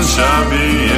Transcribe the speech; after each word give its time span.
همون 0.00 0.08
شبیه 0.08 0.89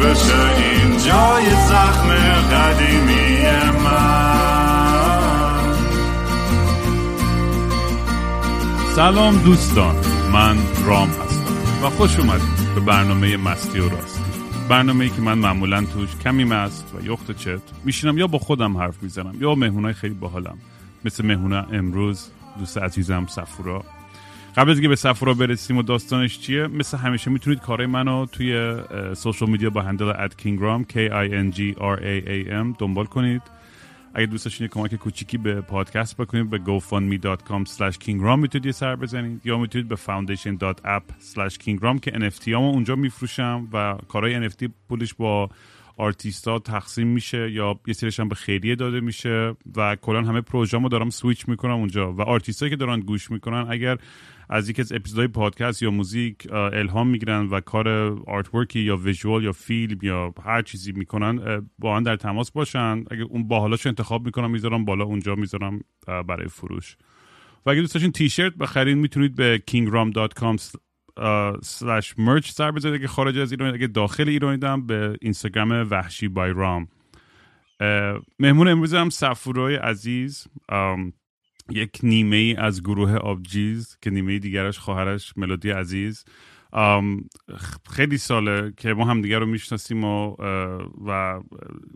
بشه 0.00 0.56
این 0.56 0.90
جای 0.90 1.50
زخم 1.50 2.08
قدیمی 2.52 3.36
من. 3.84 4.16
سلام 8.96 9.36
دوستان 9.36 9.96
من 10.32 10.56
رام 10.86 11.08
هستم 11.08 11.84
و 11.86 11.90
خوش 11.90 12.18
اومدید 12.18 12.74
به 12.74 12.80
برنامه 12.80 13.36
مستی 13.36 13.78
و 13.78 13.88
راستی. 13.88 14.20
برنامه 14.68 15.04
ای 15.04 15.10
که 15.10 15.20
من 15.20 15.38
معمولا 15.38 15.84
توش 15.84 16.16
کمی 16.24 16.44
مست 16.44 16.94
و 16.94 17.06
یخت 17.06 17.32
چت 17.38 17.60
میشینم 17.84 18.18
یا 18.18 18.26
با 18.26 18.38
خودم 18.38 18.76
حرف 18.76 19.02
می‌زنم 19.02 19.34
یا 19.40 19.54
مهمونای 19.54 19.92
خیلی 19.92 20.14
باحالم. 20.14 20.58
مثل 21.04 21.26
مهمونه 21.26 21.66
امروز 21.72 22.30
دوست 22.58 22.78
عزیزم 22.78 23.26
سفورا 23.26 23.84
قبل 24.56 24.70
از 24.70 24.76
اینکه 24.76 24.88
به 24.88 24.96
سفورا 24.96 25.34
برسیم 25.34 25.76
و 25.76 25.82
داستانش 25.82 26.38
چیه 26.38 26.66
مثل 26.66 26.96
همیشه 26.98 27.30
می‌تونید 27.30 27.60
کارهای 27.60 27.86
منو 27.86 28.26
توی 28.26 28.76
social 29.14 29.50
media 29.50 29.70
با 29.70 29.82
handle 29.82 30.08
at 30.08 30.36
کینگرام 30.36 30.84
K 30.84 30.94
I 30.94 31.30
N 31.30 31.56
G 31.56 31.78
R 31.78 31.98
A 32.00 32.26
A 32.28 32.50
M 32.50 32.76
دنبال 32.78 33.06
کنید. 33.06 33.42
اگه 34.14 34.26
دوست 34.26 34.44
داشتین 34.44 34.66
کمک 34.66 34.94
کوچیکی 34.94 35.38
به 35.38 35.60
پادکست 35.60 36.16
بکنید 36.16 36.50
به 36.50 36.58
gofundme.com 36.58 37.68
slash 37.68 37.94
kingram 38.04 38.38
می‌تونید 38.38 38.66
یه 38.66 38.72
سر 38.72 38.96
بزنید 38.96 39.46
یا 39.46 39.58
می‌تونید 39.58 39.88
به 39.88 39.96
foundation.app 39.96 41.12
slash 41.34 41.54
kingram 41.54 42.00
که 42.00 42.10
NFT 42.10 42.48
همو 42.48 42.70
اونجا 42.70 42.96
میفروشم 42.96 43.68
و 43.72 43.96
کارهای 44.08 44.48
NFT 44.48 44.68
پولش 44.88 45.14
با 45.14 45.50
آرتیستا 45.96 46.58
تقسیم 46.58 47.06
میشه 47.06 47.50
یا 47.50 47.80
یه 47.86 47.94
سریش 47.94 48.20
هم 48.20 48.28
به 48.28 48.34
خیریه 48.34 48.74
داده 48.74 49.00
میشه 49.00 49.54
و 49.76 49.96
کلا 49.96 50.22
همه 50.22 50.40
پروژه‌مو 50.40 50.88
دارم 50.88 51.10
سویچ 51.10 51.48
می‌کنم 51.48 51.74
اونجا 51.74 52.12
و 52.12 52.22
آرتیستایی 52.22 52.70
که 52.70 52.76
دارن 52.76 53.00
گوش 53.00 53.30
می‌کنن 53.30 53.66
اگر 53.70 53.98
از 54.48 54.68
یکی 54.68 54.82
از 54.82 54.92
اپیزودهای 54.92 55.28
پادکست 55.28 55.82
یا 55.82 55.90
موزیک 55.90 56.52
الهام 56.52 57.08
می‌گیرن 57.08 57.46
و 57.46 57.60
کار 57.60 57.88
آرت 58.26 58.54
ورکی 58.54 58.80
یا 58.80 58.96
ویژوال 58.96 59.44
یا 59.44 59.52
فیلم 59.52 59.98
یا 60.02 60.34
هر 60.44 60.62
چیزی 60.62 60.92
می‌کنن 60.92 61.68
با 61.78 61.92
آن 61.92 62.02
در 62.02 62.16
تماس 62.16 62.50
باشن. 62.50 63.04
اگه 63.10 63.22
اون 63.22 63.48
باحالاشو 63.48 63.88
انتخاب 63.88 64.26
می‌کنم 64.26 64.50
می‌ذارم 64.50 64.84
بالا 64.84 65.04
اونجا 65.04 65.34
می‌ذارم 65.34 65.80
برای 66.06 66.48
فروش. 66.48 66.96
و 67.66 67.70
اگه 67.70 67.80
دوست 67.80 67.94
داشتین 67.94 68.12
تیشرت 68.12 68.54
بخرین 68.54 68.98
می‌تونید 68.98 69.34
به 69.34 69.62
kingram.com 69.70 70.56
slash 71.62 72.14
merch 72.18 72.50
سر 72.50 72.70
بزنید 72.70 72.94
اگه 72.94 73.06
خارج 73.06 73.38
از 73.38 73.52
ایران 73.52 73.74
اگه 73.74 73.86
داخل 73.86 74.28
ایرانیدم 74.28 74.86
به 74.86 75.16
اینستاگرام 75.20 75.70
وحشی 75.90 76.28
بای 76.28 76.52
رام 76.52 76.88
مهمون 78.38 78.68
امروز 78.68 78.94
هم 78.94 79.10
سفورای 79.10 79.76
عزیز 79.76 80.46
یک 81.70 81.98
نیمه 82.02 82.36
ای 82.36 82.54
از 82.54 82.82
گروه 82.82 83.14
آبجیز 83.14 83.98
که 84.02 84.10
نیمه 84.10 84.38
دیگرش 84.38 84.78
خواهرش 84.78 85.32
ملودی 85.36 85.70
عزیز. 85.70 86.24
خیلی 87.90 88.18
ساله 88.18 88.72
که 88.76 88.94
ما 88.94 89.04
هم 89.04 89.22
دیگر 89.22 89.38
رو 89.38 89.46
می‌شناسیم 89.46 90.04
و, 90.04 90.36
و 91.06 91.40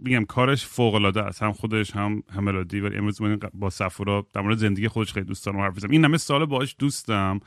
میگم 0.03 0.25
کارش 0.25 0.67
فوق 0.67 0.95
العاده 0.95 1.23
است. 1.23 1.43
هم 1.43 1.53
خودش 1.53 1.97
هم 1.97 2.23
هم 2.31 2.45
ملودی. 2.45 2.81
ولی 2.81 2.97
امروز 2.97 3.19
با 3.55 3.71
سفورا 3.71 4.27
در 4.35 4.41
مورد 4.41 4.59
زندگی 4.59 4.89
خودش 4.89 5.13
خیلی 5.13 5.27
دوست 5.27 5.47
دارم 5.47 5.61
حرف 5.61 5.77
بزنم 5.77 5.91
این 5.91 6.05
همه 6.05 6.19
سال 6.19 6.47
باهاش 6.47 6.77
دوستم 6.79 7.41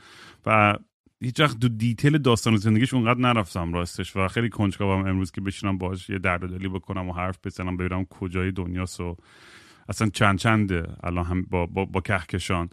و 0.46 0.78
هیچ 1.20 1.40
وقت 1.40 1.58
دو 1.58 1.68
دیتیل 1.68 2.18
داستان 2.18 2.56
زندگیش 2.56 2.94
اونقدر 2.94 3.20
نرفتم 3.20 3.72
راستش 3.72 4.16
و 4.16 4.28
خیلی 4.28 4.48
کنجکاوم 4.48 5.06
امروز 5.06 5.30
که 5.30 5.40
بشینم 5.40 5.78
باهاش 5.78 6.10
یه 6.10 6.18
درد 6.18 6.58
دلی 6.58 6.68
بکنم 6.68 7.08
و 7.08 7.12
حرف 7.12 7.38
بزنم 7.44 7.76
ببینم 7.76 8.04
کجای 8.04 8.52
دنیاست 8.52 9.00
و 9.00 9.16
اصلا 9.88 10.08
چند 10.08 10.38
چنده 10.38 10.86
الان 11.02 11.24
هم 11.24 11.42
با, 11.42 11.66
با, 11.66 11.84
با 11.84 12.00
کهکشان. 12.00 12.70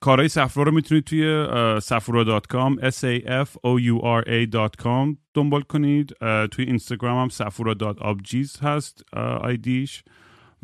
کارهای 0.00 0.28
سفرا 0.28 0.62
رو 0.62 0.72
می‌تونید 0.72 1.04
توی 1.04 1.46
سفورا.com 1.80 2.80
s 2.80 3.04
a 3.04 3.26
f 3.26 3.48
o 3.48 3.80
u 3.80 4.02
r 4.02 4.24
a.com 4.28 5.16
دنبال 5.34 5.60
کنید. 5.60 6.14
توی 6.50 6.64
اینستاگرام 6.64 7.22
هم 7.22 7.28
سفورا.abjiz 7.28 8.62
هست 8.62 9.04
آیدیش. 9.40 10.02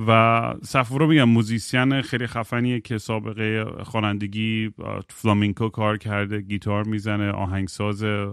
و 0.06 0.54
سفورا 0.62 1.06
میگم 1.06 1.28
موزیسین 1.28 2.02
خیلی 2.02 2.26
خفنیه 2.26 2.80
که 2.80 2.98
سابقه 2.98 3.64
خوانندگی 3.82 4.70
فلامینکو 5.08 5.68
کار 5.68 5.98
کرده 5.98 6.41
گیتار 6.41 6.84
می‌زنه 6.84 7.30
آهنگسازه 7.30 8.30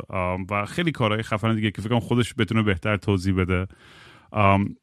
و 0.49 0.65
خیلی 0.65 0.91
کارهای 0.91 1.23
خفن 1.23 1.55
دیگه 1.55 1.71
که 1.71 1.81
فکر 1.81 1.99
خودش 1.99 2.33
بتونه 2.37 2.63
بهتر 2.63 2.97
توضیح 2.97 3.35
بده. 3.35 3.67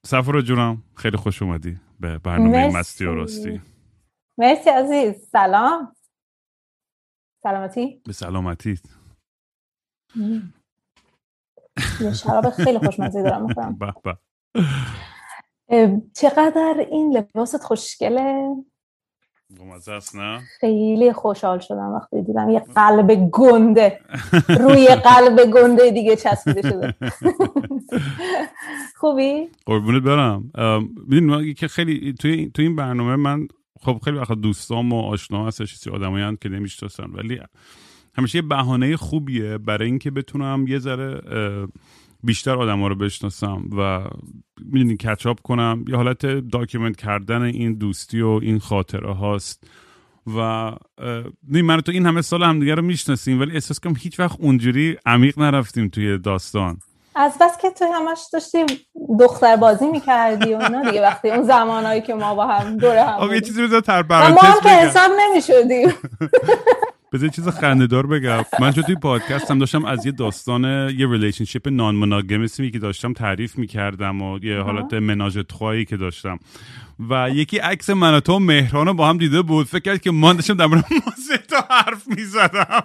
سفر 0.06 0.40
جونم 0.40 0.82
خیلی 0.96 1.16
خوش 1.16 1.42
اومدی 1.42 1.80
به 2.00 2.18
برنامه 2.18 2.76
مستی 2.76 3.04
و 3.04 3.14
راستی. 3.14 3.60
مرسی 4.38 4.70
عزیز. 4.70 5.28
سلام. 5.28 5.96
سلامتی؟ 7.42 8.02
به 8.06 8.12
سلامتی 8.12 8.78
یه 12.00 12.12
شراب 12.14 12.50
خیلی 12.50 12.78
خوشمزه 12.78 13.22
دارم 13.22 13.46
می‌خورم. 13.46 13.78
چقدر 16.14 16.86
این 16.90 17.16
لباست 17.16 17.62
خوشگله؟ 17.62 18.56
است 19.88 20.16
نه؟ 20.16 20.42
خیلی 20.60 21.12
خوشحال 21.12 21.58
شدم 21.58 21.92
وقتی 21.94 22.22
دیدم. 22.22 22.50
یه 22.50 22.60
قلب 22.74 23.30
گنده. 23.30 24.00
روی 24.60 24.88
قلب 25.08 25.50
گنده 25.54 25.90
دیگه 25.90 26.16
چسبیده 26.16 26.62
شده. 26.62 26.94
خوبی؟ 29.00 29.48
قربونت 29.66 30.02
برم. 30.02 30.50
می‌دونی 31.08 31.54
که 31.54 31.68
خیلی 31.68 32.14
توی 32.20 32.50
تو 32.54 32.62
این 32.62 32.76
برنامه 32.76 33.16
من 33.16 33.48
خب 33.80 34.00
خیلی 34.04 34.16
وقت 34.16 34.32
دوستام 34.32 34.92
و 34.92 35.00
آشنا 35.00 35.46
هستش 35.46 35.88
آدمایی 35.88 36.36
که 36.40 36.48
نمی‌شناسن 36.48 37.10
ولی 37.10 37.40
همیشه 38.16 38.38
یه 38.38 38.42
بهانه 38.42 38.96
خوبیه 38.96 39.58
برای 39.58 39.86
اینکه 39.86 40.10
بتونم 40.10 40.66
یه 40.68 40.78
ذره 40.78 41.20
بیشتر 42.24 42.56
آدم 42.58 42.80
ها 42.80 42.88
رو 42.88 42.94
بشناسم 42.94 43.62
و 43.78 44.00
می‌دونی 44.64 44.96
catch 44.96 45.28
up 45.28 45.40
کنم. 45.40 45.84
یه 45.88 45.96
حالت 45.96 46.26
document 46.26 46.96
کردن 46.96 47.42
این 47.42 47.74
دوستی 47.74 48.20
و 48.20 48.28
این 48.42 48.58
خاطره 48.58 49.14
هاست 49.14 49.64
و 50.36 50.70
من 51.48 51.80
تو 51.80 51.92
این 51.92 52.06
همه 52.06 52.22
سال 52.22 52.42
همدیگه 52.42 52.74
رو 52.74 52.82
می‌شناسیم 52.82 53.40
ولی 53.40 53.52
احساس 53.52 53.80
کنم 53.80 53.94
هیچ 53.98 54.20
وقت 54.20 54.40
اونجوری 54.40 54.96
عمیق 55.06 55.38
نرفتیم 55.38 55.88
توی 55.88 56.18
داستان. 56.18 56.78
از 57.16 57.32
بس 57.40 57.58
که 57.62 57.70
تو 57.70 57.84
همش 57.84 58.18
داشتی 58.32 58.64
دختر 59.20 59.56
بازی 59.56 59.86
می‌کردی 59.86 60.54
و 60.54 60.58
اینا 60.58 60.82
دیگه 60.82 61.02
وقتی 61.02 61.30
اون 61.30 61.42
زمانهایی 61.42 62.00
که 62.00 62.14
ما 62.14 62.34
با 62.34 62.46
هم 62.46 62.76
دوره 62.76 63.02
هم 63.04 63.34
یه 63.34 63.40
چیزی 63.40 63.62
بذار 63.62 63.80
تر 63.80 64.02
ما 64.08 64.40
هم 64.40 64.60
که 64.62 64.68
حساب 64.68 65.10
نمی‌شدیم. 65.20 65.88
بذار 67.14 67.28
چیز 67.28 67.48
خنده‌دار 67.48 68.06
بگم. 68.06 68.44
من 68.60 68.72
چون 68.72 68.84
توی 68.84 68.94
پادکست 68.94 69.50
هم 69.50 69.58
داشتم 69.58 69.84
از 69.84 70.06
یه 70.06 70.12
داستان 70.12 70.64
یه 70.98 71.10
relationship 71.10 71.68
non-monogamy 71.68 72.70
که 72.70 72.78
داشتم 72.78 73.12
تعریف 73.12 73.58
می‌کردم 73.58 74.22
و 74.22 74.38
یه 74.44 74.60
حالت 74.60 74.94
ménage 74.94 75.38
à 75.38 75.44
trois 75.44 75.73
یی 75.73 75.84
که 75.84 75.96
داشتم. 75.96 76.38
و 77.10 77.30
یکی 77.30 77.58
عکس 77.58 77.90
من 77.90 78.14
و 78.14 78.20
تو 78.20 78.38
مهران 78.38 78.92
با 78.92 79.08
هم 79.08 79.18
دیده 79.18 79.42
بود. 79.42 79.66
فکر 79.66 79.80
کرد 79.80 80.00
که 80.00 80.10
من 80.10 80.32
داشتم 80.32 80.54
در 80.54 80.66
مورد 80.66 80.84
تو 81.50 81.56
حرف 81.70 82.02
می‌زدم. 82.06 82.84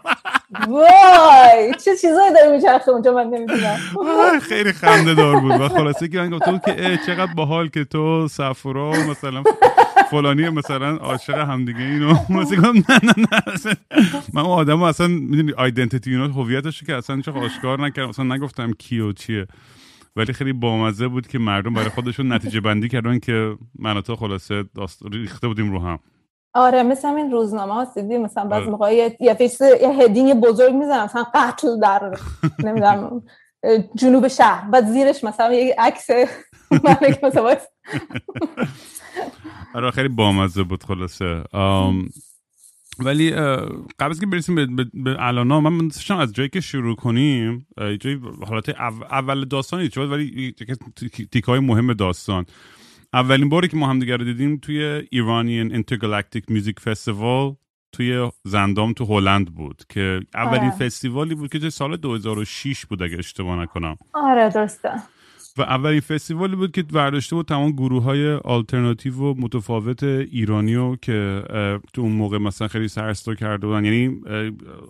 وای 0.68 1.74
چه 1.86 1.92
چیزایی 2.02 2.34
داری 2.34 2.58
میچرخه 2.58 2.90
اونجا 2.90 3.14
من 3.14 3.24
نمی‌دونم. 3.24 4.40
خیلی 4.42 4.72
خنده 4.72 5.14
دار 5.14 5.40
بود. 5.40 5.52
و 5.52 5.70
خلاصه 5.70 6.08
که 6.08 6.18
من 6.18 6.30
گفتم 6.30 6.60
که 6.66 7.00
چقدر 7.08 7.34
باحال 7.34 7.68
که 7.68 7.84
تو 7.84 8.28
سفرا 8.28 8.92
مثلا 8.92 9.44
فلانی 10.12 10.50
مثلا 10.50 10.98
عاشق 10.98 11.38
همدیگه 11.38 11.80
اینو 11.80 12.14
مثلا 12.40 12.72
نه 12.72 13.00
نه 13.04 13.14
نه 13.18 13.76
من 14.34 14.42
اون 14.42 14.52
آدمو 14.52 14.84
اصلا 14.84 15.08
می‌دونی 15.08 15.54
آیدنتیتی 15.54 16.12
اینا 16.12 16.28
هویتش 16.28 16.84
که 16.84 16.96
اصلا 16.96 17.22
چه 17.22 17.32
آشکار 17.32 17.82
نکردم. 17.82 18.10
اصلا 18.10 18.36
نگفتم 18.36 18.72
کی 18.74 19.00
و 19.00 19.14
چیه. 19.14 19.48
ولی 20.16 20.34
خیلی 20.34 20.54
بامزه 20.54 21.08
بود 21.08 21.28
که 21.28 21.40
مردم 21.40 21.74
برای 21.74 21.90
خودشون 21.90 22.34
نتیجه 22.34 22.62
بندی 22.62 22.90
کردن 22.90 23.20
که 23.20 23.56
من 23.80 24.02
تو 24.02 24.16
خلاصه 24.16 24.64
داست 24.76 25.02
ریخته 25.12 25.48
بودیم 25.48 25.72
رو 25.72 25.80
هم. 25.80 26.00
آره 26.54 26.84
مثل 26.84 27.08
این 27.08 27.32
روزنامه 27.32 27.74
ها 27.74 27.88
دیدی؟ 27.96 28.18
مثلا 28.18 28.46
بعض 28.46 28.62
آره. 28.62 28.72
موقع 28.72 29.16
یه 29.20 29.34
face 29.34 29.62
یه 29.62 29.90
heading 29.90 30.34
بزرگ 30.34 30.74
می‌زنن 30.74 31.04
مثلا 31.04 31.26
قتل 31.34 31.80
در 31.80 32.18
نمی‌دونم 32.64 33.22
جنوب 33.96 34.28
شهر. 34.28 34.70
بعد 34.70 34.86
زیرش 34.86 35.24
مثلا 35.24 35.54
یه 35.54 35.76
عکس 35.78 36.10
ملک 36.86 37.24
مثلا 37.24 37.56
آره 39.74 39.92
خیلی 39.92 40.07
بامزه 40.07 40.63
بود 40.63 40.83
خلاصه. 40.83 41.44
ولی 43.00 43.31
قبل 44.00 44.10
از 44.10 44.19
که 44.19 44.25
برسیم 44.25 44.75
به, 44.75 45.16
الانا 45.19 45.60
من 45.60 45.88
داشتم 45.88 46.18
از 46.18 46.33
جایی 46.33 46.50
که 46.50 46.62
شروع 46.62 46.95
کنیم 46.95 47.68
جایی 48.00 48.19
حالت 48.48 48.69
اول 49.12 49.45
داستانی 49.45 49.89
شد 49.92 50.12
ولی 50.12 50.56
تیک 51.31 51.44
های 51.44 51.60
مهم 51.60 51.94
داستان. 51.94 52.45
اولین 53.13 53.50
باری 53.50 53.68
که 53.68 53.77
ما 53.77 53.88
هم 53.88 54.00
دیگر 54.00 54.18
رو 54.18 54.24
دیدیم 54.24 54.57
توی 54.57 54.83
Iranian 55.12 55.72
Intergalactic 55.72 56.44
Music 56.48 56.80
Festival 56.80 57.56
توی 57.92 58.31
زاندام 58.44 58.94
تو 58.94 59.06
هلند 59.06 59.56
بود 59.56 59.83
که 59.89 60.19
اولین 60.33 60.71
آره. 60.71 60.77
فستیوالی 60.77 61.36
بود 61.36 61.51
که 61.51 61.69
سال 61.69 61.98
2006 61.98 62.86
بود 62.86 63.04
اگه 63.04 63.18
اشتباه 63.18 63.62
نکنم. 63.62 63.98
آره 64.13 64.50
درسته. 64.50 64.89
و 65.60 65.62
اولین 65.62 66.00
فستیوالی 66.00 66.56
بود 66.56 66.72
که 66.72 66.84
برداشته 66.84 67.36
بود 67.36 67.46
تمام 67.46 67.72
گروه 67.72 68.04
های 68.04 68.34
آلترناتیو 68.34 69.16
و 69.16 69.34
متفاوت 69.38 70.04
ایرانیو 70.04 70.96
که 70.96 71.44
تو 71.94 72.02
اون 72.02 72.12
موقع 72.12 72.38
مثلا 72.38 72.68
خیلی 72.68 72.88
سر 72.88 73.07
و 73.07 73.16
صدا 73.16 73.36
کرده 73.36 73.68
بودن. 73.68 73.86
یعنی 73.86 74.22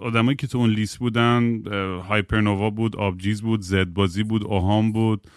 آدمایی 0.02 0.36
که 0.36 0.48
تو 0.48 0.58
اون 0.58 0.70
لیست 0.70 1.00
بودن 1.00 1.62
Hypernova 2.10 2.70
بود 2.70 2.96
آبجیز 2.96 3.42
بود 3.42 3.62
زد 3.62 3.86
بازی 3.86 4.24
بود 4.24 4.44
اوهام 4.44 4.92
بود 4.92 5.28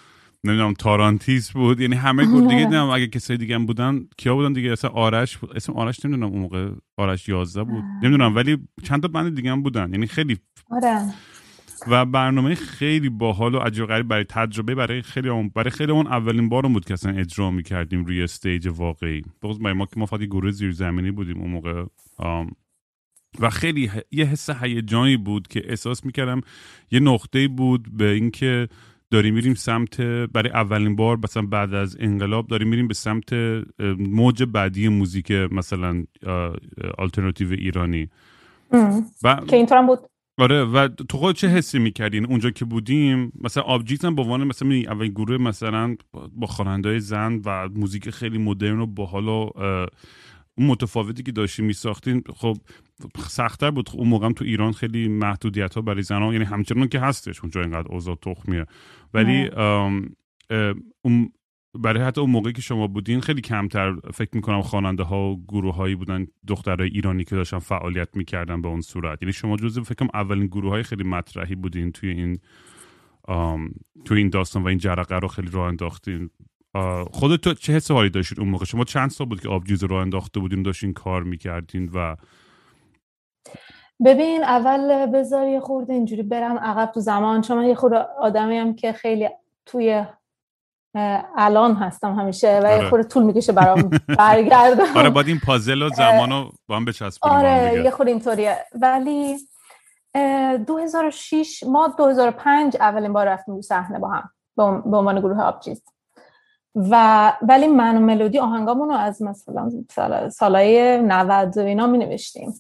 نمی‌دونم 0.45 0.75
Tarantist 0.75 1.51
بود. 1.51 1.81
یعنی 1.81 1.97
همه 1.97 2.25
گروه 2.25 2.49
دیگه 2.49 2.61
نمی‌دونم 2.63 2.91
اگه 2.91 3.07
کسای 3.07 3.37
دیگه 3.37 3.55
هم 3.55 3.67
بودن 3.67 4.05
کیا 4.17 4.35
بودن 4.35 4.53
دیگه؟ 4.53 4.73
اصلا 4.73 4.91
آرش 4.91 5.37
بود. 5.37 5.57
اسم 5.57 5.73
آرش 5.73 6.05
نمی‌دونم 6.05 6.33
اون 6.33 6.41
موقع 6.43 6.69
آرش 6.97 7.29
11 7.29 7.65
بود. 7.65 7.85
نمی‌دونم 8.03 8.37
ولی 8.37 8.59
چند 8.83 9.03
تا 9.03 9.09
band 9.09 9.35
دیگه 9.37 9.51
هم 9.51 9.63
بودن. 9.63 9.93
یعنی 9.93 10.07
خیلی 10.07 10.39
آره. 10.71 11.01
و 11.87 12.05
برنامه 12.05 12.55
خیلی 12.55 13.09
باحال 13.09 13.55
و 13.55 13.59
عجیب 13.59 13.87
غریب 13.87 14.09
برای 14.09 14.25
تجربه 14.25 14.75
برای 14.75 15.03
خیلی 15.03 15.29
اون 15.29 15.49
برای 15.55 15.71
خیلی 15.71 15.93
اون 15.93 16.07
اولین 16.07 16.49
بار 16.49 16.63
بود 16.63 16.85
که 16.85 16.95
اصلا 16.95 17.13
اجرا 17.13 17.51
می‌کردیم 17.51 18.05
روی 18.05 18.23
stage 18.23 18.69
واقعی. 18.69 19.23
بخصوص 19.43 19.61
ما 19.61 19.87
که 19.87 20.01
ما 20.01 20.07
فقط 20.07 20.21
گروه 20.21 20.51
زیر 20.51 20.73
زمینی 20.73 21.11
بودیم 21.11 21.41
اون 21.41 21.51
موقع 21.51 21.85
و 23.41 23.51
خیلی 23.51 23.91
یه 24.11 24.25
حس 24.25 24.51
هیجانی 24.51 25.17
بود 25.17 25.49
که 25.49 25.63
احساس 25.65 26.05
می‌کردم 26.05 26.41
یه 26.91 27.01
نقطه 27.01 27.49
بود 27.49 27.97
به 27.97 28.11
اینکه 28.11 28.69
داریم 29.11 29.35
میریم 29.35 29.55
سمت 29.55 30.01
برای 30.01 30.51
اولین 30.51 30.97
بار 30.97 31.19
مثلا 31.25 31.43
بعد 31.43 31.75
از 31.75 31.97
انقلاب 32.01 32.47
داریم 32.47 32.69
میریم 32.69 32.89
به 32.89 32.95
سمت 32.95 33.33
موج 33.99 34.43
بعدی 34.43 34.89
موزیک 34.89 35.31
مثلا 35.31 36.05
آلترناتیو 36.99 37.53
ایرانی. 37.53 38.09
و 39.23 39.37
که 39.49 39.57
اینطور 39.57 39.79
هم 39.79 39.87
بود 39.87 39.99
آره 40.39 40.65
و 40.65 40.89
تو 40.89 41.19
خود 41.19 41.37
چه 41.37 41.49
حسی 41.49 41.79
می‌کردین؟ 41.79 42.27
اونجا 42.27 42.51
که 42.51 42.65
بودیم 42.65 43.33
مثلا 43.41 43.63
آبجیت 43.63 44.05
هم 44.05 44.15
به 44.15 44.23
عنوان 44.23 44.45
مثلا 44.45 44.69
اول 44.69 45.09
گروه 45.09 45.37
مثلا 45.37 45.97
با 46.33 46.47
خواننده 46.47 46.99
زن 46.99 47.41
و 47.45 47.69
موزیک 47.69 48.11
خیلی 48.11 48.39
مدرن 48.39 48.81
و 48.81 48.87
باحال 48.87 49.29
و 49.29 49.51
اون 50.55 50.67
متفاوتی 50.67 51.23
که 51.23 51.33
داشتیم 51.33 51.65
میساختین 51.65 52.23
خب 52.37 52.57
سختتر 53.19 53.71
بود. 53.71 53.91
اون 53.95 54.09
موقع 54.09 54.33
تو 54.33 54.45
ایران 54.45 54.73
خیلی 54.73 55.09
محدودیت 55.09 55.75
ها 55.75 55.81
برای 55.81 56.03
زنان 56.03 56.33
یعنی 56.33 56.45
همچنان 56.45 56.89
که 56.89 57.01
هستش 57.01 57.41
اونجا 57.41 57.61
اینقدر 57.61 57.89
اوضاع 57.89 58.15
تخمیه. 58.23 58.67
ولی 59.15 59.51
اون 61.03 61.33
برای 61.75 62.03
حتی 62.03 62.21
اون 62.21 62.31
موقعی 62.31 62.53
که 62.53 62.63
شما 62.63 62.87
بودین 62.87 63.21
خیلی 63.21 63.41
کمتر 63.41 63.95
فکر 64.15 64.31
می‌کنم 64.33 64.63
خواننده 64.63 65.03
ها 65.03 65.31
و 65.31 65.45
گروه 65.49 65.75
هایی 65.75 65.95
بودن 65.95 66.27
دخترای 66.49 66.89
ایرانی 66.89 67.25
که 67.25 67.37
داشتن 67.37 67.59
فعالیت 67.59 68.17
می‌کردن 68.17 68.63
به 68.63 68.69
اون 68.69 68.81
صورت. 68.81 69.23
یعنی 69.23 69.33
شما 69.33 69.57
جزو 69.57 69.85
فکرم 69.85 70.09
اولین 70.15 70.47
گروه 70.47 70.71
های 70.71 70.83
خیلی 70.83 71.05
مطرحی 71.05 71.55
بودین 71.55 71.93
توی 71.93 72.11
این 72.11 72.39
توی 74.05 74.19
این 74.19 74.31
داستان 74.31 74.63
و 74.63 74.67
این 74.67 74.79
جرقه 74.79 75.19
رو 75.19 75.29
خیلی 75.29 75.51
راه 75.51 75.69
انداختین. 75.69 76.31
خودت 77.13 77.41
تو 77.41 77.55
چه 77.55 77.73
حس 77.73 77.91
حالی 77.91 78.11
داشتید 78.11 78.41
اون 78.41 78.49
موقع؟ 78.49 78.65
شما 78.65 78.85
چند 78.85 79.11
سال 79.11 79.27
بود 79.27 79.41
که 79.41 79.49
آبجوز 79.49 79.85
رو 79.85 79.97
انداخته 79.97 80.41
بودین 80.41 80.63
داشتین 80.63 80.93
کار 80.93 81.23
می‌کردین 81.23 81.91
و 81.95 82.17
ببین 84.05 84.45
اول 84.45 85.07
بذار 85.07 85.47
یه 85.49 85.61
خورده 85.61 85.93
اینجوری 85.93 86.23
برم 86.23 86.59
عقب 86.59 86.93
تو 86.93 87.01
زمان 87.01 87.41
چون 87.41 87.59
من 87.59 87.67
یه 87.67 87.75
خورده 87.75 87.97
آدمیم 88.21 88.75
که 88.75 88.93
خیلی 88.93 89.29
توی 89.67 90.05
الان 91.37 91.75
هستم 91.75 92.15
همیشه 92.15 92.61
و 92.61 92.67
آره. 92.67 92.89
خورده 92.89 93.09
طول 93.09 93.23
می‌کشه 93.23 93.53
برام 93.53 93.91
برگردم. 94.19 94.85
آره 94.99 95.11
باید 95.11 95.29
این 95.29 95.41
پازل 95.47 95.83
و 95.83 95.89
زمان 95.89 96.31
رو 96.31 96.53
با 96.69 96.77
هم 96.77 96.85
بچسبونیم 96.85 97.37
آره 97.37 97.83
یه 97.85 97.91
خورده 97.91 98.11
اینطوریه. 98.11 98.59
ولی 98.75 99.37
2006 100.67 101.63
ما 101.67 101.89
2005 101.99 102.77
اولین 102.81 103.13
بار 103.13 103.27
رفتیم 103.27 103.55
رو 103.55 103.63
صحنه 103.63 103.99
با 103.99 104.09
هم 104.09 104.31
به 104.57 104.63
عنوان 104.97 105.21
گروه 105.21 105.43
آبجیز 105.43 105.83
و 106.75 107.33
ولی 107.43 107.67
من 107.67 107.97
و 107.97 108.01
ملودی 108.01 108.39
آهنگامون 108.39 108.89
رو 108.89 108.95
از 108.95 109.23
مثلا 109.23 109.71
سال 109.91 110.29
سالای 110.29 110.99
90 110.99 111.59
و 111.59 111.61
اینا 111.61 111.87
می 111.87 111.99
نوشتیم 111.99 112.55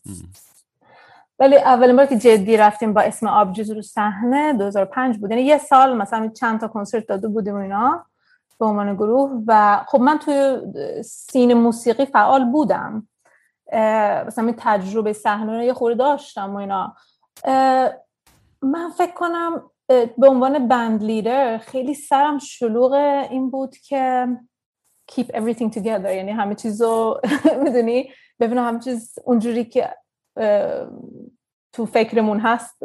ولی 1.38 1.56
اولین 1.56 1.96
بار 1.96 2.06
که 2.06 2.19
جدی 2.19 2.56
رفتیم 2.56 2.93
با 2.93 3.00
اسم 3.00 3.26
آبجوز 3.26 3.70
رو 3.70 3.82
صحنه 3.82 4.52
2005 4.52 5.19
بود. 5.19 5.31
یعنی 5.31 5.43
یه 5.43 5.58
سال 5.58 5.96
مثلا 5.96 6.29
چند 6.29 6.61
تا 6.61 6.69
کنسرت 6.69 7.06
داده 7.06 7.29
بودیم 7.29 7.56
اینا. 7.56 8.06
به 8.62 8.69
عنوان 8.69 8.94
گروه 8.94 9.43
و 9.47 9.85
خب 9.88 10.00
من 10.00 10.19
توی 10.19 10.61
سین 11.05 11.55
موسیقی 11.55 12.05
فعال 12.05 12.44
بودم. 12.44 13.09
مثلا 14.26 14.47
این 14.47 14.55
تجربه 14.59 15.12
صحنه 15.12 15.67
یه 15.67 15.75
خورده 15.75 15.99
داشتم 15.99 16.55
و 16.55 16.56
اینا. 16.56 16.97
من 18.62 18.91
فکر 18.97 19.12
کنم 19.14 19.70
به 20.19 20.29
عنوان 20.29 20.69
بند 20.69 21.03
لیدر 21.03 21.59
خیلی 21.59 21.94
سرم 21.94 22.38
شلوغ 22.38 22.93
این 23.31 23.50
بود 23.50 23.76
که 23.76 24.29
keep 25.12 25.25
everything 25.25 25.70
together. 25.75 26.11
یعنی 26.11 26.31
همه 26.31 26.55
چیز 26.55 26.82
می‌دونی؟ 27.65 28.11
ببینم 28.41 28.69
همه 28.69 28.81
چیز 28.81 29.19
اونجوری 29.25 29.65
که 29.65 29.97
تو 31.73 31.87
فکرمون 31.87 32.41
هست 32.41 32.82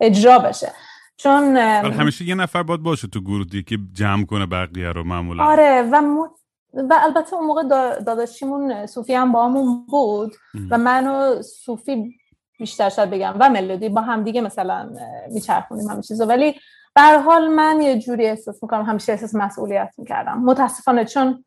اجرا 0.00 0.38
بشه. 0.38 0.72
چون 1.16 1.56
همیشه 1.56 2.24
یه 2.24 2.34
نفر 2.34 2.62
باید 2.62 2.82
باشه 2.82 3.08
تو 3.08 3.20
گروه 3.20 3.62
که 3.62 3.78
جمع 3.92 4.24
کنه 4.24 4.46
بقیه 4.46 4.88
رو 4.88 5.04
معمولا. 5.04 5.44
آره 5.44 5.82
و 5.92 6.26
و 6.74 6.98
البته 7.02 7.34
اون 7.34 7.46
موقع 7.46 7.62
داداشیمون 8.00 8.86
صوفی 8.86 9.14
هم 9.14 9.32
با 9.32 9.44
همون 9.44 9.86
بود 9.86 10.36
و 10.70 10.78
من 10.78 11.06
و 11.06 11.42
صوفی 11.42 12.14
بیشتر 12.58 12.88
شاید 12.88 13.10
بگم 13.10 13.34
و 13.40 13.50
ملودی 13.50 13.88
با 13.88 14.00
هم 14.00 14.24
دیگه 14.24 14.40
مثلا 14.40 14.90
میچرخونیم 15.30 15.88
همه 15.88 16.02
چیزو. 16.02 16.24
ولی 16.24 16.54
به 16.94 17.02
حال 17.02 17.48
من 17.48 17.80
یه 17.80 17.98
جوری 17.98 18.26
احساس 18.26 18.62
می‌کنم 18.62 18.84
همیشه 18.84 19.12
احساس 19.12 19.34
مسئولیت 19.34 19.94
می‌کردم. 19.98 20.38
متاسفانه 20.38 21.04
چون 21.04 21.44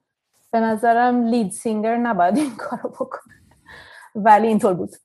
به 0.51 0.59
نظرم 0.59 1.23
لید 1.23 1.51
سینگر 1.51 1.97
نباید 1.97 2.37
این 2.37 2.55
کارو 2.55 2.89
بکنه. 2.89 3.33
ولی 4.15 4.47
اینطور 4.47 4.73
بود. 4.73 4.95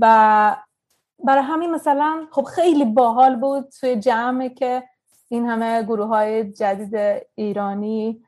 و 0.00 0.56
برای 1.18 1.42
همین 1.42 1.70
مثلا 1.70 2.26
خب 2.30 2.42
خیلی 2.42 2.84
باحال 2.84 3.36
بود 3.36 3.68
توی 3.80 3.96
جمعه 3.96 4.48
که 4.48 4.82
این 5.28 5.46
همه 5.46 5.82
گروه 5.82 6.06
های 6.06 6.52
جدید 6.52 7.22
ایرانی 7.34 8.24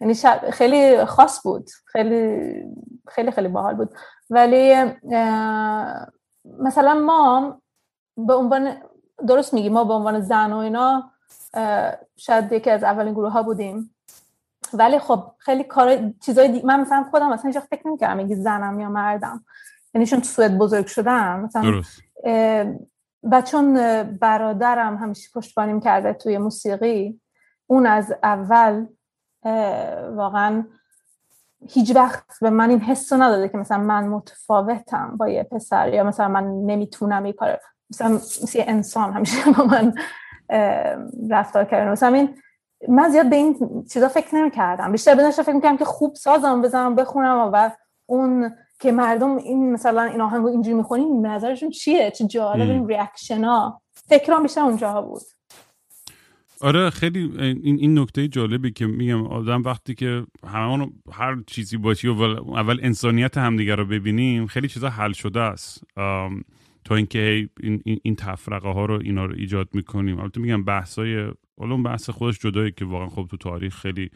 یعنی 0.00 0.14
خیلی 0.52 1.04
خاص 1.04 1.42
بود 1.42 1.70
خیلی 1.84 2.64
خیلی 3.08 3.30
خیلی 3.30 3.48
باحال 3.48 3.74
بود. 3.74 3.94
ولی 4.30 4.74
مثلا 6.58 6.94
ما 6.94 7.60
به 8.16 8.34
عنوان 8.34 8.76
درست 9.26 9.54
میگی 9.54 9.68
ما 9.68 9.84
به 9.84 9.92
عنوان 9.92 10.20
زن 10.20 10.52
و 10.52 10.56
اینا 10.56 11.10
شاید 12.16 12.52
یکی 12.52 12.70
از 12.70 12.84
اولین 12.84 13.14
گروه 13.14 13.32
ها 13.32 13.42
بودیم. 13.42 13.94
ولی 14.72 14.98
خب 14.98 15.24
خیلی 15.38 15.64
کار 15.64 16.10
چیزای 16.20 16.48
دی... 16.48 16.62
من 16.64 16.80
مثلا 16.80 17.06
خودم 17.10 17.28
مثلا 17.28 17.42
اینجا 17.42 17.60
فکر 17.60 17.88
نمی‌کردم 17.88 18.20
اگه 18.20 18.36
زنم 18.36 18.80
یا 18.80 18.88
مردم. 18.88 19.44
یعنی 19.94 20.06
چون 20.06 20.20
تو 20.20 20.24
سوئد 20.26 20.58
بزرگ 20.58 20.86
شدم 20.86 21.40
مثلا 21.40 21.62
درست. 21.62 22.02
و 23.22 23.42
چون 23.42 23.74
برادرم 24.02 24.96
همیشه 24.96 25.30
پشتبانیم 25.34 25.80
کرده 25.80 26.12
توی 26.12 26.38
موسیقی. 26.38 27.20
اون 27.66 27.86
از 27.86 28.14
اول 28.22 28.86
واقعا 30.14 30.64
هیچ 31.68 31.96
وقت 31.96 32.24
به 32.40 32.50
من 32.50 32.70
این 32.70 32.80
حس 32.80 33.12
رو 33.12 33.22
نداده 33.22 33.48
که 33.48 33.58
مثلا 33.58 33.78
من 33.78 34.08
متفاوتم 34.08 35.16
با 35.16 35.28
یه 35.28 35.42
پسر 35.42 35.94
یا 35.94 36.04
مثلا 36.04 36.28
من 36.28 36.44
نمی‌تونم 36.44 37.22
این 37.22 37.32
کار 37.32 37.58
مثلا 37.90 38.08
مثل 38.14 38.58
یه 38.58 38.64
انسان 38.68 39.12
همیشه 39.12 39.36
با 39.58 39.64
من 39.64 39.94
رفتار 41.30 41.64
کردن. 41.64 41.92
مثلا 41.92 42.14
این 42.14 42.34
من 42.88 43.08
زیاد 43.08 43.30
به 43.30 43.36
این 43.36 43.84
چیزا 43.92 44.08
فکر 44.08 44.34
نمی 44.34 44.50
کردم 44.50 44.92
بیشتر 44.92 45.14
به 45.14 45.30
فکر 45.30 45.52
می‌کردم 45.52 45.76
که 45.76 45.84
خوب 45.84 46.14
سازم 46.14 46.62
بزنم 46.62 46.94
بخونم 46.94 47.50
و 47.52 47.70
اون 48.06 48.56
که 48.82 48.92
مردم 48.92 49.36
این 49.36 49.72
مثلا 49.72 50.02
این 50.02 50.20
آهنگو 50.20 50.46
اینجوری 50.46 50.76
می‌خونیم 50.76 51.26
نظرشون 51.26 51.70
چیه؟ 51.70 52.10
چه 52.10 52.26
جالب 52.26 52.70
این 52.70 52.88
ریاکشن 52.88 53.44
ها 53.44 53.82
فکرام 53.94 54.42
بیشتر 54.42 54.60
اونجاها 54.60 55.02
بود. 55.02 55.22
آره 56.60 56.90
خیلی 56.90 57.30
این 57.40 57.78
این 57.78 57.98
نکته 57.98 58.28
جالبی 58.28 58.70
که 58.70 58.86
میگم 58.86 59.26
آدم 59.26 59.62
وقتی 59.62 59.94
که 59.94 60.26
همون 60.46 60.92
هر 61.12 61.36
چیزی 61.46 61.76
باشی 61.76 62.08
و 62.08 62.22
اول 62.22 62.78
انسانیت 62.82 63.38
همدیگه 63.38 63.74
رو 63.74 63.84
ببینیم 63.84 64.46
خیلی 64.46 64.68
چیزا 64.68 64.88
حل 64.88 65.12
شده 65.12 65.40
است. 65.40 65.84
تا 66.84 66.96
اینکه 66.96 67.48
این 67.60 67.82
این, 67.84 67.98
این 68.02 68.16
تفرقه 68.16 68.68
ها 68.68 68.84
رو 68.84 69.00
اینا 69.04 69.24
رو 69.24 69.34
ایجاد 69.36 69.68
می‌کنیم. 69.72 70.20
البته 70.20 70.40
میگم 70.40 70.64
بحثای 70.64 71.32
حالا 71.58 71.72
اون 71.72 71.82
بحث 71.82 72.10
خودش 72.10 72.38
جدایی 72.38 72.72
که 72.72 72.84
واقعا 72.84 73.08
خب 73.08 73.26
تو 73.30 73.36
تاریخ 73.36 73.76
خیلی 73.76 74.10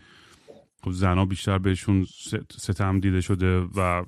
خب 0.87 0.93
زنا 0.93 1.25
بیشتر 1.25 1.59
بهشون 1.59 2.07
ستم 2.51 3.01
دیده 3.01 3.21
شده 3.21 3.59
و 3.59 4.05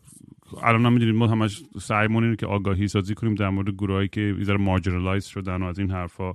الان 0.63 0.87
هم 0.87 0.93
می‌دونید 0.93 1.15
ما 1.15 1.27
همش 1.27 1.63
سعیمون 1.81 2.25
اینه 2.25 2.37
که 2.37 2.47
آگاهی 2.47 2.89
سازی 2.89 3.15
کنیم 3.15 3.35
در 3.35 3.49
مورد 3.49 3.71
گروهایی 3.71 4.09
که 4.09 4.21
یه 4.21 4.57
مارجینالایز 4.57 5.25
شدن 5.25 5.63
و 5.63 5.65
از 5.65 5.79
این 5.79 5.91
حرفا. 5.91 6.33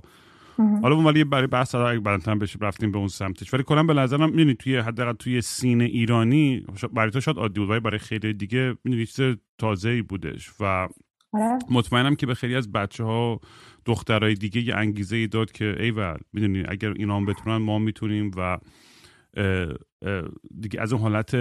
حالا 0.82 0.96
ولی 0.96 1.24
برای 1.24 1.46
بحث 1.46 1.74
اگه 1.74 2.00
بعدتر 2.00 2.34
بشه 2.34 2.58
رفتیم 2.60 2.92
به 2.92 2.98
اون 2.98 3.08
سمتش. 3.08 3.54
ولی 3.54 3.62
کلا 3.62 3.82
به 3.82 3.94
نظرم 3.94 4.30
می‌دونید 4.30 4.56
توی 4.56 4.76
حداقل 4.76 5.12
توی 5.12 5.40
سین 5.40 5.80
ایرانی 5.80 6.66
برای 6.92 7.10
تو 7.10 7.20
شاید 7.20 7.36
عادی 7.36 7.60
بود 7.60 7.70
ولی 7.70 7.80
برای 7.80 7.98
خیلی 7.98 8.32
دیگه 8.32 8.76
می‌دونید 8.84 9.08
چیز 9.08 9.36
تازه 9.58 9.88
ای 9.88 10.02
بودش 10.02 10.50
و 10.60 10.64
آره. 10.64 11.58
مطمئنم 11.70 12.14
که 12.14 12.26
به 12.26 12.34
خیلی 12.34 12.56
از 12.56 12.72
بچه 12.72 13.04
ها 13.04 13.40
دخترای 13.84 14.34
دیگه 14.34 14.60
یه 14.60 14.74
انگیزه 14.74 15.16
ای 15.16 15.26
داد 15.26 15.52
که 15.52 15.76
ایول 15.80 16.18
می‌دونی 16.32 16.64
اگر 16.68 16.92
اینا 16.92 17.16
هم 17.16 17.26
بتونن 17.26 17.56
ما 17.56 17.78
می‌تونیم 17.78 18.30
و 18.36 18.58
دیگه 20.60 20.80
از 20.80 20.92
اون 20.92 21.02
حالت 21.02 21.36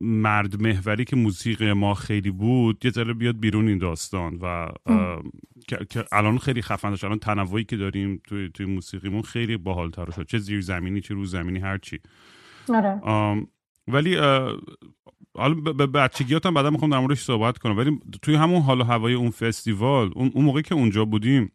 مرد 0.00 0.62
محوری 0.62 1.04
که 1.04 1.16
موسیقی 1.16 1.72
ما 1.72 1.94
خیلی 1.94 2.30
بود 2.30 2.84
یه 2.84 2.90
ذره 2.90 3.14
بیاد 3.14 3.40
بیرون 3.40 3.68
این 3.68 3.78
داستان 3.78 4.38
و 4.42 4.68
که 5.90 6.04
الان 6.12 6.38
خیلی 6.38 6.62
خفن 6.62 6.90
داشت. 6.90 7.04
الان 7.04 7.18
تنوعی 7.18 7.64
که 7.64 7.76
داریم 7.76 8.20
توی, 8.24 8.50
توی 8.54 8.66
موسیقیمون 8.66 9.22
خیلی 9.22 9.56
باحالتر 9.56 10.10
شد. 10.10 10.26
چه 10.26 10.38
زیر 10.38 10.60
زمینی 10.60 11.00
چه 11.00 11.14
روز 11.14 11.30
زمینی 11.30 11.58
هرچی 11.58 11.98
آره. 12.68 13.00
ولی 13.88 14.16
حالا 15.34 15.54
به 15.54 15.86
بچگیاتم 15.86 16.54
بعدا 16.54 16.70
می‌خوام 16.70 16.90
در 16.90 16.98
موردش 16.98 17.20
صحبت 17.20 17.58
کنم. 17.58 17.76
ولی 17.76 18.00
توی 18.22 18.34
همون 18.34 18.62
حال 18.62 18.80
و 18.80 18.84
هوای 18.84 19.14
اون 19.14 19.30
فستیوال 19.30 20.10
اون 20.14 20.44
موقعی 20.44 20.62
که 20.62 20.74
اونجا 20.74 21.04
بودیم 21.04 21.52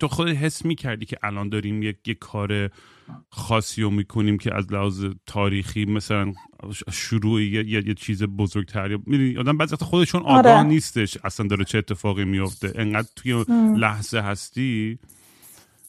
تو 0.00 0.08
خود 0.08 0.28
حس 0.28 0.64
می‌کردی 0.64 1.06
که 1.06 1.18
الان 1.22 1.48
داریم 1.48 1.82
یک, 1.82 2.08
یک 2.08 2.18
کار 2.18 2.70
خاصی 3.30 3.82
رو 3.82 3.90
می‌کنیم 3.90 4.38
که 4.38 4.54
از 4.54 4.72
لحاظ 4.72 5.04
تاریخی 5.26 5.84
مثلا 5.84 6.32
شروع 6.92 7.42
یه, 7.42 7.68
یه, 7.68 7.94
چیز 7.94 8.22
بزرگتر 8.22 8.88
می‌دونی 8.88 9.36
آدم 9.36 9.56
بعضی 9.56 9.76
خودشون 9.76 10.22
آره. 10.22 10.50
آگاه 10.50 10.62
نیستش 10.62 11.18
اصلا 11.24 11.46
داره 11.46 11.64
چه 11.64 11.78
اتفاقی 11.78 12.24
میفته 12.24 12.72
انقدر 12.74 13.08
توی 13.16 13.44
لحظه 13.76 14.20
هستی. 14.20 14.98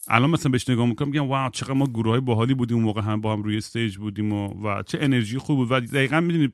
الان 0.07 0.29
مثلا 0.29 0.51
بهش 0.51 0.69
نگاه 0.69 0.87
می‌کنم 0.87 1.07
میگم 1.07 1.27
واو 1.27 1.49
چقدر 1.49 1.73
ما 1.73 1.85
گروه 1.85 2.09
های 2.11 2.19
باحالی 2.19 2.53
بودیم 2.53 2.77
اون 2.77 2.85
موقع 2.85 3.01
هم 3.01 3.21
با 3.21 3.33
هم 3.33 3.43
روی 3.43 3.57
استیج 3.57 3.97
بودیم 3.97 4.33
و, 4.33 4.67
و 4.67 4.83
چه 4.83 4.97
انرژی 5.01 5.37
خوب 5.37 5.57
بود. 5.57 5.71
و 5.71 5.79
دقیقا 5.79 6.19
می‌دونی 6.19 6.49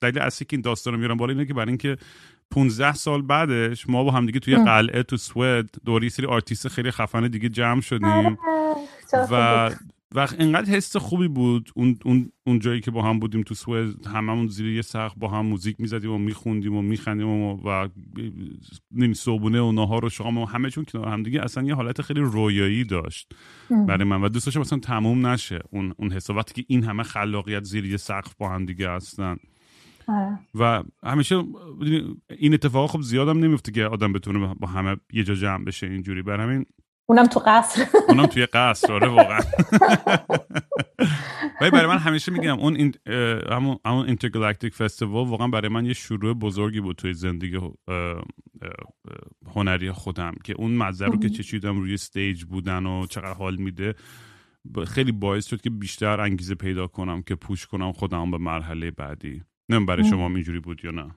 دلیل 0.00 0.18
اصلی 0.18 0.46
که 0.46 0.56
این 0.56 0.60
داستان 0.60 0.92
رو 0.92 0.98
میارم 0.98 1.16
بالا 1.16 1.32
اینه 1.32 1.46
که 1.46 1.54
برای 1.54 1.68
اینکه 1.68 1.96
15 2.50 2.92
سال 2.92 3.22
بعدش 3.22 3.88
ما 3.88 4.04
با 4.04 4.10
هم 4.10 4.26
دیگه 4.26 4.40
توی 4.40 4.56
قلعه 4.56 5.02
تو 5.02 5.16
سوئد 5.16 5.70
دور 5.84 5.98
یه 5.98 6.08
سری 6.08 6.26
آرتیست 6.26 6.68
خیلی 6.68 6.90
خفن 6.90 7.28
دیگه 7.28 7.48
جمع 7.48 7.80
شدیم. 7.80 8.08
آره، 8.08 8.36
و 9.30 9.70
و 10.14 10.28
اینقدر 10.38 10.70
حس 10.70 10.96
خوبی 10.96 11.28
بود. 11.28 11.70
اون, 11.74 11.98
اون, 12.04 12.32
اون 12.46 12.58
جایی 12.58 12.80
که 12.80 12.90
با 12.90 13.02
هم 13.02 13.18
بودیم 13.18 13.42
تو 13.42 13.54
سوئد 13.54 14.06
هممون 14.06 14.46
زیر 14.46 14.66
یه 14.66 14.82
سقف 14.82 15.18
با 15.18 15.28
هم 15.28 15.46
موزیک 15.46 15.76
می‌زدیم 15.80 16.12
و 16.12 16.18
میخوندیم 16.18 16.76
و 16.76 16.82
میخندیم 16.82 17.28
و, 17.28 17.60
و 17.64 17.88
نمی‌دونم 18.92 19.14
صبونه 19.14 19.60
و 19.60 19.72
نهار 19.72 20.04
و 20.04 20.08
شام 20.08 20.38
و 20.38 20.44
همه 20.44 20.70
چون 20.70 20.84
کنار 20.84 21.08
هم 21.08 21.22
دیگه 21.22 21.42
اصلا 21.42 21.64
یه 21.64 21.74
حالت 21.74 22.02
خیلی 22.02 22.20
رویایی 22.20 22.84
داشت. 22.84 23.32
برای 23.88 24.04
من. 24.04 24.22
و 24.22 24.28
دوست 24.28 24.46
داشتم 24.46 24.60
اصلا 24.60 24.78
تموم 24.78 25.26
نشه. 25.26 25.58
اون 25.70 25.94
اون 25.96 26.12
حساباتی 26.12 26.54
که 26.54 26.64
این 26.68 26.84
همه 26.84 27.02
خلاقیت 27.02 27.64
زیر 27.64 27.84
یه 27.84 27.96
سقف 27.96 28.34
با 28.34 28.48
هم 28.48 28.64
دیگه 28.64 28.90
هستن. 28.90 29.36
آره. 30.08 30.38
و 30.54 30.82
همیشه 31.04 31.44
این 32.38 32.54
اتفاق 32.54 32.90
خب 32.90 33.00
زیادم 33.00 33.38
نمیفته 33.38 33.72
که 33.72 33.84
آدم 33.84 34.12
بتونه 34.12 34.54
با 34.54 34.68
همه 34.68 34.96
یه 35.12 35.24
جا 35.24 35.34
جمع 35.34 35.64
بشه 35.64 35.86
اینجوری. 35.86 36.22
بر 36.22 36.40
همین 36.40 36.66
اونم 37.06 37.26
تو 37.26 37.40
قصر. 37.46 37.86
اونم 38.08 38.26
توی 38.26 38.46
قصر 38.46 38.92
آره 38.92 39.08
واقعا. 39.08 39.40
ولی 41.60 41.70
برای 41.70 41.86
من 41.86 41.98
همیشه 41.98 42.32
میگم 42.32 42.58
اون 42.58 42.76
این 42.76 42.94
همون 43.50 43.78
همون 43.86 44.06
اینترگالاکتیک 44.06 44.74
فستیوال 44.74 45.28
واقعا 45.28 45.48
برای 45.48 45.68
من 45.68 45.86
یه 45.86 45.92
شروع 45.92 46.34
بزرگی 46.34 46.80
بود 46.80 46.96
توی 46.96 47.14
زندگی 47.14 47.60
هنری 49.54 49.92
خودم 49.92 50.34
که 50.44 50.54
اون 50.58 50.76
مزه 50.76 51.06
رو 51.06 51.18
که 51.18 51.28
چشیدم 51.28 51.80
روی 51.80 51.94
استیج 51.94 52.44
بودن 52.44 52.86
و 52.86 53.06
چقدر 53.06 53.34
حال 53.34 53.56
میده 53.56 53.94
خیلی 54.86 55.12
باعث 55.12 55.46
شد 55.46 55.60
که 55.60 55.70
بیشتر 55.70 56.20
انگیزه 56.20 56.54
پیدا 56.54 56.86
کنم 56.86 57.22
که 57.22 57.34
پوش 57.34 57.66
کنم 57.66 57.92
خودم 57.92 58.30
به 58.30 58.38
مرحله 58.38 58.90
بعدی. 58.90 59.42
نه 59.68 59.86
برای 59.86 60.04
شما 60.04 60.26
اینجوری 60.26 60.60
بود 60.60 60.84
یا 60.84 60.90
نه. 60.90 61.14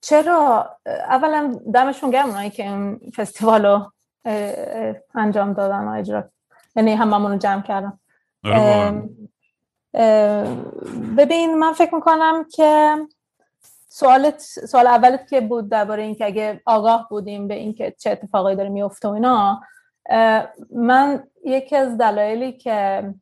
چرا؟ 0.00 0.70
اولا 0.86 1.60
دمشون 1.74 2.10
گرم 2.10 2.26
اونایی 2.26 2.50
که 2.50 2.62
این 2.62 3.00
فستیوال 3.16 3.66
رو 3.66 3.92
انجام 5.14 5.52
دادن 5.52 5.84
و 5.84 5.90
اجرا 5.90 6.24
یعنی 6.76 6.92
هممون 6.92 7.32
رو 7.32 7.38
جمع 7.38 7.62
کردن. 7.62 7.98
آره 8.44 9.02
ببین 11.16 11.58
من 11.58 11.72
فکر 11.72 11.94
می‌کنم 11.94 12.44
که 12.52 12.96
سوالت 13.88 14.40
سوال 14.40 14.86
اولت 14.86 15.28
که 15.30 15.40
بود 15.40 15.68
درباره 15.68 16.02
اینکه 16.02 16.26
اگه 16.26 16.62
آگاه 16.66 17.08
بودیم 17.10 17.48
به 17.48 17.54
اینکه 17.54 17.94
چه 17.98 18.10
اتفاقی 18.10 18.56
داره 18.56 18.68
میفته 18.68 19.08
و 19.08 19.10
اینا 19.10 19.62
من 20.74 21.24
یکی 21.44 21.76
از 21.76 21.98
دلایلی 21.98 22.52
که 22.52 23.14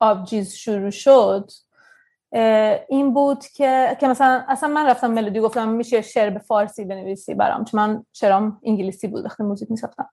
آبجیز 0.00 0.54
شروع 0.54 0.90
شد 0.90 1.50
این 2.88 3.14
بود 3.14 3.46
که 3.46 3.96
که 4.00 4.08
مثلا 4.08 4.44
اصلا 4.48 4.68
من 4.68 4.86
رفتم 4.86 5.10
ملودی 5.10 5.40
گفتم 5.40 5.68
میشه 5.68 6.02
شعر 6.02 6.30
به 6.30 6.38
فارسی 6.38 6.84
بنویسی 6.84 7.34
برام 7.34 7.64
چون 7.64 7.80
من 7.80 8.04
شعرام 8.12 8.60
انگلیسی 8.64 9.08
بود 9.08 9.24
وقتی 9.24 9.42
موزیک 9.42 9.70
میساختم. 9.70 10.08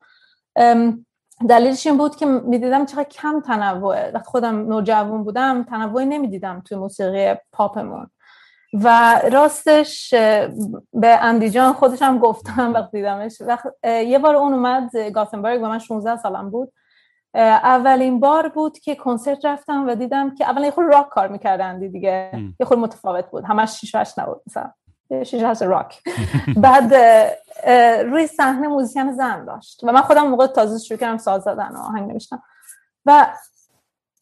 دلیلش 1.50 1.88
این 1.88 1.98
بود 1.98 2.16
که 2.16 2.26
می‌دیدم 2.26 2.86
چقدر 2.86 3.04
کم 3.10 3.40
تنوعه. 3.40 4.12
وقتی 4.14 4.26
خودم 4.26 4.56
نوجوان 4.56 5.24
بودم 5.24 5.64
تنوعی 5.64 6.06
نمی‌دیدم 6.06 6.62
توی 6.66 6.78
موسیقی 6.78 7.36
پاپمون. 7.52 8.10
و 8.74 9.20
راستش 9.32 10.14
به 10.94 11.24
اندیجان 11.24 11.74
خودش 11.74 12.02
هم 12.02 12.20
گفتم 12.20 12.74
وقتی 12.74 12.98
دیدمش. 12.98 13.42
وقت 13.42 13.66
یه 13.84 14.20
بار 14.20 14.36
اون 14.36 14.54
اومد 14.54 14.98
گاتنبرگ 14.98 15.62
و 15.64 15.66
من 15.66 15.80
16 15.80 16.22
سالم 16.22 16.50
بود. 16.50 16.74
اولین 17.36 18.20
بار 18.20 18.50
بود 18.50 18.80
که 18.80 18.96
کنسرت 18.96 19.46
رفتم 19.46 19.88
و 19.88 19.96
دیدم 19.96 20.36
که 20.36 20.50
اولا 20.50 20.66
یه 20.66 20.72
خود 20.72 20.86
راک 20.86 21.10
کار 21.10 21.28
می‌کردن 21.28 21.80
دیگه. 21.80 22.32
یه 22.60 22.66
خود 22.66 22.80
متفاوت 22.80 23.26
بود. 23.30 23.44
همش 23.44 23.80
شیش 23.80 23.96
هشت 23.96 24.20
نبود 24.20 24.42
مثلا. 24.48 24.72
شیش 25.24 25.44
هشت 25.44 25.62
راک. 25.62 26.04
بعد 26.64 26.94
روی 28.04 28.28
صحنه 28.28 28.68
موزیکن 28.68 29.12
زن 29.12 29.46
داشت. 29.46 29.84
و 29.84 29.92
من 29.92 30.02
خودم 30.02 30.28
موقع 30.28 30.48
تازه 30.48 30.80
شروع 30.80 31.00
کردم 31.00 31.18
ساز 31.18 31.44
زدن 31.44 31.72
و 31.76 31.78
آهنگ 31.80 32.12
نوشتم. 32.12 32.44
و 33.06 33.28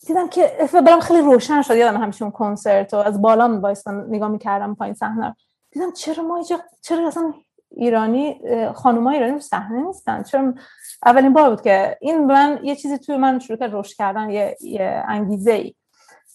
دیدم 0.07 0.27
که 0.29 0.51
برام 0.85 0.99
خیلی 0.99 1.21
روشن 1.21 1.61
شد. 1.61 1.75
یادم 1.75 2.01
همیشه 2.01 2.23
اون 2.23 2.31
کنسرت 2.31 2.93
و 2.93 2.97
از 2.97 3.21
بالا 3.21 3.59
وایستم 3.59 4.05
نگاه 4.09 4.29
می‌کردم 4.29 4.75
پایین 4.75 4.95
صحنه 4.95 5.35
دیدم 5.71 5.91
چرا 5.91 6.23
ما 6.23 6.35
اینجا 6.35 6.59
چرا 6.81 7.07
اصلا 7.07 7.33
ایرانی 7.71 8.41
خانوما 8.75 9.09
ایرانی 9.09 9.31
رو 9.31 9.39
صحنه 9.39 9.81
نیستن؟ 9.81 10.23
چون 10.23 10.59
اولین 11.05 11.33
بار 11.33 11.49
بود 11.49 11.61
که 11.61 11.97
این 12.01 12.25
من 12.25 12.59
یه 12.63 12.75
چیزی 12.75 12.97
توی 12.97 13.17
من 13.17 13.39
شروع 13.39 13.59
کرد 13.59 13.75
رشد 13.75 13.95
کردن 13.95 14.29
یه, 14.29 14.57
یه 14.61 15.03
انگیزه 15.07 15.51
ای 15.51 15.75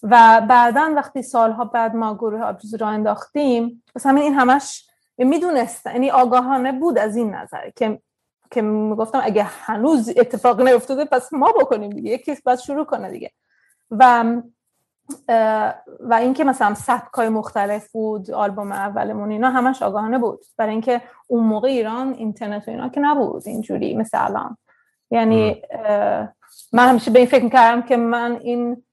و 0.03 0.41
بعدا 0.49 0.93
وقتی 0.95 1.21
سالها 1.21 1.65
بعد 1.65 1.95
ما 1.95 2.15
گروه 2.15 2.41
آبجوز 2.41 2.75
را 2.75 2.87
انداختیم 2.87 3.83
پس 3.95 4.05
همین 4.05 4.23
این 4.23 4.33
همش 4.33 4.89
می‌دونستن 5.17 5.91
یعنی 5.91 6.11
آگاهانه 6.11 6.71
بود 6.71 6.97
از 6.97 7.15
این 7.15 7.35
نظر 7.35 7.69
که 7.69 8.01
که 8.51 8.61
می‌گفتم 8.61 9.21
اگه 9.23 9.43
هنوز 9.43 10.13
اتفاق 10.17 10.61
نیفتاده 10.61 11.05
پس 11.05 11.33
ما 11.33 11.51
بکنیم 11.51 11.89
دیگه 11.89 12.11
یکی 12.11 12.35
باید 12.45 12.59
شروع 12.59 12.85
کنه 12.85 13.11
دیگه. 13.11 13.31
و 13.91 14.25
و 15.99 16.13
اینکه 16.13 16.43
مثلا 16.43 16.73
سبکای 16.73 17.29
مختلف 17.29 17.91
بود 17.91 18.31
آلبوم 18.31 18.71
اولمون 18.71 19.31
اینا 19.31 19.49
همش 19.49 19.81
آگاهانه 19.81 20.17
بود. 20.17 20.45
برای 20.57 20.71
اینکه 20.71 21.01
اون 21.27 21.43
موقع 21.43 21.67
ایران 21.67 22.13
اینترنت 22.13 22.67
و 22.67 22.71
اینا 22.71 22.89
که 22.89 22.99
نبود 22.99 23.47
اینجوری 23.47 23.97
مثل 23.97 24.25
الان. 24.25 24.57
یعنی 25.11 25.61
من 26.73 26.89
همیشه 26.89 27.11
به 27.11 27.19
این 27.19 27.27
فکر 27.27 27.43
می‌کردم 27.43 27.81
که 27.81 27.97
من 27.97 28.39
این 28.41 28.83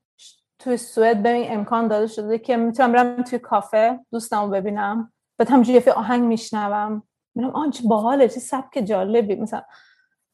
توی 0.59 0.77
سوئد 0.77 1.23
به 1.23 1.29
این 1.29 1.53
امکان 1.53 1.89
داده 1.89 2.07
شده 2.07 2.39
که 2.39 2.57
می‌تونم 2.57 2.93
برم 2.93 3.23
توی 3.23 3.39
کافه 3.39 4.01
دوستم 4.13 4.41
رو 4.41 4.49
ببینم. 4.49 5.13
بعد 5.39 5.51
همجوری 5.51 5.83
یه 5.87 5.93
آهنگ 5.93 6.23
میشنوم. 6.23 7.03
میرم 7.35 7.51
آن 7.51 7.71
چه 7.71 7.89
باحاله 7.89 8.29
چه 8.29 8.41
سبک 8.41 8.79
جالبی. 8.79 9.37
مثلا. 9.37 9.63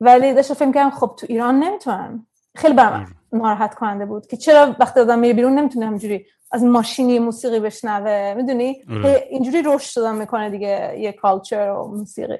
ولی 0.00 0.34
داشتم 0.34 0.54
فکر 0.54 0.66
می‌کردم 0.66 0.90
خب 0.90 1.14
تو 1.18 1.26
ایران 1.30 1.58
نمی‌تونم. 1.58 2.26
خیلی 2.56 2.74
برام 2.74 3.06
ناراحت 3.32 3.74
کننده 3.74 4.06
بود 4.06 4.26
که 4.26 4.36
چرا 4.36 4.76
وقتی 4.80 5.00
آدم 5.00 5.18
میره 5.18 5.34
بیرون 5.34 5.58
نمی‌تونه 5.58 5.86
همجوری 5.86 6.26
از 6.52 6.64
ماشینی 6.64 7.18
موسیقی 7.18 7.60
بشنوه 7.60 8.34
می‌دونی؟ 8.36 8.84
آره. 8.90 9.26
اینجوری 9.30 9.62
رشد 9.64 9.96
دادن 9.96 10.16
می‌کنه 10.16 10.50
دیگه 10.50 10.94
یه 10.98 11.12
کالچر 11.12 11.70
و 11.70 11.88
موسیقی. 11.88 12.38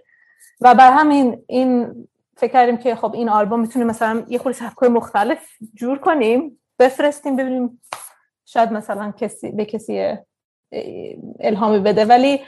و 0.61 0.75
بر 0.75 0.93
همین 0.93 1.43
این 1.47 1.95
فکر 2.37 2.53
کردیم 2.53 2.77
که 2.77 2.95
خب 2.95 3.15
این 3.15 3.29
آلبوم 3.29 3.61
می‌تونه 3.61 3.85
مثلا 3.85 4.25
یه 4.29 4.39
خوری 4.39 4.55
سبکای 4.55 4.89
مختلف 4.89 5.39
جور 5.75 5.99
کنیم 5.99 6.61
بفرستیم 6.79 7.37
ببینیم 7.37 7.81
شاید 8.45 8.73
مثلا 8.73 9.13
کسی 9.13 9.51
به 9.51 9.65
کسی 9.65 10.17
الهامی 11.41 11.79
بده. 11.79 12.05
ولی 12.05 12.41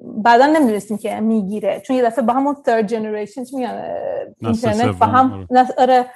بعدا 0.00 0.46
نمی‌دونستیم 0.46 0.98
که 0.98 1.20
می‌گیره. 1.20 1.82
چون 1.86 1.96
یه 1.96 2.02
دفعه 2.02 2.24
با 2.24 2.32
همون 2.32 2.54
third 2.54 2.88
generation 2.88 3.54
میگن 3.54 3.96
اینترنت 4.40 4.98
با 4.98 5.06
هم 5.06 5.46
آره. 5.78 6.06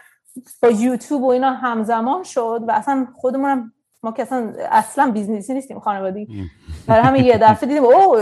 با 0.62 0.70
یوتیوب 0.70 1.22
و 1.22 1.26
اینا 1.26 1.52
همزمان 1.52 2.22
شد 2.22 2.64
و 2.68 2.70
اصلا 2.70 3.08
خودمونم 3.16 3.72
ما 4.02 4.12
که 4.12 4.22
اصلا 4.22 4.52
اصلا 4.70 5.10
business 5.10 5.49
ی 5.49 5.54
نیستیم 5.54 5.80
خانوادگی. 5.80 6.50
برای 6.86 7.02
همین 7.02 7.24
یه 7.24 7.38
دفعه 7.38 7.68
دیدیم 7.68 7.84
او 7.84 8.16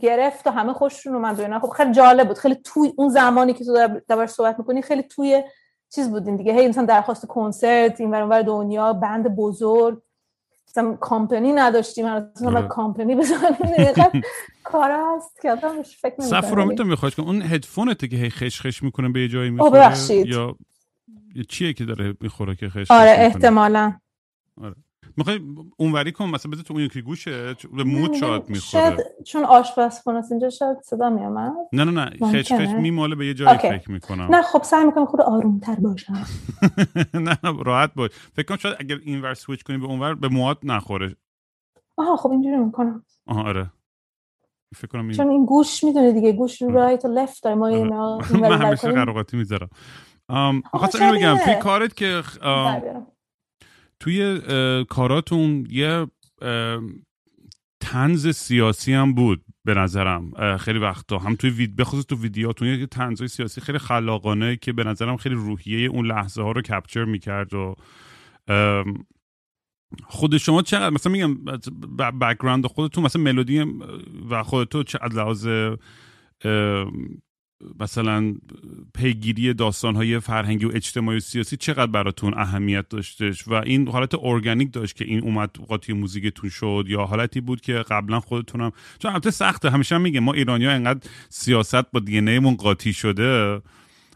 گرفت 0.00 0.46
و 0.46 0.50
همه 0.50 0.72
خوششون 0.72 1.14
اومد 1.14 1.40
و 1.40 1.58
خب 1.58 1.68
خیلی 1.68 1.92
جالب 1.92 2.28
بود. 2.28 2.38
خیلی 2.38 2.54
توی 2.64 2.92
اون 2.96 3.08
زمانی 3.08 3.52
که 3.52 3.64
تو 3.64 3.88
در 4.08 4.26
صحبت 4.26 4.58
می‌کنی 4.58 4.82
خیلی 4.82 5.02
توی 5.02 5.44
چیز 5.94 6.10
بودین 6.10 6.36
دیگه. 6.36 6.52
هی 6.52 6.68
مثلا 6.68 6.84
درخواست 6.84 7.26
کنسرت 7.26 8.00
این 8.00 8.10
ور 8.10 8.42
دنیا 8.42 8.92
band 8.92 9.36
بزرگ. 9.36 9.98
مثلا 10.68 10.94
کامپنی 10.94 11.52
نداشتیم 11.52 12.06
مثلا. 12.06 12.62
کامپنی 12.62 13.14
بزنیم. 13.14 14.22
کار 14.64 14.90
هست 14.90 15.40
که 15.40 15.50
آدم 15.50 15.82
فکر 15.82 16.14
نمی‌کنه. 16.18 16.40
صفر 16.40 16.54
رو 16.54 16.84
میخواهش 16.84 17.14
کنم 17.14 17.26
اون 17.26 17.42
هدفونته 17.42 18.08
که 18.08 18.16
هی 18.16 18.30
خش 18.30 18.60
خش 18.60 18.82
می‌کنه 18.82 19.08
به 19.08 19.20
یه 19.20 19.28
جایی 19.28 19.50
می‌خوره 19.50 19.96
یا 20.10 20.56
چیه 21.48 21.72
که 21.72 21.84
داره 21.84 22.14
می‌خوره 22.20 22.56
که 22.56 22.68
خش 22.68 22.90
آره 22.90 23.10
احتمالا. 23.10 23.92
آره. 24.56 24.74
می‌خوای 25.16 25.40
اونوری 25.76 26.12
کن 26.12 26.24
مثلا 26.24 26.50
بذار 26.50 26.64
تو 26.64 26.74
اون 26.74 26.82
یکی 26.82 27.02
گوشه 27.02 27.54
به 27.76 27.84
مود 27.84 28.14
شاید 28.14 28.48
می‌خوره. 28.48 28.96
چون 29.26 29.44
آشپزخونه 29.44 30.18
است 30.18 30.32
اینجا 30.32 30.50
شاید 30.50 30.76
صدا 30.82 31.10
میامد 31.10 31.52
نه 31.72 31.84
نه 31.84 31.90
نه 31.90 32.10
خش 32.32 32.52
خش 32.52 32.68
میماله 32.68 33.14
به 33.14 33.26
یه 33.26 33.34
جایی 33.34 33.58
فکر 33.58 33.90
می‌کنم. 33.90 34.34
نه 34.34 34.42
خب 34.42 34.62
سعی 34.62 34.84
می‌کنم 34.84 35.06
خود 35.06 35.20
آرومتر 35.20 35.74
باشم. 35.74 36.26
نه 37.14 37.38
راحت 37.64 37.94
باش. 37.94 38.10
فکر 38.10 38.46
کنم 38.46 38.56
شاید 38.56 38.76
اگر 38.80 38.98
اینور 39.02 39.34
سویچ 39.34 39.62
کنی 39.62 39.78
به 39.78 39.86
اونور 39.86 40.14
به 40.14 40.28
موات 40.28 40.58
نخوره. 40.62 41.16
آها 41.96 42.16
خب 42.16 42.30
اینجوری 42.30 42.56
می‌کنم. 42.56 43.04
آها 43.26 43.42
آره. 43.42 43.70
فکر 44.76 44.86
کنم 44.86 45.02
این... 45.02 45.12
چون 45.12 45.28
این 45.28 45.46
گوش 45.46 45.84
می‌دونه 45.84 46.12
دیگه 46.12 46.32
گوش 46.32 46.62
رایت 46.62 47.04
و 47.04 47.08
لفت 47.08 47.42
داره 47.42 47.56
ما 47.56 47.66
آره. 47.66 47.76
اینا 47.76 48.18
من 48.32 48.62
همیشه 48.62 48.92
قراقاتی 48.92 49.36
می‌ذارم. 49.36 49.68
خواستم 50.70 51.02
اینو 51.02 51.16
بگم 51.16 51.36
توی 51.44 51.54
کارت 51.62 51.96
که 51.96 52.22
توی 54.00 54.40
کاراتون 54.88 55.66
یه 55.70 56.06
تنز 57.80 58.28
سیاسی 58.28 58.92
هم 58.92 59.14
بود 59.14 59.44
به 59.64 59.74
نظرم. 59.74 60.56
خیلی 60.56 60.78
وقتا. 60.78 61.18
هم 61.18 61.34
توی 61.34 61.50
وید 61.50 61.76
بخصوص 61.76 62.04
تو 62.04 62.16
ویدیوتون 62.16 62.68
یه 62.68 62.86
تنز 62.86 63.24
سیاسی 63.24 63.60
خیلی 63.60 63.78
خلاقانه 63.78 64.56
که 64.56 64.72
به 64.72 64.84
نظرم 64.84 65.16
خیلی 65.16 65.34
روحیه 65.34 65.88
اون 65.88 66.06
لحظه 66.06 66.42
ها 66.42 66.52
رو 66.52 66.62
کپچر 66.62 67.04
می‌کرد 67.04 67.54
و 67.54 67.74
خود 70.06 70.36
شما 70.36 70.62
چقدر 70.62 70.90
مثلا 70.90 71.12
میگم 71.12 71.44
background 72.20 72.66
خودتون 72.66 73.04
مثلا 73.04 73.22
ملودی 73.22 73.66
و 74.30 74.42
خودتون 74.42 74.82
چه 74.82 74.98
لحاظ 75.14 75.48
مثلا 77.80 78.34
پیگیری 78.94 79.54
های 79.82 80.20
فرهنگی 80.20 80.64
و 80.64 80.70
اجتماعی 80.74 81.16
و 81.16 81.20
سیاسی 81.20 81.56
چقدر 81.56 81.86
براتون 81.86 82.34
اهمیت 82.36 82.88
داشتش؟ 82.88 83.48
و 83.48 83.54
این 83.54 83.88
حالت 83.88 84.14
ارگانیک 84.22 84.72
داشت 84.72 84.96
که 84.96 85.04
این 85.04 85.20
اومد 85.20 85.50
قاطی 85.68 85.92
موزیکتون 85.92 86.50
شد 86.50 86.84
یا 86.88 87.04
حالتی 87.04 87.40
بود 87.40 87.60
که 87.60 87.72
قبلا 87.72 88.20
خودتونم 88.20 88.72
چون 88.98 89.12
البته 89.12 89.30
سخته 89.30 89.70
همیشه 89.70 89.98
میگه 89.98 90.20
ما 90.20 90.32
ایرانی 90.32 90.64
ها 90.64 90.72
انقدر 90.72 91.10
سیاست 91.28 91.90
با 91.92 92.00
دی 92.00 92.40
قاطی 92.40 92.92
شده 92.92 93.60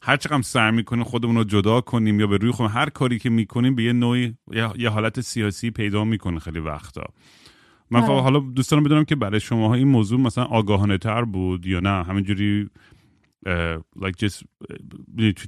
هر 0.03 0.17
چقدر 0.17 0.43
سعی 0.43 0.71
می‌کنیم 0.71 1.05
خودمون 1.05 1.37
رو 1.37 1.45
جدا 1.45 1.81
کنیم 1.81 2.21
یا 2.21 2.27
به 2.27 2.37
روی 2.37 2.51
خود 2.51 2.71
هر 2.71 2.91
کاری 2.91 3.19
که 3.19 3.31
می‌کنیم 3.31 3.75
به 3.75 3.83
یه 3.83 3.93
نوعی 3.93 4.35
یه 4.79 4.89
حالت 4.89 5.21
سیاسی 5.21 5.71
پیدا 5.71 6.05
می‌کنه 6.05 6.39
خیلی 6.39 6.59
وقتا. 6.59 7.05
من 7.91 8.03
آره. 8.03 8.23
حالا 8.23 8.39
دوستان 8.39 8.83
بدونم 8.83 9.05
که 9.05 9.17
برای 9.17 9.41
شما 9.41 9.75
این 9.75 9.89
موضوع 9.89 10.21
مثلا 10.21 10.45
آگاهانه 10.45 10.99
تر 10.99 11.25
بود 11.25 11.67
یا 11.67 11.81
نه؟ 11.81 12.05
همینجوری 12.05 12.69
like 13.97 14.17
just 14.19 14.45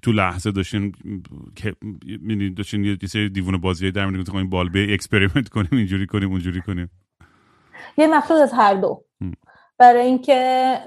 تو 0.02 0.12
لحظه 0.12 0.50
داشتین 0.50 0.94
که 1.56 1.74
داشتین 2.56 2.84
یه 2.84 3.08
سری 3.08 3.28
دیوونه 3.28 3.58
بازی 3.58 3.90
در 3.90 4.06
می‌دونیم 4.06 4.26
کنیم 4.26 4.50
حالا 4.50 4.68
یه 4.68 4.94
experiment 4.94 5.48
کنیم 5.48 5.68
اینجوری 5.72 6.06
کنیم 6.06 6.30
اونجوری 6.30 6.60
کنیم. 6.60 6.90
یه 7.98 8.06
مخلوطی 8.06 8.40
از 8.40 8.52
هر 8.52 8.74
دو. 8.74 9.04
برای 9.78 10.06
اینکه 10.06 10.78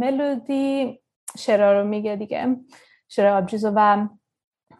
ملودی 0.00 1.00
شعرا 1.38 1.80
رو 1.80 1.88
میگه 1.88 2.16
دیگه 2.16 2.56
شرا 3.08 3.36
آبجیزو 3.36 3.72
و 3.76 4.08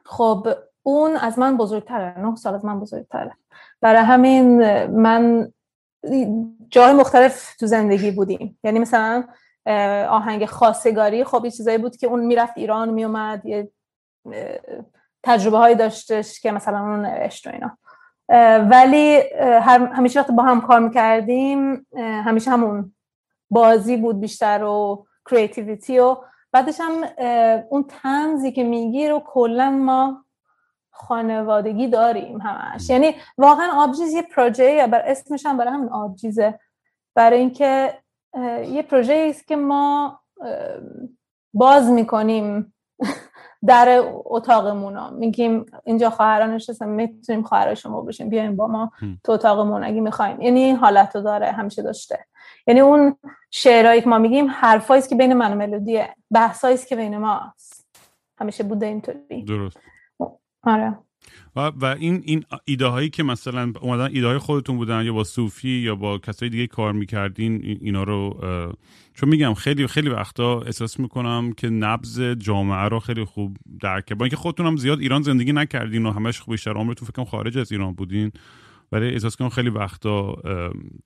خب 0.04 0.48
اون 0.82 1.16
از 1.16 1.38
من 1.38 1.56
بزرگتره 1.56 2.20
نه 2.20 2.36
سال 2.36 2.54
از 2.54 2.64
من 2.64 2.80
بزرگتره. 2.80 3.32
برای 3.80 4.02
همین 4.02 4.58
من 4.86 5.52
جای 6.70 6.92
مختلف 6.92 7.56
تو 7.56 7.66
زندگی 7.66 8.10
بودیم. 8.10 8.58
یعنی 8.64 8.78
مثلا 8.78 9.24
آهنگ 10.08 10.46
خاصگاری. 10.46 11.24
خب 11.24 11.44
یه 11.44 11.50
چیزایی 11.50 11.78
بود 11.78 11.96
که 11.96 12.06
اون 12.06 12.20
می‌رفت 12.20 12.52
ایران 12.56 12.88
میومد 12.88 13.46
یه 13.46 13.70
تجربه 15.22 15.58
هایی 15.58 15.74
داشتش 15.74 16.40
که 16.40 16.52
مثلا 16.52 16.80
اون 16.80 17.06
نوشت 17.06 17.46
و 17.46 17.50
اینا. 17.50 17.78
ولی 18.68 19.22
همیشه 19.92 20.20
وقتی 20.20 20.32
با 20.32 20.42
هم 20.42 20.60
کار 20.60 20.78
می‌کردیم 20.80 21.86
همیشه 21.96 22.50
همون 22.50 22.94
بازی 23.50 23.96
بود 23.96 24.20
بیشتر 24.20 24.64
و 24.64 25.06
creativity 25.30 25.98
و 25.98 26.16
بعدش 26.52 26.80
هم 26.80 27.04
اون 27.70 27.84
طنزی 28.02 28.52
که 28.52 28.64
میگی 28.64 29.12
و 29.12 29.22
کلا 29.26 29.70
ما 29.70 30.24
خانوادگی 30.90 31.88
داریم 31.88 32.40
همش. 32.40 32.90
یعنی 32.90 33.14
واقعا 33.38 33.82
آبجیز 33.82 34.12
یه 34.12 34.22
پروژه 34.22 34.86
بر 34.86 35.02
اسمش 35.06 35.46
هم 35.46 35.56
برای 35.56 35.72
همین 35.72 35.88
آبجیزه. 35.88 36.58
برای 37.14 37.38
اینکه 37.38 38.01
یه 38.68 38.82
پروژه 38.82 39.26
است 39.30 39.46
که 39.46 39.56
ما 39.56 40.20
باز 41.54 41.90
می‌کنیم 41.90 42.74
در 43.66 44.02
اتاقمون. 44.24 45.14
میگیم 45.14 45.66
اینجا 45.84 46.10
خواهران 46.10 46.50
نشستن 46.50 46.88
می‌تونیم 46.88 47.42
خواهر 47.42 47.74
شما 47.74 48.00
بشیم 48.00 48.28
بیایم 48.28 48.56
با 48.56 48.66
ما 48.66 48.92
تو 49.24 49.32
اتاقمون 49.32 49.84
اگه 49.84 50.00
می‌خوایم. 50.00 50.40
یعنی 50.40 50.60
این 50.60 50.76
حالت 50.76 51.16
رو 51.16 51.22
داره 51.22 51.46
همیشه 51.46 51.82
داشته. 51.82 52.26
یعنی 52.66 52.80
اون 52.80 53.16
شعرهایی 53.50 54.00
که 54.00 54.08
ما 54.08 54.18
میگیم 54.18 54.46
حرفایی 54.50 55.02
که 55.02 55.14
بین 55.14 55.32
من 55.32 55.52
و 55.52 55.54
ملودیه 55.54 56.16
بحثایی 56.30 56.78
که 56.78 56.96
بین 56.96 57.18
ماست. 57.18 57.86
همیشه 58.40 58.64
بوده 58.64 58.86
اینطوری. 58.86 59.42
درست. 59.42 59.78
آره. 60.62 60.98
و, 61.56 61.60
و 61.60 61.84
این 61.84 62.22
این 62.24 62.44
ایده 62.64 62.86
هایی 62.86 63.10
که 63.10 63.22
مثلا 63.22 63.72
اومدن 63.80 64.14
ایده 64.14 64.26
های 64.26 64.38
خودتون 64.38 64.76
بودن 64.76 65.04
یا 65.04 65.12
با 65.12 65.24
صوفی 65.24 65.68
یا 65.68 65.94
با 65.94 66.18
کسای 66.18 66.48
دیگه 66.48 66.66
کار 66.66 66.92
می‌کردین 66.92 67.78
اینا 67.80 68.04
رو 68.04 68.36
چون 69.14 69.28
میگم 69.28 69.54
خیلی 69.54 69.86
خیلی 69.86 70.08
وقتا 70.08 70.60
احساس 70.60 71.00
می‌کنم 71.00 71.52
که 71.52 71.68
نبز 71.68 72.20
جامعه 72.20 72.88
رو 72.88 73.00
خیلی 73.00 73.24
خوب 73.24 73.56
درک 73.80 74.12
با 74.12 74.24
اینکه 74.24 74.36
خودتون 74.36 74.66
هم 74.66 74.76
زیاد 74.76 75.00
ایران 75.00 75.22
زندگی 75.22 75.52
نکردین 75.52 76.06
و 76.06 76.12
همش 76.12 76.42
بیشتر 76.42 76.72
عمرتون 76.72 77.08
فکر 77.08 77.24
خارج 77.24 77.58
از 77.58 77.72
ایران 77.72 77.94
بودین. 77.94 78.32
ولی 78.92 79.06
احساس 79.06 79.36
کنم 79.36 79.48
خیلی 79.48 79.70
وقتا 79.70 80.36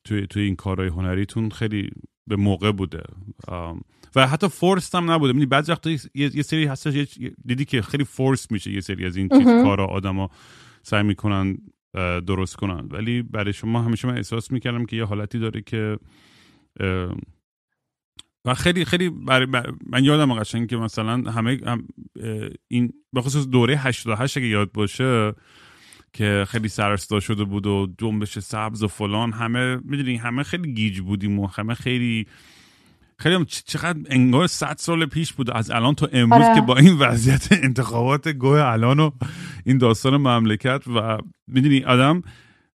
توی 0.04 0.26
توی 0.26 0.42
این 0.42 0.56
کارهای 0.56 0.88
هنریتون 0.88 1.50
خیلی 1.50 1.90
به 2.26 2.36
موقع 2.36 2.72
بوده. 2.72 3.02
و 4.16 4.26
حتی 4.26 4.48
فورس 4.48 4.94
هم 4.94 5.10
نبوده. 5.10 5.32
می‌دونی 5.32 5.46
بعضی 5.46 5.72
وقتا 5.72 5.90
یه،, 6.14 6.42
سری 6.42 6.64
هستش 6.64 7.18
دیدی 7.44 7.64
که 7.64 7.82
خیلی 7.82 8.04
فورس 8.04 8.50
میشه 8.50 8.72
یه 8.72 8.80
سری 8.80 9.06
از 9.06 9.16
این 9.16 9.28
چیز 9.28 9.46
کارا 9.46 9.86
آدما 9.86 10.30
سعی 10.82 11.02
می‌کنن 11.02 11.58
درست 12.26 12.56
کنن. 12.56 12.88
ولی 12.90 13.22
برای 13.22 13.52
شما 13.52 13.82
همیشه 13.82 14.08
من 14.08 14.16
احساس 14.16 14.50
می‌کردم 14.50 14.86
که 14.86 14.96
یه 14.96 15.04
حالتی 15.04 15.38
داره 15.38 15.60
که 15.60 15.98
و 18.44 18.54
خیلی 18.54 18.84
خیلی 18.84 19.10
برای 19.10 19.46
من 19.86 20.04
یادم 20.04 20.34
قشنگ 20.34 20.68
که 20.68 20.76
مثلا 20.76 21.30
همه 21.30 21.60
هم 21.66 21.88
این 22.68 22.92
به 23.12 23.20
خصوص 23.20 23.48
دوره 23.48 23.76
88 23.76 24.36
اگه 24.36 24.46
یاد 24.46 24.72
باشه 24.72 25.34
که 26.16 26.46
خیلی 26.48 26.68
سرستا 26.68 27.20
شده 27.20 27.44
بود 27.44 27.66
و 27.66 27.88
جنبش 27.98 28.38
سبز 28.38 28.82
و 28.82 28.88
فلان 28.88 29.32
همه 29.32 29.76
می‌دونی 29.84 30.16
همه 30.16 30.42
خیلی 30.42 30.72
گیج 30.72 31.00
بودیم 31.00 31.38
و 31.38 31.46
همه 31.46 31.74
خیلی 31.74 32.26
خیلی 33.18 33.44
چقدر 33.44 33.98
انگار 34.10 34.46
صد 34.46 34.76
سال 34.78 35.06
پیش 35.06 35.32
بود 35.32 35.50
از 35.50 35.70
الان 35.70 35.94
تا 35.94 36.08
امروز 36.12 36.42
آره. 36.42 36.54
که 36.54 36.60
با 36.60 36.76
این 36.76 36.98
وضعیت 36.98 37.48
انتخابات 37.50 38.28
گوه 38.28 38.60
الان 38.60 39.00
و 39.00 39.10
این 39.64 39.78
داستان 39.78 40.16
مملکت 40.16 40.82
و 40.88 41.18
می‌دونی 41.46 41.84
آدم 41.84 42.22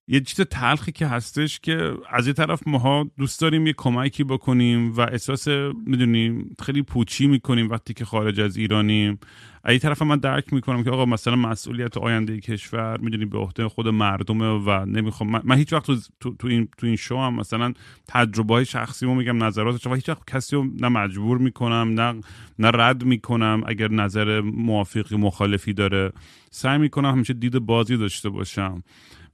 یه 0.08 0.20
چیز 0.20 0.42
تلخی 0.42 0.92
که 0.92 1.08
هستش 1.08 1.60
که 1.60 1.94
از 2.10 2.28
یه 2.28 2.34
طرف 2.34 2.68
ماها 2.68 3.08
دوست 3.18 3.42
داریم 3.42 3.68
یه 3.68 3.74
کمکی 3.74 4.24
بکنیم 4.24 4.92
و 4.92 5.02
احساس 5.02 5.48
می‌دونیم 5.86 6.56
خیلی 6.66 6.82
پوچی 6.82 7.28
می‌کنیم 7.28 7.70
وقتی 7.70 7.94
که 7.94 8.06
خارج 8.06 8.40
از 8.40 8.58
ایرانیم 8.58 9.20
از 9.63 9.80
طرف 9.80 10.02
من 10.02 10.17
درک 10.17 10.54
می‌کنم 10.54 10.84
که 10.84 10.89
آقا 10.89 11.06
مثلا 11.06 11.36
مسئولیت 11.36 11.97
آینده 11.97 12.39
کشور 12.39 12.97
می‌دونی 12.97 13.26
به 13.26 13.38
عهده 13.38 13.67
خود 13.67 13.88
مردمه 13.88 14.45
و 14.45 14.86
نمی‌خوام 14.86 15.41
من, 15.43 15.58
هیچ 15.58 15.74
وقت 15.74 15.86
تو, 16.19 16.36
تو, 16.36 16.47
این 16.47 16.67
تو 16.78 16.88
این 16.88 16.95
شو 16.95 17.17
هم 17.17 17.36
مثلا 17.36 17.74
تجربه 18.08 18.54
های 18.54 18.65
شخصی 18.65 19.06
رو 19.06 19.15
میگم 19.15 19.43
نظرات 19.43 19.88
و 19.88 19.95
هیچ 19.95 20.10
وقت 20.10 20.32
کسی 20.32 20.56
رو 20.56 20.67
نه 20.80 20.89
مجبور 20.89 21.38
می‌کنم 21.38 21.93
نه 22.00 22.21
نه 22.60 22.71
رد 22.74 23.04
می‌کنم 23.04 23.63
اگر 23.65 23.91
نظر 23.91 24.41
موافقی 24.41 25.17
مخالفی 25.17 25.74
داره. 25.74 26.12
سعی 26.52 26.78
می‌کنم 26.78 27.12
همیشه 27.12 27.34
دید 27.34 27.60
بازی 27.60 27.97
داشته 27.97 28.30
باشم. 28.30 28.84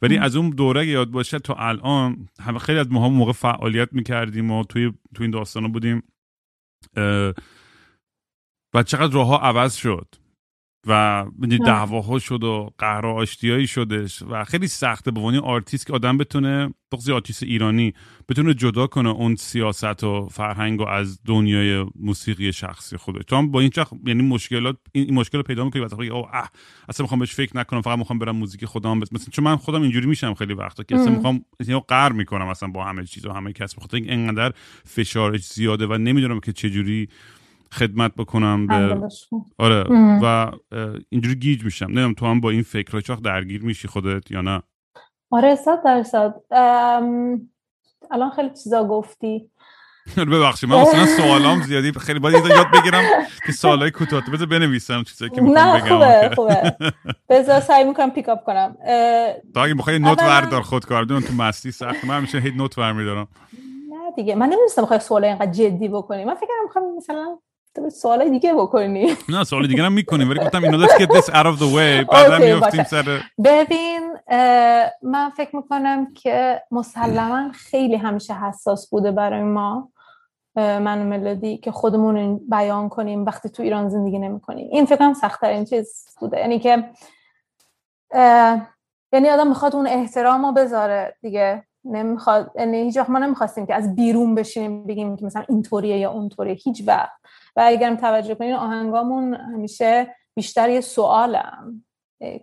ولی 0.01 0.17
از 0.17 0.35
اون 0.35 0.49
دوره 0.49 0.87
یاد 0.87 1.11
باشه 1.11 1.39
تا 1.39 1.53
الان 1.53 2.27
همه 2.39 2.59
خیلی 2.59 2.79
از 2.79 2.91
ما 2.91 3.09
موقع 3.09 3.31
فعالیت 3.31 3.89
می‌کردیم 3.91 4.51
و 4.51 4.63
توی 4.63 4.93
تو 5.15 5.23
این 5.23 5.31
داستان 5.31 5.71
بودیم. 5.71 6.03
و 8.73 8.83
چقدر 8.83 9.13
راه 9.13 9.27
ها 9.27 9.37
عوض 9.37 9.75
شد 9.75 10.15
و 10.87 11.25
دعواها 11.65 12.19
شد 12.19 12.43
و 12.43 12.73
قهر 12.77 13.05
و 13.05 13.09
آشتیایی 13.09 13.67
شدش 13.67 14.21
و 14.21 14.43
خیلی 14.43 14.67
سخته 14.67 15.11
به 15.11 15.19
عنوان 15.19 15.35
آرتیست 15.35 15.87
که 15.87 15.93
آدم 15.93 16.17
بتونه 16.17 16.73
بخصوص 16.91 17.11
آرتیست 17.11 17.43
ایرانی 17.43 17.93
بتونه 18.29 18.53
جدا 18.53 18.87
کنه 18.87 19.09
اون 19.09 19.35
سیاست 19.35 20.03
و 20.03 20.27
فرهنگ 20.31 20.81
و 20.81 20.87
از 20.87 21.19
دنیای 21.25 21.85
موسیقی 21.95 22.53
شخصی 22.53 22.97
خودش. 22.97 23.21
تو 23.27 23.35
هم 23.35 23.51
با 23.51 23.59
این 23.59 23.69
چخ 23.69 23.93
یعنی 24.05 24.23
مشکلات 24.23 24.77
این 24.91 25.13
مشکل 25.13 25.37
رو 25.37 25.43
پیدا 25.43 25.65
می‌کنی 25.65 25.81
وقتی 25.81 26.09
او 26.09 26.27
اه 26.35 26.51
اصلا 26.89 27.03
می‌خوام 27.03 27.19
بهش 27.19 27.33
فکر 27.33 27.57
نکنم 27.57 27.81
فقط 27.81 27.97
می‌خوام 27.97 28.19
برم 28.19 28.35
موزیک 28.35 28.65
خودم 28.65 28.99
بس 28.99 29.13
مثلا 29.13 29.27
چون 29.31 29.45
من 29.45 29.55
خودم 29.55 29.81
اینجوری 29.81 30.07
میشم 30.07 30.33
خیلی 30.33 30.53
وقتا 30.53 30.83
که 30.83 30.95
اصلا 30.95 31.11
می‌خوام 31.11 31.45
اینو 31.59 31.79
قهر 31.79 32.11
می‌کنم 32.11 32.47
اصلا 32.47 32.69
با 32.69 32.83
همه 32.83 33.05
چیز 33.05 33.25
و 33.25 33.31
همه 33.31 33.53
کس 33.53 33.75
بخاطر 33.75 33.97
اینکه 33.97 34.13
انقدر 34.13 34.55
فشارش 34.85 35.45
زیاده 35.45 35.87
و 35.87 35.97
نمی‌دونم 35.97 36.39
که 36.39 36.53
چه 36.53 36.69
جوری 36.69 37.09
خدمت 37.71 38.15
بکنم 38.15 38.67
به 38.67 39.07
آره 39.57 39.83
و 40.23 40.51
اینجوری 41.09 41.35
گیج 41.35 41.65
میشم. 41.65 41.85
نمی‌دونم 41.85 42.13
تو 42.13 42.25
هم 42.25 42.41
با 42.41 42.49
این 42.49 42.63
فکر 42.63 42.99
چاخ 42.99 43.21
درگیر 43.21 43.63
میشی 43.63 43.87
خودت 43.87 44.31
یا 44.31 44.41
نه؟ 44.41 44.61
آره 45.31 45.55
صد 45.55 45.83
درصد. 45.85 46.33
الان 48.11 48.29
خیلی 48.35 48.49
چیزا 48.63 48.83
گفتی. 48.87 49.49
ببخشید 50.31 50.69
من 50.69 50.81
مثلا 50.81 51.05
سوالام 51.05 51.61
زیادی 51.61 51.91
خیلی 51.91 52.19
باید 52.19 52.45
یاد 52.45 52.67
بگیرم 52.73 53.03
که 53.45 53.51
سوالای 53.51 53.91
کوتاه 53.91 54.23
بذار 54.33 54.47
بنویسم 54.47 55.03
چیزایی 55.03 55.31
که 55.31 55.41
می‌خوام 55.41 55.79
بگم. 55.79 55.87
خوبه 55.87 56.29
خوبه. 56.35 56.75
بذار 57.29 57.59
سعی 57.59 57.83
می‌کنم 57.83 58.11
پیک 58.11 58.29
اپ 58.29 58.43
کنم. 58.43 58.77
تا 59.53 59.63
اگه 59.63 59.73
بخوای 59.73 59.99
نوت 59.99 60.21
وردار 60.21 60.61
خود 60.61 60.85
کار 60.85 61.05
تو 61.05 61.33
مستی 61.37 61.71
سخت. 61.71 62.05
من 62.05 62.17
همیشه 62.17 62.39
هیچ 62.39 62.53
نوت 62.53 62.77
ور 62.77 62.93
میدارم. 62.93 63.27
نه 63.89 64.11
دیگه 64.15 64.35
من 64.35 64.45
نمی‌دونستم 64.45 64.81
بخوای 64.81 64.99
سوال 64.99 65.25
اینقدر 65.25 65.51
جدی 65.51 65.87
بکنی. 65.87 66.25
من 66.25 66.35
فکر 66.35 66.47
کنم 66.73 66.95
مثلا 66.97 67.37
سوال 67.89 68.29
دیگه 68.29 68.53
بکنی. 68.53 69.07
نه 69.29 69.43
سوال 69.43 69.67
دیگه 69.67 69.83
هم 69.83 69.93
می‌کنیم 69.93 70.29
ولی 70.29 70.39
گفتم 70.39 70.63
اینو 70.63 70.87
let's 70.87 70.91
get 70.91 71.07
this 71.07 71.25
out 71.25 71.45
of 71.45 71.59
the 71.59 71.75
way 71.75 72.11
بعدا 72.11 72.37
میافتیم 72.37 72.83
سر. 72.83 73.21
ببین 73.43 74.13
من 75.01 75.29
فکر 75.37 75.55
می‌کنم 75.55 76.13
که 76.13 76.61
مسلما 76.71 77.51
خیلی 77.51 77.95
همیشه 77.95 78.33
حساس 78.33 78.89
بوده 78.89 79.11
برای 79.11 79.43
ما 79.43 79.89
من 80.55 81.03
ملودی 81.03 81.57
که 81.57 81.71
خودمون 81.71 82.41
بیان 82.49 82.89
کنیم 82.89 83.25
وقتی 83.25 83.49
تو 83.49 83.63
ایران 83.63 83.89
زندگی 83.89 84.19
نمی 84.19 84.39
کنیم 84.39 84.69
این 84.71 84.85
فکرم 84.85 85.13
سخت 85.13 85.43
این 85.43 85.65
چیز 85.65 86.05
بوده. 86.19 86.39
یعنی 86.39 86.59
که 86.59 86.89
یعنی 89.13 89.29
آدم 89.29 89.47
می‌خواد 89.47 89.75
اون 89.75 89.87
احترام 89.87 90.45
رو 90.45 90.51
بذاره 90.51 91.15
دیگه. 91.21 91.63
نمی‌خواد 91.85 92.51
یعنی 92.55 92.77
هیچ 92.77 92.97
ما 92.97 93.19
نمی‌خواستیم 93.19 93.65
که 93.65 93.75
از 93.75 93.95
بیرون 93.95 94.35
بشینیم 94.35 94.83
بگیم 94.83 95.15
که 95.15 95.25
مثلا 95.25 95.43
اینطوریه 95.49 95.97
یا 95.97 96.11
اونطوریه. 96.11 96.53
هیچ 96.53 96.83
وقت 96.87 97.11
و 97.57 97.61
اگرم 97.65 97.95
توجه 97.95 98.35
کنین 98.35 98.53
آهنگامون 98.53 99.33
همیشه 99.33 100.15
بیشتر 100.35 100.69
یه 100.69 100.81
سوالم. 100.81 101.83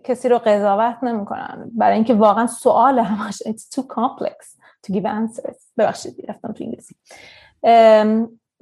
کسی 0.03 0.29
رو 0.29 0.37
قضاوت 0.37 1.03
نمی‌کنن. 1.03 1.71
برای 1.73 1.95
اینکه 1.95 2.13
واقعا 2.13 2.47
سوال 2.47 2.99
همش 2.99 3.43
it's 3.43 3.75
too 3.75 3.83
complex 3.83 4.57
to 4.87 4.93
give 4.93 5.05
answers. 5.05 5.57
ببخشید 5.77 6.25
رفتم 6.27 6.51
تو 6.51 6.63
انگلیسی. 6.63 6.95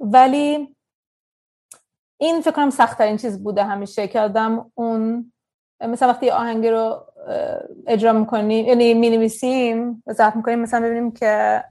ولی 0.00 0.76
این 2.18 2.40
فکر 2.40 2.50
کنم 2.50 2.70
سخت 2.70 2.98
ترین 2.98 3.16
چیز 3.16 3.42
بوده 3.42 3.64
همیشه 3.64 4.08
که 4.08 4.20
آدم 4.20 4.70
اون 4.74 5.32
مثلا 5.80 6.08
وقتی 6.08 6.30
آهنگی 6.30 6.68
رو 6.68 7.06
اجرا 7.86 8.12
می‌کنیم 8.12 8.66
یعنی 8.66 8.94
می 8.94 9.10
نویسیم 9.10 10.02
وضاحت 10.06 10.36
می‌کنیم 10.36 10.58
مثلا 10.58 10.80
ببینیم 10.80 11.12
که 11.12 11.64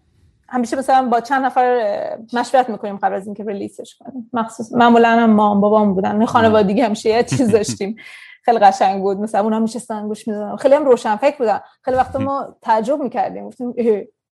همیشه 0.53 0.77
مثلا 0.77 1.09
با 1.09 1.21
چند 1.21 1.45
نفر 1.45 2.17
مشورت 2.33 2.69
می‌کنیم 2.69 2.97
قبل 2.97 3.13
از 3.13 3.25
اینکه 3.25 3.43
ریلیسش 3.43 3.95
کنیم. 3.95 4.29
مخصوص 4.33 4.73
معمولا 4.73 5.09
هم 5.09 5.29
مام 5.29 5.61
بابام 5.61 5.93
بودن. 5.93 6.25
خانوادگی 6.25 6.81
همیشه 6.81 7.09
یه 7.09 7.23
چیز 7.23 7.51
داشتیم. 7.51 7.95
خیلی 8.45 8.59
قشنگ 8.59 9.01
بود. 9.01 9.17
مثلا 9.17 9.41
اونها 9.41 9.59
میشستن 9.59 10.07
گوش 10.07 10.27
می‌دادن. 10.27 10.55
خیلی 10.55 10.75
هم 10.75 10.85
روشن 10.85 11.15
فکر 11.15 11.37
بودن. 11.37 11.61
خیلی 11.81 11.97
وقت 11.97 12.15
ما 12.15 12.55
تعجب 12.61 13.01
می‌کردیم. 13.01 13.47
گفتیم 13.47 13.73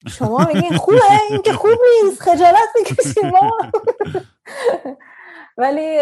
شما 0.08 0.48
میگین 0.54 0.78
خوبه؟ 0.78 1.02
این 1.30 1.42
که 1.42 1.54
خوب 1.54 1.80
نیست. 2.04 2.22
خجالت 2.22 2.70
می‌کشیم 2.76 3.30
ما. 3.30 3.58
ولی 5.58 6.00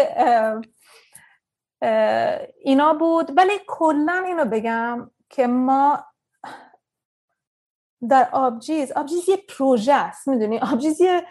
اینا 2.64 2.94
بود. 2.94 3.32
ولی 3.36 3.52
کلا 3.66 4.22
اینو 4.26 4.44
بگم 4.44 5.10
که 5.30 5.46
ما 5.46 6.04
در 8.08 8.28
آبجیز 8.32 8.92
آبجیز 8.92 9.28
یه 9.28 9.36
پروژه 9.36 9.94
است 9.94 10.28
می‌دونی؟ 10.28 10.58
آبجیز 10.58 11.00
یه 11.00 11.22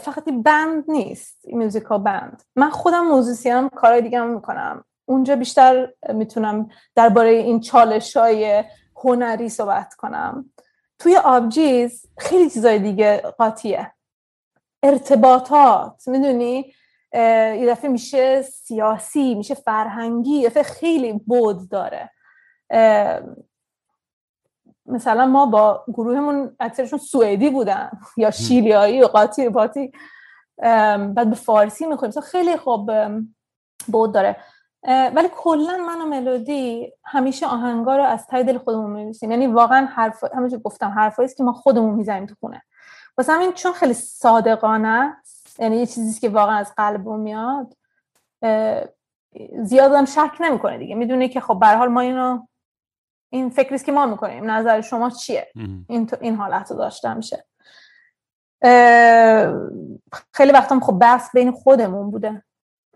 فقط 0.00 0.24
band 0.44 0.84
نیست 0.88 1.48
musical 1.52 1.98
band. 1.98 2.42
من 2.56 2.70
خودم 2.70 3.04
موزیسینم 3.04 3.68
کارهای 3.68 4.02
دیگه 4.02 4.20
هم 4.20 4.34
می‌کنم. 4.34 4.84
اونجا 5.04 5.36
بیشتر 5.36 5.92
می‌تونم 6.08 6.68
درباره 6.94 7.28
این 7.30 7.60
چالش 7.60 8.16
های 8.16 8.64
هنری 8.96 9.48
صحبت 9.48 9.94
کنم. 9.94 10.52
توی 10.98 11.16
آبجیز 11.16 12.06
خیلی 12.18 12.50
چیزای 12.50 12.78
دیگه 12.78 13.16
قاطیه. 13.16 13.92
ارتباطات 14.82 16.08
می‌دونی؟ 16.08 16.74
یه 17.12 17.66
دفعه 17.68 17.90
میشه 17.90 18.42
سیاسی 18.42 19.34
میشه 19.34 19.54
فرهنگی 19.54 20.34
یه 20.34 20.62
خیلی 20.62 21.12
بود 21.12 21.70
داره. 21.70 22.10
مثلا 24.90 25.26
ما 25.26 25.46
با 25.46 25.84
گروهمون 25.88 26.56
اکثرشون 26.60 26.98
سوئدی 26.98 27.50
بودن 27.50 27.90
یا 28.16 28.30
شیلیایی 28.30 29.02
و 29.02 29.06
قاطی 29.06 29.50
پاتی 29.50 29.92
بعد 30.58 31.30
به 31.30 31.36
فارسی 31.36 31.86
می‌خوریم. 31.86 32.20
خیلی 32.20 32.56
خوب 32.56 32.90
بود 33.88 34.14
داره. 34.14 34.36
ولی 34.84 35.28
کلا 35.36 35.76
من 35.76 36.00
و 36.00 36.06
ملودی 36.06 36.92
همیشه 37.04 37.46
آهنگا 37.46 37.96
رو 37.96 38.04
از 38.04 38.26
ته 38.26 38.42
دل 38.42 38.58
خودمون 38.58 38.90
می‌نویسیم. 38.90 39.30
یعنی 39.30 39.46
واقعا 39.46 39.86
حرف 39.86 40.24
همیشه 40.34 40.58
گفتم 40.58 40.88
حرفایی 40.88 41.26
است 41.26 41.36
که 41.36 41.44
ما 41.44 41.52
خودمون 41.52 41.94
می‌زنیم 41.94 42.26
تو 42.26 42.34
خونه. 42.40 42.62
واسه 43.18 43.32
همین 43.32 43.52
چون 43.52 43.72
خیلی 43.72 43.94
صادقانه 43.94 45.16
یعنی 45.58 45.76
یه 45.76 45.86
چیزی 45.86 46.20
که 46.20 46.28
واقعا 46.28 46.56
از 46.56 46.72
قلبمون 46.76 47.20
میاد 47.20 47.74
زیادم 49.62 50.04
شک 50.04 50.32
نمی‌کنه 50.40 50.78
دیگه. 50.78 50.94
می‌دونه 50.94 51.28
که 51.28 51.40
خب 51.40 51.58
به 51.58 51.66
حال 51.66 51.88
ما 51.88 52.00
اینو 52.00 52.46
این 53.30 53.50
فکریست 53.50 53.84
که 53.84 53.92
ما 53.92 54.06
می‌کنیم 54.06 54.50
نظر 54.50 54.80
شما 54.80 55.10
چیه؟ 55.10 55.48
این 55.88 56.10
این 56.20 56.36
حالت 56.36 56.70
رو 56.70 56.76
داشته 56.76 57.14
میشه. 57.14 57.44
خیلی 60.34 60.52
وقتا 60.52 60.80
خب 60.80 60.98
بحث 60.98 61.30
بین 61.34 61.52
خودمون 61.52 62.10
بوده. 62.10 62.42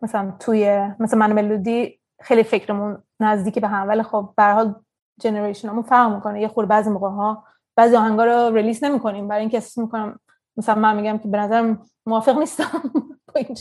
مثلا 0.03 0.33
توی 0.41 0.91
مثلا 0.99 1.19
من 1.19 1.33
ملودی 1.33 2.01
خیلی 2.21 2.43
فکرمون 2.43 3.03
نزدیکی 3.21 3.61
به 3.61 3.69
هم 3.69 3.89
ولی 3.89 4.03
خب 4.03 4.35
به 4.37 4.45
حال 4.45 4.75
جنریشنمون 5.21 5.83
فرق 5.83 6.15
می‌کنه. 6.15 6.41
یه 6.41 6.49
خورده 6.49 6.69
بعضی 6.69 6.91
موقع 6.91 7.09
ها 7.09 7.45
بعضی 7.77 7.97
آهنگا 7.97 8.25
رو 8.25 8.55
release 8.55 8.85
نمی‌کنیم. 8.85 9.29
برای 9.29 9.41
اینکه 9.41 9.57
احساس 9.57 9.79
می‌کنم 9.79 10.21
مثلا 10.57 10.75
من 10.75 10.97
میگم 10.97 11.19
که 11.19 11.29
به 11.29 11.39
نظرم 11.39 11.87
موافق 12.07 12.39
نیستم 12.39 12.83
با 13.35 13.35
این 13.35 13.57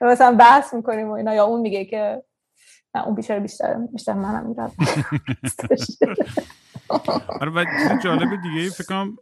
مثلا 0.00 0.36
بحث 0.36 0.74
می‌کنیم 0.74 1.08
و 1.08 1.12
اینا 1.12 1.34
یا 1.34 1.44
اون 1.44 1.60
میگه 1.60 1.84
که 1.84 2.22
اون 2.94 3.14
بیشتر 3.14 3.38
بیشتر 3.38 3.74
بیشتر 3.92 4.12
منم 4.12 4.46
میرم 4.46 4.72
آره 7.40 7.50
و 7.50 7.64
چیز 7.64 8.02
جالب 8.04 8.42
دیگه 8.42 8.70
فکر 8.70 8.84
کنم 8.84 9.16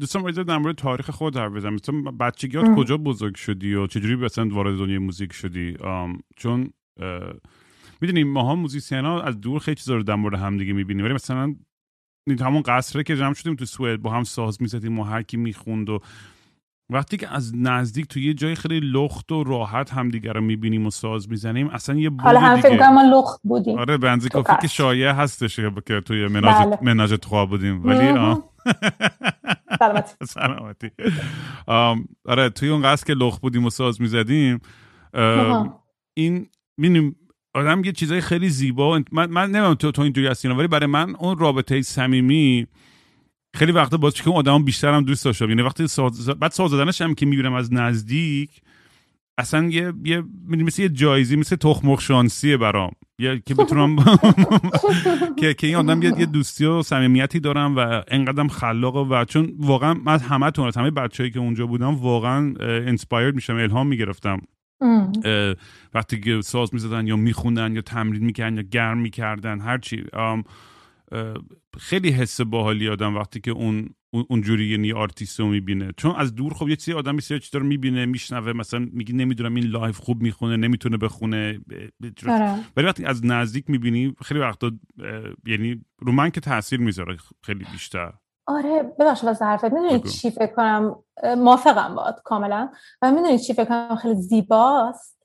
دوستان 0.00 0.22
باید 0.22 0.42
در 0.42 0.58
مورد 0.58 0.76
تاریخ 0.76 1.10
خود 1.10 1.36
حرف 1.36 1.52
بزنم. 1.52 1.74
مثلا 1.74 2.10
بچگیات 2.10 2.74
کجا 2.76 2.96
بزرگ 2.96 3.34
شدی 3.34 3.74
و 3.74 3.86
چجوری 3.86 4.16
مثلا 4.16 4.48
وارد 4.48 4.78
دنیای 4.78 4.98
موزیک 4.98 5.32
شدی؟ 5.32 5.76
چون 6.36 6.72
می‌دونیم 8.00 8.32
ماها 8.32 8.54
موزیسین 8.54 9.04
ها 9.04 9.22
از 9.22 9.40
دور 9.40 9.58
خیلی 9.58 9.74
چیزا 9.74 9.96
رو 9.96 10.02
در 10.02 10.14
مورد 10.14 10.38
هم 10.38 10.56
دیگه 10.56 10.72
می‌بینیم. 10.72 11.04
ولی 11.04 11.14
مثلا 11.14 11.54
همون 12.40 12.62
قصره 12.62 13.02
که 13.02 13.16
جمع 13.16 13.34
شدیم 13.34 13.54
تو 13.54 13.64
سوئد 13.64 14.02
با 14.02 14.10
هم 14.10 14.24
ساز 14.24 14.62
می‌زدیم 14.62 14.98
و 14.98 15.04
هر 15.04 15.22
کی 15.22 15.36
می‌خوند 15.36 15.90
و 15.90 16.00
وقتی 16.90 17.16
که 17.16 17.34
از 17.34 17.56
نزدیک 17.56 18.06
تو 18.06 18.20
یه 18.20 18.34
جای 18.34 18.54
خیلی 18.54 18.80
لخت 18.80 19.32
و 19.32 19.44
راحت 19.44 19.92
همدیگه 19.92 20.32
رو 20.32 20.40
می‌بینیم 20.40 20.86
و 20.86 20.90
ساز 20.90 21.30
می‌زنیم 21.30 21.68
اصلا 21.68 21.96
یه 21.96 22.10
بود 22.10 22.20
حالا 22.20 22.40
هم 22.40 22.60
فکر 22.60 22.90
ما 22.90 23.02
لخت 23.02 23.40
بودیم. 23.44 23.78
آره 23.78 23.96
بنزی 23.96 24.28
کافی 24.28 24.52
که 24.62 24.68
شایع 24.68 25.10
هستش 25.10 25.60
که 25.86 26.00
توی 26.00 26.28
مناج 26.28 26.66
بله. 26.66 26.78
مناج 26.82 27.14
بودیم. 27.50 27.86
ولی 27.86 28.12
سلامتی. 29.78 30.14
سلامتی. 30.34 30.90
آره 32.24 32.48
توی 32.50 32.68
اون 32.68 32.82
قصد 32.82 33.06
که 33.06 33.14
لخت 33.14 33.40
بودیم 33.40 33.64
و 33.64 33.70
ساز 33.70 34.00
می‌زدیم 34.00 34.60
این 36.14 36.46
می‌بینیم 36.76 37.16
آدم 37.54 37.84
یه 37.84 37.92
چیزای 37.92 38.20
خیلی 38.20 38.48
زیبا 38.48 39.02
من, 39.12 39.30
من 39.30 39.50
نمی‌دونم 39.50 39.74
تو 39.74 39.92
تو 39.92 40.02
اینجوری 40.02 40.26
هستی 40.26 40.48
ولی 40.48 40.68
برای 40.68 40.86
من 40.86 41.14
اون 41.14 41.38
رابطه 41.38 41.82
صمیمی 41.82 42.66
خیلی 43.54 43.72
وقتا 43.72 43.96
باز 43.96 44.14
که 44.14 44.30
آدم 44.30 44.64
بیشتر 44.64 44.94
هم 44.94 45.04
دوست 45.04 45.24
داشتم. 45.24 45.48
یعنی 45.48 45.62
وقتی 45.62 45.88
ساز... 45.88 46.28
بعد 46.28 46.50
ساز 46.50 46.70
زدنش 46.70 47.00
هم 47.00 47.14
که 47.14 47.26
می‌بینم 47.26 47.52
از 47.52 47.72
نزدیک 47.72 48.50
اصلا 49.38 49.68
یه 49.68 49.92
یه 50.04 50.22
مثل 50.48 50.82
یه 50.82 50.88
جایزی 50.88 51.36
مثل 51.36 51.56
تخمخ 51.56 52.00
شانسیه 52.00 52.56
برام. 52.56 52.92
یه 53.18 53.42
که 53.46 53.54
بتونم 53.54 53.96
که 55.38 55.54
که 55.54 55.66
این 55.66 55.76
آدم 55.76 56.02
یه, 56.02 56.26
دوستی 56.26 56.64
و 56.64 56.82
صمیمیتی 56.82 57.40
دارم 57.40 57.76
و 57.76 58.02
انقدرم 58.08 58.48
خلاقه 58.48 59.00
و 59.00 59.24
چون 59.24 59.52
واقعا 59.58 59.94
من 59.94 60.18
همه 60.18 60.50
تون 60.50 60.70
همه 60.76 60.90
بچه‌ای 60.90 61.30
که 61.30 61.38
اونجا 61.38 61.66
بودم 61.66 61.94
واقعا 61.94 62.54
انسپایر 62.60 63.30
میشم 63.30 63.56
الهام 63.56 63.86
می‌گرفتم. 63.86 64.40
وقتی 65.94 66.20
که 66.20 66.40
ساز 66.40 66.74
می‌زدن 66.74 67.06
یا 67.06 67.16
میخوندن 67.16 67.74
یا 67.74 67.80
تمرین 67.80 68.24
می‌کردن 68.24 68.56
یا 68.56 68.62
گرم 68.62 68.98
می‌کردن 68.98 69.60
هرچی 69.60 70.04
خیلی 71.78 72.10
حس 72.10 72.40
باحالی 72.40 72.88
آدم 72.88 73.16
وقتی 73.16 73.40
که 73.40 73.50
اون 73.50 73.94
اونجوری 74.28 74.66
یعنی 74.66 74.92
آرتیست 74.92 75.40
رو 75.40 75.46
می‌بینه. 75.46 75.92
چون 75.96 76.16
از 76.16 76.34
دور 76.34 76.54
خب 76.54 76.68
یه 76.68 76.76
چیزی 76.76 76.92
آدم 76.92 77.14
یه 77.14 77.38
چیزا 77.38 77.58
رو 77.58 77.66
می‌بینه 77.66 78.06
میشنوه 78.06 78.52
مثلا 78.52 78.88
میگی 78.92 79.12
نمی‌دونم 79.12 79.54
این 79.54 79.64
live 79.64 79.98
خوب 79.98 80.22
می‌خونه 80.22 80.56
نمی‌تونه 80.56 80.96
بخونه 80.96 81.60
آره. 82.28 82.54
ولی 82.76 82.86
وقتی 82.86 83.04
از 83.04 83.24
نزدیک 83.24 83.70
می‌بینی 83.70 84.14
خیلی 84.24 84.40
وقتا 84.40 84.70
یعنی 85.46 85.84
رو 85.98 86.12
من 86.12 86.30
که 86.30 86.40
تاثیر 86.40 86.80
می‌ذاره 86.80 87.16
خیلی 87.42 87.66
بیشتر. 87.72 88.12
آره 88.46 88.82
ببخشید 88.98 89.24
واسه 89.24 89.44
حرفت. 89.44 89.64
می‌دونی 89.64 90.00
چی 90.00 90.30
فکر 90.30 90.54
کنم؟ 90.54 90.96
موافقم 91.36 91.94
باد 91.94 92.20
کاملا. 92.24 92.70
و 93.02 93.12
می‌دونی 93.12 93.38
چی 93.38 93.54
فکر 93.54 93.64
کنم؟ 93.64 93.96
خیلی 93.96 94.14
زیباست. 94.14 95.19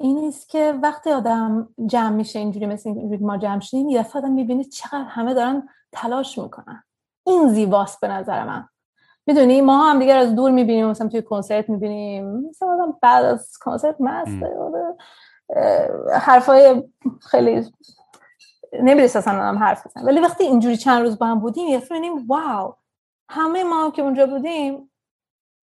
این 0.00 0.28
است 0.28 0.48
که 0.48 0.78
وقتی 0.82 1.10
آدم 1.10 1.68
جمع 1.86 2.16
میشه 2.16 2.38
اینجوری 2.38 2.66
مثل 2.66 2.88
اینجوری 2.88 3.24
ما 3.24 3.36
جمع 3.36 3.60
شدیم 3.60 3.88
یه 3.88 4.06
آدم 4.14 4.30
می‌بینه 4.32 4.64
چقدر 4.64 5.04
همه 5.04 5.34
دارن 5.34 5.68
تلاش 5.92 6.38
می‌کنن. 6.38 6.82
این 7.26 7.48
زیباست 7.48 8.00
به 8.00 8.08
نظر 8.08 8.44
من. 8.44 8.68
می‌دونی 9.26 9.60
ما 9.60 9.90
هم 9.90 9.98
دیگر 9.98 10.16
از 10.16 10.34
دور 10.34 10.50
می‌بینیم 10.50 10.86
مثلا 10.86 11.08
توی 11.08 11.22
کنسرت 11.22 11.68
می‌بینیم. 11.68 12.48
مثلا 12.48 12.68
آدم 12.68 12.98
بعد 13.02 13.24
از 13.24 13.58
کنسرت 13.58 13.96
مسته 14.00 14.50
حرفای 16.12 16.82
خیلی 17.20 17.64
نمی‌رسه 18.72 19.18
اصلا 19.18 19.34
هم 19.34 19.58
حرف 19.58 19.86
بزن 19.86 20.04
ولی 20.04 20.20
وقتی 20.20 20.44
اینجوری 20.44 20.76
چند 20.76 21.02
روز 21.02 21.18
با 21.18 21.26
هم 21.26 21.40
بودیم 21.40 21.68
یه 21.68 21.82
واو 22.28 22.74
همه 23.28 23.64
ما 23.64 23.90
که 23.90 24.02
اونجا 24.02 24.26
بودیم 24.26 24.90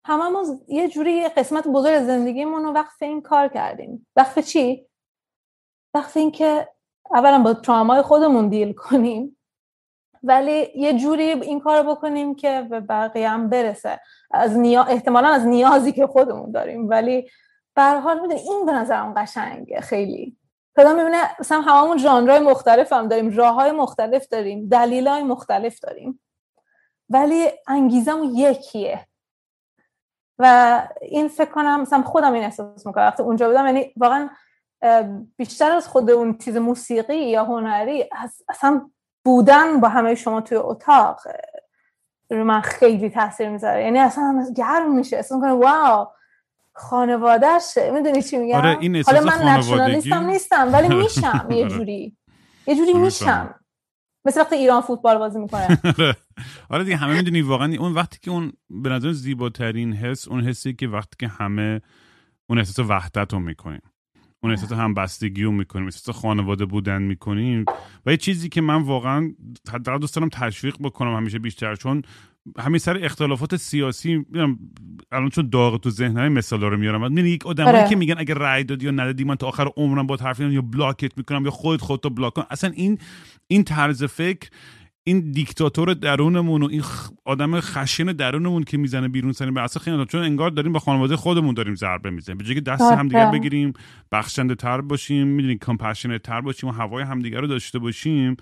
ما 0.10 0.44
یه 0.68 0.88
جوری 0.88 1.28
قسمت 1.28 1.68
بزرگ 1.68 2.00
زندگیمون 2.00 2.64
رو 2.64 2.72
وقف 2.72 3.02
این 3.02 3.22
کار 3.22 3.48
کردیم. 3.48 4.08
وقف 4.16 4.40
چی؟ 4.40 4.88
وقف 5.94 6.18
این 6.18 6.32
که 6.32 6.70
اولا 7.12 7.44
با 7.44 7.54
ترامای 7.54 8.02
خودمون 8.02 8.50
دیل 8.50 8.74
کنیم 8.74 9.38
ولی 10.24 10.72
یه 10.76 10.94
جوری 10.94 11.24
این 11.24 11.60
کار 11.60 11.84
بکنیم 11.84 12.36
که 12.36 12.68
به 12.70 12.80
بقیه 12.80 13.30
هم 13.30 13.50
برسه. 13.50 14.00
از 14.32 14.58
نیا... 14.58 14.84
احتمالا 14.84 15.28
از 15.28 15.46
نیازی 15.46 15.92
که 15.92 16.08
خودمون 16.08 16.52
داریم 16.52 16.90
ولی 16.90 17.30
به 17.76 17.84
حال 17.84 18.20
می‌دونی 18.20 18.42
این 18.42 18.66
به 18.66 18.72
نظرم 18.72 19.14
قشنگه 19.14 19.82
خیلی. 19.82 20.38
پدا 20.76 20.94
می‌بینه 20.94 21.30
مثلا 21.40 21.62
هممون 21.62 21.98
ژانرهای 21.98 22.40
مختلف 22.40 22.94
هم 22.94 23.08
داریم 23.08 23.38
راه 23.38 23.54
های 23.54 23.72
مختلف 23.72 24.28
داریم 24.28 24.68
دلیل 24.68 25.08
های 25.08 25.24
مختلف 25.24 25.80
داریم. 25.80 26.22
ولی 27.10 27.52
انگیزمون 27.68 28.36
یکیه. 28.36 29.08
و 30.40 30.82
این 31.02 31.28
فکر 31.28 31.52
کنم 31.52 31.82
مثلا 31.82 32.02
خودم 32.02 32.34
این 32.34 32.44
احساس 32.44 32.86
می‌کنم. 32.88 33.04
وقتی 33.04 33.24
اونجا 33.24 33.48
بودم 33.48 33.66
یعنی 33.66 33.94
واقعا 33.98 34.30
بیشتر 35.38 35.72
از 35.72 35.88
خود 35.88 36.10
اون 36.10 36.38
چیز 36.38 36.58
موسیقی 36.58 37.30
یا 37.30 37.44
هنری 37.44 38.10
اصلا 38.50 38.90
بودن 39.26 39.80
با 39.80 39.88
همه 39.88 40.16
شما 40.16 40.42
توی 40.42 40.58
اتاق 40.58 41.20
رو 42.30 42.44
من 42.44 42.62
خیلی 42.62 43.10
تاثیر 43.10 43.50
می‌ذاره. 43.50 43.84
یعنی 43.84 44.00
اصلا 44.00 44.46
گرم 44.56 44.96
میشه. 44.96 45.18
اصلا 45.18 45.40
کنه 45.40 45.52
واو 45.52 46.08
خانوادهشه 46.74 47.92
می‌دونی 47.92 48.22
چی 48.22 48.38
میگم؟ 48.38 48.58
آره 48.58 48.78
این 48.80 49.04
حالا 49.06 49.22
من 49.22 49.48
نشنالیستم 49.48 50.26
نیستم 50.26 50.74
ولی 50.74 50.96
میشم 51.04 51.48
یه 51.52 51.66
آره. 51.66 51.74
جوری. 51.74 52.18
یه 52.68 52.76
جوری 52.76 52.94
میشم. 52.94 53.56
مثل 54.26 54.40
وقتی 54.40 54.56
ایران 54.56 54.82
فوتبال 54.82 55.18
بازی 55.18 55.40
می‌کنه. 55.40 55.68
آره. 56.00 56.16
آره 56.70 56.84
دیگه 56.84 56.98
همه 56.98 57.18
می‌دونی 57.18 57.42
واقعا 57.42 57.76
اون 57.80 57.94
وقتی 57.94 58.18
که 58.22 58.32
اون 58.32 58.54
به 58.70 58.90
نظر 58.90 59.12
زیباترین 59.12 59.94
حس 59.94 60.28
اون 60.28 60.42
حسی 60.42 60.74
که 60.74 60.88
وقتی 60.88 61.16
که 61.20 61.28
همه 61.28 61.82
اون 62.50 62.58
احساس 62.58 62.90
وحدت 62.90 63.34
رو 63.34 63.40
می‌کنیم. 63.40 63.82
اون 64.44 64.52
احساس 64.52 64.72
همبستگی 64.72 65.44
رو 65.44 65.52
می‌کنیم 65.52 65.86
احساس 65.86 66.16
خانواده 66.16 66.66
بودن 66.66 67.02
می‌کنیم. 67.02 67.66
و 68.06 68.12
یه 68.12 68.18
چیزی 68.18 68.50
که 68.50 68.62
من 68.62 68.82
واقعا 68.82 69.34
دوست 70.02 70.16
دارم 70.16 70.30
تشویق 70.30 70.76
بکنم 70.80 71.16
همیشه 71.16 71.40
بیشتر 71.40 71.76
چون 71.76 72.02
همین 72.60 72.78
سر 72.78 73.06
اختلافات 73.06 73.56
سیاسی 73.56 74.26
الان 75.12 75.30
چون 75.30 75.50
داغ 75.50 75.80
تو 75.80 75.90
ذهن 75.90 76.18
های 76.18 76.30
مثالا 76.30 76.68
رو 76.68 76.78
میارم. 76.78 77.02
می‌دونی 77.02 77.30
یک 77.30 77.46
آدمایی 77.46 77.78
آره. 77.78 77.90
که 77.90 77.96
میگن 77.96 78.16
اگه 78.18 78.34
رأی 78.34 78.64
دادی 78.64 78.86
یا 78.86 78.92
ندادی 78.92 79.24
من 79.24 79.36
تا 79.36 79.48
آخر 79.48 79.68
عمرم 79.78 80.08
با 80.08 80.16
حرف 80.16 80.40
یا 80.40 80.62
بلاکت 80.62 81.18
می‌کنم 81.18 81.46
یا 81.46 81.52
خودت 81.52 81.82
خودتو 81.82 82.10
بلاک 82.10 82.34
کن. 82.34 82.44
اصلا 82.50 82.72
این 82.76 82.98
این 83.48 83.64
طرز 83.64 84.04
فکر 84.04 84.50
این 85.04 85.32
دیکتاتور 85.32 85.94
درونمون 85.94 86.64
و 86.64 86.68
این 86.68 86.84
آدم 87.26 87.60
خشن 87.60 88.06
درونمون 88.06 88.64
که 88.64 88.78
می‌زنه 88.78 89.08
بیرون 89.08 89.32
سنی 89.32 89.52
به 89.52 89.62
اصلا 89.62 89.84
خیلی 89.84 90.06
چون 90.06 90.22
انگار 90.22 90.50
داریم 90.50 90.74
با 90.74 90.80
خانواده 90.80 91.16
خودمون 91.16 91.54
داریم 91.54 91.76
ضربه 91.76 92.10
می‌زنیم. 92.10 92.38
به 92.38 92.44
جای 92.44 92.56
که 92.56 92.62
دست 92.62 92.82
آره. 92.82 92.96
همدیگه 92.96 93.32
بگیریم 93.32 93.74
بخشنده 94.12 94.56
تر 94.56 94.82
باشیم 94.82 95.28
می‌دونیم 95.28 95.58
کمپشنت 95.58 96.22
تر 96.24 96.42
باشیم 96.42 96.70
و 96.70 96.72
هوای 96.74 97.04
همدیگه 97.04 97.40
رو 97.40 97.48
داشته 97.48 97.80
باشیم. 97.80 98.38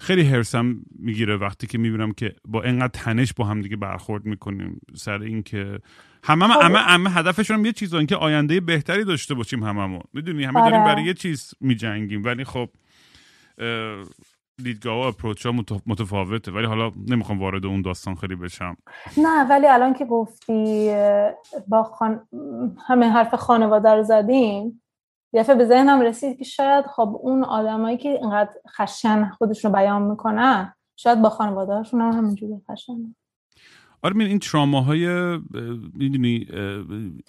خیلی 0.00 0.22
هرسم 0.22 0.76
می‌گیره 0.98 1.36
وقتی 1.36 1.66
که 1.66 1.78
می‌بینم 1.78 2.12
که 2.12 2.34
با 2.48 2.62
انقدر 2.62 2.88
تنش 2.92 3.32
با 3.32 3.44
هم 3.44 3.62
دیگه 3.62 3.76
برخورد 3.76 4.24
می‌کنیم 4.24 4.80
سر 4.96 5.22
اینکه 5.22 5.78
همه 6.24 6.44
همه 6.44 6.54
همه, 6.64 6.78
همه 6.78 7.10
هدفشون 7.10 7.64
یه 7.64 7.72
چیز 7.72 7.94
که 7.94 8.16
آینده 8.16 8.60
بهتری 8.60 9.04
داشته 9.04 9.34
باشیم 9.34 9.62
هممون. 9.62 10.02
می‌دونی؟ 10.12 10.44
همه 10.44 10.60
داریم 10.60 10.80
آره. 10.80 10.94
برای 10.94 11.04
یه 11.04 11.14
چیز 11.14 11.54
میجنگیم. 11.60 12.24
ولی 12.24 12.44
خب 12.44 12.68
دیدگاه 14.62 14.96
و 14.96 15.00
اپروچ 15.00 15.46
ها 15.46 15.52
متفاوته. 15.86 16.52
ولی 16.52 16.66
حالا 16.66 16.92
نمی‌خوام 17.08 17.38
وارد 17.38 17.66
اون 17.66 17.82
داستان 17.82 18.14
خیلی 18.14 18.36
بشم. 18.36 18.76
نه 19.16 19.48
ولی 19.50 19.66
الان 19.66 19.94
که 19.94 20.04
گفتی 20.04 20.90
با 21.68 21.82
خان... 21.82 22.20
همه 22.88 23.10
حرف 23.10 23.34
خانواده 23.34 23.94
رو 23.94 24.02
زدیم 24.02 24.82
دفعه 25.34 25.54
به 25.54 25.64
ذهنم 25.64 26.00
رسید 26.00 26.38
که 26.38 26.44
شاید 26.44 26.84
خب 26.86 27.18
اون 27.22 27.44
آدمایی 27.44 27.96
که 27.96 28.08
اینقدر 28.08 28.50
خشن 28.76 29.28
خودشون 29.28 29.72
رو 29.72 29.78
بیان 29.78 30.02
می‌کنن 30.02 30.74
شاید 30.96 31.22
با 31.22 31.30
خانواده 31.30 31.72
هاشون 31.72 32.00
هم 32.00 32.12
همینجوری 32.12 32.54
خشن. 32.70 33.14
من 34.04 34.20
این 34.20 34.38
تراما 34.38 34.80
های 34.80 35.06
می‌دونی 35.94 36.46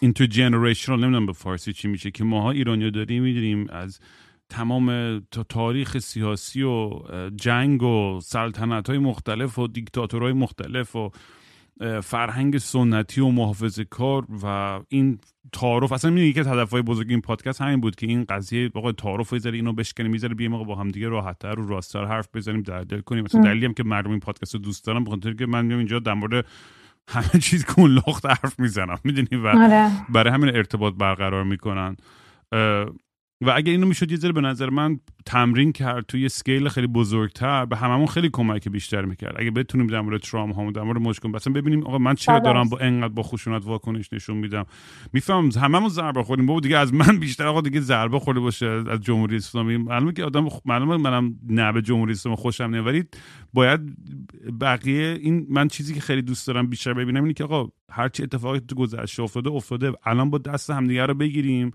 اینترجنریشنال 0.01 0.99
نمی‌دونم 0.99 1.25
به 1.25 1.33
فارسی 1.33 1.73
چی 1.73 1.87
میشه 1.87 2.11
که 2.11 2.23
ماها 2.23 2.51
ایرانی 2.51 2.91
داریم 2.91 3.23
می‌دونیم 3.23 3.67
از 3.69 3.99
تمام 4.49 5.19
تاریخ 5.49 5.97
سیاسی 5.97 6.63
و 6.63 6.89
جنگ 7.35 7.83
و 7.83 8.19
سلطنت 8.21 8.89
های 8.89 8.97
مختلف 8.97 9.59
و 9.59 9.67
دیکتاتورهای 9.67 10.33
مختلف 10.33 10.95
و 10.95 11.11
فرهنگ 12.03 12.57
سنتی 12.57 13.21
و 13.21 13.29
محافظه 13.29 13.83
کار 13.83 14.25
و 14.43 14.79
این 14.89 15.19
تعارف. 15.51 15.91
اصلا 15.91 16.11
می‌دونی 16.11 16.33
که 16.33 16.41
هدف 16.41 16.71
های 16.71 16.81
بزرگ 16.81 17.07
این 17.09 17.21
پادکست 17.21 17.61
همین 17.61 17.79
بود 17.81 17.95
که 17.95 18.07
این 18.07 18.25
قضیه 18.29 18.71
واقعا 18.75 18.91
تعارف 18.91 19.37
ذره 19.37 19.55
اینو 19.55 19.73
بشکنیم 19.73 20.11
می‌ذاره 20.11 20.35
بیایم 20.35 20.63
با 20.63 20.75
هم 20.75 20.89
دیگه 20.89 21.07
راحتتر 21.07 21.59
و 21.59 21.67
راستتر 21.67 22.05
حرف 22.05 22.27
بزنیم 22.33 22.61
در 22.61 22.81
دل 22.81 23.01
کنیم. 23.01 23.23
مثلا 23.23 23.41
دلیلی 23.41 23.65
هم 23.65 23.73
که 23.73 23.83
مردم 23.83 24.09
این 24.11 24.19
پادکست 24.19 24.53
رو 24.53 24.61
دوست 24.61 24.85
دارم 24.85 25.03
بخاطر 25.03 25.33
که 25.33 25.45
من 25.45 25.65
میام 25.65 25.77
اینجا 25.77 25.99
در 25.99 26.13
مورد 26.13 26.45
همه 27.09 27.39
چیز 27.49 27.65
کن 27.65 27.89
لخت 27.89 28.25
حرف 28.25 28.59
می‌زنم. 28.59 28.99
می‌دونی؟ 29.03 29.43
و 29.43 29.47
آره. 29.47 29.91
برای 30.09 30.33
همین 30.33 30.55
ارتباط 30.55 30.93
برقرار 30.93 31.43
می‌کنن. 31.43 31.97
و 33.41 33.49
اگر 33.55 33.71
اینو 33.71 33.87
می‌شد 33.87 34.11
یه 34.11 34.17
ذره 34.17 34.31
به 34.31 34.41
نظر 34.41 34.69
من 34.69 34.99
تمرین 35.25 35.71
کرد 35.71 36.05
توی 36.05 36.29
سکیل 36.29 36.69
خیلی 36.69 36.87
بزرگتر 36.87 37.65
به 37.65 37.77
هممون 37.77 38.05
خیلی 38.05 38.29
کمک 38.33 38.69
بیشتر 38.69 39.05
می‌کرد. 39.05 39.35
اگه 39.37 39.51
بتونیم 39.51 39.87
در 39.87 40.01
مورد 40.01 40.21
ترام 40.21 40.51
ها 40.51 40.71
در 40.71 40.81
مورد 40.81 41.01
مشکل 41.01 41.29
مثلا 41.29 41.53
ببینیم 41.53 41.83
آقا 41.83 41.97
من 41.97 42.15
چرا 42.15 42.39
دارم 42.39 42.69
با 42.69 42.77
انقدر 42.77 43.13
با 43.13 43.23
خشونت 43.23 43.65
واکنش 43.65 44.13
نشون 44.13 44.37
میدم؟ 44.37 44.65
می‌فهمم 45.13 45.49
هممون 45.51 45.89
ضربه 45.89 46.23
خوردیم 46.23 46.45
بابا 46.45 46.59
دیگه 46.59 46.77
از 46.77 46.93
من 46.93 47.19
بیشتر 47.19 47.47
آقا 47.47 47.61
دیگه 47.61 47.79
ضربه 47.79 48.19
خورده 48.19 48.39
باشه 48.39 48.65
از 48.65 49.01
جمهوری 49.01 49.35
اسلامی. 49.35 49.77
معلومه 49.77 50.13
که 50.13 50.23
آدم 50.23 50.47
معلومه 50.65 50.97
منم 50.97 51.35
نه 51.49 51.71
به 51.71 51.81
جمهوری 51.81 52.11
اسلامی 52.11 52.37
خوشم 52.37 52.63
نمیاد 52.63 52.87
ولی 52.87 53.03
باید 53.53 53.81
بقیه 54.61 55.19
این 55.21 55.47
من 55.49 55.67
چیزی 55.67 55.93
که 55.93 56.01
خیلی 56.01 56.21
دوست 56.21 56.47
دارم 56.47 56.67
بیشتر 56.67 56.93
ببینم 56.93 57.23
اینه 57.23 57.33
که 57.33 57.43
آقا 57.43 57.69
هرچی 57.91 58.23
اتفاقی 58.23 58.59
تو 58.59 58.75
گذشته 58.75 59.23
افتاده 59.23 59.49
افتاده. 59.49 59.91
الان 60.05 60.29
با 60.29 60.37
دست 60.37 60.69
همدیگه 60.69 61.05
رو 61.05 61.13
بگیریم. 61.13 61.71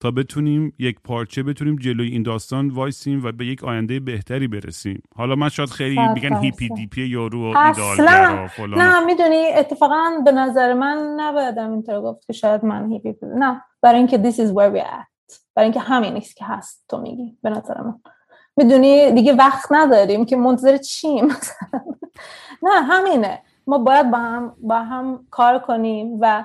تا 0.00 0.10
بتونیم 0.10 0.72
یک 0.78 1.00
پارچه 1.04 1.42
بتونیم 1.42 1.76
جلوی 1.76 2.08
این 2.08 2.22
داستان 2.22 2.68
وایسیم 2.68 3.24
و 3.24 3.32
به 3.32 3.46
یک 3.46 3.64
آینده 3.64 4.00
بهتری 4.00 4.48
برسیم. 4.48 5.02
حالا 5.16 5.34
من 5.34 5.48
شاید 5.48 5.68
خیلی 5.70 6.08
میگن 6.14 6.36
hippie 6.36 6.68
dippy 6.68 7.06
یارو 7.06 7.52
و 7.52 7.58
ایده‌آل‌گرا 7.58 8.48
نه 8.66 9.04
می‌دونی 9.04 9.46
اتفاقا 9.56 10.10
به 10.24 10.32
نظر 10.32 10.74
من 10.74 11.14
نبایدم 11.16 11.70
اینطور 11.70 12.00
گفت 12.00 12.26
که 12.26 12.32
شاید 12.32 12.64
من 12.64 12.92
hippie 12.92 13.14
نه 13.22 13.62
برای 13.82 13.98
اینکه 13.98 14.18
this 14.18 14.34
is 14.34 14.48
where 14.50 14.76
we 14.76 14.80
at. 14.80 15.08
برای 15.54 15.64
اینکه 15.64 15.80
همین 15.80 16.12
نیست 16.12 16.36
که 16.36 16.44
هست 16.44 16.84
تو 16.88 17.00
میگی 17.00 17.38
به 17.42 17.50
نظر 17.50 17.80
من. 17.80 18.00
می‌دونی 18.56 19.12
دیگه 19.12 19.32
وقت 19.32 19.66
نداریم 19.70 20.24
که 20.26 20.36
منتظر 20.36 20.76
چیم؟ 20.76 21.28
نه 22.62 22.82
همینه. 22.82 23.42
ما 23.66 23.78
باید 23.78 24.10
با 24.10 24.18
هم 24.18 24.56
با 24.58 24.78
هم 24.78 25.26
کار 25.30 25.58
کنیم 25.58 26.18
و 26.20 26.44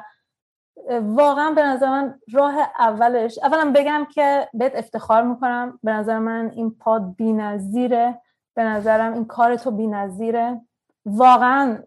واقعا 0.91 1.51
به 1.51 1.63
نظر 1.63 1.89
من 1.89 2.19
راه 2.33 2.55
اولش 2.79 3.39
اولا 3.43 3.71
بگم 3.75 4.07
که 4.13 4.49
بهت 4.53 4.75
افتخار 4.75 5.23
می‌کنم. 5.23 5.79
به 5.83 5.91
نظر 5.91 6.19
من 6.19 6.51
این 6.55 6.75
پادت 6.79 7.15
بی 7.15 7.33
نظیره 7.33 8.21
به 8.55 8.63
نظرم 8.63 9.13
این 9.13 9.25
کار 9.25 9.55
تو 9.55 9.71
بی 9.71 9.87
نظیره 9.87 10.61
واقعا 11.05 11.77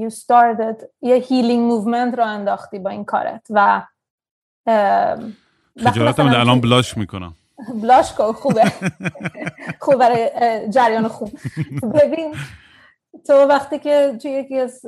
you 0.00 0.10
started 0.14 0.84
یه 1.00 1.16
healing 1.16 1.72
movement 1.72 2.18
رو 2.18 2.24
انداختی 2.24 2.78
با 2.78 2.90
این 2.90 3.04
کارت 3.04 3.46
و 3.50 3.82
خجالتم 5.84 6.26
الان 6.26 6.60
blush 6.60 6.96
می‌کنم. 6.96 7.34
blush 7.82 8.12
کن 8.12 8.32
خوبه. 8.32 8.72
خوب 9.80 9.96
برای 9.96 10.30
جریان 10.70 11.08
خوب. 11.08 11.30
ببین 11.94 12.34
تو 13.26 13.34
وقتی 13.34 13.78
که 13.78 14.18
توی 14.22 14.30
یکی 14.30 14.58
از 14.58 14.86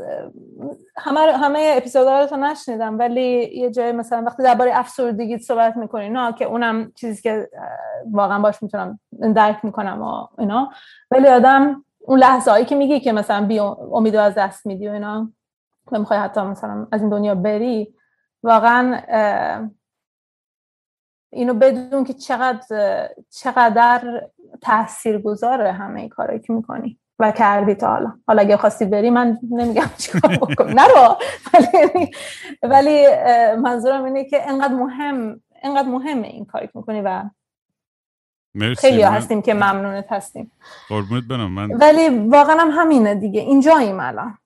همه 0.96 1.20
همه 1.20 1.74
اپیزودها 1.76 2.24
رو 2.24 2.36
نشنیدم 2.36 2.98
ولی 2.98 3.50
یه 3.54 3.70
جای 3.70 3.92
مثلا 3.92 4.22
وقتی 4.22 4.42
درباره 4.42 4.78
افسردگی 4.78 5.38
صحبت 5.38 5.76
می‌کنی 5.76 6.08
نه 6.08 6.32
که 6.32 6.44
اونم 6.44 6.92
چیزی 6.94 7.22
که 7.22 7.50
واقعا 8.10 8.38
باش 8.38 8.62
می‌تونم 8.62 9.00
درک 9.34 9.64
می‌کنم 9.64 10.02
و 10.02 10.26
اینا. 10.40 10.70
ولی 11.10 11.28
آدم 11.28 11.84
اون 12.00 12.18
لحظه 12.18 12.50
هایی 12.50 12.64
که 12.64 12.74
میگی 12.74 13.00
که 13.00 13.12
مثلا 13.12 13.46
بی 13.46 13.58
امید 13.92 14.16
از 14.16 14.34
دست 14.34 14.66
میدی 14.66 14.88
و 14.88 14.92
اینا 14.92 15.32
و 15.92 15.98
می‌خوای 15.98 16.18
حتی 16.18 16.40
مثلا 16.40 16.86
از 16.92 17.00
این 17.00 17.10
دنیا 17.10 17.34
بری 17.34 17.94
واقعا 18.42 19.00
اینو 21.32 21.54
بدون 21.54 22.04
که 22.04 22.12
چقدر 22.12 23.08
چقدر 23.30 24.28
تاثیر 24.60 25.18
گذاره 25.18 25.72
همه 25.72 26.08
کارایی 26.08 26.40
که 26.40 26.52
می‌کنی. 26.52 26.98
و 27.22 27.32
کردی 27.32 27.74
تا 27.74 27.88
حالا. 27.88 28.12
حالا 28.26 28.42
اگه 28.42 28.56
خواستی 28.56 28.84
بری 28.84 29.10
من 29.10 29.38
نمیگم 29.50 29.90
چیکار 29.98 30.36
بکن 30.36 30.72
نرو 30.72 31.16
ولی 31.54 32.10
ولی 32.62 33.06
منظورم 33.56 34.04
اینه 34.04 34.24
که 34.24 34.48
انقدر 34.50 34.74
مهم 34.74 35.40
انقدر 35.62 35.88
مهمه 35.88 36.26
این 36.26 36.44
کاری 36.44 36.66
که 36.66 36.72
می‌کنی 36.74 37.00
و 37.00 37.22
مرسی. 38.54 38.80
خیلی 38.80 39.02
هستیم 39.02 39.42
که 39.42 39.54
ممنونت 39.54 40.12
هستیم. 40.12 40.52
قربونت 40.88 41.24
برم. 41.24 41.50
من 41.50 41.72
ولی 41.72 42.08
واقعا 42.28 42.56
هم 42.56 42.70
همینه 42.70 43.14
دیگه. 43.14 43.40
اینجاییم 43.40 44.00
الان. 44.00 44.38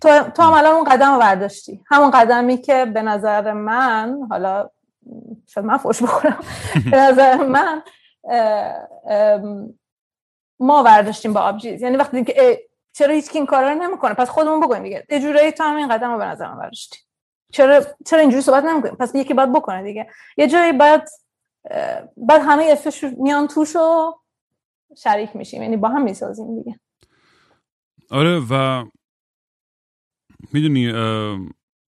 تو, 0.00 0.20
تو 0.34 0.42
هم 0.42 0.52
الان 0.52 0.74
اون 0.74 0.84
قدم 0.84 1.12
رو 1.12 1.20
برداشتی. 1.20 1.80
همون 1.90 2.10
قدمی 2.10 2.58
که 2.58 2.84
به 2.84 3.02
نظر 3.02 3.52
من 3.52 4.18
حالا 4.30 4.70
شاید 5.46 5.66
من 5.66 5.76
فوش 5.76 6.02
بخورم. 6.02 6.38
به 6.90 6.96
نظر 6.96 7.36
من 7.36 7.82
ما 10.62 10.82
برداشتیم 10.82 11.32
با 11.32 11.40
آبجیز 11.40 11.82
یعنی 11.82 11.96
وقتی 11.96 12.24
که 12.24 12.60
چرا 12.92 13.14
هیچ 13.14 13.30
این 13.34 13.46
کارا 13.46 13.72
رو 13.72 13.82
نمی‌کنه؟ 13.82 14.14
پس 14.14 14.28
خودمون 14.28 14.60
بگویم 14.60 14.82
دیگه. 14.82 15.06
یه 15.10 15.20
جورایی 15.20 15.52
تو 15.52 15.64
هم 15.64 15.76
این 15.76 15.88
قدم 15.88 16.12
رو 16.12 16.18
به 16.18 16.24
نظر 16.24 16.54
من 16.54 16.70
چرا 17.52 17.84
چرا 18.06 18.20
اینجوری 18.20 18.42
صحبت 18.42 18.64
نمی‌کنیم؟ 18.64 18.94
پس 18.94 19.14
یکی 19.14 19.34
باید 19.34 19.52
بکنه 19.52 19.82
دیگه. 19.82 20.06
یه 20.36 20.46
جایی 20.46 20.72
باید 20.72 21.02
بعد 22.16 22.42
همه 22.44 22.68
افش 22.72 23.04
میان 23.18 23.46
توش 23.46 23.76
و 23.76 24.12
شریک 24.98 25.36
میشیم. 25.36 25.62
یعنی 25.62 25.76
با 25.76 25.88
هم 25.88 26.02
می‌سازیم 26.02 26.62
دیگه. 26.62 26.80
آره 28.10 28.40
و 28.50 28.84
می‌دونی 30.52 30.92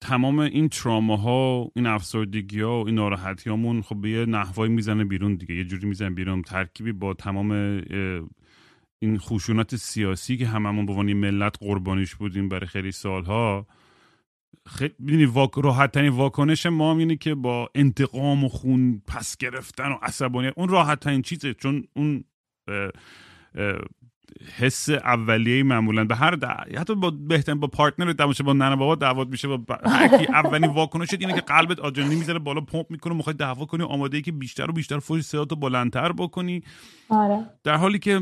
تمام 0.01 0.39
این 0.39 0.69
ها 1.09 1.71
این 1.75 1.85
افسردگی 1.85 2.61
ها 2.61 2.83
و 2.83 2.85
این 2.85 2.95
ناراحتی 2.95 3.49
همون 3.49 3.81
خب 3.81 4.01
به 4.01 4.09
یه 4.09 4.25
نحوایی 4.25 4.71
می‌زنه 4.71 5.03
بیرون 5.05 5.35
دیگه. 5.35 5.55
یه 5.55 5.63
جوری 5.63 5.87
می‌زنه 5.87 6.09
بیرون. 6.09 6.41
ترکیبی 6.41 6.91
با 6.91 7.13
تمام 7.13 7.81
این 9.03 9.19
خشونت 9.19 9.75
سیاسی 9.75 10.37
که 10.37 10.47
هممون 10.47 10.85
به 10.85 10.91
عنوان 10.91 11.13
ملت 11.13 11.55
قربانیش 11.59 12.15
بودیم 12.15 12.49
برای 12.49 12.67
خیلی 12.67 12.91
سالها 12.91 13.67
خیلی 14.67 15.25
واک... 15.25 15.51
راحت 15.55 15.91
ترین 15.91 16.09
واکنش 16.09 16.65
ما 16.65 16.97
اینه 16.97 17.15
که 17.15 17.35
با 17.35 17.69
انتقام 17.75 18.43
و 18.43 18.49
خون 18.49 19.01
پس 19.07 19.37
گرفتن 19.37 19.91
و 19.91 19.97
عصبانیت 20.01 20.53
اون 20.55 20.69
راحت 20.69 20.99
ترین 20.99 21.21
چیزه 21.21 21.53
چون 21.53 21.87
اون 21.95 22.23
حس 24.57 24.89
اولیه 24.89 25.63
معمولا 25.63 26.05
به 26.05 26.15
هر 26.15 26.37
حتی 26.77 26.95
با 26.95 27.09
بهترین 27.09 27.59
با 27.59 27.67
پارتنر 27.67 28.11
دعوا 28.11 28.33
با 28.43 28.53
ننه 28.53 28.75
بابا 28.75 28.95
دعوت 28.95 29.27
میشه 29.27 29.47
با 29.47 29.77
هر 29.85 30.17
کی 30.17 30.25
اولین 30.25 30.69
واکنشت 30.69 31.13
اینه 31.19 31.33
که 31.33 31.41
قلبت 31.41 31.79
آدرنالین 31.79 32.17
می‌زنه 32.17 32.39
بالا 32.39 32.61
پمپ 32.61 32.91
می‌کنه 32.91 33.13
می‌خوای 33.13 33.35
دعوا 33.35 33.65
کنی 33.65 33.83
آماده 33.83 34.17
ای 34.17 34.23
که 34.23 34.31
بیشتر 34.31 34.69
و 34.69 34.73
بیشتر 34.73 34.99
فوش 34.99 35.21
صداتو 35.21 35.55
بلندتر 35.55 36.11
بکنی. 36.11 36.63
آره. 37.09 37.45
در 37.63 37.75
حالی 37.75 37.99
که 37.99 38.21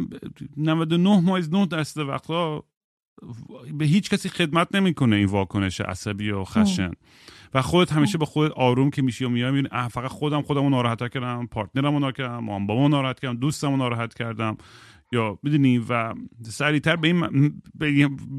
99 0.57 1.19
ممیز 1.19 1.53
9 1.53 1.65
درصد 1.65 2.01
وقتا 2.01 2.63
به 3.73 3.85
هیچ 3.85 4.09
کسی 4.09 4.29
خدمت 4.29 4.75
نمی‌کنه 4.75 5.15
این 5.15 5.27
واکنش 5.27 5.81
عصبی 5.81 6.31
و 6.31 6.43
خشن. 6.43 6.91
و 7.53 7.61
خودت 7.61 7.91
همیشه 7.91 8.17
با 8.17 8.25
خودت 8.25 8.51
آروم 8.51 8.89
که 8.89 9.01
میشی 9.01 9.25
و 9.25 9.29
میای 9.29 9.63
فقط 9.91 10.11
خودم 10.11 10.41
خودمو 10.41 10.69
ناراحت 10.69 11.13
کردم 11.13 11.47
partner 11.47 11.88
مو 11.88 11.99
ناراحت 11.99 12.17
کردم 12.17 12.39
مامانمو 12.39 12.87
ناراحت 12.87 13.19
کردم 13.19 13.37
دوستمو 13.37 13.77
ناراحت 13.77 14.13
کردم. 14.13 14.57
یا 15.11 15.39
می‌دونی 15.43 15.77
و 15.89 16.13
سریعتر 16.43 16.95
به 16.95 17.07
این, 17.07 17.61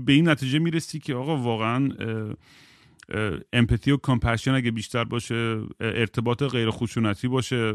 به 0.05 0.13
این 0.13 0.29
نتیجه 0.29 0.59
می‌رسی 0.59 0.99
که 0.99 1.15
آقا 1.15 1.37
واقعا 1.37 1.89
empathy 3.53 3.91
و 3.91 3.97
compassion 4.03 4.55
اگه 4.55 4.71
بیشتر 4.71 5.05
باشه 5.05 5.61
ارتباط 5.81 6.43
غیر 6.43 6.71
خشونتی 6.71 7.29
باشه 7.29 7.75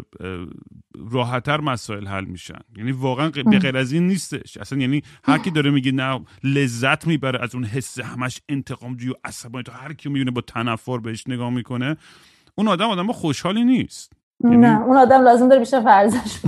راحتتر 1.12 1.62
مسائل 1.62 2.08
حل 2.08 2.26
میشن. 2.26 2.60
یعنی 2.78 2.92
واقعا 2.92 3.30
به 3.30 3.60
غیر 3.60 3.78
از 3.78 3.92
این 3.92 4.08
نیستش. 4.08 4.58
اصلا 4.58 4.80
یعنی 4.80 5.02
هر 5.24 5.38
کی 5.38 5.52
داره 5.52 5.72
میگه 5.72 5.92
نه 5.92 6.26
لذت 6.44 7.08
می‌بره 7.08 7.44
از 7.44 7.56
اون 7.56 7.64
حس 7.64 8.00
همش 8.00 8.42
انتقامجویی 8.50 9.12
و 9.12 9.16
عصبانی 9.24 9.64
تو 9.64 9.72
هر 9.72 9.94
کی 9.94 10.10
می‌بینه 10.10 10.32
با 10.32 10.42
تنفر 10.42 10.98
بهش 10.98 11.24
نگاه 11.28 11.50
می‌کنه 11.50 11.98
اون 12.56 12.68
آدم 12.68 12.90
آدم 12.90 13.12
خوشحالی 13.12 13.64
نیست. 13.64 14.14
نه 14.44 14.82
اون 14.82 14.98
آدم 14.98 15.22
لازم 15.22 15.48
داره 15.50 15.60
بیشتر 15.60 15.80
ورزش 15.86 16.40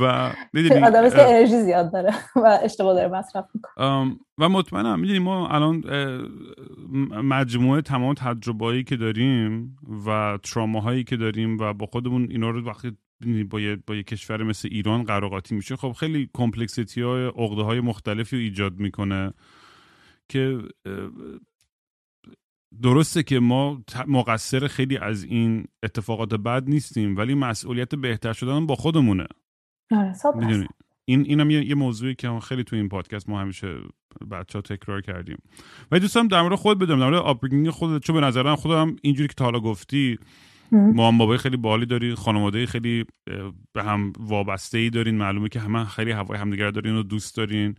و 0.00 0.30
می‌دونی 0.52 0.80
آدم 0.84 1.10
که 1.10 1.22
انرژی 1.22 1.60
زیاد 1.60 1.92
داره 1.92 2.14
و 2.36 2.58
اشتباه 2.62 2.94
داره 2.94 3.08
مصرف 3.08 3.44
می‌کنه. 3.54 4.16
و 4.38 4.48
مطمئنم 4.48 5.00
می‌دونی 5.00 5.18
ما 5.18 5.48
الان 5.48 5.84
مجموعه 7.22 7.82
تمام 7.82 8.14
تجربهایی 8.14 8.84
که 8.84 8.96
داریم 8.96 9.76
و 10.06 10.38
تراماهایی 10.42 11.04
که 11.04 11.16
داریم 11.16 11.58
و 11.60 11.72
با 11.72 11.86
خودمون 11.86 12.26
اینا 12.30 12.50
رو 12.50 12.64
وقتی 12.64 12.96
با 13.50 13.60
یه, 13.60 13.76
با 13.86 13.94
یه 13.94 14.02
کشور 14.02 14.42
مثل 14.42 14.68
ایران 14.72 15.04
قراقاتی 15.04 15.54
میشه 15.54 15.76
خب 15.76 15.92
خیلی 15.92 16.30
کمپلکسیتی 16.34 17.02
های 17.02 17.26
عقده 17.26 17.62
های 17.62 17.80
مختلفی 17.80 18.36
رو 18.36 18.42
ایجاد 18.42 18.78
می‌کنه 18.78 19.32
که 20.28 20.58
درسته 22.82 23.22
که 23.22 23.40
ما 23.40 23.82
مقصر 24.06 24.66
خیلی 24.66 24.98
از 24.98 25.24
این 25.24 25.64
اتفاقات 25.82 26.34
بد 26.34 26.68
نیستیم 26.68 27.16
ولی 27.16 27.34
مسئولیت 27.34 27.94
بهتر 27.94 28.32
شدن 28.32 28.66
با 28.66 28.74
خودمونه. 28.74 29.26
آره، 29.92 30.68
این 31.08 31.20
اینم 31.20 31.50
یه،, 31.50 31.64
یه 31.64 31.74
موضوعی 31.74 32.14
که 32.14 32.38
خیلی 32.42 32.64
تو 32.64 32.76
این 32.76 32.88
پادکست 32.88 33.28
ما 33.28 33.40
همیشه 33.40 33.78
بچه 34.30 34.58
ها 34.58 34.62
تکرار 34.62 35.00
کردیم. 35.00 35.38
ولی 35.90 36.00
دوستم 36.00 36.28
در 36.28 36.42
مورد 36.42 36.54
خود 36.54 36.78
بدم 36.78 37.00
در 37.00 37.10
مورد 37.10 37.70
خود 37.70 38.02
چون 38.02 38.20
به 38.20 38.26
نظرم 38.26 38.56
خودم 38.56 38.96
اینجوری 39.02 39.28
که 39.28 39.34
تا 39.34 39.44
حالا 39.44 39.60
گفتی 39.60 40.18
ما 40.72 41.08
هم 41.08 41.18
بابای 41.18 41.38
خیلی 41.38 41.56
بالی 41.56 41.86
داری 41.86 42.14
خانواده 42.14 42.66
خیلی 42.66 43.04
به 43.72 43.82
هم 43.82 44.12
وابسته 44.18 44.78
ای 44.78 44.90
دارین 44.90 45.14
معلومه 45.14 45.48
که 45.48 45.60
همه 45.60 45.84
خیلی 45.84 46.10
هوای 46.10 46.38
همدیگر 46.38 46.70
دارین 46.70 46.94
و 46.94 47.02
دوست 47.02 47.36
دارین. 47.36 47.74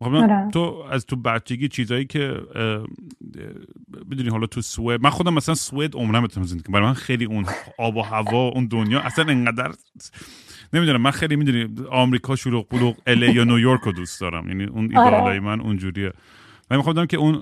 آره. 0.00 0.50
تو 0.50 0.84
از 0.90 1.06
تو 1.06 1.16
بچگی 1.16 1.68
چیزایی 1.68 2.04
که 2.04 2.40
بدونی 4.10 4.28
حالا 4.28 4.46
تو 4.46 4.60
سوئد 4.60 5.02
من 5.02 5.10
خودم 5.10 5.34
مثلا 5.34 5.54
سوئد 5.54 5.96
عمرم 5.96 6.22
بتونم 6.22 6.46
زندگی 6.46 6.72
برای 6.72 6.86
من 6.86 6.94
خیلی 6.94 7.24
اون 7.24 7.46
آب 7.78 7.96
و 7.96 8.02
هوا 8.02 8.48
اون 8.48 8.66
دنیا 8.66 9.00
اصلا 9.00 9.24
انقدر 9.24 9.72
نمی‌دونم 10.72 11.00
من 11.00 11.10
خیلی 11.10 11.36
می‌دونی 11.36 11.68
آمریکا 11.90 12.36
شلوغ 12.36 12.68
بلوغ 12.68 12.96
الی 13.06 13.32
یا 13.32 13.44
نیویورک 13.44 13.80
رو 13.80 13.92
دوست 13.92 14.20
دارم 14.20 14.48
یعنی 14.48 14.64
اون 14.64 14.96
آره. 14.96 15.06
ایدالای 15.06 15.38
من 15.38 15.60
اونجوریه. 15.60 16.12
من 16.70 16.76
می‌خوام 16.76 17.06
که 17.06 17.16
اون 17.16 17.34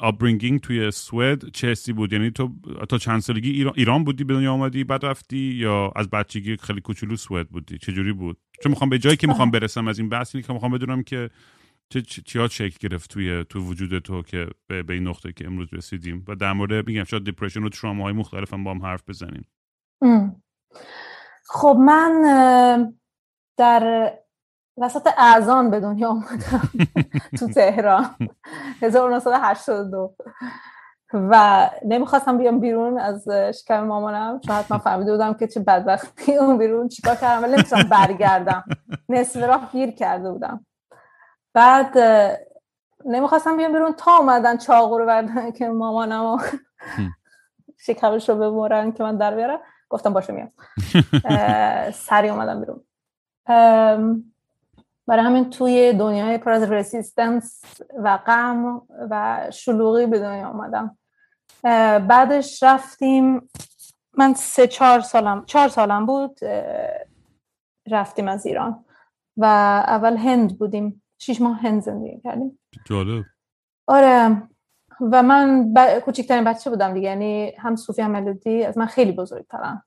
upbringing 0.00 0.60
توی 0.60 0.90
سوئد 0.90 1.50
چه 1.52 1.74
بود؟ 1.96 2.12
یعنی 2.12 2.30
تو 2.30 2.52
تا 2.88 2.98
چند 2.98 3.20
سالگی 3.20 3.50
ایران, 3.50 3.72
ایران 3.76 4.04
بودی 4.04 4.24
به 4.24 4.34
دنیا 4.34 4.52
آمدی 4.52 4.84
بعد 4.84 5.06
رفتی 5.06 5.38
یا 5.38 5.92
از 5.96 6.10
بچگی 6.10 6.56
خیلی 6.56 6.80
کوچولو 6.80 7.16
سوئد 7.16 7.48
بودی؟ 7.48 7.78
چه 7.78 7.92
جوری 7.92 8.12
بود؟ 8.12 8.36
چون 8.62 8.70
می‌خوام 8.70 8.90
به 8.90 8.98
جایی 8.98 9.16
که 9.16 9.26
می‌خوام 9.26 9.50
برسم 9.50 9.88
از 9.88 9.98
این 9.98 10.08
بحث 10.08 10.36
که 10.36 10.52
می‌خوام 10.52 10.72
بدونم 10.72 11.02
که 11.02 11.30
چه 11.90 12.02
چی 12.02 12.48
شکل 12.48 12.88
گرفت 12.88 13.10
توی 13.10 13.44
تو 13.44 13.60
وجود 13.60 13.98
تو 13.98 14.22
که 14.22 14.46
به, 14.66 14.82
به 14.82 14.94
این 14.94 15.08
نقطه 15.08 15.32
که 15.32 15.46
امروز 15.46 15.74
رسیدیم؟ 15.74 16.24
و 16.28 16.34
در 16.34 16.52
مورد 16.52 16.86
میگم 16.86 17.04
شاید 17.04 17.24
depression 17.24 17.64
و 17.64 17.68
تراما 17.68 18.04
های 18.04 18.12
مختلف 18.12 18.54
هم 18.54 18.64
با 18.64 18.70
هم 18.70 18.82
حرف 18.82 19.02
بزنیم. 19.08 19.48
خب 21.44 21.76
من 21.80 22.92
در 23.56 24.12
وسط 24.78 25.08
اعزان 25.18 25.70
به 25.70 25.80
دنیا 25.80 26.08
آمدم 26.08 26.70
تو 27.38 27.48
تهران. 27.54 28.16
1982 28.82 30.16
و 31.12 31.70
نمی‌خواستم 31.84 32.38
بیام 32.38 32.60
بیرون 32.60 32.98
از 32.98 33.28
شکم 33.28 33.84
مامانم 33.84 34.40
چون 34.40 34.56
حتما 34.56 34.78
فهمیده 34.78 35.12
بودم 35.12 35.34
که 35.34 35.46
چه 35.46 35.60
بدبختی 35.60 36.34
اون 36.36 36.58
بیرون 36.58 36.88
چیکار 36.88 37.16
کردم 37.16 37.42
ولی 37.42 37.52
نمی‌تونم 37.52 37.82
برگردم. 37.82 38.64
نصف 39.08 39.36
راه 39.36 39.72
گیر 39.72 39.90
کرده 39.90 40.32
بودم. 40.32 40.66
بعد 41.58 41.98
نمی‌خواستم 43.04 43.56
بیام 43.56 43.72
بیرون. 43.72 43.92
تا 43.92 44.16
اومدن 44.16 44.56
چاقو 44.56 44.98
رو 44.98 45.06
بردن 45.06 45.50
که 45.50 45.68
مامانم 45.68 46.24
و 46.24 46.38
شکمش 47.78 48.28
رو 48.28 48.34
ببرن 48.34 48.92
که 48.92 49.02
من 49.02 49.16
در 49.16 49.34
بیارم. 49.34 49.60
گفتم 49.88 50.12
باشه 50.12 50.32
میام. 50.32 50.52
سری 52.08 52.28
اومدم 52.28 52.60
بیرون. 52.60 52.84
برای 55.06 55.24
همین 55.24 55.50
توی 55.50 55.92
دنیای 55.92 56.38
پر 56.38 56.50
از 56.50 56.62
رسیستنس 56.62 57.62
و 57.98 58.16
غم 58.16 58.82
و 59.10 59.42
شلوغی 59.50 60.06
به 60.06 60.18
دنیا 60.18 60.48
اومدم. 60.48 60.98
بعدش 62.08 62.62
رفتیم. 62.62 63.50
من 64.14 64.34
سه 64.34 64.66
چهار 64.66 65.00
سالم 65.00 65.44
چهار 65.46 65.68
سالم 65.68 66.06
بود 66.06 66.38
رفتیم 67.90 68.28
از 68.28 68.46
ایران. 68.46 68.84
و 69.36 69.44
اول 69.86 70.16
هند 70.16 70.58
بودیم. 70.58 71.02
شیش 71.18 71.40
ماه 71.40 71.60
هند 71.60 71.82
زندگی 71.82 72.20
کردیم. 72.20 72.58
جالب. 72.84 73.24
آره. 73.86 74.42
و 75.00 75.22
من 75.22 75.74
ب... 75.74 75.98
کوچکترین 75.98 76.44
بچه 76.44 76.70
بودم 76.70 76.94
دیگه. 76.94 77.08
یعنی 77.08 77.52
هم 77.58 77.76
صوفی 77.76 78.02
هم 78.02 78.10
ملودی. 78.10 78.64
از 78.64 78.78
من 78.78 78.86
خیلی 78.86 79.12
بزرگترم 79.12 79.84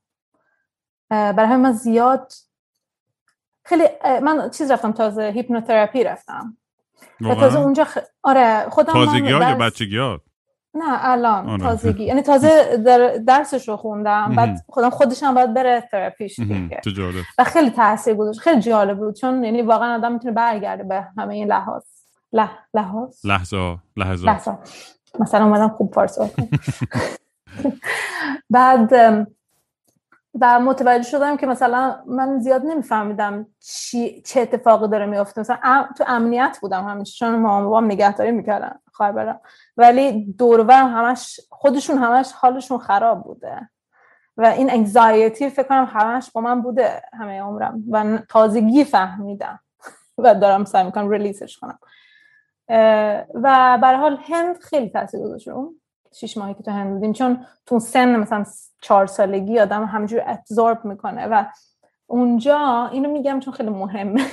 برای 1.10 1.46
همین 1.46 1.62
من 1.62 1.72
زیاد 1.72 2.32
خیلی 3.66 3.84
من 4.22 4.50
چیز 4.50 4.72
رفتم 4.72 4.92
تازه 4.92 5.24
هیپنوتراپی 5.36 6.04
رفتم. 6.04 6.58
و 7.22 7.36
تازه 7.36 7.60
اونجا 7.60 7.84
خ... 7.84 7.98
آره 8.24 8.70
خودم 8.70 8.94
تازگی 8.94 9.32
ها 9.32 9.50
یا 9.50 9.56
بچگی 9.56 9.98
ها 9.98 10.22
نه 10.74 11.10
الان 11.10 11.58
تازگی. 11.58 12.04
یعنی 12.04 12.22
تازه 12.32 12.78
در 12.86 13.18
درسش 13.18 13.70
رو 13.70 13.78
خوندم. 13.78 14.34
بعد 14.38 14.60
خودم 14.68 14.90
خودش 14.90 15.24
هم 15.24 15.34
باید 15.34 15.54
بره 15.54 15.88
تراپیش 15.92 16.40
دیگه. 16.40 16.82
و 17.38 17.44
خیلی 17.44 17.70
تاثیر 17.70 18.14
گذاشت. 18.14 18.40
خیلی 18.40 18.62
جالب 18.62 18.98
بود. 18.98 19.16
چون 19.16 19.44
یعنی 19.44 19.62
واقعا 19.62 19.96
آدم 19.96 20.12
می‌تونه 20.12 20.34
برگرده 20.34 20.84
به 20.84 21.08
همه 21.18 21.34
این 21.34 21.48
لحاظ. 21.48 21.84
لح... 22.34 22.52
لحاظ؟ 22.74 23.26
لحظه 23.26 23.78
لحظه 23.98 24.26
لحظه 24.26 24.58
مثلا 25.20 25.46
اومدم 25.46 25.68
خوب 25.68 25.94
فارسی 25.94 26.22
بعد 28.50 28.94
و 30.40 30.60
متوجه 30.60 31.04
شدم 31.04 31.38
که 31.38 31.48
مثلا 31.48 32.04
من 32.08 32.40
زیاد 32.40 32.66
نمیفهمیدم 32.66 33.48
چی 33.60 34.22
چه 34.22 34.42
اتفاقی 34.42 34.88
داره 34.88 35.06
میفته 35.06 35.42
مثلا 35.42 35.58
ام، 35.64 35.90
تو 35.98 36.04
امنیت 36.08 36.58
بودم 36.62 36.88
همیشه 36.88 37.18
چون 37.18 37.36
مامان 37.36 37.64
بابام 37.64 37.86
نگهداری 37.86 38.32
می‌کردن 38.32 38.80
خواهر 38.94 39.40
ولی 39.78 40.34
دور 40.34 40.72
همش 40.72 41.40
خودشون 41.50 41.98
همش 41.98 42.32
حالشون 42.32 42.78
خراب 42.78 43.24
بوده. 43.24 43.70
و 44.38 44.46
این 44.46 44.72
انگزایتی 44.72 45.50
فکر 45.50 45.68
کنم 45.68 45.90
همش 45.92 46.32
با 46.32 46.42
من 46.42 46.62
بوده 46.62 47.02
همه 47.14 47.42
عمرم. 47.42 47.84
و 47.92 48.18
تازگی 48.30 48.84
فهمیدم. 48.84 49.60
و 50.18 50.36
دارم 50.36 50.66
سعی 50.66 50.86
می‌کنم 50.86 51.10
ریلیزش 51.10 51.58
کنم. 51.58 51.80
و 53.34 53.78
برای 53.82 54.00
حال 54.00 54.18
هند 54.24 54.58
خیلی 54.58 54.90
تاثیر 54.90 55.20
گذاشت. 55.20 55.50
شیش 56.14 56.38
ماهی 56.38 56.54
که 56.54 56.64
تو 56.64 56.72
هند 56.72 56.94
بودیم. 56.94 57.14
چون 57.14 57.46
تو 57.66 57.80
سن 57.80 58.16
مثلا 58.16 58.46
چهار 58.82 59.06
سالگی 59.06 59.60
آدم 59.60 59.86
همجور 59.86 60.22
ابزورب 60.26 60.86
می‌کنه 60.86 61.28
و 61.28 61.46
اونجا 62.08 62.90
اینو 62.92 63.12
میگم 63.12 63.40
چون 63.40 63.54
خیلی 63.54 63.70
مهمه. 63.70 64.26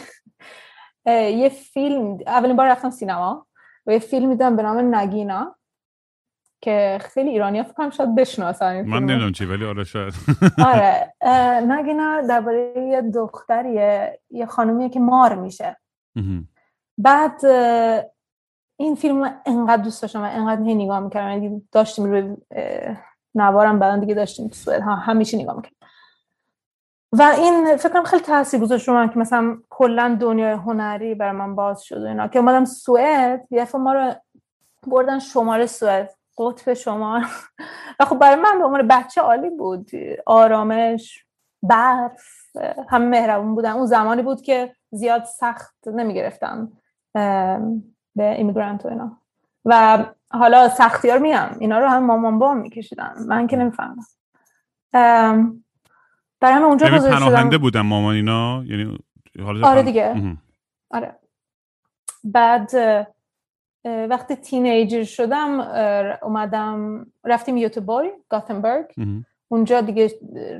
یه 1.42 1.48
فیلم 1.48 2.18
اولین 2.26 2.56
بار 2.56 2.68
رفتم 2.68 2.90
سینما 2.90 3.46
و 3.86 3.92
یه 3.92 3.98
فیلم 3.98 4.30
دیدم 4.30 4.56
به 4.56 4.62
نام 4.62 4.94
نگینا 4.94 5.54
که 6.60 6.98
خیلی 7.00 7.30
ایرانی 7.30 7.58
ها 7.58 7.64
فکرم 7.64 7.90
شاید 7.90 8.14
بشناسن 8.14 8.82
من 8.82 8.98
نمی‌دونم 8.98 9.32
چی 9.32 9.44
ولی 9.44 9.66
آره 9.66 9.84
شاید. 9.84 10.14
آره 10.72 11.14
نگینا 11.72 12.20
درباره 12.20 12.72
یه 12.76 13.02
دختریه 13.02 14.20
یه 14.30 14.46
خانومیه 14.46 14.88
که 14.88 15.00
مار 15.00 15.34
میشه. 15.34 15.76
بعد 16.98 17.40
این 18.80 18.94
فیلم 18.94 19.40
انقدر 19.46 19.82
دوست 19.82 20.02
داشتم 20.02 20.22
و 20.22 20.28
انقدر 20.30 20.62
هی 20.62 20.74
نگاه 20.74 21.00
می‌کردم. 21.00 21.42
یعنی 21.42 21.68
داشتیم 21.72 22.04
روی 22.04 22.36
نوارم 23.34 23.78
بعدا 23.78 24.00
دیگه 24.00 24.14
داشتیم 24.14 24.48
سوئد. 24.48 24.82
ها 24.82 24.94
همیشه 24.94 25.38
نگاه 25.38 25.56
می‌کردم. 25.56 25.76
و 27.12 27.22
این 27.22 27.76
فکرم 27.76 28.04
خیلی 28.04 28.22
تاثیر 28.22 28.60
گذاشت 28.60 28.88
رو 28.88 28.94
من 28.94 29.08
که 29.08 29.18
مثلا 29.18 29.58
کلا 29.70 30.16
دنیای 30.20 30.52
هنری 30.52 31.14
بر 31.14 31.32
من 31.32 31.54
باز 31.54 31.82
شد 31.82 32.02
و 32.02 32.06
اینا. 32.06 32.28
که 32.28 32.38
اومدم 32.38 32.64
سوئد 32.64 33.46
یه 33.50 33.76
ما 33.76 33.92
رو 33.92 34.12
بردن 34.86 35.18
شماره 35.18 35.66
سوئد. 35.66 36.14
قطب 36.38 36.74
شمار 36.74 37.26
و 38.00 38.04
خب 38.04 38.18
برای 38.18 38.36
من 38.36 38.58
به 38.58 38.64
عنوان 38.64 38.88
بچه 38.88 39.20
عالی 39.20 39.50
بود. 39.50 39.90
آرامش 40.26 41.24
برف 41.62 42.26
همه 42.88 43.06
مهربون 43.06 43.54
بودن. 43.54 43.70
اون 43.70 43.86
زمانی 43.86 44.22
بود 44.22 44.42
که 44.42 44.74
زیاد 44.90 45.24
سخت 45.24 45.88
نمی‌گرفتم. 45.88 46.72
به 48.18 48.34
ایمیگرانت 48.34 48.84
و 48.84 48.88
اینا. 48.88 49.18
و 49.64 50.04
حالا 50.30 50.68
سختی 50.68 51.10
ها 51.10 51.18
میام 51.18 51.56
اینا 51.60 51.78
رو 51.78 51.86
هم 51.86 52.06
مامان 52.06 52.38
با 52.38 52.54
میکشیدن. 52.54 53.14
من 53.28 53.46
که 53.46 53.56
نمی‌فهمم. 53.56 54.04
برای 56.40 56.54
همه 56.54 56.64
اونجا 56.64 56.86
یعنی 56.86 56.98
پناهنده 56.98 57.58
بودم 57.58 57.80
مامان 57.80 58.14
اینا 58.14 58.64
یعنی 58.64 58.98
آره 59.62 59.82
دیگه. 59.82 60.36
آره. 60.90 61.16
بعد 62.24 62.70
وقتی 63.84 64.34
تینیجر 64.34 65.04
شدم 65.04 65.60
اومدم 66.22 67.06
رفتیم 67.24 67.56
یوتوبوری 67.56 68.10
گاتنبرگ. 68.28 68.86
اونجا 69.48 69.80
دیگه 69.80 70.10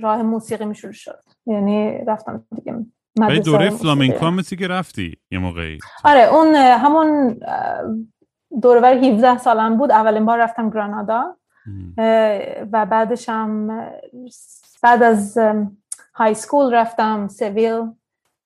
راه 0.01 0.23
موسیقی 0.23 0.65
میشور 0.65 0.93
شد. 0.93 1.23
یعنی 1.47 2.05
رفتم 2.05 2.47
دیگه. 2.55 2.87
ولی 3.21 3.41
دوره 3.41 3.71
فلامینکو 3.71 4.31
مثل 4.31 4.57
که 4.57 4.69
رفتی 4.69 5.17
یه 5.31 5.39
موقعی. 5.39 5.79
آره 6.05 6.21
اون 6.21 6.55
همون 6.55 7.41
دوره 8.63 8.89
17 8.89 9.39
سالم 9.39 9.77
بود. 9.77 9.93
اولین 9.93 10.25
بار 10.25 10.39
رفتم 10.39 10.71
گرانادا. 10.71 11.37
و 12.73 12.87
بعدش 12.87 13.29
هم 13.29 13.69
بعد 14.83 15.03
از 15.03 15.39
های 16.15 16.35
سکول 16.35 16.75
رفتم 16.75 17.29
سویل 17.29 17.83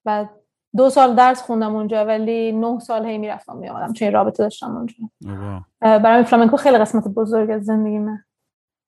و 0.05 0.25
دو 0.77 0.89
سال 0.89 1.15
درس 1.15 1.41
خوندم 1.41 1.75
اونجا 1.75 2.05
ولی 2.05 2.51
نه 2.51 2.79
سال 2.79 3.05
هی 3.05 3.17
می‌رفتم 3.17 3.57
میامدم 3.57 3.93
چون 3.93 4.11
رابطه 4.11 4.43
داشتم 4.43 4.77
اونجا. 4.77 4.95
برای 5.79 6.23
فلامنکو 6.23 6.57
خیلی 6.57 6.77
قسمت 6.77 7.07
بزرگ 7.07 7.49
از 7.51 7.65
زندگیمه. 7.65 8.25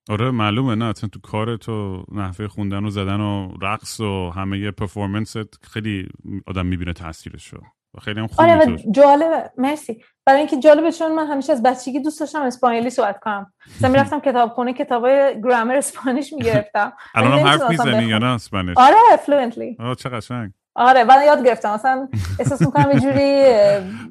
آره 0.10 0.32
معلومه. 0.32 0.76
نه 0.76 0.86
اصلا 0.86 1.10
تو 1.10 1.20
کار 1.20 1.58
تو 1.58 2.06
نحوه 2.12 2.48
خوندن 2.48 2.86
و 2.86 2.90
زدن 2.90 3.20
و 3.20 3.54
رقص 3.62 4.00
و 4.00 4.30
همه 4.30 4.72
پرفورمنست 4.72 5.66
خیلی 5.72 6.10
آدم 6.48 6.66
می‌بینه 6.66 6.94
تاثیرش 6.94 7.44
شد 7.44 7.62
و 7.94 8.00
خیلی 8.00 8.20
هم 8.20 8.28
خوب 8.28 8.46
آره 8.46 8.78
جالبه. 8.92 9.50
مرسی. 9.58 10.04
برای 10.26 10.40
اینکه 10.40 10.60
جالبه 10.60 10.92
چون 10.92 11.16
من 11.16 11.28
همیشه 11.28 11.54
از 11.54 11.64
بچگی 11.64 12.00
دوست 12.00 12.20
داشتم 12.20 12.42
اسپانیایی 12.42 12.90
صحبت 12.90 13.20
کنم. 13.20 13.54
مثلا 13.78 13.90
می‌رفتم 13.90 14.20
کتابخونه 14.20 14.74
کتابای 14.74 15.42
گرامر 15.44 15.76
اسپانیش 15.76 16.34
می‌گرفتم. 16.34 16.94
الان 17.16 17.40
هم 17.40 17.48
حرف 17.48 17.70
می‌زنی 17.70 18.04
یا 18.04 18.18
نه 18.18 18.26
اسپانیش؟ 18.26 18.78
آره 18.78 18.96
فلوئنتلی 19.26 19.78
آه 19.80 19.96
چه 19.96 20.10
قشنگ. 20.10 20.52
آره 20.76 21.04
من 21.04 21.16
یاد 21.26 21.46
گرفتم. 21.46 21.74
مثلا 21.74 22.08
احساس 22.40 22.62
می‌کنم 22.62 22.92
یه 22.92 23.00
جوری 23.00 23.44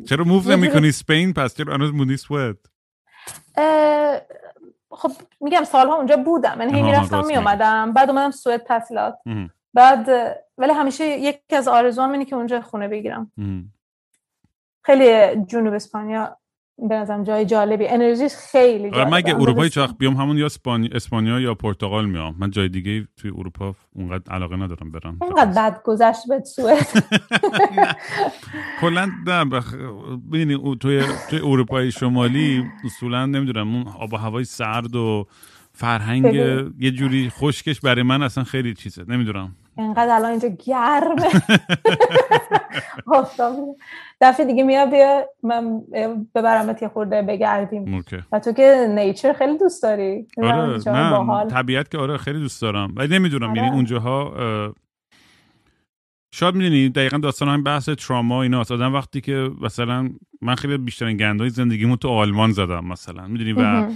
چرا 0.08 0.24
موو 0.24 0.50
نمی‌کنی؟ 0.50 0.88
اسپین 0.88 1.32
پس 1.32 1.56
چرا 1.56 1.74
هنوز 1.74 1.92
موندی 1.94 2.16
سوئد 2.16 2.56
خب 4.94 5.10
میگم 5.40 5.64
سالها 5.64 5.96
اونجا 5.96 6.16
بودم 6.16 6.58
من 6.58 6.74
هی 6.74 6.82
می‌رفتم 6.82 7.26
میومدم 7.26 7.92
بعد 7.92 8.10
اومدم 8.10 8.30
سوئد 8.30 8.62
تحصیلات. 8.62 9.18
بعد 9.74 10.08
ولی 10.58 10.72
همیشه 10.72 11.06
یکی 11.06 11.56
از 11.56 11.68
آرزوام 11.68 12.12
اینه 12.12 12.24
که 12.24 12.36
اونجا 12.36 12.60
خونه 12.60 12.88
بگیرم. 12.88 13.32
خیلی 14.84 15.36
جنوب 15.44 15.74
اسپانیا 15.74 16.36
به 16.78 16.94
نظرم 16.94 17.24
جای 17.24 17.46
جالبی. 17.46 17.88
انرژیش 17.88 18.32
خیلی 18.52 18.90
جالبه 18.90 19.00
آره 19.00 19.14
اگه 19.14 19.34
اروپایی 19.34 19.70
چاق 19.70 19.98
بیام 19.98 20.16
همون 20.16 20.38
یا 20.38 20.48
اسپانیا 20.92 21.40
یا 21.40 21.54
پرتغال 21.54 22.06
میام. 22.06 22.34
من 22.38 22.50
جای 22.50 22.68
دیگه 22.68 23.08
توی 23.16 23.30
اروپا 23.30 23.74
اونقدر 23.96 24.32
علاقه 24.32 24.56
ندارم 24.56 24.90
برم. 24.90 25.18
اینقدر 25.22 25.70
بد 25.70 25.82
گذشت 25.84 26.28
به 26.28 26.40
سوئد. 26.44 26.86
کلا 28.80 29.08
نه 29.26 29.44
بخ... 29.44 29.74
ببینید 30.32 30.78
توی 30.78 31.02
توی 31.30 31.38
اروپای 31.38 31.92
شمالی 31.92 32.64
اصولا 32.84 33.26
نمی‌دونم 33.26 33.74
اون 33.74 33.86
آب 34.00 34.12
و 34.12 34.16
هوای 34.16 34.44
سرد 34.44 34.96
و 34.96 35.26
فرهنگ 35.72 36.34
یه 36.78 36.90
جوری 36.90 37.30
خشکش 37.30 37.80
برای 37.80 38.02
من 38.02 38.22
اصلا 38.22 38.44
خیلی 38.44 38.74
چیزه. 38.74 39.04
نمی‌دونم. 39.08 39.54
انقدر 39.78 40.14
الان 40.14 40.30
اینجا 40.30 40.48
گرمه. 40.48 41.28
دفعه 44.20 44.46
دیگه 44.46 44.62
میاد 44.62 44.90
بیا 44.90 45.26
من 45.42 45.80
ببرمت 46.34 46.82
یه 46.82 46.88
خورده 46.88 47.22
بگردیم. 47.22 48.04
و 48.32 48.38
تو 48.38 48.52
که 48.52 48.86
nature 48.94 49.32
خیلی 49.32 49.58
دوست 49.58 49.82
داری. 49.82 50.26
آره 50.42 50.80
نه 50.86 51.46
طبیعت 51.46 51.90
که 51.90 51.98
آره 51.98 52.16
خیلی 52.16 52.38
دوست 52.38 52.62
دارم. 52.62 52.92
ولی 52.96 53.18
نمی‌دونم 53.18 53.50
آره. 53.50 53.62
یعنی 53.62 53.70
اونجاها 53.74 54.34
شاید 56.34 56.54
می‌دونی 56.54 56.88
دقیقا 56.88 57.18
داستان 57.18 57.48
همین 57.48 57.64
بحث 57.64 57.88
تراما 57.88 58.42
اینا 58.42 58.60
آدم 58.60 58.94
وقتی 58.94 59.20
که 59.20 59.50
مثلا 59.60 60.10
من 60.42 60.54
خیلی 60.54 60.78
بیشترین 60.78 61.16
گندهای 61.16 61.50
زندگیمو 61.50 61.96
تو 61.96 62.08
آلمان 62.08 62.52
زدم 62.52 62.84
مثلا. 62.84 63.26
می‌دونی؟ 63.26 63.52
و 63.52 63.88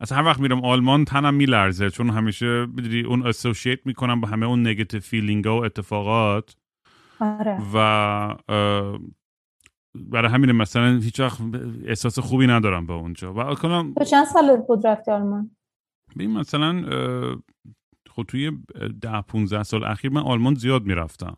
اصلا 0.00 0.18
هر 0.18 0.24
وقت 0.24 0.40
میرم 0.40 0.64
آلمان 0.64 1.04
تنم 1.04 1.34
میلرزه 1.34 1.90
چون 1.90 2.10
همیشه 2.10 2.66
بدونی 2.66 3.00
اون 3.00 3.26
associate 3.26 3.86
می‌کنم 3.86 4.20
با 4.20 4.28
همه 4.28 4.46
اون 4.46 4.66
negative 4.66 5.00
feeling 5.00 5.46
و 5.46 5.50
اتفاقات. 5.50 6.56
آره. 7.20 7.58
و 7.74 8.34
برای 9.94 10.30
همین 10.30 10.52
مثلا 10.52 10.96
هیچ 10.96 11.20
وقت 11.20 11.40
احساس 11.86 12.18
خوبی 12.18 12.46
ندارم 12.46 12.86
به 12.86 12.92
اونجا. 12.92 13.34
و 13.34 13.54
کنم 13.54 13.94
تو 13.94 14.04
چند 14.04 14.26
سال 14.26 14.56
بود 14.56 14.86
رفتی 14.86 15.10
آلمان؟ 15.10 15.50
ببین 16.16 16.30
مثلا 16.30 16.84
خود 18.10 18.26
توی 18.26 18.52
ده 19.00 19.20
15 19.20 19.62
سال 19.62 19.84
اخیر 19.84 20.12
من 20.12 20.22
آلمان 20.22 20.54
زیاد 20.54 20.86
می‌رفتم. 20.86 21.36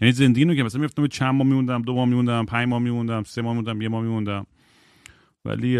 یعنی 0.00 0.12
زندگی 0.12 0.44
رو 0.44 0.54
که 0.54 0.62
مثلا 0.62 0.80
میفتم 0.80 1.06
چند 1.06 1.34
ماه 1.34 1.46
میموندم 1.46 1.82
دو 1.82 1.94
ماه 1.94 2.08
میموندم 2.08 2.44
پنج 2.44 2.68
ماه 2.68 2.78
میموندم 2.78 3.22
سه 3.22 3.42
ماه 3.42 3.52
میموندم 3.52 3.82
یه 3.82 3.88
ماه 3.88 4.02
میموندم. 4.02 4.46
ولی 5.44 5.78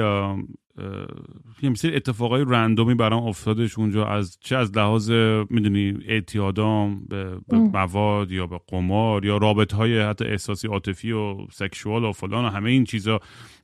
یه 1.62 1.70
مثل 1.70 1.91
اتفاقای 1.95 2.45
رندومی 2.49 2.95
برام 2.95 3.26
افتادش 3.26 3.79
اونجا 3.79 4.07
از 4.07 4.39
چه 4.41 4.57
از 4.57 4.76
لحاظ 4.76 5.11
می‌دونی 5.51 5.99
اعتیادام 6.09 7.05
به, 7.09 7.24
به 7.49 7.57
مواد 7.57 8.33
یا 8.33 8.47
به 8.47 8.61
قمار 8.68 9.24
یا 9.24 9.37
رابط 9.37 9.74
های 9.74 10.01
حتی 10.01 10.24
احساسی 10.24 10.68
عاطفی 10.68 11.12
و 11.12 11.37
sexual 11.53 12.05
و 12.05 12.12
فلان 12.12 12.45
و 12.45 12.49
همه 12.49 12.70
این 12.70 12.85
چیزا 12.85 13.20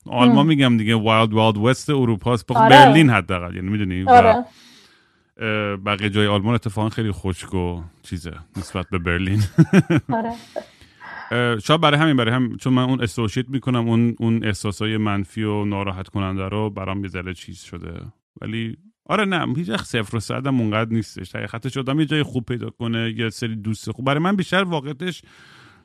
آلمان 0.07 0.47
میگم 0.47 0.77
دیگه 0.77 0.95
wild 0.95 1.33
wild 1.33 1.57
west 1.59 1.91
اروپا 1.91 2.39
آره. 2.49 2.71
برلین 2.71 3.11
حداقل 3.11 3.55
یعنی 3.55 3.69
می‌دونی 3.69 4.05
آره. 4.09 4.45
بقیه 5.77 6.11
جای 6.11 6.27
آلمان 6.27 6.55
اتفاقا 6.55 6.89
خیلی 6.89 7.13
خشک 7.13 7.55
و 7.55 7.83
چیزه 8.03 8.33
نسبت 8.57 8.87
به 8.91 8.99
برلین 8.99 9.43
آره. 10.13 10.33
شاید 11.65 11.81
برای 11.81 12.01
همین 12.01 12.17
برای 12.17 12.35
هم 12.35 12.57
چون 12.57 12.73
من 12.73 12.83
اون 12.83 13.03
associate 13.03 13.49
می‌کنم 13.49 13.89
اون 13.89 14.17
اون 14.19 14.45
احساسای 14.45 14.97
منفی 14.97 15.43
و 15.43 15.65
ناراحت 15.65 16.09
کننده 16.09 16.49
رو 16.49 16.71
برام 16.71 17.05
یه 17.05 17.35
چیز 17.35 17.61
شده. 17.61 18.01
ولی 18.41 18.77
آره 19.07 19.25
نه 19.25 19.55
هیچ 19.57 19.71
صفر 19.71 20.17
و 20.17 20.21
صد 20.21 20.47
هم 20.47 20.61
اونقدر 20.61 20.93
نیستش. 20.93 21.37
حقیقتش 21.37 21.77
آدم 21.77 22.01
یه 22.01 22.07
جای 22.07 22.23
خوب 22.23 22.45
پیدا 22.45 22.71
کنه 22.71 23.15
یه 23.17 23.31
سری 23.31 23.57
دوست 23.57 23.91
خوب. 23.91 24.07
برای 24.07 24.21
من 24.21 24.37
بیشتر 24.37 24.63
واقعتش 24.63 25.23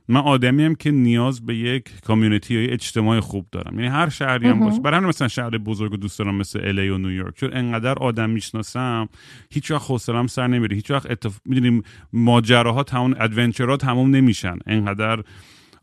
من 0.10 0.22
آدمی 0.22 0.64
هم 0.64 0.76
که 0.76 0.92
نیاز 0.92 1.46
به 1.46 1.56
یک 1.56 2.02
کامیونیتی 2.02 2.54
یا 2.54 2.72
اجتماع 2.72 3.20
خوب 3.20 3.48
دارم. 3.52 3.80
یعنی 3.80 3.88
هر 3.88 4.10
شهری 4.10 4.48
هم 4.48 4.60
باشه. 4.60 4.82
برای 4.82 5.00
مثلا 5.00 5.28
شهر 5.28 5.50
بزرگ 5.50 5.94
و 5.94 5.98
دوست 5.98 6.20
دارم 6.20 6.36
مثل 6.36 6.60
الی 6.64 6.90
و 6.90 6.98
نیویورک 6.98 7.36
چون 7.36 7.50
انقدر 7.54 7.94
آدم 7.94 8.30
می‌شناسم 8.30 9.10
هیچ 9.52 9.72
وقت 9.72 9.92
حوصله‌ام 9.92 10.28
سر 10.28 10.48
نمیره. 10.48 10.76
هیچ 10.76 10.92
وقت 10.92 11.12
اتف... 11.12 11.40
می‌دونیم 11.46 11.84
ماجراها 12.14 12.84
تمام 12.84 13.16
ادونچرها 13.20 13.78
تمام 13.78 14.16
نمیشن. 14.16 14.58
انقدر 14.66 15.24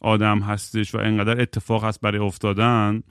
آدم 0.01 0.39
هستش 0.39 0.95
و 0.95 0.99
انقدر 0.99 1.41
اتفاق 1.41 1.85
هست 1.85 2.01
برای 2.01 2.19
افتادن. 2.19 3.03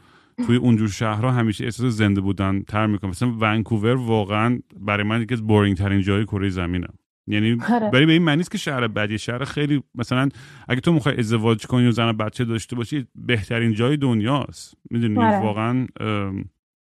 توی 0.45 0.55
اونجور 0.55 0.89
شهرها 0.89 1.31
همیشه 1.31 1.63
احساس 1.63 1.93
زنده 1.93 2.21
بودن 2.21 2.61
تر 2.61 2.85
می‌کنم. 2.85 3.09
مثلا 3.09 3.33
ونکوور 3.39 3.95
واقعا 3.95 4.59
برای 4.79 5.03
من 5.03 5.21
یکی 5.21 5.33
از 5.33 5.47
بورینگ 5.47 5.77
ترین 5.77 6.01
جای 6.01 6.25
کره 6.25 6.49
زمینه. 6.49 6.87
یعنی 7.27 7.57
آره. 7.69 7.89
برای 7.89 8.05
به 8.05 8.11
این 8.11 8.21
معنی 8.21 8.43
که 8.43 8.57
شهر 8.57 8.87
بدی 8.87 9.17
شهر 9.17 9.43
خیلی 9.43 9.83
مثلا 9.95 10.29
اگه 10.69 10.81
تو 10.81 10.93
می‌خوای 10.93 11.17
ازدواج 11.17 11.65
کنی 11.65 11.87
و 11.87 11.91
زن 11.91 12.11
بچه 12.11 12.45
داشته 12.45 12.75
باشی 12.75 13.07
بهترین 13.15 13.73
جای 13.73 13.97
دنیاست 13.97 14.73
می‌دونی 14.91 15.17
آره. 15.17 15.41
واقعا 15.41 15.87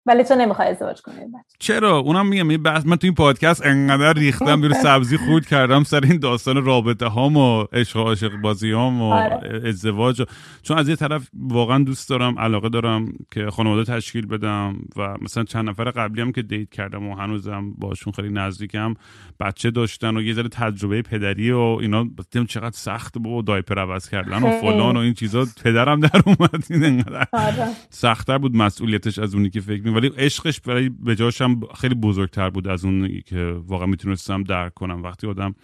ولی 0.07 0.25
تو 0.25 0.35
نمی‌خوای 0.35 0.69
ازدواج 0.69 1.03
کنی 1.03 1.17
چرا 1.59 1.99
اونم 1.99 2.27
میگم 2.27 2.51
یه 2.51 2.59
بحث 2.59 2.87
من 2.87 2.97
تو 2.97 3.07
این 3.07 3.15
پادکست 3.15 3.67
انقدر 3.67 4.13
ریختم 4.13 4.61
دور 4.61 4.73
سبزی 4.73 5.17
خورد 5.17 5.47
کردم 5.47 5.85
سر 5.85 6.01
این 6.05 6.19
داستان 6.19 6.65
رابطه 6.65 7.07
هام 7.07 7.37
و 7.37 7.65
عشق 7.73 7.97
عاشق 7.97 8.37
بازی 8.37 8.71
هام 8.71 9.03
و 9.03 9.13
آره. 9.13 9.69
ازدواج 9.69 10.23
چون 10.63 10.79
از 10.79 10.89
یه 10.89 10.97
طرف 10.97 11.29
واقعا 11.35 11.85
دوست 11.85 12.09
دارم 12.09 12.39
علاقه 12.39 12.69
دارم 12.69 13.13
که 13.31 13.51
خانواده 13.51 13.85
تشکیل 13.85 14.27
بدم 14.27 14.77
و 14.97 15.15
مثلا 15.21 15.45
چند 15.45 15.69
نفر 15.69 15.91
قبلی 15.91 16.21
هم 16.21 16.33
که 16.33 16.43
دیت 16.43 16.71
کردم 16.71 17.09
و 17.09 17.15
هنوزم 17.17 17.73
باشون 17.79 18.13
خیلی 18.13 18.31
نزدیکم 18.31 18.95
بچه 19.41 19.71
داشتن 19.71 20.17
و 20.17 20.23
یه 20.23 20.35
ذره 20.35 20.49
تجربه 20.49 21.03
پدری 21.03 21.51
و 21.51 21.59
اینا 21.59 22.07
دیدم 22.33 22.47
چقدر 22.47 22.77
سخت 22.77 23.17
و 23.17 23.43
دایپر 23.43 23.79
عوض 23.79 24.09
کردن 24.09 24.43
و 24.43 24.61
فلان 24.61 24.97
و 24.97 25.01
این 25.01 25.15
چیزا 25.15 25.47
پدرم 25.65 26.01
در 26.01 26.23
اومد 26.27 26.65
این 26.71 26.85
انقدر 26.95 27.29
آره. 27.33 27.69
سختتر 27.91 28.39
بود 28.39 28.57
مسئولیتش 28.57 29.19
از 29.19 29.35
اونی 29.35 29.51
که 29.51 29.61
فکر 29.61 29.94
ولی 29.95 30.09
عشقش 30.09 30.61
برای 30.61 30.89
بجاشم 30.89 31.61
خیلی 31.81 31.95
بزرگتر 31.95 32.51
بود 32.51 32.69
از 32.69 32.85
اون 32.85 33.21
که 33.27 33.57
واقعا 33.67 33.87
می‌تونستم 33.87 34.43
درک 34.43 34.75
کنم. 34.75 35.03
وقتی 35.03 35.27
آدم 35.27 35.55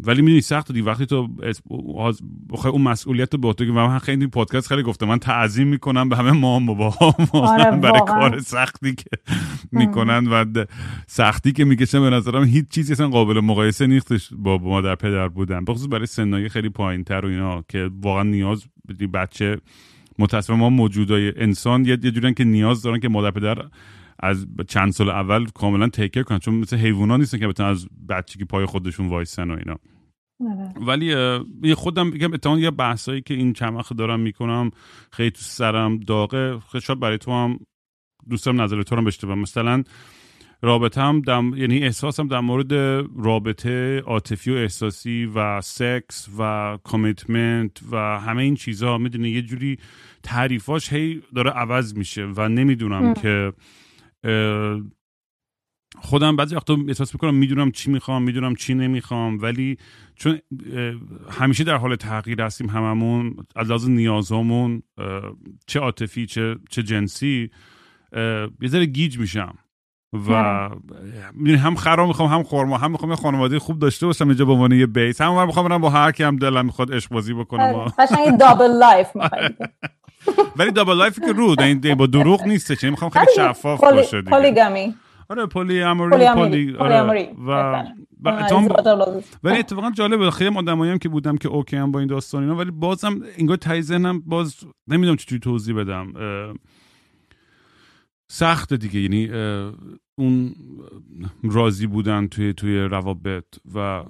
ولی 0.00 0.22
می‌دونی 0.22 0.40
سخت 0.40 0.72
دی 0.72 0.80
وقتی 0.80 1.06
تو 1.06 1.28
بخوای 2.50 2.72
اون 2.72 2.82
مسئولیت 2.82 3.34
رو 3.34 3.40
به 3.40 3.52
تو 3.52 3.64
و 3.64 3.72
من 3.72 3.98
خیلی 3.98 4.26
پادکست 4.26 4.68
خیلی 4.68 4.82
گفتم. 4.82 5.06
من 5.06 5.18
تعظیم 5.18 5.68
می‌کنم 5.68 6.08
به 6.08 6.16
همه 6.16 6.30
مام 6.30 6.66
بابا 6.66 6.94
آره 7.32 7.76
برای 7.76 8.00
کار 8.06 8.40
سختی 8.40 8.94
که 8.94 9.10
می‌کنن 9.72 10.26
و 10.26 10.64
سختی 11.06 11.52
که 11.52 11.64
می‌کشن 11.64 12.00
به 12.00 12.10
نظرم 12.10 12.44
هیچ 12.44 12.68
چیزی 12.68 12.92
اصلا 12.92 13.08
قابل 13.08 13.40
مقایسه 13.40 13.86
نیستش 13.86 14.28
با 14.38 14.58
مادر 14.58 14.94
پدر 14.94 15.28
بودن. 15.28 15.64
بخصوص 15.64 15.88
برای 15.90 16.06
سنایی 16.06 16.48
خیلی 16.48 16.68
پایین 16.68 17.04
تر 17.04 17.24
و 17.24 17.28
اینا 17.28 17.64
که 17.68 17.90
واقعا 18.02 18.22
نیاز 18.22 18.64
بچه 19.14 19.56
متاسفانه 20.18 20.60
ما 20.60 20.70
موجودای 20.70 21.32
انسان 21.36 21.84
یه 21.84 21.96
جوری 21.96 22.34
که 22.34 22.44
نیاز 22.44 22.82
دارن 22.82 23.00
که 23.00 23.08
مادر 23.08 23.30
پدر 23.30 23.68
از 24.18 24.46
چند 24.68 24.92
سال 24.92 25.10
اول 25.10 25.46
کاملا 25.46 25.88
تیکر 25.88 26.22
کنن 26.22 26.38
چون 26.38 26.54
مثل 26.54 26.76
حیوانات 26.76 27.20
نیستن 27.20 27.38
که 27.38 27.48
بتونن 27.48 27.68
از 27.68 27.86
بچگی 28.08 28.44
پای 28.44 28.66
خودشون 28.66 29.08
وایسن 29.08 29.50
و 29.50 29.56
اینا 29.58 29.76
آره. 30.40 30.86
ولی 30.86 31.74
خودم 31.74 32.10
بگم 32.10 32.32
اتفاقا 32.32 32.58
یه 32.58 32.70
بحثایی 32.70 33.20
که 33.20 33.34
این 33.34 33.52
چند 33.52 33.76
وقت 33.76 33.92
دارم 33.92 34.20
می‌کنم 34.20 34.70
خیلی 35.12 35.30
تو 35.30 35.40
سرم 35.40 35.98
داغه 35.98 36.58
شاید 36.82 37.00
برای 37.00 37.18
تو 37.18 37.32
هم 37.32 37.58
دوستم 38.30 38.62
نظر 38.62 38.82
تو 38.82 38.96
هم 38.96 39.38
مثلا 39.38 39.82
رابطه 40.64 41.00
هم 41.00 41.20
دم... 41.20 41.52
یعنی 41.56 41.78
احساسم 41.78 42.28
در 42.28 42.40
مورد 42.40 42.72
رابطه 43.16 44.00
عاطفی 44.00 44.50
و 44.50 44.54
احساسی 44.54 45.30
و 45.34 45.60
سکس 45.60 46.28
و 46.38 46.78
کامیتمنت 46.84 47.80
و 47.90 47.96
همه 47.96 48.42
این 48.42 48.54
چیزها 48.54 48.98
می‌دونی 48.98 49.30
یه 49.30 49.42
جوری 49.42 49.78
تعریفاش 50.22 50.92
هی 50.92 51.22
داره 51.34 51.50
عوض 51.50 51.94
میشه 51.94 52.28
و 52.36 52.48
نمی‌دونم 52.48 53.14
که 53.14 53.52
خودم 55.98 56.36
بعضی 56.36 56.54
وقتا 56.54 56.78
احساس 56.88 57.14
می‌کنم 57.14 57.34
می‌دونم 57.34 57.70
چی 57.70 57.90
می‌خوام 57.90 58.22
می‌دونم 58.22 58.54
چی 58.54 58.74
نمی‌خوام 58.74 59.38
ولی 59.42 59.76
چون 60.14 60.38
همیشه 61.30 61.64
در 61.64 61.76
حال 61.76 61.96
تغییر 61.96 62.42
هستیم 62.42 62.70
هممون 62.70 63.36
از 63.56 63.68
لحاظ 63.68 63.88
نیازامون 63.88 64.82
چه 65.66 65.80
عاطفی 65.80 66.26
چه 66.26 66.56
چه 66.70 66.82
جنسی 66.82 67.50
یه 68.62 68.68
ذره 68.68 68.86
گیج 68.86 69.18
میشم. 69.18 69.58
و 70.12 70.32
هم 71.58 71.74
خدا 71.74 71.94
رو 71.94 72.08
می‌خوام 72.08 72.28
هم 72.28 72.42
خرما 72.42 72.78
هم 72.78 72.90
می‌خوام 72.90 73.10
یه 73.10 73.16
خانواده 73.16 73.58
خوب 73.58 73.78
داشته 73.78 74.06
باشم 74.06 74.28
اینجا 74.28 74.44
به 74.44 74.52
عنوان 74.52 74.72
یه 74.72 74.86
base. 74.86 75.20
هم 75.20 75.46
می‌خوام 75.46 75.68
برم 75.68 75.80
با 75.80 75.90
هر 75.90 76.12
کی 76.12 76.22
هم 76.22 76.36
دلم 76.36 76.64
می‌خواد 76.66 76.94
عشق 76.94 77.10
بازی 77.10 77.34
بکنم 77.34 77.84
قشنگ 77.98 78.38
دابل 78.38 78.70
لایف 78.70 79.08
ولی 80.56 80.70
double 80.70 80.96
life 80.96 81.20
که 81.20 81.32
رو 81.32 81.56
این 81.60 81.94
با 81.94 82.06
دروغ 82.06 82.42
نیست 82.46 82.72
چه 82.72 82.90
می‌خوام 82.90 83.10
خیلی 83.10 83.26
شفاف 83.36 83.80
باشه 83.80 84.22
دیگه. 84.22 84.30
polygamy 84.38 84.94
آره 85.28 85.46
polyamory 85.46 86.28
poly 86.28 86.76
آره. 86.76 87.28
و 87.46 87.82
ولی 89.42 89.58
اتفاقا 89.58 89.90
جالبه. 89.90 90.30
خیلی 90.30 90.56
آدمایی 90.56 90.92
هم 90.92 90.98
که 90.98 91.08
بودم 91.08 91.36
که 91.36 91.48
اوکی 91.48 91.76
هن 91.76 91.92
با 91.92 91.98
این 91.98 92.08
داستان 92.08 92.42
اینا 92.42 92.56
ولی 92.56 92.70
بازم 92.70 93.20
انگار 93.38 93.56
ته 93.56 93.82
ذهنم 93.82 94.20
باز 94.26 94.56
نمی‌دونم 94.88 95.16
چجوری 95.16 95.40
توضیح 95.40 95.76
بدم. 95.76 96.12
سخت 98.32 98.74
دیگه. 98.74 99.00
یعنی 99.00 99.30
اون 100.18 100.54
راضی 101.42 101.86
بودن 101.86 102.26
توی 102.26 102.52
توی 102.52 102.80
روابط 102.80 103.44
و 103.74 104.04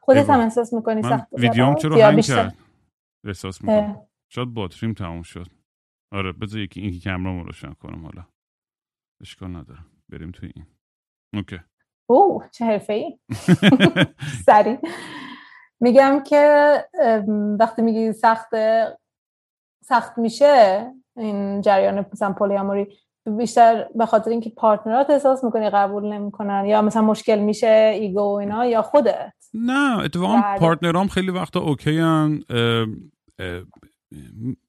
خودت 0.00 0.30
هم 0.30 0.40
احساس 0.40 0.72
می‌کنی 0.72 1.02
سخت 1.02 1.26
ویدیوم 1.32 1.74
چرا 1.74 1.96
هنگ 1.96 2.22
کرد؟ 2.22 2.56
احساس 3.24 3.62
می‌کنم. 3.62 4.06
شاید 4.28 4.48
باتریم 4.48 4.92
تموم 4.92 5.22
شد. 5.22 5.46
آره 6.12 6.32
بذار 6.32 6.60
یکی 6.60 6.80
اینکه 6.80 6.98
کمرامو 6.98 7.44
روشن 7.44 7.72
کنم 7.72 8.02
حالا. 8.04 8.26
اشکال 9.20 9.56
نداره 9.56 9.80
بریم 10.08 10.30
توی 10.30 10.52
این. 10.54 10.66
اوکی. 11.34 11.60
اوه 12.10 12.48
چه 12.50 12.64
حرفه 12.64 12.92
ای 12.92 13.18
سری 14.46 14.78
میگم 15.80 16.22
که 16.26 16.74
وقتی 17.60 17.82
میگی 17.82 18.12
سخت 18.12 18.48
سخت 19.84 20.18
میشه 20.18 20.86
این 21.16 21.60
جریان 21.60 22.06
مثلا 22.12 22.32
polyamory 22.32 22.98
بیشتر 23.28 23.86
به 23.94 24.06
خاطر 24.06 24.30
اینکه 24.30 24.50
partner 24.50 25.03
ات 25.03 25.10
احساس 25.10 25.44
می‌کنی 25.44 25.70
قبول 25.70 26.04
نمی‌کنن 26.12 26.64
یا 26.66 26.82
مثلا 26.82 27.02
مشکل 27.02 27.38
میشه 27.38 27.98
ego 28.00 28.20
و 28.20 28.34
اینا 28.34 28.66
یا 28.66 28.82
خودت؟ 28.82 29.32
نه 29.54 29.98
اتفاقا 29.98 30.42
partner 30.58 31.02
ام 31.02 31.08
خیلی 31.08 31.30
وقتا 31.30 31.60
اوکی 31.60 31.98
هن. 31.98 32.42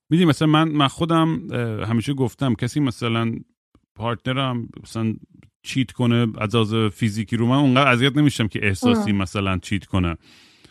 می‌دونی 0.09 0.25
مثلا 0.25 0.47
من 0.47 0.67
من 0.67 0.87
خودم 0.87 1.47
همیشه 1.89 2.13
گفتم 2.13 2.53
کسی 2.53 2.79
مثلا 2.79 3.31
پارتنرم 3.95 4.69
مثلا 4.83 5.13
چیت 5.63 5.91
کنه 5.91 6.27
از 6.39 6.55
از 6.55 6.73
فیزیکی 6.93 7.37
رو 7.37 7.45
من 7.45 7.55
اونقدر 7.55 7.91
اذیت 7.91 8.17
نمیشم 8.17 8.47
که 8.47 8.59
احساسی 8.63 9.11
مثلا 9.11 9.57
چیت 9.57 9.85
کنه. 9.85 10.17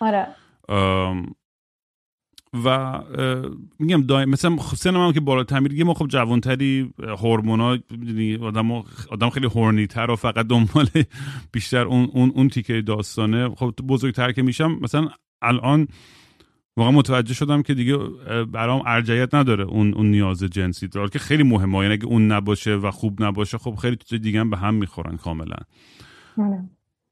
آره. 0.00 0.26
و 2.64 2.98
میگم 3.78 4.02
دائم 4.02 4.30
مثلا 4.30 4.56
سن 4.58 4.96
هم 4.96 5.12
که 5.12 5.20
بالاتر 5.20 5.60
میره 5.60 5.74
یه 5.74 5.84
ما 5.84 5.94
خب 5.94 6.06
جوانتری 6.08 6.92
هورمونا 6.98 7.78
آدم 8.40 8.70
آدم 9.10 9.30
خیلی 9.30 9.46
هورنی 9.46 9.86
تر 9.86 10.10
و 10.10 10.16
فقط 10.16 10.46
دنبال 10.46 10.86
بیشتر 11.52 11.86
اون 11.86 12.08
اون 12.12 12.32
اون 12.34 12.48
تیکه 12.48 12.82
داستانه. 12.82 13.48
خب 13.48 13.74
بزرگتر 13.88 14.32
که 14.32 14.42
میشم 14.42 14.78
مثلا 14.80 15.08
الان 15.42 15.88
واقعا 16.76 16.92
متوجه 16.92 17.34
شدم 17.34 17.62
که 17.62 17.74
دیگه 17.74 17.96
برام 18.52 18.82
ارجعیت 18.86 19.34
نداره 19.34 19.64
اون 19.64 19.94
اون 19.94 20.10
نیاز 20.10 20.42
جنسی. 20.42 20.88
داره 20.88 21.08
که 21.08 21.18
خیلی 21.18 21.42
مهمه 21.42 21.78
یعنی 21.78 21.92
اگه 21.92 22.06
اون 22.06 22.32
نباشه 22.32 22.74
و 22.74 22.90
خوب 22.90 23.22
نباشه 23.22 23.58
خب 23.58 23.74
خیلی 23.74 23.96
چیز 23.96 24.20
دیگه 24.20 24.40
هم 24.40 24.50
به 24.50 24.56
هم 24.56 24.74
می‌خورن 24.74 25.16
کاملا. 25.16 25.56
آره. 26.38 26.70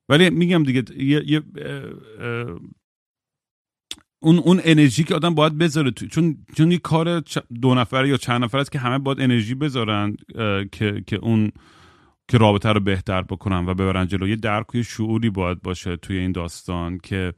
ولی 0.08 0.30
میگم 0.30 0.62
دیگه 0.62 1.04
یه, 1.04 1.42
اون 4.24 4.38
اون 4.38 4.60
انرژی 4.64 5.04
که 5.04 5.14
آدم 5.14 5.34
باید 5.34 5.58
بذاره 5.58 5.90
تو 5.90 6.06
چون 6.06 6.36
چون 6.56 6.72
یه 6.72 6.78
کار 6.78 7.20
دو 7.60 7.74
نفره 7.74 8.08
یا 8.08 8.16
چند 8.16 8.44
نفر 8.44 8.58
است 8.58 8.72
که 8.72 8.78
همه 8.78 8.98
باید 8.98 9.20
انرژی 9.20 9.54
بذارن 9.54 10.16
که 10.72 11.02
که 11.06 11.16
اون 11.16 11.52
که 12.28 12.38
رابطه 12.38 12.68
رو 12.68 12.80
بهتر 12.80 13.22
بکنن 13.22 13.66
و 13.66 13.74
ببرن 13.74 14.06
جلو. 14.06 14.28
یه 14.28 14.36
درک 14.36 14.82
شعوری 14.82 15.30
باید 15.30 15.62
باشه 15.62 15.96
توی 15.96 16.16
این 16.18 16.32
داستان 16.32 16.98
که 16.98 17.32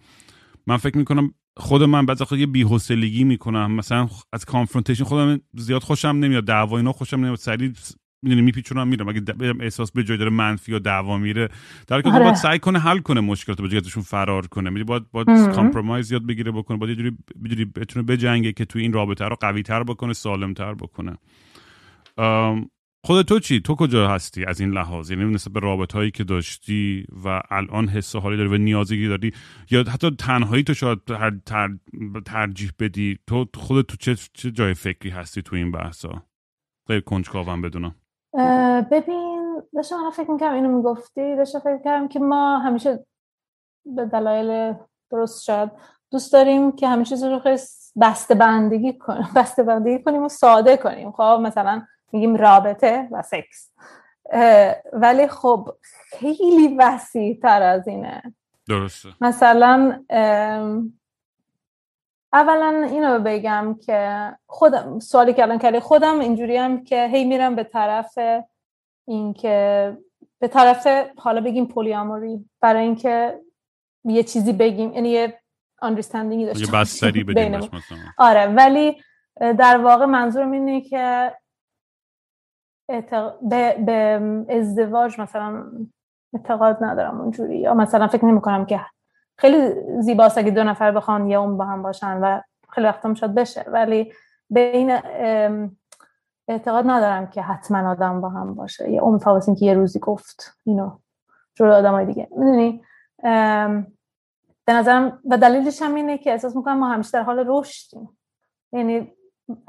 من 0.67 0.77
فکر 0.77 0.99
می‌کنم 0.99 1.35
خود 1.57 1.83
من 1.83 2.07
بعضی 2.07 2.23
وقتا 2.25 2.37
یه 2.37 2.47
بی‌حوصلگی 2.47 3.25
می‌کنم. 3.25 3.73
مثلا 3.73 4.09
از 4.33 4.45
confrontation 4.45 5.05
خودم 5.05 5.41
زیاد 5.55 5.83
خوشم 5.83 6.09
نمیاد 6.09 6.45
دعوا 6.45 6.77
اینا 6.77 6.93
خوشم 6.93 7.17
نمیاد. 7.17 7.37
سریع 7.37 7.73
می‌دونی 8.23 8.43
میپیچونم 8.43 8.89
میرم 8.89 9.09
اگه 9.09 9.23
احساس 9.61 9.93
به 9.93 10.05
جای 10.05 10.17
داره 10.17 10.31
منفی 10.31 10.73
یا 10.73 10.79
دعوا 10.79 11.19
میره؟ 11.19 11.49
در 11.87 12.03
که 12.03 12.09
آره. 12.09 12.19
باید 12.19 12.35
سعی 12.35 12.59
کنه 12.59 12.79
حل 12.79 12.99
کنه 12.99 13.21
مشکلات 13.21 13.61
به 13.61 13.77
ازشون 13.77 14.03
فرار 14.03 14.47
کنه. 14.47 14.71
می‌دونی 14.71 14.85
باید 14.85 15.11
باید 15.11 15.55
compromise 15.55 16.13
یاد 16.13 16.27
بگیره 16.27 16.53
بکنه. 16.53 16.79
باید 16.79 16.99
یه 16.99 17.11
جوری 17.49 17.65
بتونه 17.65 18.07
بجنگه 18.07 18.53
که 18.53 18.65
تو 18.65 18.79
این 18.79 18.93
رابطه 18.93 19.25
رو 19.25 19.37
قوی 19.41 19.63
تر 19.63 19.83
بکنه 19.83 20.13
سالم 20.13 20.55
تر 20.55 20.75
بکنه 20.75 21.17
خود 23.05 23.23
تو 23.23 23.39
چی؟ 23.39 23.61
تو 23.61 23.75
کجا 23.75 24.09
هستی 24.09 24.45
از 24.45 24.61
این 24.61 24.71
لحاظ؟ 24.71 25.11
یعنی 25.11 25.25
نسبت 25.25 25.53
به 25.53 25.61
رابطه 25.61 25.99
هایی 25.99 26.11
که 26.11 26.25
داشتی 26.25 27.07
و 27.25 27.43
الان 27.51 27.89
حس 27.89 28.17
حالی 28.17 28.37
داری 28.37 28.49
و 28.49 28.57
نیازی 28.57 29.09
داری 29.09 29.33
یا 29.71 29.85
حتی 29.91 30.11
تنهایی 30.11 30.63
تو 30.63 30.75
شاید 30.75 30.99
تر، 31.47 31.71
ترجیح 32.25 32.71
بدی؟ 32.79 33.19
تو 33.27 33.47
خودت 33.55 33.87
تو 33.87 33.97
چه, 33.97 34.17
چه 34.33 34.51
جای 34.51 34.75
فکری 34.75 35.11
هستی 35.11 35.43
تو 35.43 35.57
این 35.57 35.71
بحثا؟ 35.71 36.23
غیر 36.89 37.01
کنجکاوم 37.01 37.63
بدونم. 37.63 37.95
ببین 38.91 39.63
داشتم 39.75 39.97
من 39.97 40.11
فکر 40.11 40.31
می‌کنم 40.31 40.53
اینو 40.53 40.77
می‌گفتی 40.77 41.37
داشتم 41.37 41.59
فکر 41.59 41.73
می‌کنم 41.73 42.09
که 42.09 42.19
ما 42.19 42.59
همیشه 42.59 43.07
به 43.87 44.05
دلایل 44.05 44.75
درست 45.11 45.45
شد 45.45 45.71
دوست 46.11 46.33
داریم 46.33 46.73
که 46.73 46.89
همیشه 46.89 47.17
رو 47.17 47.39
خیلی 47.39 47.59
بسته 48.01 48.35
بندگی 48.35 48.99
کنیم 48.99 49.29
بسته 49.37 49.63
بندگی 49.63 50.03
کنیم 50.03 50.23
و 50.23 50.29
ساده 50.29 50.77
کنیم. 50.77 51.13
خب 51.13 51.39
مثلا 51.43 51.83
میگیم 52.13 52.37
رابطه 52.37 53.09
و 53.11 53.23
سکس. 53.23 53.71
ولی 54.93 55.29
خب 55.29 55.69
خیلی 56.11 56.77
وسیع 56.79 57.41
تر 57.43 57.63
از 57.63 57.89
اینه. 57.89 58.23
درسته. 58.69 59.09
مثلا 59.21 60.05
اولا 62.37 62.89
اینو 62.91 63.19
بگم 63.19 63.77
که 63.87 64.33
خودم 64.47 64.99
سوالی 64.99 65.35
که 65.35 65.43
الان 65.43 65.59
کردی 65.59 65.81
خودم 65.81 66.19
اینجوری 66.19 66.57
هم 66.57 66.85
که 66.85 67.07
هی 67.07 67.25
میرم 67.25 67.55
به 67.55 67.65
طرف 67.65 68.19
اینکه 69.09 69.97
به 70.41 70.49
طرف 70.49 70.87
حالا 71.19 71.41
بگیم 71.41 71.67
پولیاموری 71.67 72.51
برای 72.61 72.83
اینکه 72.83 73.41
یه 74.05 74.23
چیزی 74.23 74.53
بگیم 74.53 74.93
یعنی 74.93 75.09
یه 75.09 75.41
understanding 75.85 76.47
داشته 76.47 76.67
یه 76.67 76.81
بستری 76.81 77.25
بدیم 77.25 77.71
آره 78.19 78.47
ولی 78.47 79.03
در 79.41 79.79
واقع 79.79 80.05
منظورم 80.05 80.53
اینه 80.53 80.81
که 80.81 81.33
به, 83.43 83.77
به 83.87 84.21
ازدواج 84.49 85.21
مثلا 85.21 85.73
اعتقاد 86.35 86.85
ندارم 86.85 87.21
اونجوری 87.21 87.59
یا 87.59 87.75
مثلا 87.75 88.09
فکر 88.09 88.25
نمی 88.25 88.41
کنم 88.41 88.67
که 88.67 88.81
خیلی 89.39 89.75
زیباست 90.03 90.39
اگه 90.39 90.51
دو 90.51 90.65
نفر 90.65 90.93
بخوان 90.93 91.31
یه 91.31 91.39
اون 91.39 91.57
با 91.57 91.65
هم 91.65 91.83
باشن 91.83 92.19
و 92.23 92.41
خیلی 92.69 92.87
وقتا 92.87 93.15
شد 93.15 93.35
بشه. 93.35 93.65
ولی 93.69 94.13
به 94.51 94.61
این 94.61 94.91
اعتقاد 96.49 96.85
ندارم 96.91 97.27
که 97.27 97.43
حتما 97.43 97.91
آدم 97.91 98.21
با 98.21 98.29
هم 98.29 98.55
باشه. 98.55 98.91
یه 98.91 99.03
اون 99.03 99.19
فاوسین 99.19 99.55
که 99.55 99.67
یه 99.67 99.75
روزی 99.75 99.99
گفت 99.99 100.59
اینو 100.65 100.99
جلو 101.55 101.73
آدم 101.73 101.93
های 101.93 102.07
دیگه. 102.07 102.29
می‌دونی؟ 102.31 102.83
به 104.67 104.73
نظرم 104.73 105.21
و 105.31 105.39
دلیلش 105.39 105.83
هم 105.83 105.95
اینه 105.95 106.19
که 106.19 106.33
احساس 106.33 106.57
می‌کنم 106.57 106.79
ما 106.79 106.89
همیشه 106.89 107.11
در 107.13 107.23
حال 107.23 107.45
رشدیم. 107.49 108.19
یعنی 108.73 109.13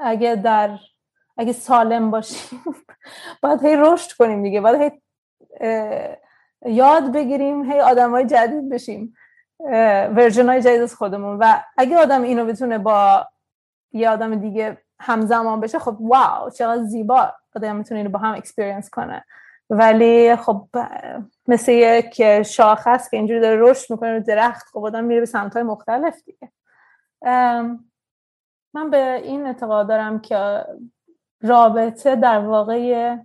اگه 0.00 0.36
در 0.36 0.78
اگه 1.36 1.52
سالم 1.52 2.10
باشیم 2.10 2.60
باید 3.42 3.64
هی 3.64 3.76
رشد 3.76 4.16
کنیم 4.16 4.42
دیگه. 4.42 4.60
باید 4.60 4.80
هی 4.80 5.00
یاد 6.66 7.12
بگیریم 7.12 7.72
هی 7.72 7.80
آدم 7.80 8.10
های 8.10 8.26
جدید 8.26 8.68
بشیم. 8.68 9.14
version 10.16 10.48
های 10.48 10.62
جدید 10.62 10.82
از 10.82 10.94
خودمون. 10.94 11.38
و 11.40 11.62
اگه 11.76 11.96
آدم 11.96 12.22
اینو 12.22 12.44
بتونه 12.44 12.78
با 12.78 13.28
یه 13.92 14.10
آدم 14.10 14.34
دیگه 14.34 14.78
همزمان 15.00 15.60
بشه 15.60 15.78
خب 15.78 15.96
wow 16.00 16.50
چقدر 16.50 16.82
زیبا 16.82 17.32
آدم 17.56 17.76
می‌تونه 17.76 17.98
اینو 17.98 18.10
با 18.10 18.18
هم 18.18 18.34
experience 18.34 18.90
کنه. 18.90 19.24
ولی 19.70 20.36
خب 20.36 20.68
مثل 21.46 21.72
یک 21.72 22.42
شاخه 22.42 22.86
هست 22.86 23.10
که 23.10 23.16
اینجوری 23.16 23.40
داره 23.40 23.56
رشد 23.60 23.90
می‌کنه 23.90 24.12
رو 24.12 24.20
درخت 24.20 24.66
خب 24.72 24.84
آدم 24.84 25.04
میره 25.04 25.20
به 25.20 25.26
سمت 25.26 25.54
های 25.54 25.62
مختلف 25.62 26.22
دیگه. 26.24 26.52
من 28.74 28.90
به 28.90 29.14
این 29.14 29.46
اعتقاد 29.46 29.88
دارم 29.88 30.20
که 30.20 30.64
رابطه 31.42 32.16
در 32.16 32.38
واقع 32.38 33.16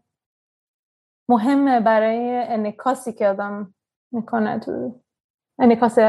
مهمه 1.29 1.79
برای 1.79 2.43
انکاسی 2.47 3.13
که 3.13 3.27
آدم 3.27 3.73
می‌کنه 4.11 4.59
تو 4.59 4.99
انکاس 5.59 5.99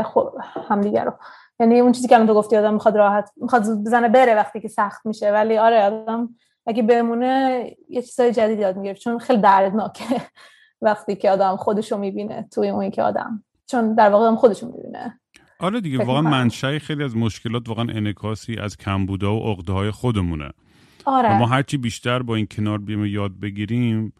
همدیگه 0.69 1.05
رو. 1.05 1.13
یعنی 1.61 1.81
اون 1.81 1.93
چیزی 1.93 2.09
که 2.09 2.15
الان 2.15 2.27
تو 2.27 2.35
گفتی 2.35 2.57
آدم 2.57 2.75
می‌خواد 2.75 2.97
راحت 2.97 3.31
می‌خواد 3.37 3.63
بزنه 3.63 4.09
بره 4.09 4.35
وقتی 4.35 4.61
که 4.61 4.69
سخت 4.69 5.07
میشه. 5.07 5.33
ولی 5.33 5.59
آره 5.59 5.83
آدم 5.83 6.29
اگه 6.67 6.83
بمونه 6.83 7.67
یه 7.89 8.03
چیزای 8.03 8.33
جدید 8.33 8.59
یاد 8.59 8.77
می‌گیره. 8.77 8.95
چون 8.95 9.19
خیلی 9.19 9.43
دردناکه 9.43 10.05
وقتی 10.83 11.17
که 11.17 11.31
آدم 11.31 11.57
خودشو 11.57 11.99
می‌بینه 11.99 12.49
توی 12.53 12.69
اون 12.69 12.91
که 12.91 13.03
آدم. 13.03 13.45
چون 13.67 13.95
در 13.95 14.11
واقع 14.11 14.25
آدم 14.25 14.37
خودشو 14.37 14.67
می‌بینه. 14.67 15.21
آره 15.61 15.81
دیگه 15.81 16.05
واقعا 16.05 16.23
منشأ 16.23 16.79
خیلی 16.79 17.05
از 17.05 17.17
مشکلات 17.17 17.69
واقعا 17.69 17.87
انکاسی 17.89 18.57
از 18.57 18.77
کمبودا 18.77 19.37
و 19.37 19.53
عقده 19.53 19.73
های 19.73 19.91
خودمونه. 19.91 20.51
آره. 21.05 21.39
ما 21.39 21.47
هرچی 21.47 21.77
بیشتر 21.77 22.23
با 22.23 22.35
این 22.35 22.47
کنار 22.51 22.79
بیایم 22.79 23.05
یاد 23.05 23.41
بگیریم 23.41 24.13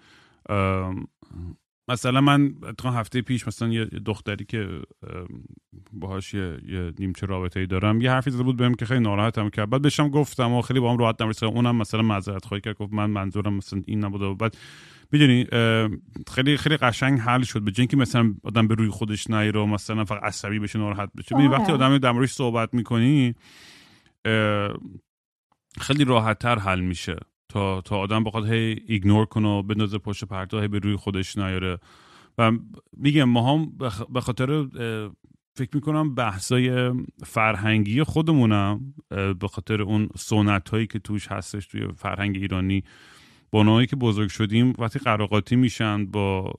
مثلا 1.89 2.21
من 2.21 2.55
تا 2.79 2.91
هفته 2.91 3.23
پیش 3.23 3.47
مثلا 3.47 3.69
یه 3.69 3.85
دختری 3.85 4.45
که 4.45 4.83
باهاش 5.93 6.35
یه, 6.35 6.59
یه 6.67 6.93
نیمچه 6.99 7.27
رابطه 7.27 7.61
ای 7.61 7.67
دارم 7.67 8.01
یه 8.01 8.11
حرفی 8.11 8.31
زده 8.31 8.43
بود 8.43 8.57
بهم 8.57 8.75
که 8.75 8.87
خیلی 8.87 9.01
ناراحتم 9.01 9.51
کرد. 9.51 9.71
بعد 9.71 9.83
بهشم 9.83 10.09
گفتم 10.09 10.53
و 10.53 10.63
خیلی 10.63 10.81
با 10.81 10.93
هم 10.93 10.99
راحت 10.99 11.23
نمیشه 11.23 11.47
اونم 11.47 11.77
مثلا 11.77 12.03
معذرت 12.03 12.45
خواهی 12.45 12.61
کرد. 12.61 12.77
گفت 12.77 12.93
من 12.93 13.11
منظورم 13.11 13.55
مثلا 13.55 13.83
این 13.87 14.05
نبوده. 14.05 14.25
و 14.25 14.35
بعد 14.35 14.57
می‌دونی 15.13 15.47
خیلی 16.35 16.57
خیلی 16.57 16.77
قشنگ 16.77 17.19
حل 17.19 17.43
شد. 17.43 17.61
به 17.61 17.71
جنگی 17.71 17.97
مثلا 17.97 18.35
آدم 18.45 18.69
به 18.69 18.75
روی 18.75 18.89
خودش 18.89 19.31
نیره 19.31 19.61
و 19.61 19.67
مثلا 19.67 20.05
فقط 20.05 20.23
عصبی 20.23 20.59
بشه 20.59 20.79
ناراحت 20.79 21.11
بشه. 21.17 21.35
آره. 21.35 21.49
وقتی 21.49 21.73
آدم 21.73 21.99
در 21.99 22.27
صحبت 22.27 22.75
می‌کنی 22.75 23.35
خیلی 25.81 26.05
راحت 26.05 26.39
تر 26.39 26.59
حل 26.59 26.81
میشه. 26.81 27.17
تا 27.85 27.99
آدم 27.99 28.25
بخواد 28.25 28.53
هی 28.53 28.83
ایگنور 28.87 29.27
کنه 29.27 29.49
و 29.49 29.63
بندازه 29.63 29.99
پشت 29.99 30.25
پرده 30.25 30.61
هی 30.61 30.69
به 30.69 30.79
روی 30.79 30.97
خودش 30.97 31.39
نیاره. 31.39 31.79
و 32.39 32.53
میگم 32.97 33.25
ما 33.25 33.53
هم 33.53 33.73
به 34.13 34.21
خاطر 34.21 34.67
فکر 35.57 35.71
می‌کنم 35.75 36.15
بحثای 36.15 36.93
فرهنگی 37.25 38.03
خودمونم 38.03 38.95
به 39.11 39.49
خاطر 39.51 39.83
اون 39.83 40.09
سنت 40.17 40.69
هایی 40.69 40.87
که 40.87 40.99
توش 40.99 41.29
هستش 41.29 41.67
توی 41.67 41.89
فرهنگ 41.97 42.37
ایرانی 42.37 42.85
بانایی 43.51 43.87
که 43.87 43.97
بزرگ 43.97 44.29
شدیم 44.29 44.73
وقتی 44.79 44.99
قراقاتی 44.99 45.57
میشن 45.57 46.07
با 46.07 46.53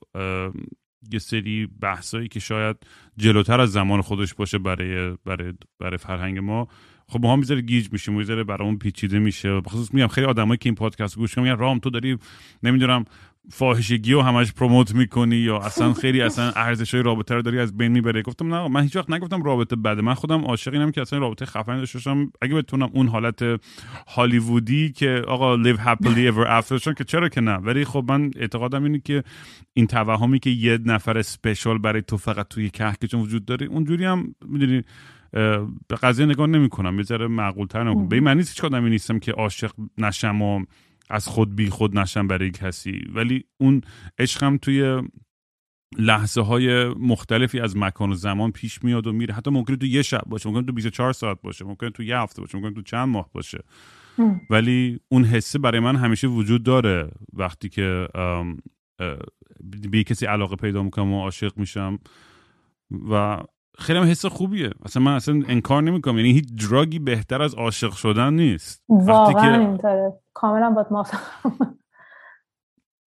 یه 1.12 1.18
سری 1.18 1.66
بحثایی 1.80 2.28
که 2.28 2.40
شاید 2.40 2.76
جلوتر 3.16 3.60
از 3.60 3.72
زمان 3.72 4.00
خودش 4.00 4.34
باشه 4.34 4.58
برای 4.58 5.16
برای 5.24 5.52
برای 5.78 5.98
فرهنگ 5.98 6.38
ما 6.38 6.68
خب 7.08 7.20
ما 7.22 7.32
هم 7.32 7.38
می‌ذاره 7.38 7.60
گیج 7.60 7.88
میشیم 7.92 8.14
می‌ذاره 8.14 8.44
برامون 8.44 8.78
پیچیده 8.78 9.18
میشه. 9.18 9.60
بخصوص 9.60 9.94
میگم 9.94 10.06
خیلی 10.06 10.26
آدمایی 10.26 10.58
که 10.58 10.68
این 10.68 10.74
پادکست 10.74 11.16
گوش 11.16 11.38
میگن 11.38 11.56
رام 11.56 11.78
تو 11.78 11.90
داری 11.90 12.18
نمی‌دونم 12.62 13.04
فاحشگی 13.50 14.12
و 14.12 14.20
همش 14.20 14.52
پروموت 14.52 14.94
می‌کنی 14.94 15.36
یا 15.36 15.58
اصلا 15.58 15.92
خیلی 15.92 16.20
اصلا 16.20 16.52
ارزش 16.56 16.94
های 16.94 17.02
رابطه 17.02 17.34
رو 17.34 17.42
داری 17.42 17.58
از 17.58 17.76
بین 17.76 17.92
می‌بره 17.92 18.22
گفتم 18.22 18.54
نه 18.54 18.68
من 18.68 18.82
هیچ 18.82 18.96
وقت 18.96 19.10
نگفتم 19.10 19.42
رابطه 19.42 19.76
بده. 19.76 20.02
من 20.02 20.14
خودم 20.14 20.44
عاشق 20.44 20.72
اینم 20.72 20.90
که 20.90 21.00
اصلا 21.00 21.18
رابطه 21.18 21.46
خفن 21.46 21.76
داشته 21.76 21.98
باشم. 21.98 22.32
اگه 22.42 22.54
بتونم 22.54 22.90
اون 22.92 23.08
حالت 23.08 23.60
هالیوودی 24.08 24.92
که 24.92 25.22
آقا 25.28 25.56
live 25.56 25.76
happily 25.76 26.32
ever 26.32 26.62
after 26.62 26.94
که 26.94 27.04
چرا 27.04 27.28
که 27.28 27.40
نه؟ 27.40 27.54
ولی 27.56 27.84
خب 27.84 28.04
من 28.08 28.30
اعتقادم 28.36 28.84
اینه 28.84 29.00
که 29.04 29.22
این 29.72 29.86
توهمی 29.86 30.38
که 30.38 30.50
یه 30.50 30.78
نفر 30.84 31.18
اسپشال 31.18 31.78
برای 31.78 32.02
تو 32.02 32.16
فقط 32.16 32.48
توی 32.48 32.70
کهکشان 32.70 33.20
وجود 33.20 33.44
داره 33.44 33.66
اونجوری 33.66 34.04
هم 34.04 34.34
می‌دونی 34.48 34.82
به 35.88 35.96
قضیه 36.02 36.26
نگاه 36.26 36.46
نمی‌کنم 36.46 36.96
یه 36.96 37.02
ذره 37.02 37.26
معقول 37.26 37.66
تر 37.66 37.84
نمی‌کنم 37.84 38.08
به 38.08 38.16
این 38.16 38.24
معنی 38.24 38.40
هیچ 38.40 38.64
آدمی 38.64 38.90
نیستم 38.90 39.18
که 39.18 39.32
عاشق 39.32 39.72
نشم 39.98 40.42
و 40.42 40.64
از 41.10 41.28
خود 41.28 41.56
بی 41.56 41.70
خود 41.70 41.98
نشم 41.98 42.26
برای 42.26 42.50
کسی 42.50 43.00
ولی 43.14 43.44
اون 43.60 43.80
عشقم 44.18 44.56
توی 44.56 45.02
لحظه 45.98 46.40
های 46.40 46.88
مختلفی 46.88 47.60
از 47.60 47.76
مکان 47.76 48.10
و 48.10 48.14
زمان 48.14 48.50
پیش 48.50 48.84
میاد 48.84 49.06
و 49.06 49.12
میره. 49.12 49.34
حتی 49.34 49.50
ممکنه 49.50 49.76
تو 49.76 49.86
یه 49.86 50.02
شب 50.02 50.22
باشه 50.26 50.48
ممکنه 50.48 50.66
تو 50.66 50.72
24 50.72 51.12
ساعت 51.12 51.42
باشه 51.42 51.64
ممکنه 51.64 51.90
تو 51.90 52.02
یه 52.02 52.18
هفته 52.18 52.40
باشه 52.40 52.58
ممکنه 52.58 52.74
تو 52.74 52.82
چند 52.82 53.08
ماه 53.08 53.30
باشه. 53.32 53.58
ولی 54.50 55.00
اون 55.08 55.24
حسه 55.24 55.58
برای 55.58 55.80
من 55.80 55.96
همیشه 55.96 56.26
وجود 56.26 56.62
داره 56.62 57.10
وقتی 57.32 57.68
که 57.68 58.08
به 59.90 60.04
کسی 60.04 60.26
علاقه 60.26 60.56
پیدا 60.56 60.82
می‌کنم 60.82 61.12
و 61.12 61.20
عاشق 61.20 61.58
میشم. 61.58 61.98
و 63.10 63.42
خیلی 63.78 63.98
هم 63.98 64.04
حس 64.04 64.26
خوبیه. 64.26 64.70
اصلا 64.84 65.02
من 65.02 65.14
اصلا 65.14 65.42
انکار 65.48 65.82
نمی‌کنم. 65.82 66.16
یعنی 66.16 66.32
هیچ 66.32 66.68
دراگی 66.70 66.98
بهتر 66.98 67.42
از 67.42 67.54
عاشق 67.54 67.92
شدن 67.92 68.32
نیست. 68.32 68.84
واقعا 68.88 69.56
که... 69.56 69.58
اینطوره. 69.58 70.12
کاملا 70.34 70.70
باید 70.70 70.86
موافقم. 70.90 71.20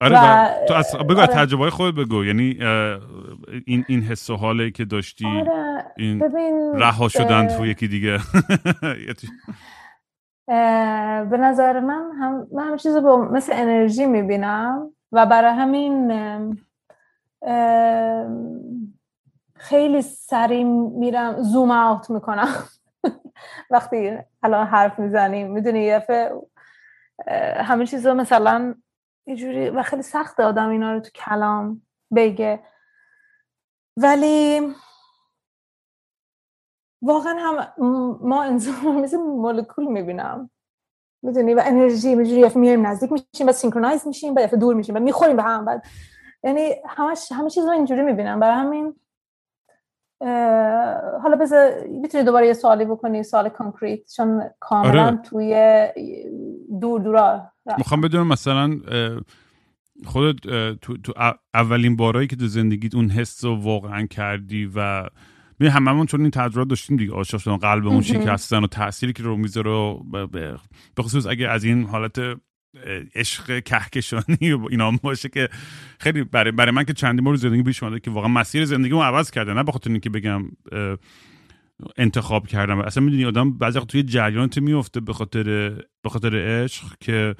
آره 0.01 0.18
و... 0.18 0.47
تو 0.68 0.74
از 0.74 0.95
بگو 1.09 1.20
آره. 1.20 1.28
تجربه 1.28 1.70
خود 1.70 1.95
بگو. 1.95 2.26
یعنی 2.26 2.57
این 3.65 3.86
این 3.88 4.01
حس 4.01 4.30
و 4.30 4.36
حاله 4.36 4.72
که 4.72 4.86
داشتی 4.86 5.28
آره. 5.28 5.86
این 5.97 6.20
ببین 6.20 6.72
رها 6.76 7.07
شدن 7.07 7.47
تو 7.47 7.65
یکی 7.65 7.88
دیگه. 7.88 8.20
به 11.30 11.38
نظر 11.38 11.80
من 11.80 12.11
هم 12.20 12.47
من 12.51 12.63
همه 12.68 12.78
چیز 12.78 12.95
رو 12.95 13.32
مثل 13.32 13.53
انرژی 13.55 14.05
می‌بینم 14.05 14.89
و 15.11 15.26
برای 15.26 15.53
همین 15.53 16.11
خیلی 19.58 20.01
سریع 20.01 20.64
میرم 20.64 21.41
زوم 21.41 21.72
اوت 21.72 22.10
می‌کنم. 22.10 22.47
وقتی 23.70 24.18
الان 24.43 24.68
حرف 24.68 24.99
می‌زنیم 24.99 25.51
می‌دونی 25.51 25.80
یه 25.80 26.05
همه 27.58 27.86
چیز 27.86 28.08
رو 28.08 28.14
مثلا 28.14 28.76
یه 29.28 29.72
و 29.72 29.84
خیلی 29.84 30.01
سخته 30.01 30.43
آدم 30.43 30.70
اینا 30.70 30.93
رو 30.93 30.99
تو 30.99 31.10
کلام 31.10 31.82
بگه. 32.16 32.60
ولی 33.97 34.62
واقعا 37.01 37.39
هم 37.39 37.74
ما 38.22 38.43
انسان 38.43 39.01
مثل 39.01 39.18
مولکول 39.18 39.86
می‌بینم. 39.86 40.49
می‌دونی؟ 41.24 41.53
و 41.53 41.62
انرژی 41.66 42.16
میجوری 42.16 42.60
میایم 42.60 42.88
نزدیک 42.88 43.12
میشیم 43.12 43.47
و 43.47 43.51
سینکرونایز 43.51 44.08
میشیم 44.08 44.34
بعد 44.34 44.55
دور 44.55 44.76
میشیم 44.76 44.95
و 44.95 44.99
می‌خوریم 44.99 45.36
به 45.36 45.43
هم. 45.43 45.66
بعد 45.66 45.86
یعنی 46.43 46.76
همش 46.88 47.32
همه 47.32 47.49
چیز 47.49 47.66
رو 47.66 47.72
اینجوری 47.72 48.01
می‌بینم. 48.01 48.39
برای 48.39 48.55
همین 48.55 48.99
حالا 51.24 51.36
بذار 51.41 51.88
می‌تونی 51.88 52.24
دوباره 52.24 52.47
یه 52.47 52.53
سوالی 52.53 52.86
بکنی 52.86 53.24
سوال 53.24 53.49
کانکریت 53.49 53.99
چون 54.15 54.43
کاملا 54.59 55.05
آره. 55.05 55.18
توی 55.18 55.88
دور 56.82 57.01
دورا 57.01 57.51
می‌خوام 57.78 58.01
بدونم 58.01 58.28
مثلا 58.28 58.80
خودت 60.05 60.36
تو, 60.82 60.97
تو 60.97 61.13
اولین 61.53 61.95
بارایی 61.95 62.28
که 62.28 62.36
تو 62.36 62.47
زندگیت 62.47 62.95
اون 62.95 63.09
حس 63.09 63.45
رو 63.45 63.55
واقعا 63.61 64.05
کردی 64.05 64.72
و 64.76 65.03
می 65.59 65.68
هممون 65.68 66.05
چون 66.05 66.22
این 66.22 66.32
تجربه 66.32 66.70
داشتیم 66.70 66.97
دیگه 66.97 67.13
عاشق 67.13 67.38
شدن 67.38 67.57
قلبمون 67.57 68.01
شکستن 68.01 68.63
و 68.63 68.68
تأثیری 68.68 69.13
که 69.13 69.24
رو 69.24 69.38
می‌ذاره 69.38 69.95
به 70.32 70.57
خصوص 70.99 71.28
اگه 71.28 71.47
از 71.47 71.63
این 71.63 71.84
حالت 71.84 72.20
عشق 73.15 73.63
کهکشانی 73.63 74.51
و 74.51 74.67
اینا 74.69 74.91
باشه 75.03 75.30
که 75.30 75.49
خیلی 75.99 76.23
برای, 76.23 76.51
برای 76.51 76.71
من 76.71 76.84
که 76.84 76.93
چندی 76.93 77.21
بار 77.21 77.36
زندگی 77.36 77.63
پیش 77.63 77.84
اومده 77.84 77.99
که 77.99 78.11
واقعا 78.11 78.30
مسیر 78.30 78.65
زندگیمو 78.65 79.03
عوض 79.03 79.32
کرده. 79.32 79.53
نه 79.53 79.63
بخاطر 79.63 79.89
اینکه 79.89 80.09
بگم 80.09 80.43
انتخاب 81.97 82.47
کردم. 82.47 82.80
اصلا 82.80 83.03
می‌دونی 83.03 83.25
آدم 83.25 83.57
بعضی 83.57 83.80
توی 83.80 84.03
جریانات 84.03 84.57
میفته 84.57 84.99
به 84.99 85.13
خاطر 85.13 85.43
به 86.01 86.09
خاطر 86.09 86.36
عشق 86.36 86.86
که 86.99 87.36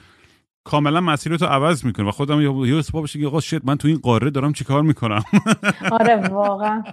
کاملا 0.63 1.01
مسیرتو 1.01 1.45
عوض 1.45 1.85
می‌کنه 1.85 2.07
و 2.07 2.11
خودم 2.11 2.65
یه 2.65 2.77
اسباب 2.77 3.03
بشه 3.03 3.19
که 3.19 3.27
آقا 3.27 3.39
شت 3.39 3.65
من 3.65 3.77
تو 3.77 3.88
این 3.88 3.97
قاره 3.97 4.29
دارم 4.29 4.53
چیکار 4.53 4.81
می‌کنم؟ 4.81 5.23
آره 5.99 6.15
واقعا. 6.15 6.83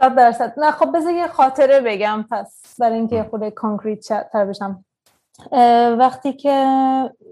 صد 0.00 0.16
درصد. 0.16 0.54
نه 0.58 0.70
خب 0.70 0.92
بذار 0.94 1.12
یه 1.12 1.28
خاطره 1.28 1.80
بگم. 1.80 2.24
پس 2.30 2.74
برای 2.80 2.98
اینکه 2.98 3.26
خود 3.30 3.48
کانکریت 3.48 4.08
تر 4.32 4.44
بشم. 4.44 4.84
وقتی 5.98 6.32
که 6.32 6.64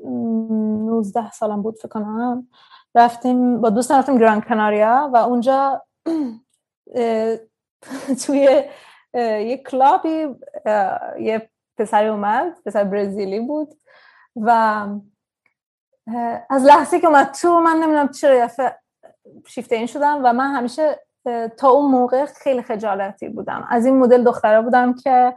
19 0.05 1.31
سالم 1.31 1.63
بود 1.63 1.77
فکر 1.77 1.89
کنم 1.89 2.49
رفتیم 2.95 3.61
با 3.61 3.71
دوستان 3.71 3.99
رفتیم 3.99 4.19
گران 4.19 4.41
کناریا 4.41 5.11
و 5.13 5.17
اونجا 5.17 5.83
توی 8.27 8.63
یه 9.15 9.63
کلابی 9.71 10.27
یه 11.21 11.51
پسری 11.79 12.09
اومد 12.09 12.59
پسر 12.67 12.85
برزیلی 12.85 13.41
بود 13.41 13.75
و 14.37 14.51
از 16.51 16.65
لحظه 16.65 17.01
که 17.01 17.07
اومد 17.07 17.31
تو 17.31 17.61
من 17.61 17.77
نمی‌دونم 17.77 18.09
چرا 18.09 18.49
شیفته 19.47 19.77
این 19.77 19.87
شدم 19.87 20.21
و 20.25 20.33
من 20.33 20.55
همیشه 20.55 21.01
تا 21.57 21.69
اون 21.69 21.91
موقع 21.91 22.25
خیلی 22.25 22.63
خجالتی 22.63 23.29
بودم. 23.29 23.67
از 23.71 23.87
این 23.87 23.99
مدل 23.99 24.25
دختره 24.25 24.63
بودم 24.63 24.95
که 24.95 25.35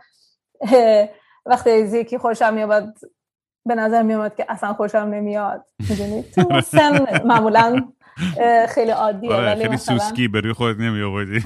وقتی 1.50 1.70
از 1.70 1.94
یکی 1.94 2.18
خوشم 2.18 2.54
میاد 2.54 2.94
به 3.66 3.76
نظر 3.76 4.04
میاد 4.04 4.36
که 4.36 4.46
اصلا 4.50 4.74
خوشم 4.74 4.98
نمیاد. 4.98 5.66
می‌دونی؟ 5.90 6.24
تو 6.36 6.62
سن 6.62 7.06
معمولا 7.26 7.88
خیلی 8.70 8.92
عادیه. 8.92 9.34
آره 9.34 9.56
خیلی 9.56 9.78
سوسکی 9.78 10.28
بری 10.28 10.54
خود 10.54 10.82
نمی 10.82 11.02
آوردی 11.02 11.44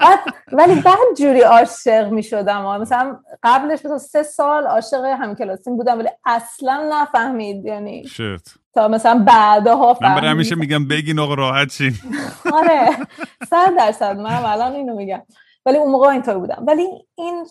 آره. 0.00 0.18
ولی 0.52 0.74
بعد 0.80 0.98
جوری 1.18 1.40
عاشق 1.40 2.08
می 2.10 2.22
شدم 2.22 2.80
مثلا 2.80 3.16
قبلش 3.42 3.78
مثلا 3.84 3.98
سه 3.98 4.22
سال 4.22 4.66
عاشق 4.66 5.04
هم 5.04 5.34
کلاسیم 5.34 5.76
بودم 5.76 5.98
ولی 5.98 6.08
اصلا 6.24 6.88
نفهمید. 6.92 7.64
یعنی 7.64 8.04
شت. 8.08 8.54
تا 8.74 8.88
مثلا 8.88 9.18
بعدها 9.26 9.98
من 10.00 10.14
برای 10.14 10.30
همیشه 10.30 10.54
میگم 10.54 10.88
بگین 10.88 11.18
آقا 11.18 11.34
راحت 11.34 11.72
شین. 11.72 11.94
آره. 12.58 12.90
صد 13.50 13.76
درصد 13.76 14.16
من 14.16 14.44
الان 14.44 14.72
اینو 14.72 14.96
میگم. 14.96 15.22
ولی 15.66 15.78
اون 15.78 15.92
موقع 15.92 16.08
اینطور 16.08 16.38
بودم. 16.38 16.64
ولی 16.66 17.06
این 17.14 17.44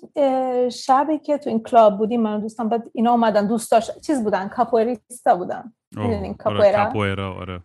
شبی 0.69 1.19
که 1.19 1.37
تو 1.37 1.49
این 1.49 1.63
کلاب 1.63 1.97
بودیم 1.97 2.21
من 2.21 2.39
دوستم 2.39 2.69
بعد 2.69 2.83
اینا 2.93 3.11
اومدن 3.11 3.47
دوست 3.47 3.71
داشت 3.71 4.01
چیز 4.01 4.23
بودن 4.23 4.47
کاپوئریستا 4.47 5.35
بودن. 5.35 5.73
آره 5.97 6.33
کاپوئرا. 6.33 7.35
آره. 7.35 7.61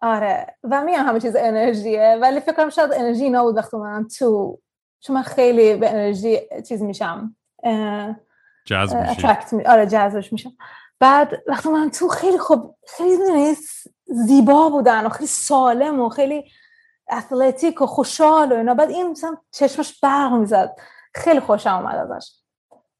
آره. 0.00 0.56
و 0.62 0.84
میگم 0.84 1.04
همه 1.04 1.20
چیز 1.20 1.36
انرژیه. 1.36 2.18
ولی 2.22 2.40
فکر 2.40 2.52
کنم 2.52 2.70
شاید 2.70 2.92
انرژی 2.92 3.24
اینا 3.24 3.42
بود 3.44 3.56
وقتی 3.56 3.76
من 3.76 4.08
تو 4.08 4.58
چون 5.00 5.16
من 5.16 5.22
خیلی 5.22 5.76
به 5.76 5.90
انرژی 5.90 6.38
چیز 6.68 6.82
میشم 6.82 7.36
جذب 8.66 8.96
می... 9.52 9.64
آره 9.64 9.86
جذبش 9.86 10.32
میشم. 10.32 10.52
بعد 11.00 11.42
وقتی 11.46 11.68
من 11.68 11.90
تو 11.90 12.08
خیلی 12.08 12.38
خوب 12.38 12.76
خیلی 12.88 13.56
زیبا 14.06 14.68
بودن 14.68 15.06
و 15.06 15.08
خیلی 15.08 15.26
سالم 15.26 16.00
و 16.00 16.08
خیلی 16.08 16.44
اتلتیک 17.10 17.82
و 17.82 17.86
خوشحال 17.86 18.52
و 18.52 18.56
اینا. 18.56 18.74
بعد 18.74 18.90
این 18.90 19.10
مثلا 19.10 19.36
چشمش 19.50 20.00
برق 20.00 20.32
می‌زد. 20.32 20.76
خیلی 21.14 21.40
خوشم 21.40 21.74
اومد 21.74 21.96
ازش. 21.96 22.30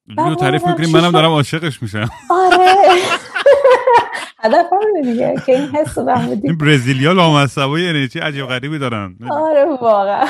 اینو 0.07 0.35
تعریف 0.35 0.67
می‌کنیم 0.67 0.91
منم 0.91 1.11
دارم 1.13 1.31
عاشقش 1.31 1.83
میشم. 1.83 2.11
آره. 2.31 2.75
هدف 4.45 4.67
دیگه 5.03 5.35
که 5.47 5.53
این 5.53 5.69
حس 5.69 5.99
رو 5.99 6.19
این 6.19 6.59
برزیلیا 6.59 7.13
لامصبایی 7.13 7.85
یعنی 7.85 8.09
چی 8.09 8.19
عجیب 8.19 8.47
غریبی 8.47 8.79
دارن. 8.79 9.17
آره 9.31 9.65
واقعا. 9.65 10.27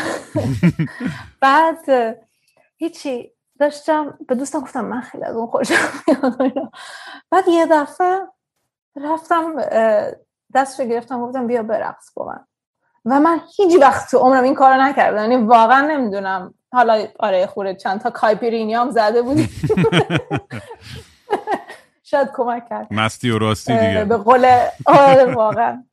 بعد 1.40 1.88
هیچی. 2.76 3.32
داشتم 3.60 4.18
به 4.28 4.34
دوستم 4.34 4.60
گفتم 4.60 4.84
من 4.84 5.00
خیلی 5.00 5.24
از 5.24 5.36
اون 5.36 5.46
خوشم 5.46 5.74
میاد 6.08 6.52
بعد 7.30 7.48
یه 7.48 7.66
دفعه 7.66 8.18
رفتم 8.96 9.54
دست 10.54 10.80
رو 10.80 10.86
گرفتم 10.86 11.20
گفتم 11.20 11.46
بیا 11.46 11.62
برقص 11.62 12.12
با 12.14 12.26
من. 12.26 12.46
و 13.04 13.20
من 13.20 13.40
هیچ 13.56 13.80
وقت 13.80 14.10
تو 14.10 14.18
عمرم 14.18 14.44
این 14.44 14.54
کارو 14.54 14.82
نکردم. 14.82 15.30
یعنی 15.30 15.36
واقعا 15.36 15.80
نمی‌دونم. 15.86 16.54
حالا 16.72 17.06
آره 17.18 17.46
خوره 17.46 17.74
چند 17.74 18.00
تا 18.00 18.10
کایپیرینی 18.10 18.90
زده 18.90 19.22
بودیم. 19.22 19.50
شاید 22.04 22.30
کمک 22.34 22.68
کرد. 22.68 22.86
مستی 22.90 23.30
و 23.30 23.38
راستی 23.38 23.72
دیگه. 23.72 24.04
به 24.04 24.16
قول 24.16 24.66
آره 24.86 25.34
واقعا. 25.34 25.84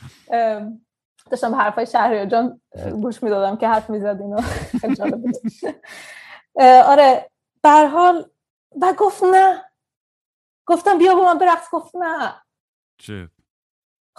داشتم 1.31 1.55
حرفای 1.55 1.85
شهری 1.85 2.27
جان 2.27 2.61
گوش 3.01 3.23
می‌دادم 3.23 3.57
که 3.57 3.67
حرف 3.67 3.89
می‌زد 3.89 4.17
اینو. 4.21 4.41
خیلی 4.81 4.95
جالب 4.95 5.21
بود. 5.21 5.35
آره 6.85 7.29
به 7.63 7.69
حال 7.69 8.29
و 8.81 8.93
گفت 8.97 9.23
نه. 9.23 9.63
گفتم 10.65 10.97
بیا 10.97 11.15
با 11.15 11.23
من 11.23 11.37
برقص 11.37 11.69
گفت 11.71 11.95
نه. 11.95 12.33
چه؟ 12.97 13.29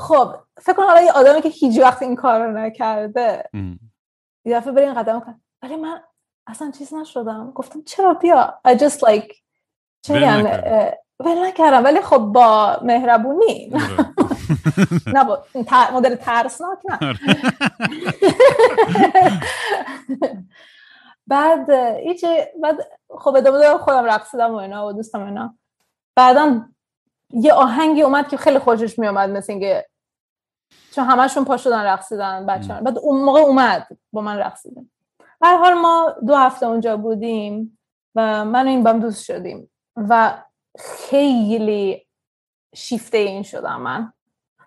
خب 0.00 0.34
فکر 0.60 0.76
کنم 0.76 0.86
حالا 0.86 1.00
یه 1.00 1.12
آدمی 1.12 1.40
که 1.40 1.48
هیچ 1.48 1.80
وقت 1.80 2.02
این 2.02 2.16
کار 2.16 2.46
رو 2.46 2.58
نکرده 2.58 3.50
یه 4.44 4.56
دفعه 4.56 4.72
بری 4.72 4.84
این 4.84 4.94
قدم 4.94 5.20
کن. 5.20 5.40
ولی 5.62 5.76
من 5.76 6.02
اصلا 6.46 6.70
چیز 6.70 6.94
نشدم. 6.94 7.52
گفتم 7.54 7.82
چرا 7.82 8.14
بیا؟ 8.14 8.60
I 8.68 8.70
just 8.70 9.00
like 9.00 9.36
چه 10.02 10.14
ول 11.20 11.46
نکردم. 11.46 11.84
ولی 11.84 12.00
خب 12.00 12.18
با 12.18 12.78
مهربونی. 12.82 13.72
آره. 13.74 14.10
نه 15.14 15.24
با 15.24 15.44
مدل 15.92 16.14
ترسناک 16.14 16.78
نه. 16.84 16.98
آره. 17.02 17.18
بعد 21.26 21.70
هیچ 22.02 22.24
بعد 22.62 22.76
خب 23.18 23.36
ادامه 23.36 23.58
دادم 23.58 23.78
خودم 23.78 24.04
رقصیدم 24.04 24.50
و 24.50 24.56
اینا 24.56 24.86
و 24.86 24.92
دوستم 24.92 25.24
اینا. 25.24 25.54
بعدا 26.16 26.64
یه 27.30 27.52
آهنگی 27.52 28.02
اومد 28.02 28.28
که 28.28 28.36
خیلی 28.36 28.58
خوشش 28.58 28.98
می 28.98 29.06
اومد 29.06 29.30
مثل 29.30 29.52
اینکه 29.52 29.86
چون 30.92 31.04
همشون 31.04 31.44
پا 31.44 31.56
شدن 31.56 31.82
رقصیدن 31.82 32.46
بچه 32.46 32.74
بعد 32.74 32.98
اون 32.98 33.24
موقع 33.24 33.40
اومد 33.40 33.88
با 34.12 34.20
من 34.20 34.38
رقصیدن. 34.38 34.90
هر 35.42 35.56
حال 35.56 35.74
ما 35.74 36.14
دو 36.26 36.36
هفته 36.36 36.66
اونجا 36.66 36.96
بودیم 36.96 37.78
و 38.14 38.44
من 38.44 38.66
و 38.66 38.68
این 38.68 38.84
بام 38.84 39.00
دوست 39.00 39.24
شدیم 39.24 39.70
و 39.96 40.42
خیلی 40.78 42.06
شیفته 42.74 43.18
این 43.18 43.42
شدم 43.42 43.80
من. 43.80 44.12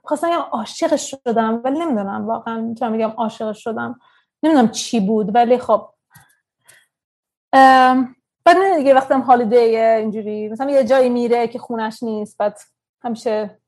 خواستم 0.03 0.27
یه 0.27 0.37
عاشقش 0.37 1.11
شدم 1.11 1.61
ولی 1.63 1.79
نمی‌دونم 1.79 2.27
واقعا 2.27 2.61
می‌تونم 2.61 2.91
میگم 2.91 3.09
عاشقش 3.09 3.63
شدم. 3.63 3.99
نمی‌دونم 4.43 4.71
چی 4.71 4.99
بود 4.99 5.35
ولی 5.35 5.57
خب. 5.57 5.89
بعد 8.45 8.57
نه 8.57 8.77
دیگه 8.77 8.93
وقتی 8.93 9.13
هم 9.13 9.21
هالیدی 9.21 9.57
اینجوری. 9.57 10.49
مثلا 10.49 10.71
یه 10.71 10.83
جایی 10.83 11.09
میره 11.09 11.47
که 11.47 11.59
خونش 11.59 12.03
نیست 12.03 12.37
بعد 12.37 12.59
همیشه 13.03 13.59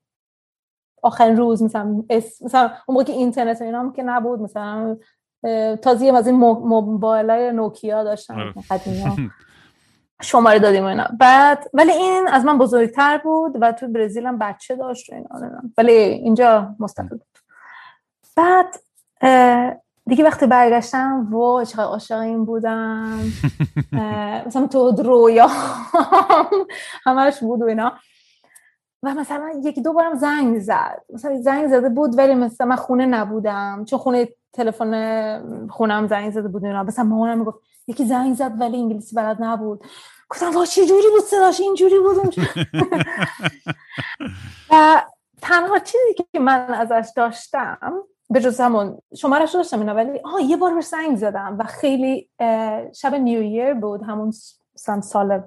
آخرین 1.06 1.38
روز 1.38 1.64
مثلا 1.64 2.03
مثلا 2.41 2.72
اون 2.88 2.93
موقع 2.93 3.03
که 3.03 3.14
اینترنت 3.14 3.62
اینا 3.62 3.80
هم 3.80 3.91
که 3.91 4.03
نبود 4.03 4.41
مثلا 4.41 4.97
تازه 5.82 6.06
از 6.06 6.28
این 6.28 6.36
موبایل 6.36 7.30
های 7.30 7.51
نوکیا 7.51 8.03
داشتم 8.03 8.53
آره. 8.70 9.30
شماره 10.22 10.60
دادیم 10.60 10.86
اینا. 10.86 11.08
بعد 11.20 11.70
ولی 11.74 11.91
این 11.91 12.28
از 12.28 12.45
من 12.45 12.58
بزرگتر 12.58 13.18
بود 13.18 13.58
و 13.62 13.72
تو 13.72 13.88
برزیل 13.88 14.26
هم 14.26 14.38
بچه 14.38 14.76
داشت 14.76 15.10
و 15.10 15.16
اینا 15.16 15.62
ولی 15.78 15.93
اینجا 15.93 16.76
مستقل 16.80 17.08
بود. 17.08 17.38
بعد 18.36 18.76
دیگه 20.08 20.24
وقتی 20.24 20.47
برگشتم 20.47 21.34
و 21.34 21.66
چقدر 21.66 21.84
عاشق 21.84 22.18
این 22.18 22.45
بودم 22.45 23.20
مثلا 24.45 24.68
تو 24.68 24.91
رویا 24.91 25.47
همش 27.06 27.39
بود 27.39 27.62
و 27.62 27.66
اینا. 27.66 27.93
و 29.06 29.14
مثلا 29.14 29.62
یکی 29.64 29.82
دو 29.82 29.93
بارم 29.93 30.16
زنگ 30.16 30.60
زد. 30.60 31.01
مثلا 31.14 31.41
زنگ 31.41 31.68
زده 31.68 31.89
بود 31.89 32.18
ولی 32.18 32.36
مثلا 32.36 32.68
من 32.68 32.76
خونه 32.76 33.06
نبودم. 33.06 33.86
چون 33.86 33.99
خونه 33.99 34.30
تلفن 34.53 35.68
خونم 35.70 36.08
زنگ 36.08 36.32
زده 36.32 36.47
بود. 36.47 36.66
اینا 36.66 36.84
مثلا 36.84 37.06
مامانم 37.06 37.39
می‌گفت 37.39 37.60
یکی 37.88 38.06
زنگ 38.06 38.36
زد 38.36 38.62
ولی 38.62 38.78
انگلیسی 38.78 39.16
بلد 39.16 39.38
نبود. 39.39 39.84
گفتم 40.30 40.51
وا 40.56 40.66
چه 40.66 40.86
جوری 40.86 41.08
بود 41.14 41.24
صداش؟ 41.24 41.60
اینجوری 41.60 41.99
بود 41.99 42.18
و 44.72 45.01
تنها 45.41 45.80
چیزی 45.80 46.14
که 46.34 46.39
من 46.39 46.74
ازش 46.74 47.10
داشتم 47.16 47.93
به 48.30 48.41
جز 48.41 48.60
همون 48.60 48.97
شمارش 49.18 49.56
داشتم 49.56 49.80
اینا 49.80 49.93
ولی 49.93 50.20
آه 50.20 50.43
یه 50.43 50.58
بار 50.58 50.74
بهش 50.74 50.86
زنگ 50.86 51.18
زدم 51.18 51.56
و 51.60 51.64
خیلی 51.64 52.30
شب 52.93 53.16
نیو 53.16 53.39
ایر 53.39 53.74
بود 53.74 54.03
همون 54.03 54.34
سال 55.01 55.43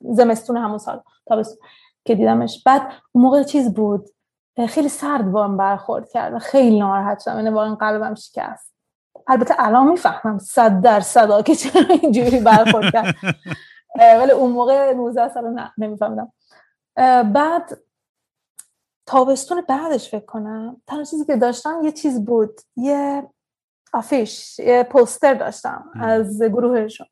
زمستون 0.00 0.56
همون 0.56 0.78
سال 0.78 1.02
تابستون. 1.26 1.68
که 2.06 2.14
دیدمش. 2.14 2.62
بعد 2.66 2.92
اون 3.12 3.24
موقع 3.24 3.42
چیز 3.42 3.74
بود. 3.74 4.08
خیلی 4.68 4.88
سرد 4.88 5.32
با 5.32 5.48
برخورد 5.48 6.08
کرد 6.10 6.34
و 6.34 6.38
خیلی 6.38 6.78
ناراحت 6.78 7.20
شدم. 7.20 7.36
اینه 7.36 7.50
واقعا 7.50 7.74
قلبم 7.74 8.14
شکست. 8.14 8.74
البته 9.26 9.54
الان 9.58 9.86
می‌فهمم 9.88 10.38
صد 10.38 10.80
در 10.80 11.00
صدا 11.00 11.42
که 11.42 11.54
چرا 11.54 11.94
اینجوری 12.02 12.40
برخورد 12.40 12.92
کرد. 12.92 13.14
ولی 14.20 14.30
اون 14.30 14.52
موقع 14.52 14.92
19 14.92 15.28
سال 15.28 15.70
نمیفهمیدم. 15.78 16.32
بعد 17.32 17.78
تابستون 19.06 19.60
بعدش 19.68 20.10
فکر 20.10 20.24
کنم. 20.24 20.82
تنها 20.86 21.04
چیزی 21.04 21.24
که 21.24 21.36
داشتم 21.36 21.80
یه 21.82 21.92
چیز 21.92 22.24
بود. 22.24 22.60
یه 22.76 23.28
آفیش 23.92 24.58
یه 24.58 24.82
پوستر 24.82 25.34
داشتم 25.34 25.90
از 26.00 26.42
گروهشون. 26.42 27.06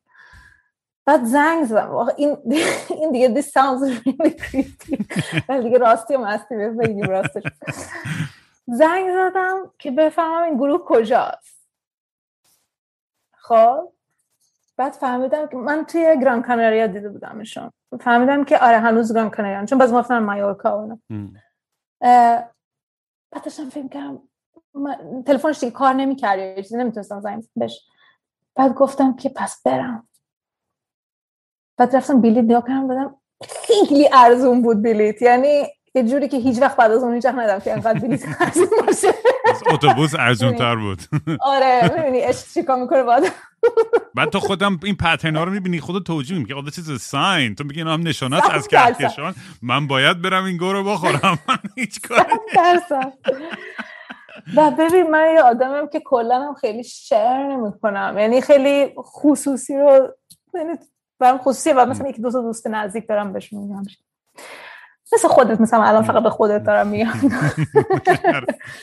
بعد 1.05 1.23
زنگ 1.23 1.65
زدم. 1.65 1.95
این 2.17 2.37
این 2.99 3.11
دیگه 3.11 3.41
this 3.41 3.45
sounds 3.45 4.03
really 4.03 4.39
creepy. 4.39 5.05
ولی 5.49 5.63
دیگه 5.63 5.77
راستی 5.77 6.15
و 6.15 6.19
مستی 6.19 6.55
بگیم 6.55 7.05
راستش. 7.09 7.43
زنگ 8.67 9.11
زدم 9.13 9.71
که 9.79 9.91
بفهمم 9.91 10.43
این 10.43 10.57
گروه 10.57 10.85
کجاست. 10.85 11.67
خب؟ 13.31 13.91
بعد 14.77 14.93
فهمیدم 14.93 15.47
که 15.47 15.57
من 15.57 15.85
توی 15.85 16.19
گران 16.21 16.41
کاناریا 16.41 16.87
دیده 16.87 17.09
بودمشون 17.09 17.71
فهمیدم 17.99 18.43
که 18.43 18.57
آره 18.57 18.79
هنوز 18.79 19.13
گران 19.13 19.29
کاناریا 19.29 19.65
چون 19.65 19.77
باز 19.77 19.93
گفتن 19.93 20.19
مایورکا 20.19 20.97
بعد 23.31 23.43
داشتم 23.43 23.69
فکر 23.69 23.87
کردم 23.87 24.21
تلفنش 25.25 25.59
دیگه 25.59 25.71
کار 25.71 25.93
نمی‌کرد 25.93 26.61
چیزی 26.61 26.77
نمی‌تونستم 26.77 27.19
زنگ 27.19 27.43
بهش. 27.55 27.85
بعد 28.55 28.73
گفتم 28.73 29.15
که 29.15 29.29
پس 29.29 29.61
برم. 29.63 30.07
بعد 31.77 31.95
رفتم 31.95 32.21
بلیت 32.21 32.43
نگاه 32.43 32.63
کردم 32.67 32.87
بدم 32.87 33.15
خیلی 33.67 34.09
ارزون 34.13 34.61
بود 34.61 34.83
بلیت. 34.83 35.21
یعنی 35.21 35.63
یه 35.95 36.03
جوری 36.03 36.27
که 36.27 36.37
هیچ 36.37 36.61
وقت 36.61 36.77
بعد 36.77 36.91
از 36.91 37.03
اون 37.03 37.13
هیچ 37.13 37.25
وقت 37.25 37.35
ندم 37.35 37.59
که 37.59 37.73
انقدر 37.73 37.99
بلیت 37.99 38.23
ارزون 38.41 38.67
باشه. 38.87 39.07
اتوبوس 39.71 40.15
ارزون 40.15 40.55
تر 40.55 40.75
بود. 40.75 41.01
آره 41.53 41.91
می‌بینی 41.97 42.19
عشق 42.19 42.53
چیکار 42.53 42.81
می‌کنه 42.81 43.03
بعد 43.03 43.23
بعد 44.15 44.29
تو 44.29 44.39
خودم 44.39 44.79
این 44.83 44.95
پترن 44.95 45.35
ها 45.35 45.43
رو 45.43 45.51
می‌بینی 45.51 45.79
خودت 45.79 46.05
توجیه 46.05 46.37
میگی 46.37 46.53
خود 46.53 46.73
چیز 46.73 47.01
ساین 47.01 47.55
تو 47.55 47.63
میگی 47.63 47.79
اینا 47.79 47.93
هم 47.93 48.07
نشانات 48.07 48.53
از 48.53 48.67
کهکشان. 48.67 49.35
من 49.61 49.87
باید 49.87 50.21
برم 50.21 50.43
این 50.43 50.57
گو 50.57 50.73
رو 50.73 50.83
بخورم. 50.83 51.39
من 51.47 51.57
هیچ 51.75 52.01
کاری 52.01 52.23
و 54.55 54.71
ببین 54.71 55.09
من 55.11 55.33
یه 55.33 55.41
آدمم 55.41 55.87
که 55.87 56.01
کلا 56.05 56.41
هم 56.41 56.53
خیلی 56.53 56.83
شعر 56.83 57.43
نمی‌کنم. 57.43 58.15
یعنی 58.19 58.41
خیلی 58.41 58.93
خصوصی 58.97 59.77
رو 59.77 60.13
یعنی 60.53 60.73
برام 61.19 61.37
خصوصی 61.37 61.71
و 61.71 61.85
مثلا 61.85 62.09
یک 62.09 62.21
دو 62.21 62.31
تا 62.31 62.41
دوست 62.41 62.67
نزدیک 62.67 63.07
دارم 63.07 63.33
بهشون 63.33 63.59
میگم 63.59 63.83
مثل 65.13 65.27
خودت 65.27 65.61
مثلا 65.61 65.83
الان 65.83 66.03
فقط 66.03 66.23
به 66.23 66.29
خودت 66.29 66.63
دارم 66.63 66.87
میگم 66.87 67.11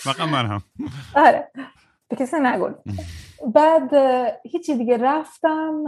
فقط 0.03 0.20
من 0.20 0.47
هم 0.47 0.62
آره 1.16 1.51
به 2.09 2.16
کسی 2.16 2.37
نگل 2.41 2.72
بعد 3.47 3.95
هیچی 4.45 4.76
دیگه 4.76 4.97
رفتم 4.97 5.85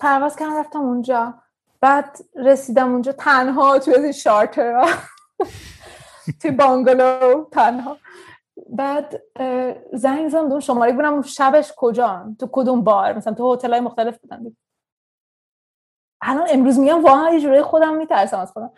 پرواز 0.00 0.36
کردم 0.36 0.56
رفتم 0.56 0.78
اونجا 0.78 1.34
بعد 1.80 2.18
رسیدم 2.36 2.92
اونجا 2.92 3.12
تنها 3.12 3.78
توی 3.78 3.94
این 3.94 4.12
شارتر 4.12 4.88
توی 6.40 6.50
بانگلو 6.50 7.44
تنها 7.52 7.96
بعد 8.68 9.22
زنگ 9.92 10.28
زدم 10.28 10.48
دون 10.48 10.60
شماره 10.60 10.92
بودم 10.92 11.22
شبش 11.22 11.72
کجا 11.76 12.34
تو 12.38 12.48
کدوم 12.52 12.84
بار 12.84 13.12
مثلا 13.12 13.34
تو 13.34 13.54
هتل 13.54 13.70
های 13.70 13.80
مختلف 13.80 14.18
بودن 14.18 14.56
الان 16.20 16.46
امروز 16.52 16.78
میگم 16.78 17.04
واقعا 17.04 17.30
یه 17.30 17.40
جوری 17.40 17.62
خودم 17.62 17.96
میترسم 17.96 18.38
از 18.38 18.52
خودم. 18.52 18.70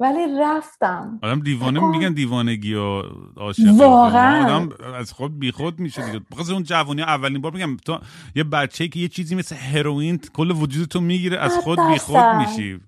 ولی 0.00 0.38
رفتم. 0.40 1.20
آدم 1.22 1.40
دیوانه 1.40 1.80
میگن 1.80 2.12
دیوانگی 2.12 2.74
و 2.74 3.02
عاشق 3.36 3.80
واقعا. 3.80 4.44
آدم 4.44 4.94
از 4.94 5.12
خود 5.12 5.38
بیخود 5.38 5.80
میشه 5.80 6.04
دیگه. 6.04 6.20
بخاطر 6.32 6.52
اون 6.52 6.62
جوانی 6.62 7.02
اولین 7.02 7.40
بار 7.40 7.52
میگم 7.52 7.76
تو 7.76 7.98
یه 8.36 8.44
بچه 8.44 8.88
که 8.88 9.00
یه 9.00 9.08
چیزی 9.08 9.34
مثل 9.34 9.56
هروئین 9.56 10.20
کل 10.36 10.50
وجود 10.50 10.88
تو 10.88 11.00
می‌گیره 11.00 11.38
از 11.38 11.58
خود 11.58 11.78
بیخود 11.92 12.24
میشی. 12.24 12.80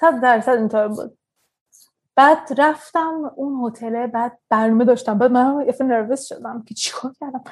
صد 0.00 0.20
درصد 0.20 0.52
اینطور 0.52 0.88
بود. 0.88 1.18
بعد 2.16 2.38
رفتم 2.58 3.30
اون 3.36 3.70
هتل 3.70 4.06
بعد 4.06 4.38
برنامه 4.48 4.84
داشتم. 4.84 5.18
بعد 5.18 5.30
من 5.30 5.64
یه 5.66 5.86
نروس 5.86 6.28
شدم 6.28 6.62
که 6.66 6.74
چیکار 6.74 7.12
کردم. 7.20 7.44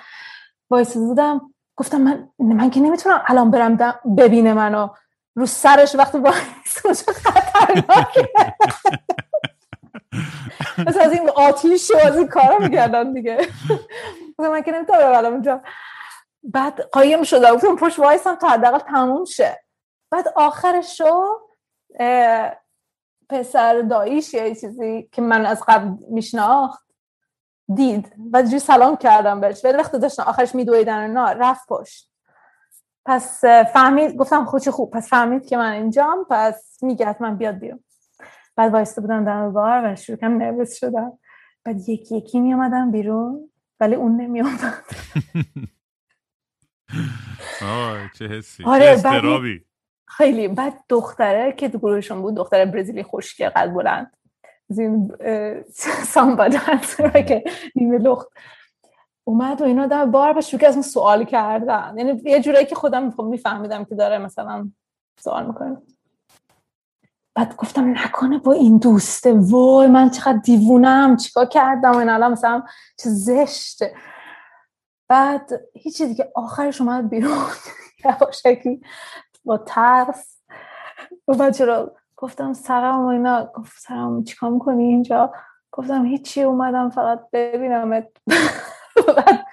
وایس 0.70 0.96
بودم. 0.96 1.40
گفتم 1.76 1.98
من 1.98 2.28
من 2.38 2.70
که 2.70 2.80
نمی‌تونم 2.80 3.22
الان 3.26 3.50
برم 3.50 3.94
ببینه 4.16 4.54
منو. 4.54 4.88
رو 5.34 5.46
سرش 5.46 5.94
وقتی 5.94 6.18
با 6.18 6.32
اونجا 6.84 7.12
خطرناکه. 7.12 8.28
مثل 10.86 11.00
از 11.00 11.12
این 11.12 11.30
آتیش 11.30 11.90
و 11.90 11.96
از 11.96 12.16
این 12.16 12.28
کارا 12.28 12.58
میگردن 12.58 13.12
دیگه. 13.12 13.48
من 14.38 14.62
که 14.62 14.72
نمی‌تونم 14.72 14.98
ببرم 14.98 15.32
اونجا. 15.32 15.60
بعد 16.42 16.80
قایم 16.80 17.22
شده 17.22 17.52
گفتم 17.52 17.76
پشت 17.76 17.98
وایسم 17.98 18.34
تا 18.34 18.48
حداقل 18.48 18.78
تموم 18.78 19.24
شه. 19.24 19.64
بعد 20.10 20.28
آخرش 20.36 20.98
شو 20.98 21.24
پسر 23.28 23.80
داییش 23.80 24.34
یا 24.34 24.54
چیزی 24.54 25.08
که 25.12 25.22
من 25.22 25.46
از 25.46 25.62
قبل 25.68 25.88
میشناخت 26.08 26.84
دید. 27.74 28.12
و 28.32 28.42
جوی 28.42 28.58
سلام 28.58 28.96
کردم 28.96 29.40
بهش. 29.40 29.64
ولی 29.64 29.76
وقتی 29.76 29.98
داشتن 29.98 30.22
آخرش 30.22 30.54
میدویدن 30.54 31.16
و 31.16 31.26
رفت 31.26 31.68
پشت. 31.68 32.09
پس 33.06 33.44
فهمید 33.44 34.16
گفتم 34.16 34.44
خوش 34.44 34.68
خوب. 34.68 34.90
پس 34.90 35.08
فهمید 35.08 35.46
که 35.46 35.56
من 35.56 35.72
اینجام 35.72 36.26
پس 36.30 36.78
میگه 36.82 37.16
من 37.20 37.36
بیاد 37.36 37.58
بیرون. 37.58 37.84
بعد 38.56 38.72
وایسته 38.72 39.00
بودم 39.00 39.24
در 39.24 39.48
بار 39.48 39.92
و 39.92 39.96
شروع 39.96 40.18
کم 40.18 40.36
نروس 40.36 40.74
شدم 40.74 41.18
بعد 41.64 41.88
یکی 41.88 42.16
یکی 42.16 42.40
می 42.40 42.54
آمدم 42.54 42.90
بیرون 42.90 43.50
ولی 43.80 43.94
اون 43.94 44.20
نمی 44.20 44.40
آمد 44.40 44.84
چه 48.18 48.28
حسی. 48.28 48.64
آره 48.64 49.00
چه 49.02 49.60
خیلی. 50.08 50.48
بعد 50.48 50.84
دختره 50.88 51.52
که 51.52 51.68
تو 51.68 51.78
گروهشون 51.78 52.22
بود 52.22 52.34
دختره 52.36 52.66
برزیلی 52.66 53.02
خشکی 53.02 53.44
قد 53.44 53.72
بلند. 53.72 54.16
از 54.70 54.78
این 54.78 55.12
سامبا 56.04 56.48
که 57.28 57.44
نیمه 57.74 57.98
لخت. 57.98 58.28
اومد 59.24 59.60
و 59.60 59.64
اینا 59.64 59.86
در 59.86 60.06
بار 60.06 60.32
به 60.32 60.40
شروع 60.40 60.66
از 60.66 60.74
اون 60.74 60.82
سوال 60.82 61.24
کردن. 61.24 61.94
یعنی 61.98 62.22
یه 62.24 62.40
جورایی 62.40 62.66
که 62.66 62.74
خودم 62.74 63.14
میفهمیدم 63.18 63.84
که 63.84 63.94
داره 63.94 64.18
مثلا 64.18 64.70
سوال 65.20 65.46
می‌کنه. 65.46 65.82
بعد 67.34 67.56
گفتم 67.56 67.98
نکنه 67.98 68.38
با 68.38 68.52
این 68.52 68.78
دوسته. 68.78 69.32
وای 69.32 69.86
من 69.86 70.10
چقدر 70.10 70.38
دیوونم 70.38 71.16
چیکار 71.16 71.46
کردم 71.46 71.96
این 71.96 72.08
الان 72.08 72.32
مثلا 72.32 72.62
چه 72.98 73.10
زشته. 73.10 73.94
بعد 75.08 75.50
هیچی 75.74 76.06
دیگه 76.06 76.32
آخرش 76.34 76.80
اومد 76.80 77.08
بیرون. 77.08 77.46
یواشکی 78.04 78.80
با 79.44 79.58
ترس. 79.58 80.42
و 81.28 81.34
بعد 81.34 81.54
چرا؟ 81.54 81.96
گفتم 82.16 82.52
سرم 82.52 83.00
و 83.00 83.06
اینا. 83.06 83.44
گفت 83.54 83.78
سرم 83.80 84.24
چیکار 84.24 84.50
می‌کنی 84.50 84.84
اینجا؟ 84.84 85.32
گفتم 85.72 86.04
هیچی 86.04 86.42
اومدم 86.42 86.90
فقط 86.90 87.20
ببینم 88.96 89.44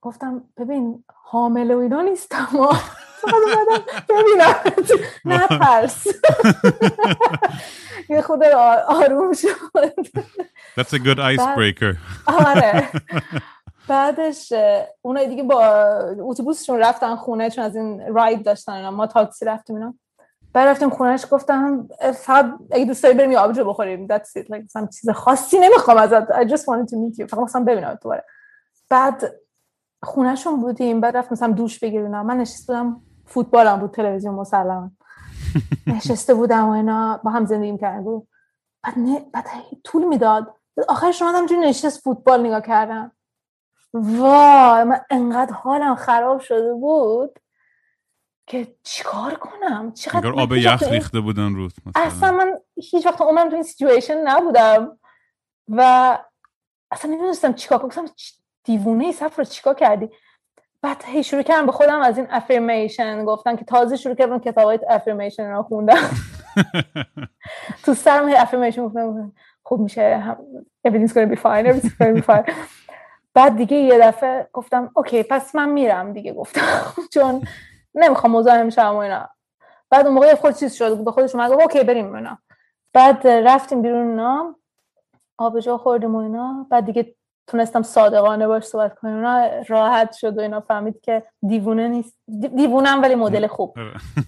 گفتم 0.00 0.44
ببین 0.56 1.04
حامله 1.14 1.74
و 1.74 1.78
اینا 1.78 2.00
نیستم. 2.00 2.48
ببینم. 4.08 4.54
نه 5.24 5.46
پرس. 5.46 6.06
یه 8.08 8.22
خود 8.22 8.42
آروم 8.88 9.32
شد. 9.32 9.48
That's 10.78 10.92
a 10.92 10.98
good 10.98 11.18
icebreaker. 11.18 11.96
آره. 12.26 12.88
بعدش 13.88 14.52
اونایی 15.02 15.28
دیگه 15.28 15.42
با 15.42 15.64
اتوبوسشون 16.18 16.78
رفتن 16.78 17.16
خونه 17.16 17.50
چون 17.50 17.64
از 17.64 17.76
این 17.76 18.14
راید 18.14 18.44
داشتن 18.44 18.88
ما 18.88 19.06
تاکسی 19.06 19.44
رفتیم 19.44 19.76
اینا. 19.76 19.94
بعد 20.52 20.68
رفتیم 20.68 20.90
خونهش 20.90 21.26
گفتم 21.30 21.88
فقط 22.14 22.54
اگه 22.70 22.84
دوست 22.84 23.02
داری 23.02 23.14
بریم 23.14 23.32
یه 23.32 23.38
آبجو 23.38 23.64
بخوریم. 23.64 24.08
That's 24.08 24.42
it. 24.42 24.46
Like 24.46 24.64
مثلا 24.64 24.86
چیز 24.86 25.10
خاصی 25.10 25.58
نمی‌خوام 25.58 25.96
ازت. 25.96 26.32
I 26.32 26.48
just 26.48 26.62
wanted 26.62 26.88
to 26.88 26.96
meet 26.96 27.18
you. 27.18 27.26
فقط 27.26 27.40
مثلا 27.40 27.64
ببینم 27.64 27.98
دوباره. 28.02 28.24
بعد 28.90 29.32
خونهشون 30.02 30.60
بودیم 30.60 31.00
بعد 31.00 31.16
رفتم 31.16 31.32
مثلا 31.32 31.52
دوش 31.52 31.78
بگیریم. 31.78 32.22
من 32.22 32.36
نشسته 32.36 32.72
بودم 32.72 33.00
فوتبالم 33.26 33.76
بود 33.80 33.90
تلویزیون 33.90 34.34
مسلما 34.34 34.90
نشسته 35.96 36.34
بودم 36.34 36.68
و 36.68 36.70
اینا 36.70 37.20
با 37.24 37.30
هم 37.30 37.46
زندگی 37.46 37.78
کردن 37.78 38.04
بود 38.04 38.28
بعد 38.82 38.98
نه 38.98 39.26
بعد 39.32 39.46
طول 39.84 40.04
می‌داد. 40.04 40.54
آخرش 40.88 41.22
اومدم 41.22 41.46
جوری 41.46 41.60
نشست 41.60 42.00
فوتبال 42.00 42.40
نگاه 42.46 42.60
کردم. 42.60 43.12
وای 43.94 44.84
من 44.84 45.00
انقدر 45.10 45.52
حالم 45.52 45.94
خراب 45.94 46.40
شده 46.40 46.74
بود. 46.74 47.38
که 48.46 48.74
چیکار 48.82 49.34
کنم؟ 49.34 49.92
چقدر 49.92 50.32
آب 50.32 50.52
یخ 50.52 50.82
ریخته 50.82 51.20
بودن 51.20 51.54
روت 51.54 51.72
مثلا. 51.86 52.02
اصلا 52.02 52.32
من 52.32 52.58
هیچ 52.76 53.06
وقت 53.06 53.20
عمرم 53.20 53.48
تو 53.48 53.54
این 53.54 53.62
سیچویشن 53.62 54.28
نبودم. 54.28 54.98
و 55.68 56.18
اصلا 56.90 57.10
نمی‌دونستم 57.10 57.52
چیکار 57.52 57.78
کنم. 57.78 58.04
دیوونه 58.64 59.04
ای 59.04 59.12
سفر 59.12 59.44
چیکار 59.44 59.74
کردی؟ 59.74 60.10
بعد 60.82 61.04
هی 61.06 61.24
شروع 61.24 61.42
کردم 61.42 61.66
به 61.66 61.72
خودم 61.72 62.00
از 62.00 62.18
این 62.18 62.26
افرمیشن 62.30 63.24
گفتن 63.24 63.56
که 63.56 63.64
تازه 63.64 63.96
شروع 63.96 64.14
کردم 64.14 64.38
کتاب 64.38 64.64
های 64.64 64.78
افرمیشن 64.88 65.50
رو 65.50 65.62
خوندم. 65.62 66.10
تو 67.84 67.94
سرم 67.94 68.28
هی 68.28 68.34
affirmation 68.34 68.84
گفتم 68.86 69.32
خوب 69.62 69.80
میشه 69.80 70.36
everything's 70.88 71.12
gonna 71.12 71.34
be 71.34 71.36
fine 71.36 71.66
everything's 71.66 71.96
gonna 72.00 72.20
be 72.20 72.22
fine. 72.22 72.52
بعد 73.34 73.56
دیگه 73.56 73.76
یه 73.76 73.98
دفعه 73.98 74.48
گفتم 74.52 74.90
OK 74.94 75.22
پس 75.22 75.54
من 75.54 75.68
میرم. 75.68 76.12
دیگه 76.12 76.32
گفتم. 76.32 76.92
چون 77.14 77.42
نمی‌خوام 77.94 78.32
مزاحم 78.32 78.70
شم 78.70 78.94
و 78.94 78.96
اینا. 78.96 79.28
بعد 79.90 80.06
اون 80.06 80.14
موقع 80.14 80.34
خود 80.34 80.54
چیز 80.54 80.74
شد 80.74 81.04
به 81.04 81.12
خودش 81.12 81.34
اومد 81.34 81.52
OK 81.52 81.84
بریم 81.84 82.14
اینا. 82.14 82.38
بعد 82.92 83.26
رفتیم 83.26 83.82
بیرون 83.82 84.08
اینا 84.08 84.56
آبجو 85.38 85.76
خوردیم 85.76 86.14
و 86.14 86.18
اینا. 86.18 86.66
بعد 86.70 86.86
دیگه 86.86 87.14
تونستم 87.46 87.82
صادقانه 87.82 88.46
باش 88.46 88.64
صحبت 88.64 88.98
کنم 88.98 89.14
اونا 89.14 89.50
راحت 89.68 90.12
شد 90.12 90.38
و 90.38 90.40
اینا. 90.40 90.60
فهمید 90.60 91.00
که 91.00 91.22
دیوونه 91.48 91.88
نیست. 91.88 92.18
دیوونم 92.56 93.02
ولی 93.02 93.14
مدل 93.14 93.46
خوب. 93.46 93.74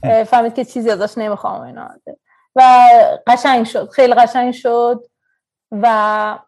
آره. 0.03 0.25
فهمید 0.25 0.55
که 0.55 0.65
چیزی 0.65 0.91
ازش 0.91 1.19
نمی‌خوام 1.19 1.61
اینا. 1.61 1.91
و 2.57 2.62
قشنگ 3.27 3.67
شد. 3.67 3.89
خیلی 3.91 4.15
قشنگ 4.15 4.53
شد. 4.53 5.07
و 5.73 6.39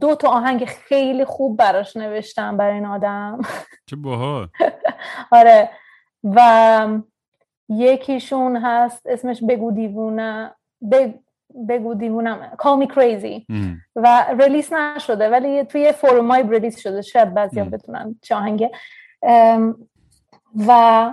دو 0.00 0.14
تا 0.14 0.28
آهنگ 0.28 0.64
خیلی 0.64 1.24
خوب 1.24 1.56
براش 1.56 1.96
نوشتم 1.96 2.56
برای 2.56 2.74
این 2.74 2.86
آدم. 2.86 3.40
چه 3.86 3.96
باحال. 3.96 4.48
آره. 5.38 5.70
و 6.24 6.88
یکیشون 7.68 8.56
هست 8.56 9.06
اسمش 9.06 9.42
بگو 9.48 9.72
دیوونه 9.72 10.54
بگو 11.68 11.94
دیوونم 11.94 12.56
call 12.62 12.84
me 12.84 12.94
crazy. 12.94 13.44
و 13.96 14.26
ریلیس 14.38 14.72
نشده 14.72 15.28
ولی 15.28 15.64
توی 15.64 15.92
فورمای 15.92 16.42
ریلیس 16.42 16.78
شده 16.80 17.02
شاید 17.02 17.34
بعضی 17.34 17.60
هم 17.60 17.70
بتونن 17.70 18.16
چه 18.22 18.34
آهنگه. 18.34 18.70
و 20.66 21.12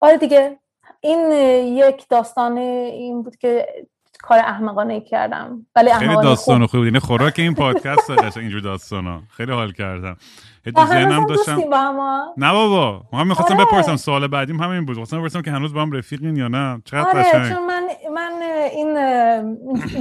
آره 0.00 0.16
دیگه 0.16 0.58
این 1.00 1.32
یک 1.76 2.08
داستان 2.08 2.58
این 2.58 3.22
بود 3.22 3.36
که 3.36 3.66
کار 4.22 4.38
احمقانه 4.38 5.00
کردم. 5.00 5.66
ولی 5.76 5.92
خیلی 5.92 6.14
داستان 6.14 6.66
خوب. 6.66 6.80
بود 6.80 6.98
خوراک 6.98 7.34
این 7.38 7.54
پادکست 7.54 8.10
قشنگ 8.10 8.38
اینجور 8.38 8.60
داستانا. 8.60 9.20
خیلی 9.30 9.52
حال 9.52 9.72
کردم. 9.72 10.16
تو 10.76 10.86
ذهنم 10.86 11.26
داشتم 11.26 11.60
نه 12.36 12.52
بابا 12.52 13.02
ما 13.12 13.18
هم 13.18 13.28
می‌خواستم 13.28 13.54
آره. 13.54 13.64
بپرسم 13.64 13.96
سوال 13.96 14.26
بعدیم 14.26 14.62
همین 14.62 14.84
بود. 14.84 14.96
خواستم 14.96 15.18
بپرسم 15.18 15.42
که 15.42 15.50
هنوز 15.50 15.74
با 15.74 15.82
هم 15.82 15.92
رفیقین 15.92 16.36
یا 16.36 16.48
نه؟ 16.48 16.82
چقدر 16.84 17.08
آره 17.08 17.22
قشنگ. 17.22 17.52
چون 17.52 17.66
من 17.66 17.82
من 18.14 18.32
این 18.72 18.92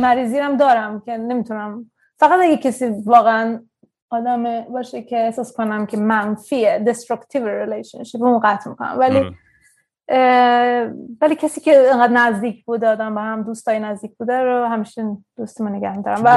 مریضی 0.02 0.40
هم 0.40 0.58
دارم 0.58 1.00
که 1.00 1.12
نمی‌تونم 1.12 1.92
فقط 2.20 2.40
اگه 2.44 2.58
کسی 2.58 2.86
واقعا 3.06 3.60
آدم 4.10 4.62
باشه 4.62 5.02
که 5.02 5.18
احساس 5.18 5.54
کنم 5.54 5.86
که 5.86 5.98
منفیه 5.98 6.86
destructive 6.86 7.42
relationship 7.42 8.22
اون 8.22 8.40
قطع 8.40 8.70
می‌کنم. 8.70 8.96
ولی 9.00 9.18
آره. 9.18 9.34
ولی 11.22 11.36
کسی 11.36 11.62
که 11.62 11.90
انقدر 11.94 12.14
نزدیک 12.14 12.66
بوده 12.66 12.88
آدم 12.88 13.16
با 13.16 13.22
هم 13.22 13.44
دوستای 13.44 13.80
نزدیک 13.80 14.18
بوده 14.18 14.42
رو 14.42 14.66
همیشه 14.66 15.04
دوستمون 15.38 15.72
نگه 15.76 16.02
دارم 16.02 16.24
و 16.24 16.28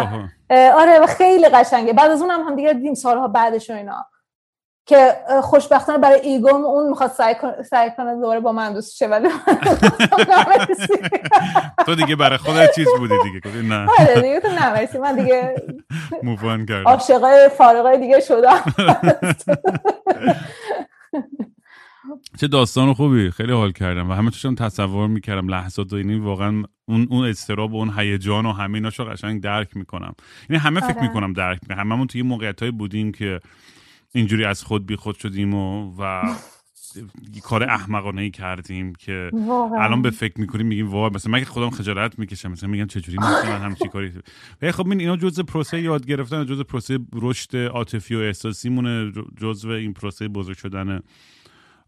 آره 0.80 0.98
و 1.02 1.06
خیلی 1.06 1.48
قشنگه. 1.48 1.92
بعد 1.92 2.10
از 2.10 2.20
اون 2.22 2.30
هم, 2.30 2.40
هم 2.40 2.56
دیگه 2.56 2.72
دیدیم 2.72 2.94
سالها 2.94 3.28
بعدش 3.28 3.70
و 3.70 3.72
اینا. 3.72 4.06
که 4.86 5.16
خوشبختانه 5.42 5.98
برای 5.98 6.20
ایگوم 6.20 6.64
اون 6.64 6.88
می‌خواد 6.88 7.10
سعی 7.10 7.34
کنه 7.34 7.62
سعی 7.62 7.90
کنه 7.96 8.14
دوباره 8.14 8.40
با 8.40 8.52
من 8.52 8.72
دوست 8.72 8.96
شه 8.96 9.06
ولی 9.06 9.28
تو 11.86 11.94
دیگه 11.94 12.16
برای 12.16 12.38
خودت 12.38 12.74
چیز 12.74 12.86
بودی 12.98 13.14
دیگه. 13.24 13.62
نه. 13.62 13.86
آره 14.00 14.22
دیگه 14.22 14.40
تو 14.40 14.48
نمرسی 14.48 14.98
من 14.98 15.16
دیگه 15.16 15.54
موفان 16.22 16.66
کردم. 16.66 16.88
عاشقای 16.88 17.48
فارغای 17.48 17.98
دیگه 17.98 18.20
شدم. 18.20 18.60
چه 22.40 22.48
داستان 22.48 22.94
خوبی. 22.94 23.30
خیلی 23.30 23.52
حال 23.52 23.72
کردم 23.72 24.10
و 24.10 24.12
همه 24.12 24.30
چشم 24.30 24.54
تصور 24.54 25.08
می‌کردم 25.08 25.48
لحظات 25.48 25.92
و 25.92 25.96
اینی 25.96 26.18
واقعا 26.18 26.62
اون 26.84 27.06
اون 27.10 27.26
استراب 27.26 27.72
و 27.72 27.76
اون 27.76 27.98
هیجان 27.98 28.46
و 28.46 28.52
همه 28.52 28.74
ایناشو 28.74 29.04
قشنگ 29.04 29.42
درک 29.42 29.76
می‌کنم. 29.76 30.14
یعنی 30.50 30.62
همه 30.62 30.80
فکر 30.80 30.98
آره. 30.98 31.02
می‌کنم 31.08 31.32
درک 31.32 31.58
می‌کنم. 31.62 31.78
هممون 31.78 32.06
توی 32.06 32.22
موقعیت 32.22 32.62
های 32.62 32.70
بودیم 32.70 33.12
که 33.12 33.40
اینجوری 34.14 34.44
از 34.44 34.62
خود 34.62 34.86
بی 34.86 34.96
خود 34.96 35.18
شدیم 35.18 35.54
و 35.54 35.94
و 35.98 36.22
کار 37.42 37.62
احمقانه 37.64 38.22
ای 38.22 38.30
کردیم 38.30 38.94
که 38.94 39.30
الان 39.78 40.02
به 40.02 40.10
فکر 40.10 40.40
می‌کنیم 40.40 40.66
میگیم 40.66 40.88
وای 40.88 41.10
مثلا 41.14 41.32
من 41.32 41.44
خودم 41.44 41.70
خجالت 41.70 42.18
می‌کشم؟ 42.18 42.50
مثلا 42.50 42.70
میگم 42.70 42.86
چجوری 42.86 43.18
مثلا 43.28 43.58
هم 43.58 43.74
چی 43.74 43.88
کاری؟ 43.88 44.12
خب 44.72 44.88
این 44.88 45.00
اینا 45.00 45.16
جزء 45.16 45.42
پروسه 45.42 45.80
یاد 45.80 46.06
گرفتن 46.06 46.46
جزء 46.46 46.62
پروسه 46.62 46.98
رشد 47.12 47.56
عاطفی 47.56 48.14
و 48.14 48.18
احساسی 48.18 48.68
مونه 48.68 49.12
جزء 49.40 49.70
این 49.70 49.92
پروسه 49.92 50.28
بزرگ 50.28 50.56
شدن 50.56 51.00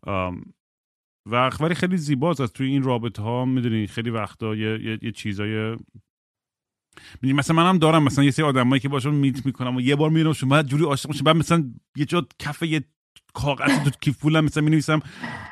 و 0.06 1.50
ولی 1.60 1.74
خیلی 1.74 1.96
زیباست. 1.96 2.40
از 2.40 2.52
توی 2.52 2.66
این 2.66 2.82
رابطه 2.82 3.22
ها 3.22 3.44
می‌دونی 3.44 3.86
خیلی 3.86 4.10
وقتا 4.10 4.54
یه, 4.54 4.84
یه،, 4.84 4.98
یه 5.02 5.12
چیزای 5.12 5.76
مثلا 7.22 7.56
منم 7.56 7.78
دارم. 7.78 8.02
مثلا 8.02 8.24
یه 8.24 8.30
سری 8.30 8.44
آدمایی 8.44 8.80
که 8.80 8.88
باشون 8.88 9.14
میت 9.14 9.46
می‌کنم 9.46 9.76
و 9.76 9.80
یه 9.80 9.96
بار 9.96 10.10
میرم 10.10 10.32
شما 10.32 10.50
بعد 10.50 10.66
جوری 10.66 10.84
عاشق 10.84 11.08
میشم 11.08 11.24
بعد 11.24 11.36
مثلا 11.36 11.64
یه 11.96 12.04
جا 12.04 12.26
کف 12.38 12.62
یه 12.62 12.84
کاغذ 13.34 13.84
تو 13.84 13.90
کیف 14.00 14.18
پولم 14.18 14.44
مثلا 14.44 14.62
می 14.62 14.82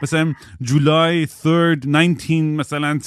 مثلا 0.03 0.35
جولای 0.61 1.27
3 1.27 1.77
19 1.87 2.43
مثلا 2.43 2.99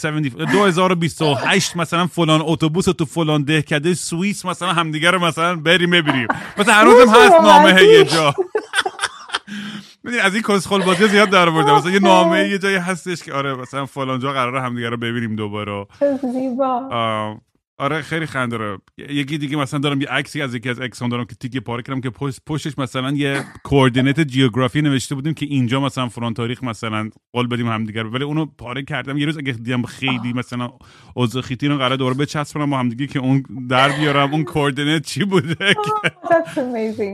2028 0.52 1.78
مثلا 1.78 2.08
فلان 2.08 2.42
اتوبوس 2.44 2.86
تو 2.86 3.06
فلان 3.06 3.44
دهکده 3.44 3.94
سوئیس 3.94 4.46
مثلا 4.46 4.74
همدیگه 4.74 5.12
رو 5.12 5.20
مثلا 5.20 5.56
بریم 5.56 5.90
ببریم 5.90 6.28
مثلا 6.58 6.74
هنوزم 6.74 7.10
هست 7.10 7.34
نامه 7.34 7.84
یه 7.84 8.06
جا. 8.06 8.34
می‌دونی 10.04 10.22
از 10.22 10.34
این 10.34 10.44
کسخل 10.44 10.84
بازی 10.84 11.08
زیاد 11.08 11.30
در 11.30 11.50
آورده 11.50 11.76
مثلا 11.76 11.92
یه 11.92 12.00
نامه 12.00 12.50
یه 12.50 12.58
جایی 12.58 12.76
هستش 12.76 13.24
که 13.24 13.34
آره 13.34 13.56
مثلا 13.56 13.86
فلان 13.86 14.20
جا 14.20 14.34
قراره 14.34 14.62
همدیگه 14.62 14.90
رو 14.90 14.98
ببینیم 14.98 15.36
دوباره. 15.36 15.86
زیبا. 16.34 17.40
آره 17.78 18.02
خیلی 18.02 18.26
خنده 18.26 18.58
داره 18.58 18.78
یکی 18.98 19.38
دیگه 19.38 19.58
مثلا 19.58 19.80
دارم 19.80 20.02
یه 20.02 20.08
عکسی 20.08 20.42
از 20.42 20.56
یکی 20.56 20.70
از 20.70 20.80
اکسان 20.80 21.10
دارم 21.10 21.26
که 21.26 21.36
تیکه 21.36 21.60
پاره 21.60 21.84
کردم 21.84 22.02
که 22.02 22.10
پشت 22.10 22.40
پشتش 22.46 22.78
مثلا 22.78 23.12
یه 23.12 23.44
کوردینت 23.64 24.20
جیوگرافی 24.20 24.82
نوشته 24.82 25.16
بودیم 25.16 25.34
که 25.34 25.46
اینجا 25.46 25.80
مثلا 25.80 26.10
فران 26.10 26.34
تاریخ 26.34 26.64
مثلا 26.64 27.10
قول 27.34 27.48
بدیم 27.48 27.68
همدیگه 27.68 28.04
ولی 28.04 28.24
اونو 28.24 28.46
پاره 28.46 28.84
کردم. 28.84 29.18
یه 29.18 29.26
روز 29.26 29.38
اگه 29.38 29.52
دیدم 29.52 29.84
خیلی 29.84 30.34
مثلا 30.34 30.70
اوضاع 31.16 31.42
خیتی 31.42 31.68
رو 31.68 31.78
قرار 31.78 31.96
دوباره 31.96 32.18
بچسبونم 32.18 32.70
با 32.70 32.80
همدیگه 32.80 33.08
که 33.08 33.20
اون 33.20 33.44
در 33.70 33.90
بیارم. 33.90 34.34
اون 34.34 34.44
کوردینت 34.44 35.06
چی 35.06 35.26
بوده؟ 35.26 35.56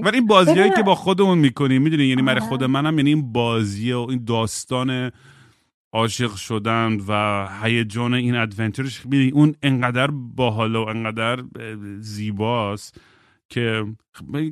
ولی 0.04 0.18
این 0.18 0.28
بازیایی 0.28 0.72
که 0.76 0.84
با 0.84 0.96
خودمون 0.96 1.38
می‌کنیم 1.38 1.82
می‌دونی؟ 1.82 2.04
یعنی 2.04 2.22
برای 2.22 2.40
خود 2.40 2.64
منم 2.64 2.98
یعنی 2.98 3.10
این 3.10 3.34
بازی 3.34 3.92
و 3.92 4.00
این 4.10 4.24
داستان 4.24 5.12
عاشق 5.94 6.36
شدن 6.36 6.98
و 7.08 7.48
هیجان 7.64 8.14
این 8.14 8.36
ادونچرش. 8.36 9.02
اون 9.34 9.56
انقدر 9.64 10.08
باحال 10.12 10.76
و 10.76 10.82
انقدر 10.82 11.44
زیباست 12.00 13.02
که 13.50 13.86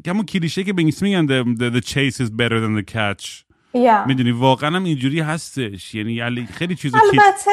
همون 0.08 0.26
کلیشه 0.26 0.64
که 0.64 0.74
به 0.74 0.82
انگلیسی 0.82 1.06
میگن 1.06 1.28
the, 1.28 1.82
the, 1.82 1.86
chase 1.86 2.20
is 2.24 2.30
better 2.30 2.60
than 2.60 2.82
the 2.82 2.94
catch. 2.94 3.44
Yeah. 3.74 4.08
می‌دونی 4.08 4.32
واقعا 4.32 4.76
هم 4.76 4.84
اینجوری 4.84 5.20
هستش. 5.20 5.96
یعنی 5.96 6.46
خیلی 6.46 6.76
چیز 6.76 6.96
البته 6.96 7.52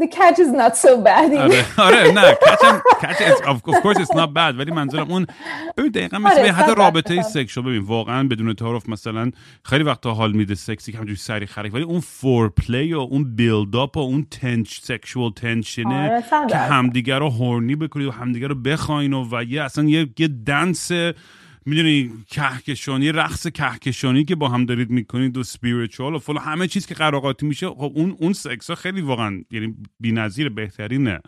the 0.00 0.06
catch 0.06 0.38
is 0.38 0.50
not 0.62 0.76
so 0.76 0.90
bad 1.04 1.34
آره 1.34 1.64
آره 1.88 2.12
نه 2.12 2.34
catch, 2.34 2.82
catch 3.00 3.20
is, 3.20 3.40
of, 3.40 3.56
of 3.70 3.82
course 3.82 3.98
it's 3.98 4.14
not 4.16 4.30
bad 4.34 4.58
ولی 4.58 4.70
منظورم 4.70 5.10
اون 5.10 5.26
ببین 5.76 5.90
دقیقا 5.90 6.18
مثل 6.18 6.40
آره، 6.40 6.52
حتی 6.52 6.74
رابطه 6.74 7.16
درصد. 7.16 7.28
سکشو 7.28 7.62
ببین 7.62 7.82
واقعا 7.82 8.28
بدون 8.28 8.54
تعارف 8.54 8.88
مثلا 8.88 9.30
خیلی 9.64 9.84
وقتا 9.84 10.14
حال 10.14 10.32
میده 10.32 10.54
سکسی 10.54 10.92
که 10.92 10.98
همجوری 10.98 11.16
سریع 11.16 11.46
خرکی 11.46 11.74
ولی 11.74 11.84
اون 11.84 12.00
foreplay 12.00 12.94
و 12.94 12.98
اون 12.98 13.36
build-up 13.36 13.96
و 13.96 14.00
اون 14.00 14.26
تنش 14.30 14.80
sexual 14.82 15.30
tension 15.30 16.00
ه 16.00 16.10
آره، 16.10 16.22
که 16.22 16.54
درصد. 16.54 16.70
همدیگه 16.70 17.18
رو 17.18 17.30
horny 17.30 17.76
بکنید 17.76 18.06
و 18.06 18.10
همدیگه 18.10 18.46
رو 18.46 18.54
بخواین 18.54 19.12
و, 19.12 19.28
و 19.32 19.42
یه 19.42 19.62
اصلا 19.62 19.84
یه, 19.84 20.08
یه 20.18 20.28
dance 20.28 20.92
می‌دونی 21.66 22.10
کهکشانی 22.28 23.12
رقص 23.12 23.46
کهکشانی 23.46 24.24
که 24.24 24.34
با 24.34 24.48
هم 24.48 24.64
دارید 24.64 24.90
می‌کنید 24.90 25.36
و 25.36 25.42
spiritual 25.42 26.14
و 26.14 26.18
فلان 26.18 26.42
همه 26.42 26.68
چیز 26.68 26.86
که 26.86 26.94
قر 26.94 27.11
و 27.11 27.20
قاتی 27.20 27.46
میشه 27.46 27.68
خب 27.68 27.92
اون 27.94 28.16
اون 28.20 28.32
سکس 28.32 28.70
ها 28.70 28.76
خیلی 28.76 29.00
واقعا 29.00 29.42
یعنی 29.50 29.74
بی‌نظیر 30.00 30.48
بهترینه. 30.48 31.20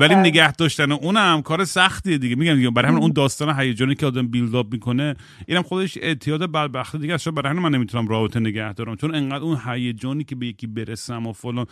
ولی 0.00 0.14
نگه 0.14 0.52
داشتن 0.52 0.92
اونم 0.92 1.42
کار 1.42 1.64
سختیه 1.64 2.18
دیگه. 2.18 2.36
میگم 2.36 2.54
دیگه 2.54 2.70
برای 2.70 2.88
همین 2.88 3.02
اون 3.02 3.12
داستان 3.12 3.60
هیجانی 3.60 3.94
که 3.94 4.06
آدم 4.06 4.26
بیلد 4.28 4.54
اپ 4.54 4.72
می‌کنه 4.72 5.14
اینم 5.46 5.62
خودش 5.62 5.98
اعتیاد 6.02 6.52
بدبختی 6.52 6.98
دیگه 6.98 7.14
است. 7.14 7.24
شاید 7.24 7.34
برای 7.34 7.50
همین 7.50 7.62
من 7.62 7.74
نمی‌تونم 7.74 8.08
رابطه 8.08 8.40
نگه 8.40 8.72
دارم. 8.72 8.96
چون 8.96 9.14
انقدر 9.14 9.44
اون 9.44 9.60
هیجانی 9.66 10.24
که 10.24 10.34
به 10.34 10.46
یکی 10.46 10.66
برسم 10.66 11.26
و 11.26 11.32
فلان 11.32 11.66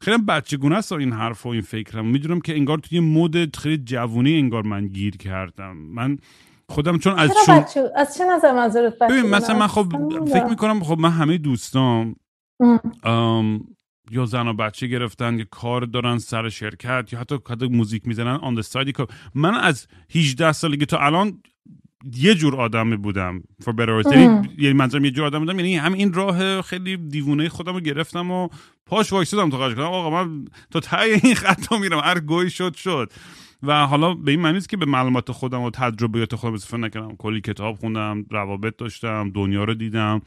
خیلی 0.00 0.18
بچگونه 0.18 0.76
است 0.76 0.92
این 0.92 1.12
حرف 1.12 1.46
و 1.46 1.48
این 1.48 1.62
فکرم. 1.62 2.06
می‌دونم 2.06 2.40
که 2.40 2.54
انگار 2.56 2.78
توی 2.78 3.00
مود 3.00 3.56
خیلی 3.56 3.78
جوونی 3.78 4.38
انگار 4.38 4.62
من 4.62 4.86
گیر 4.86 5.16
کردم. 5.16 5.76
من 5.76 6.18
خودم 6.70 6.98
چون 6.98 7.18
از 7.18 7.30
چون 7.46 7.56
بچه 7.60 7.90
از 7.96 8.18
چه 8.18 8.24
نظر 8.24 8.52
منظورت 8.52 8.98
بچه 8.98 9.14
ببین؟ 9.14 9.30
مثلا 9.30 9.58
من 9.58 9.66
خب 9.66 9.86
فکر 10.26 10.44
می‌کنم 10.44 10.84
خب 10.84 10.98
من 10.98 11.10
همه 11.10 11.38
دوستام 11.38 12.16
ام. 13.04 13.64
یا 14.10 14.26
زن 14.26 14.48
و 14.48 14.52
بچه 14.52 14.86
گرفتن 14.86 15.38
یا 15.38 15.44
کار 15.50 15.82
دارن 15.82 16.18
سر 16.18 16.48
شرکت 16.48 17.08
یا 17.12 17.18
حتی 17.18 17.38
حتی 17.50 17.68
موزیک 17.68 18.06
می‌زنن 18.06 18.34
آن 18.34 18.62
کار 18.94 19.06
من 19.34 19.54
از 19.54 19.86
18 20.14 20.52
سالگی 20.52 20.86
تا 20.86 20.98
الان 20.98 21.42
یه 22.16 22.34
جور 22.34 22.60
آدمی 22.60 22.96
بودم 22.96 23.42
or 23.62 23.72
worse. 23.72 24.16
یعنی 24.16 24.48
یعنی 24.58 24.72
منظورم 24.72 25.04
یه 25.04 25.10
جور 25.10 25.26
آدم 25.26 25.38
بودم. 25.38 25.58
یعنی 25.58 25.76
هم 25.76 25.92
این 25.92 26.12
راه 26.12 26.62
خیلی 26.62 26.96
دیوونه 26.96 27.48
خودم 27.48 27.74
رو 27.74 27.80
گرفتم 27.80 28.30
و 28.30 28.48
پاش 28.86 29.12
وایسادم 29.12 29.50
تا 29.50 29.58
قاش 29.58 29.74
کنم. 29.74 29.84
آقا 29.84 30.10
من 30.10 30.44
تا 30.70 30.80
ته 30.80 31.00
این 31.00 31.34
خط 31.34 31.72
میرم. 31.72 31.98
هر 31.98 32.20
گوی 32.20 32.50
شد 32.50 32.74
شد. 32.74 33.12
و 33.62 33.86
حالا 33.86 34.14
به 34.14 34.30
این 34.30 34.40
معنی 34.40 34.54
نیست 34.54 34.68
که 34.68 34.76
به 34.76 34.86
معلومات 34.86 35.32
خودم 35.32 35.60
و 35.62 35.70
تجربیات 35.70 36.34
خودم 36.34 36.54
استفاده 36.54 36.82
نکردم. 36.82 37.16
کلی 37.16 37.40
کتاب 37.40 37.74
خوندم 37.76 38.24
روابط 38.30 38.76
داشتم 38.76 39.30
دنیا 39.34 39.64
رو 39.64 39.74
دیدم 39.74 40.20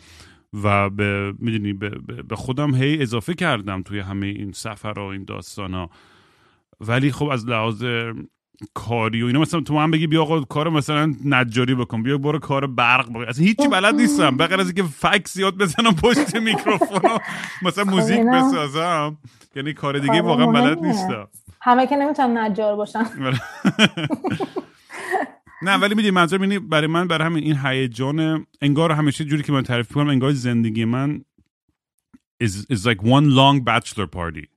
و 0.64 0.90
به 0.90 1.34
می‌دونی 1.40 1.74
به, 1.74 1.90
به, 1.90 2.24
به 2.24 2.36
خودم 2.36 2.76
هی 2.76 3.02
اضافه 3.02 3.34
کردم 3.34 3.82
توی 3.82 4.00
همه 4.00 4.28
این 4.28 4.52
سفر 4.52 4.94
و 5.00 5.04
این 5.04 5.24
داستان 5.26 5.74
ها 5.74 5.90
ولی 6.82 7.12
خب 7.12 7.26
از 7.28 7.48
لحاظ 7.48 7.86
کاری 8.74 9.24
و 9.24 9.26
اینا 9.26 9.40
مثلا 9.40 9.62
تو 9.62 9.74
من 9.74 9.92
بگی 9.92 10.08
بیا 10.08 10.22
آقا 10.22 10.42
کار 10.42 10.70
مثلا 10.70 11.16
نجاری 11.26 11.76
بکن 11.76 12.04
بیا 12.04 12.18
برو 12.18 12.40
کار 12.40 12.68
برق 12.68 13.10
بکن. 13.10 13.24
اصلا 13.28 13.46
هیچی 13.46 13.68
بلد 13.68 13.96
نیستم. 13.96 14.38
بغیر 14.38 14.60
از 14.60 14.66
اینکه 14.66 14.84
فکس 14.84 15.34
زیاد 15.34 15.58
بزنم 15.58 15.96
پشت 15.96 16.36
میکروفون 16.46 17.02
مثلا 17.62 17.84
موزیک 17.84 18.18
اینا- 18.18 18.32
بسازم. 18.50 19.18
یعنی 19.56 19.74
کار 19.74 20.00
دیگه 20.00 20.14
کار 20.14 20.22
واقعا 20.22 20.46
بلد. 20.48 20.80
نیستم. 20.80 21.28
همه 21.64 21.88
که 21.88 21.96
نمی‌تونن 21.96 22.38
نجار 22.38 22.76
باشن. 22.76 23.04
نه 25.62 25.78
ولی 25.78 25.96
می‌دونی 25.96 26.12
منظورم 26.12 26.42
اینه 26.42 26.60
برای 26.60 26.88
من 26.88 27.08
برای 27.08 27.26
همین 27.26 27.44
این 27.44 27.58
هیجان 27.64 28.48
انگار 28.62 28.92
همیشه 28.92 29.26
جوری 29.26 29.44
که 29.44 29.52
من 29.52 29.64
تعریف 29.64 29.92
کنم 29.92 30.08
انگار 30.08 30.32
زندگی 30.32 30.86
من 30.86 31.22
is, 32.44 32.66
is 32.70 32.86
like 32.86 33.02
one 33.04 33.36
long 33.36 33.62
bachelor 33.62 34.08
party. 34.08 34.53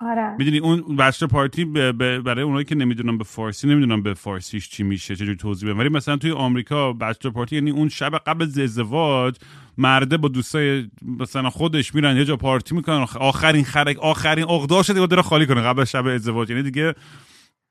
آره. 0.00 0.36
می‌دونی 0.38 0.58
اون 0.58 0.96
بچلر 0.96 1.28
پارتی 1.28 1.64
برای 1.64 2.42
اونایی 2.42 2.64
که 2.64 2.74
نمی‌دونم 2.74 3.18
به 3.18 3.24
فارسی 3.24 3.68
نمی‌دونم 3.68 4.02
به 4.02 4.14
فارسیش 4.14 4.68
چی 4.68 4.82
میشه 4.82 5.16
چجوری 5.16 5.36
توضیح 5.36 5.68
بدم 5.68 5.78
ولی 5.78 5.88
مثلا 5.88 6.16
توی 6.16 6.30
آمریکا 6.30 6.92
بچلر 6.92 7.32
پارتی 7.32 7.56
یعنی 7.56 7.70
اون 7.70 7.88
شب 7.88 8.14
قبل 8.26 8.42
از 8.44 8.58
ازدواج 8.58 9.36
مرده 9.78 10.16
با 10.16 10.28
دوستای 10.28 10.90
مثلا 11.20 11.50
خودش 11.50 11.94
میرن 11.94 12.16
یه 12.16 12.24
جا 12.24 12.36
پارتی 12.36 12.74
می‌کنن. 12.74 13.06
آخ- 13.06 13.16
آخرین 13.16 13.64
خرک 13.64 13.98
آخرین 13.98 14.44
عقده‌اش 14.44 14.90
دیگه 14.90 15.06
داره 15.06 15.22
خالی 15.22 15.46
کنه 15.46 15.60
قبل 15.60 15.84
شب 15.84 16.06
ازدواج. 16.06 16.50
یعنی 16.50 16.62
دیگه 16.62 16.94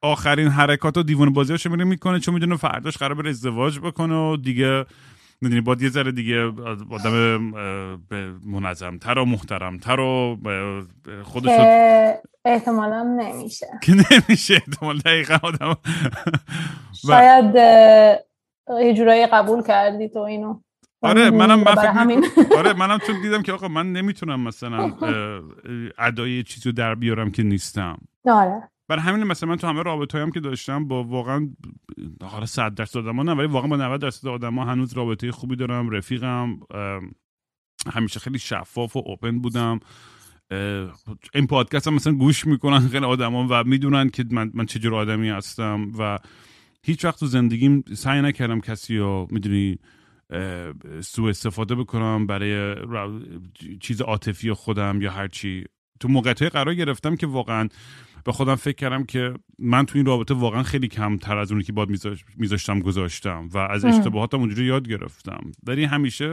آخرین 0.01 0.47
حرکات 0.47 0.97
و 0.97 1.03
دیوونه 1.03 1.31
بازیاشو 1.31 1.69
میره 1.69 1.83
می‌کنه 1.83 2.19
چون 2.19 2.33
می‌دونه 2.33 2.55
فرداش 2.55 2.97
قرار 2.97 3.13
بره 3.13 3.29
ازدواج 3.29 3.79
بکنه 3.79 4.15
و 4.15 4.37
دیگه 4.37 4.85
می‌دونی 5.41 5.61
باید 5.61 5.81
یه 5.81 5.89
ذره 5.89 6.11
دیگه 6.11 6.45
آدم 6.91 7.37
منظمتر 8.45 9.19
و 9.19 9.25
محترمتر 9.25 9.99
و 9.99 10.37
خودش 11.23 11.59
احتمالا 12.45 13.03
نمیشه. 13.03 13.67
که 13.83 13.93
نمیشه 14.11 14.53
احتمال 14.53 14.97
دقیقا 14.97 15.37
آدم. 15.43 15.75
شاید 17.07 17.55
یه 18.85 18.93
جورایی 18.93 19.27
قبول 19.27 19.63
کردی 19.63 20.09
تو 20.09 20.19
اینو. 20.19 20.59
آره 21.01 21.29
منم 21.29 21.59
من 21.59 21.77
همین. 21.77 22.25
آره 22.57 22.73
منم 22.73 22.99
چون 23.07 23.21
دیدم 23.21 23.41
که 23.41 23.53
آقا 23.53 23.67
من 23.67 23.93
نمی‌تونم 23.93 24.39
مثلا 24.39 24.93
ادای 25.97 26.43
چیزی 26.43 26.69
رو 26.69 26.75
در 26.75 26.95
بیارم 26.95 27.31
که 27.31 27.43
نیستم. 27.43 27.97
آره. 28.25 28.69
برای 28.89 29.01
همین 29.01 29.23
مثلا 29.23 29.49
من 29.49 29.55
تو 29.55 29.67
همه 29.67 29.83
رابطه 29.83 30.19
هم 30.19 30.31
که 30.31 30.39
داشتم 30.39 30.87
با 30.87 31.03
واقعا 31.03 31.49
حالا 32.23 32.45
100 32.45 32.75
درصد 32.75 32.97
آدما 32.97 33.23
نه 33.23 33.31
ولی 33.31 33.47
واقعا 33.47 33.69
با 33.69 33.75
90 33.75 34.01
درصد 34.01 34.27
آدما 34.27 34.65
هنوز 34.65 34.93
رابطه 34.93 35.31
خوبی 35.31 35.55
دارم 35.55 35.89
رفیقم 35.89 36.59
همیشه 37.93 38.19
خیلی 38.19 38.39
شفاف 38.39 38.95
و 38.95 39.03
اوپن 39.05 39.39
بودم. 39.39 39.79
این 41.33 41.47
پادکست 41.49 41.87
هم 41.87 41.93
مثلا 41.93 42.13
گوش 42.13 42.47
می‌کنن 42.47 42.79
خیلی 42.79 43.05
آدما 43.05 43.47
و 43.49 43.63
می‌دونن 43.63 44.09
که 44.09 44.25
من, 44.31 44.51
من 44.53 44.65
چه 44.65 44.79
جور 44.79 44.95
آدمی 44.95 45.29
هستم 45.29 45.91
و 45.99 46.19
هیچ 46.83 47.05
وقت 47.05 47.19
تو 47.19 47.25
زندگیم 47.25 47.83
سعی 47.93 48.21
نکردم 48.21 48.59
کسی 48.61 48.97
رو 48.97 49.27
می‌دونی 49.31 49.79
سوء 51.01 51.29
استفاده 51.29 51.75
بکنم 51.75 52.27
برای 52.27 52.75
را- 52.75 53.21
چیز 53.79 54.01
عاطفی 54.01 54.53
خودم 54.53 55.01
یا 55.01 55.11
هر 55.11 55.27
چی 55.27 55.65
تو 55.99 56.07
موقعیت 56.07 56.41
قرار 56.41 56.75
گرفتم 56.75 57.15
که 57.15 57.27
واقعا 57.27 57.69
به 58.29 58.33
خودم 58.33 58.55
فکر 58.55 58.75
کردم 58.75 59.03
که 59.03 59.33
من 59.59 59.85
تو 59.85 59.97
این 59.97 60.05
رابطه 60.05 60.33
واقعا 60.33 60.63
خیلی 60.63 60.87
کمتر 60.87 61.37
از 61.37 61.51
اونی 61.51 61.63
که 61.63 61.73
باید 61.73 61.89
میذاش- 61.89 62.25
میذاشتم 62.37 62.79
گذاشتم 62.79 63.49
و 63.53 63.57
از. 63.57 63.85
اشتباهاتم 63.85 64.39
اونجوری 64.39 64.67
یاد 64.67 64.87
گرفتم 64.87 65.51
ولی 65.67 65.83
همیشه 65.83 66.29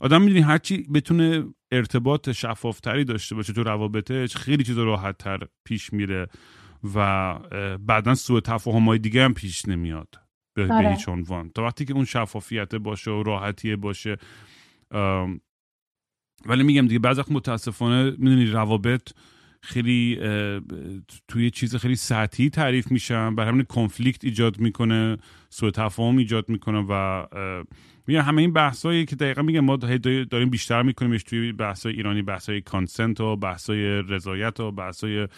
آدم 0.00 0.22
می‌دونی 0.22 0.40
هرچی 0.40 0.86
بتونه 0.94 1.44
ارتباط 1.72 2.30
شفافتری 2.30 3.04
داشته 3.04 3.34
باشه 3.34 3.52
تو 3.52 3.62
روابطش 3.62 4.36
خیلی 4.36 4.64
چیز 4.64 4.78
راحت 4.78 5.18
تر 5.18 5.40
پیش 5.64 5.92
میره 5.92 6.26
و 6.94 7.34
بعدا 7.78 8.14
سوء 8.14 8.40
تفاهم 8.40 8.84
های 8.84 8.98
دیگه 8.98 9.24
هم 9.24 9.34
پیش 9.34 9.68
نمیاد 9.68 10.08
به, 10.54 10.66
به 10.66 10.74
آره. 10.74 10.90
هیچ 10.90 11.08
عنوان 11.08 11.50
تا 11.54 11.62
وقتی 11.62 11.84
که 11.84 11.92
اون 11.94 12.04
شفافیت 12.04 12.74
باشه 12.74 13.10
و 13.10 13.22
راحتیه 13.22 13.76
باشه 13.76 14.16
ولی 16.46 16.62
میگم 16.62 16.86
دیگه 16.86 16.98
بعضی 16.98 17.22
متاسفانه 17.30 18.10
می‌دونی 18.10 18.46
روابط 18.46 19.12
خیلی 19.62 20.18
توی 21.28 21.50
چیز 21.50 21.76
خیلی 21.76 21.96
سطحی 21.96 22.50
تعریف 22.50 22.90
میشن 22.90 23.34
بر 23.34 23.48
همین 23.48 23.62
کنفلیکت 23.62 24.24
ایجاد 24.24 24.58
می‌کنه 24.58 25.16
سوء 25.50 25.70
تفاهم 25.70 26.16
ایجاد 26.16 26.48
می‌کنه 26.48 26.84
و 26.88 27.26
میگم 28.06 28.20
همه 28.20 28.42
این 28.42 28.52
بحثایی 28.52 29.04
که 29.04 29.16
دقیقا 29.16 29.42
میگم 29.42 29.60
ما 29.60 29.76
داریم 29.76 30.50
بیشتر 30.50 30.82
میکنیمش 30.82 31.22
توی 31.22 31.52
بحثای 31.52 31.92
ایرانی 31.92 32.22
بحثای 32.22 32.60
کانسنت 32.60 33.20
و 33.20 33.36
بحثای 33.36 34.02
رضایت 34.02 34.60
و 34.60 34.70
بحثای 34.70 35.28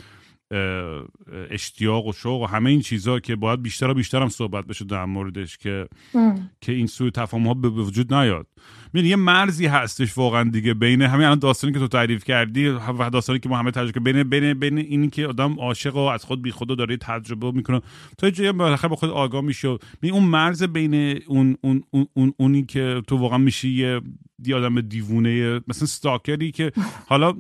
اشتیاق 1.50 2.06
و 2.06 2.12
شوق 2.12 2.42
و 2.42 2.46
همه 2.46 2.70
این 2.70 2.80
چیزها 2.80 3.20
که 3.20 3.36
باید 3.36 3.62
بیشتر 3.62 3.90
و 3.90 3.94
بیشتر 3.94 4.22
هم 4.22 4.28
صحبت 4.28 4.66
بشه 4.66 4.84
در 4.84 5.04
موردش 5.04 5.58
که 5.58 5.88
ام. 6.14 6.50
که 6.60 6.72
این 6.72 6.86
سوء 6.86 7.10
تفاهم 7.10 7.46
ها 7.46 7.54
به 7.54 7.68
وجود 7.68 8.14
نیاد 8.14 8.46
می‌دونی 8.94 9.08
یه 9.08 9.16
مرزی 9.16 9.66
هستش 9.66 10.18
واقعا 10.18 10.50
دیگه 10.50 10.74
بین 10.74 11.02
همین 11.02 11.26
الان 11.26 11.38
داستانی 11.38 11.72
که 11.72 11.78
تو 11.78 11.88
تعریف 11.88 12.24
کردی 12.24 12.68
و 12.68 13.10
داستانی 13.10 13.38
که 13.38 13.48
همه 13.48 13.70
تجربه 13.70 14.00
بین 14.00 14.22
بین 14.22 14.54
بین 14.54 14.78
اینی 14.78 15.10
که 15.10 15.26
آدم 15.26 15.60
عاشق 15.60 15.96
و 15.96 15.98
از 15.98 16.24
خود 16.24 16.42
بی 16.42 16.50
خود 16.50 16.78
داره 16.78 16.96
تجربه 16.96 17.50
می‌کنه. 17.50 17.80
تا 18.18 18.30
جایی 18.30 18.52
بالاخره 18.52 18.88
به 18.90 18.96
خود 18.96 19.10
آگاه 19.10 19.40
میشه 19.40 19.68
و 19.68 19.78
اون 20.02 20.22
مرز 20.22 20.62
بین 20.62 21.20
اون 21.26 21.56
اون 21.60 21.82
اون, 21.90 22.06
اون 22.14 22.32
اونی 22.36 22.62
که 22.62 23.02
تو 23.06 23.16
واقعا 23.16 23.38
میشی 23.38 23.68
یه 23.68 24.00
دی 24.42 24.54
آدم 24.54 24.80
دیوونه 24.80 25.60
مثلا 25.68 25.86
stalker 25.86 26.42
ی 26.42 26.50
که 26.52 26.72
حالا 27.06 27.32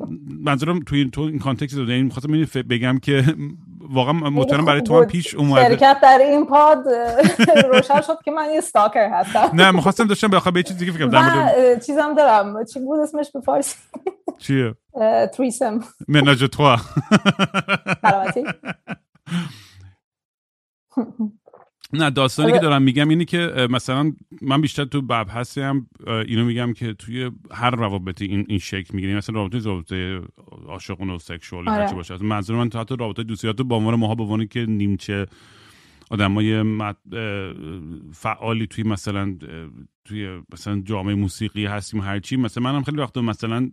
منظورم 0.44 0.80
توی 0.80 0.98
این 0.98 1.10
تو 1.10 1.20
این 1.20 1.38
context 1.38 1.76
داده 1.76 1.92
این 1.92 2.08
خواستم 2.08 2.32
اینو 2.32 2.46
ف- 2.46 2.56
بگم 2.56 2.98
که 2.98 3.34
واقعا 3.90 4.12
مطمئنم 4.12 4.64
برای 4.64 4.82
تو 4.82 4.98
هم. 4.98 5.04
پیش 5.04 5.34
اومده. 5.34 5.68
شرکت 5.68 5.98
در 6.02 6.18
این 6.18 6.46
پاد 6.46 6.84
روشن 7.72 8.00
شد 8.00 8.18
که 8.24 8.30
من 8.30 8.50
یه 8.54 8.60
ستاکر 8.60 9.08
هستم. 9.12 9.50
نه 9.52 9.70
می‌خواستم 9.70 10.06
داشتم 10.06 10.28
به 10.28 10.40
به 10.54 10.62
چیز 10.62 10.76
دیگه 10.78 10.92
فکر 10.92 11.08
کنم. 11.08 11.80
چیزم 11.86 12.14
دارم. 12.14 12.64
چی 12.64 12.80
بود 12.80 13.00
اسمش 13.00 13.30
به 13.34 13.40
فارسی؟ 13.40 13.76
چیه؟ 14.38 14.74
تریسم 15.32 15.80
توا 16.52 16.76
سلامتی. 18.02 18.44
نه 21.92 22.10
داستانی 22.10 22.52
که 22.52 22.58
دارم 22.58 22.82
میگم 22.82 23.08
اینه 23.08 23.24
که 23.24 23.68
مثلا 23.70 24.12
من 24.42 24.60
بیشتر 24.60 24.84
تو 24.84 25.02
بحثی 25.02 25.60
هم 25.60 25.86
اینو 26.06 26.44
میگم 26.44 26.72
که 26.72 26.92
توی 26.92 27.30
هر 27.50 27.70
روابطی 27.70 28.24
این 28.24 28.46
این 28.48 28.58
شکل 28.58 28.94
می‌گیره 28.94 29.16
مثلا 29.16 29.34
رابطه 29.36 29.58
رابطه 29.58 30.20
عاشقانه 30.66 31.14
و 31.14 31.18
سکشوال 31.18 31.68
آره. 31.68 31.82
هرچی 31.82 31.94
باشه. 31.94 32.22
منظور 32.22 32.56
من 32.56 32.68
تو 32.68 32.78
حتی 32.78 32.96
رابطه 32.96 33.22
دوستیات 33.22 33.62
با 33.62 33.76
عنوان 33.76 33.94
ماها 33.94 34.14
به 34.14 34.46
که 34.46 34.66
نیمچه 34.66 35.26
آدمای 36.10 36.62
فعالی 38.12 38.66
توی 38.66 38.84
مثلا 38.84 39.36
توی 40.04 40.42
مثلا 40.52 40.80
جامعه 40.80 41.14
موسیقی 41.14 41.66
هستیم 41.66 42.00
هرچی 42.00 42.36
مثلا 42.36 42.62
منم 42.62 42.82
خیلی 42.82 42.98
وقتا 42.98 43.22
مثلا 43.22 43.70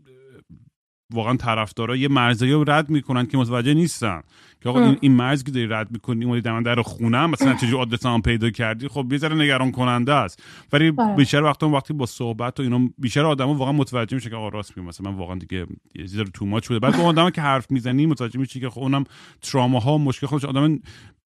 واقعا 1.13 1.35
طرفدارا 1.35 1.95
یه 1.95 2.07
مرزی 2.07 2.51
رو 2.51 2.63
رد 2.67 2.89
می‌کنن 2.89 3.25
که 3.25 3.37
متوجه 3.37 3.73
نیستن. 3.73 4.21
که 4.61 4.69
آقا 4.69 4.85
این, 4.85 4.97
این 5.01 5.11
مرز 5.11 5.43
که 5.43 5.51
داری 5.51 5.67
رد 5.67 5.91
می‌کنی 5.91 6.25
اومدی 6.25 6.41
در 6.41 6.61
در 6.61 6.81
خونه 6.81 7.25
مثلا 7.25 7.53
چجوری 7.53 7.77
آدرس 7.77 8.05
هم 8.05 8.21
پیدا 8.21 8.49
کردی؟ 8.49 8.87
خب 8.87 9.07
یه 9.11 9.17
ذره 9.17 9.35
نگران 9.35 9.71
کننده 9.71 10.13
است. 10.13 10.43
ولی 10.73 10.91
بله. 10.91 11.15
بیشتر 11.15 11.43
وقتا 11.43 11.69
وقتی 11.69 11.93
با 11.93 12.05
صحبت 12.05 12.59
و 12.59 12.63
اینا 12.63 12.89
بیشتر 12.97 13.25
آدما 13.25 13.53
واقعا 13.53 13.73
متوجه 13.73 14.15
میشه 14.15 14.29
که 14.29 14.35
آقا 14.35 14.49
راست 14.49 14.77
میگه. 14.77 14.89
مثلا 14.89 15.11
من 15.11 15.17
واقعا 15.17 15.35
دیگه 15.35 15.67
یه 15.95 16.05
ذره 16.05 16.25
تو 16.33 16.45
ماچ 16.45 16.67
بوده. 16.67 16.79
بعد 16.79 16.97
با 16.97 17.03
آدما 17.03 17.31
که 17.31 17.41
حرف 17.41 17.71
می‌زنی 17.71 18.05
متوجه 18.05 18.39
میشی 18.39 18.59
که 18.59 18.69
خب 18.69 18.79
اونم 18.79 19.03
تراما 19.41 19.95
و 19.95 19.97
مشکل 19.97 20.27
خودش. 20.27 20.45
آدم 20.45 20.79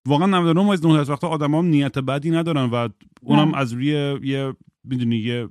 واقعا 0.06 0.28
99 0.28 0.72
از 0.72 0.86
9 0.86 1.02
وقتا 1.02 1.28
آدما 1.28 1.62
نیت 1.62 1.99
بدی 1.99 2.32
ندارن 2.32 2.64
و 2.64 2.90
اونم 3.22 3.53
از 3.53 3.74
روی 3.74 4.20
یه 4.24 4.53
می‌دونی 4.84 5.16
یه 5.16 5.48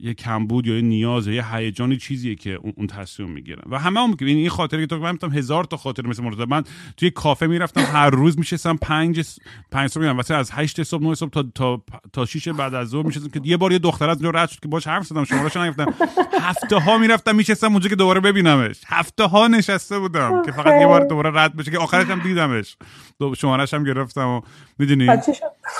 یه 0.00 0.14
کمبود 0.14 0.66
یا 0.66 0.74
یه 0.74 0.82
نیاز 0.82 1.26
یا 1.26 1.34
یه 1.34 1.54
هیجانی 1.54 1.96
چیزیه 1.96 2.34
که 2.34 2.58
اون 2.76 2.86
تصمیم 2.86 3.30
می‌گیرن. 3.30 3.62
و 3.70 3.78
همه 3.78 4.00
هم 4.00 4.16
که 4.16 4.24
این 4.24 4.48
خاطره 4.48 4.80
که 4.80 4.86
تو 4.86 4.98
من 4.98 5.18
هزار 5.32 5.64
تا 5.64 5.76
خاطر 5.76 6.06
مثل 6.06 6.22
مرتضی. 6.22 6.44
من 6.48 6.64
توی 6.96 7.10
کافه 7.10 7.46
می‌رفتم 7.46 7.80
هر 7.80 8.10
روز 8.10 8.38
میشستم 8.38 8.76
پنج 8.76 9.38
پنج 9.70 9.90
صبح 9.90 10.10
واسه 10.10 10.34
از 10.34 10.50
8 10.52 10.82
صبح 10.82 11.02
9 11.02 11.14
صبح 11.14 11.30
تا 11.30 11.42
تا 11.54 11.82
تا 12.12 12.24
6 12.24 12.48
بعد 12.48 12.74
از 12.74 12.88
ظهر 12.88 13.06
میشستم 13.06 13.28
که 13.28 13.40
یه 13.44 13.56
بار 13.56 13.72
یه 13.72 13.78
دختر 13.78 14.10
از 14.10 14.22
اونجا 14.22 14.42
رد 14.42 14.48
شد 14.48 14.60
که 14.60 14.68
باش 14.68 14.86
حرف 14.86 15.06
زدم 15.06 15.24
شمارهش 15.24 15.56
نگفتم. 15.56 15.94
هفته 16.40 16.76
ها 16.76 16.98
می‌رفتم 16.98 17.36
میشستم 17.36 17.72
اونجا 17.72 17.88
که 17.88 17.96
دوباره 17.96 18.20
ببینمش. 18.20 18.80
هفته 18.86 19.24
ها 19.24 19.48
نشسته 19.48 19.98
بودم 19.98 20.42
که 20.42 20.52
فقط 20.52 20.80
یه 20.80 20.86
بار 20.86 21.06
دوباره 21.06 21.30
رد 21.34 21.56
بشه 21.56 21.70
که 21.70 21.78
آخرش 21.78 22.06
هم 22.06 22.18
دیدمش. 22.18 22.76
شمارهش 23.36 23.74
هم 23.74 23.84
گرفتم 23.84 24.28
و 24.28 24.40
می‌دونی؟ 24.78 25.06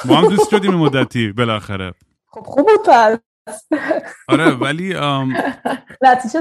ما 0.04 0.16
هم 0.16 0.28
دوست 0.28 0.50
شدیم 0.50 0.74
مدتی 0.74 1.32
بالاخره. 1.32 1.94
خب 2.26 2.40
خوب 2.40 2.66
بود 2.66 3.20
آره 4.28 4.50
ولی 4.50 4.94
نتیجه 6.04 6.40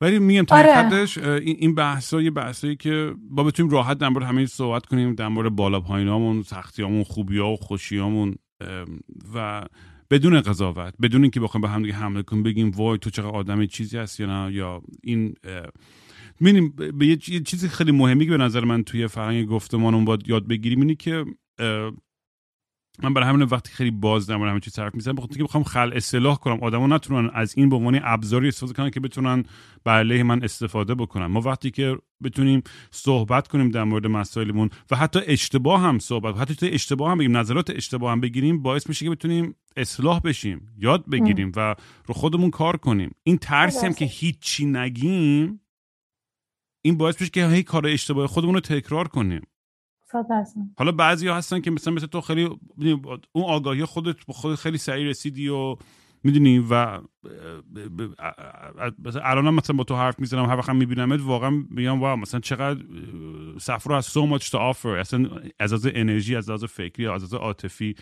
ولی 0.00 0.18
میگم 0.18 0.44
تا 0.44 0.56
آره. 0.56 1.40
این 1.42 1.74
بحث 1.74 2.12
یه 2.12 2.30
بحثایی 2.30 2.76
که 2.76 3.14
با 3.30 3.44
بتونیم 3.44 3.72
راحت 3.72 3.98
در 3.98 4.08
مورد 4.08 4.24
همه 4.24 4.46
صحبت 4.46 4.86
کنیم 4.86 5.14
در 5.14 5.28
مورد 5.28 5.56
بالا 5.56 5.80
پایینامون 5.80 6.42
سختیامون 6.42 7.04
خوبیام 7.04 7.52
و 7.52 7.56
خوشیامون 7.56 8.34
و 9.34 9.62
بدون 10.10 10.40
قضاوت 10.40 10.94
بدون 11.02 11.22
اینکه 11.22 11.40
بخوایم 11.40 11.62
به 11.62 11.68
هم 11.68 11.82
دیگه 11.82 11.94
حمله 11.94 12.22
کنیم 12.22 12.42
بگیم 12.42 12.70
وای 12.70 12.98
تو 12.98 13.10
چقدر 13.10 13.28
آدم 13.28 13.66
چیزی 13.66 13.98
هستی 13.98 14.22
یا 14.22 14.46
نه 14.46 14.54
یا 14.54 14.82
این 15.02 15.34
می‌بینیم 16.40 16.74
به 16.98 17.06
یه 17.06 17.16
چیزی 17.16 17.68
خیلی 17.68 17.92
مهمی 17.92 18.24
که 18.24 18.30
به 18.30 18.36
نظر 18.36 18.64
من 18.64 18.84
توی 18.84 19.06
فرهنگ 19.06 19.46
گفتمانمون 19.46 20.04
باید 20.04 20.28
یاد 20.28 20.48
بگیریم 20.48 20.80
اینه 20.80 20.94
که 20.94 21.24
من 23.02 23.14
برای 23.14 23.28
همین 23.28 23.42
وقتی 23.42 23.72
خیلی 23.72 23.90
باز 23.90 24.26
در 24.26 24.34
همه 24.34 24.60
چیز 24.60 24.78
حرف 24.78 24.94
می‌زنم 24.94 25.14
بخاطر 25.14 25.36
که 25.36 25.44
بخوام 25.44 25.64
خل 25.64 25.92
اصلاح 25.94 26.36
کنم. 26.36 26.58
آدما 26.62 26.86
نتونن 26.86 27.30
از 27.34 27.54
این 27.56 27.68
به 27.68 27.76
عنوان 27.76 28.00
ابزاری 28.02 28.48
استفاده 28.48 28.72
کنن 28.72 28.90
که 28.90 29.00
بتونن 29.00 29.44
بر 29.84 29.98
علیه 29.98 30.22
من 30.22 30.44
استفاده 30.44 30.94
بکنن. 30.94 31.26
ما 31.26 31.40
وقتی 31.40 31.70
که 31.70 31.98
بتونیم 32.24 32.62
صحبت 32.90 33.48
کنیم 33.48 33.68
در 33.68 33.84
مورد 33.84 34.06
مسائلمون 34.06 34.70
و 34.90 34.96
حتی 34.96 35.20
اشتباه 35.26 35.80
هم 35.80 35.98
صحبت 35.98 36.36
حتی 36.36 36.54
تو 36.54 36.66
اشتباه 36.70 37.10
هم 37.10 37.18
بگیم 37.18 37.36
نظرات 37.36 37.70
اشتباه 37.70 38.12
هم 38.12 38.20
بگیریم 38.20 38.62
باعث 38.62 38.88
میشه 38.88 39.04
که 39.04 39.10
بتونیم 39.10 39.54
اصلاح 39.76 40.20
بشیم 40.20 40.74
یاد 40.78 41.10
بگیریم 41.10 41.52
و 41.56 41.74
رو 42.06 42.14
خودمون 42.14 42.50
کار 42.50 42.76
کنیم. 42.76 43.10
این 43.22 43.38
ترسی 43.38 43.86
هم 43.86 43.92
که 43.92 44.04
هیچی 44.04 44.66
نگیم 44.66 45.60
این 46.84 46.96
باعث 46.96 47.20
میشه 47.20 47.30
که 47.30 47.48
هی 47.48 47.62
کار 47.62 47.86
اشتباه 47.86 48.26
خودمون 48.26 48.54
رو 48.54 48.60
تکرار 48.60 49.08
کنیم. 49.08 49.42
حالا 50.78 50.92
بعضی 50.92 51.28
ها 51.28 51.36
هستن 51.36 51.60
که 51.60 51.70
مثلا 51.70 51.94
مثل 51.94 52.06
تو 52.06 52.20
خیلی 52.20 52.44
اون 53.32 53.44
آگاهی 53.44 53.84
خودت 53.84 54.16
خود 54.28 54.54
خیلی 54.54 54.78
سریع 54.78 55.08
رسیدی 55.08 55.48
و 55.48 55.76
می‌دونی 56.24 56.58
و 56.70 57.00
الان 59.22 59.54
مثلا 59.54 59.76
با 59.76 59.84
تو 59.84 59.96
حرف 59.96 60.18
می‌زنم 60.18 60.44
هر 60.44 60.56
وقت 60.56 60.70
میبینمت 60.70 61.20
واقعا 61.22 61.50
میگم 61.70 62.00
واو 62.00 62.20
مثلا 62.20 62.40
چقدر 62.40 62.80
سفر 63.60 63.92
از 63.92 64.06
so 64.06 64.38
much 64.38 64.44
to 64.44 64.74
offer 64.74 64.86
اصلا 64.86 65.30
از 65.58 65.72
از 65.72 65.86
انرژی 65.94 66.36
از 66.36 66.50
از 66.50 66.64
فکری 66.64 67.06
از 67.06 67.22
از 67.22 67.34
عاطفی. 67.34 67.94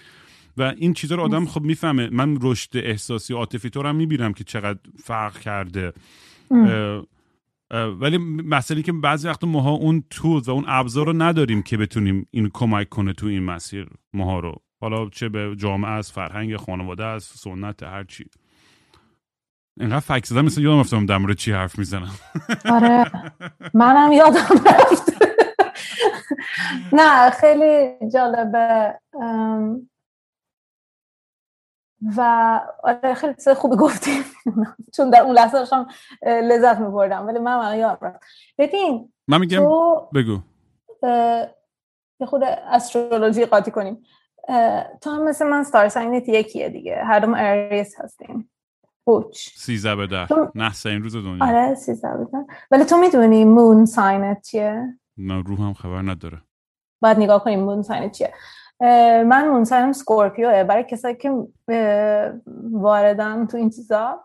و 0.56 0.62
این 0.76 0.94
چیزا 0.94 1.14
رو 1.14 1.22
آدم 1.22 1.46
خب 1.46 1.62
می‌فهمه. 1.62 2.08
من 2.10 2.38
رشد 2.42 2.76
احساسی 2.76 3.34
عاطفی 3.34 3.70
تو 3.70 3.82
رو 3.82 3.88
هم 3.88 3.96
می‌بینم 3.96 4.32
که 4.32 4.44
چقدر 4.44 4.78
فرق 5.04 5.38
کرده. 5.38 5.92
ولی 7.70 8.18
مسئله 8.44 8.82
که 8.82 8.92
بعضی 8.92 9.28
وقت 9.28 9.44
ماها 9.44 9.70
اون 9.70 10.04
تول 10.10 10.42
و 10.46 10.50
اون 10.50 10.64
ابزار 10.68 11.06
رو 11.06 11.12
نداریم 11.12 11.62
که 11.62 11.76
بتونیم 11.76 12.26
این 12.30 12.50
کمک 12.54 12.88
کنه 12.88 13.12
تو 13.12 13.26
این 13.26 13.42
مسیر 13.42 13.88
ماها 14.12 14.40
رو. 14.40 14.54
حالا 14.80 15.08
چه 15.08 15.28
به 15.28 15.56
جامعه 15.56 15.90
از 15.90 16.12
فرهنگ 16.12 16.56
خانواده 16.56 17.04
از 17.04 17.24
سنت 17.24 17.82
هر 17.82 18.04
چی. 18.04 18.24
اینقدر 19.80 20.00
فکر 20.00 20.24
زدم 20.26 20.44
مثل 20.44 20.62
یادم 20.62 20.78
افتادم 20.78 21.06
در 21.06 21.18
مورد 21.18 21.36
چی 21.36 21.52
حرف 21.52 21.78
می‌زنم. 21.78 22.10
آره. 22.70 23.04
منم 23.74 24.12
یادم 24.12 24.64
رفت. 24.66 25.12
نه 26.92 27.30
خیلی 27.30 27.94
جالبه. 28.12 28.94
و 32.16 32.60
آره 32.82 33.14
خیلی 33.14 33.34
چیز 33.34 33.48
خوبی 33.48 33.76
گفتیم 33.76 34.22
چون 34.96 35.10
در 35.10 35.22
اون 35.22 35.34
لحظه 35.34 35.52
داشتم 35.52 35.86
لذت 36.22 36.78
میبردم 36.78 37.26
ولی 37.26 37.38
من 37.38 37.58
من 37.58 37.78
یاد 37.78 37.98
رفت 38.02 38.20
ببین 38.58 39.12
من 39.28 39.40
میگم 39.40 39.64
بگو 40.14 40.38
یه 42.20 42.26
خورده 42.26 42.42
astrology 42.44 43.44
قاطی 43.44 43.70
کنیم 43.70 44.02
تو 45.00 45.10
هم 45.10 45.24
مثل 45.24 45.46
من 45.46 45.64
star 45.64 45.88
sign 45.88 46.20
ت 46.20 46.28
یکیه 46.28 46.68
دیگه 46.68 46.96
هر 47.04 47.20
دوم 47.20 47.34
Aries 47.36 48.00
هستیم 48.00 48.50
ouch 49.04 49.48
سیزه 49.56 49.94
به 49.94 50.06
در 50.06 50.28
نه 50.54 50.72
این 50.86 51.02
روز 51.02 51.16
دنیا 51.16 51.46
آره 51.46 51.74
سیزه 51.74 52.08
به 52.08 52.26
در 52.32 52.44
ولی 52.70 52.84
تو 52.84 52.96
می‌دونی 52.96 53.44
moon 53.44 53.86
sign 53.86 54.31
ت 54.31 54.42
چیه 54.42 54.98
نه 55.16 55.42
روح 55.42 55.60
هم 55.60 55.74
خبر 55.74 56.02
نداره 56.02 56.42
باید 57.02 57.18
نگاه 57.18 57.44
کنیم 57.44 57.60
moon 57.60 57.82
sign 57.82 58.06
ت 58.06 58.12
چیه 58.12 58.32
من 58.80 59.48
moon 59.48 59.68
sign 59.68 59.87
م 59.87 59.92
Scorpio 59.92 60.55
ه 60.55 60.64
برای 60.64 60.84
کسایی 60.84 61.16
که 61.16 61.32
واردن 62.72 63.46
تو 63.46 63.56
این 63.56 63.70
چیزا. 63.70 64.20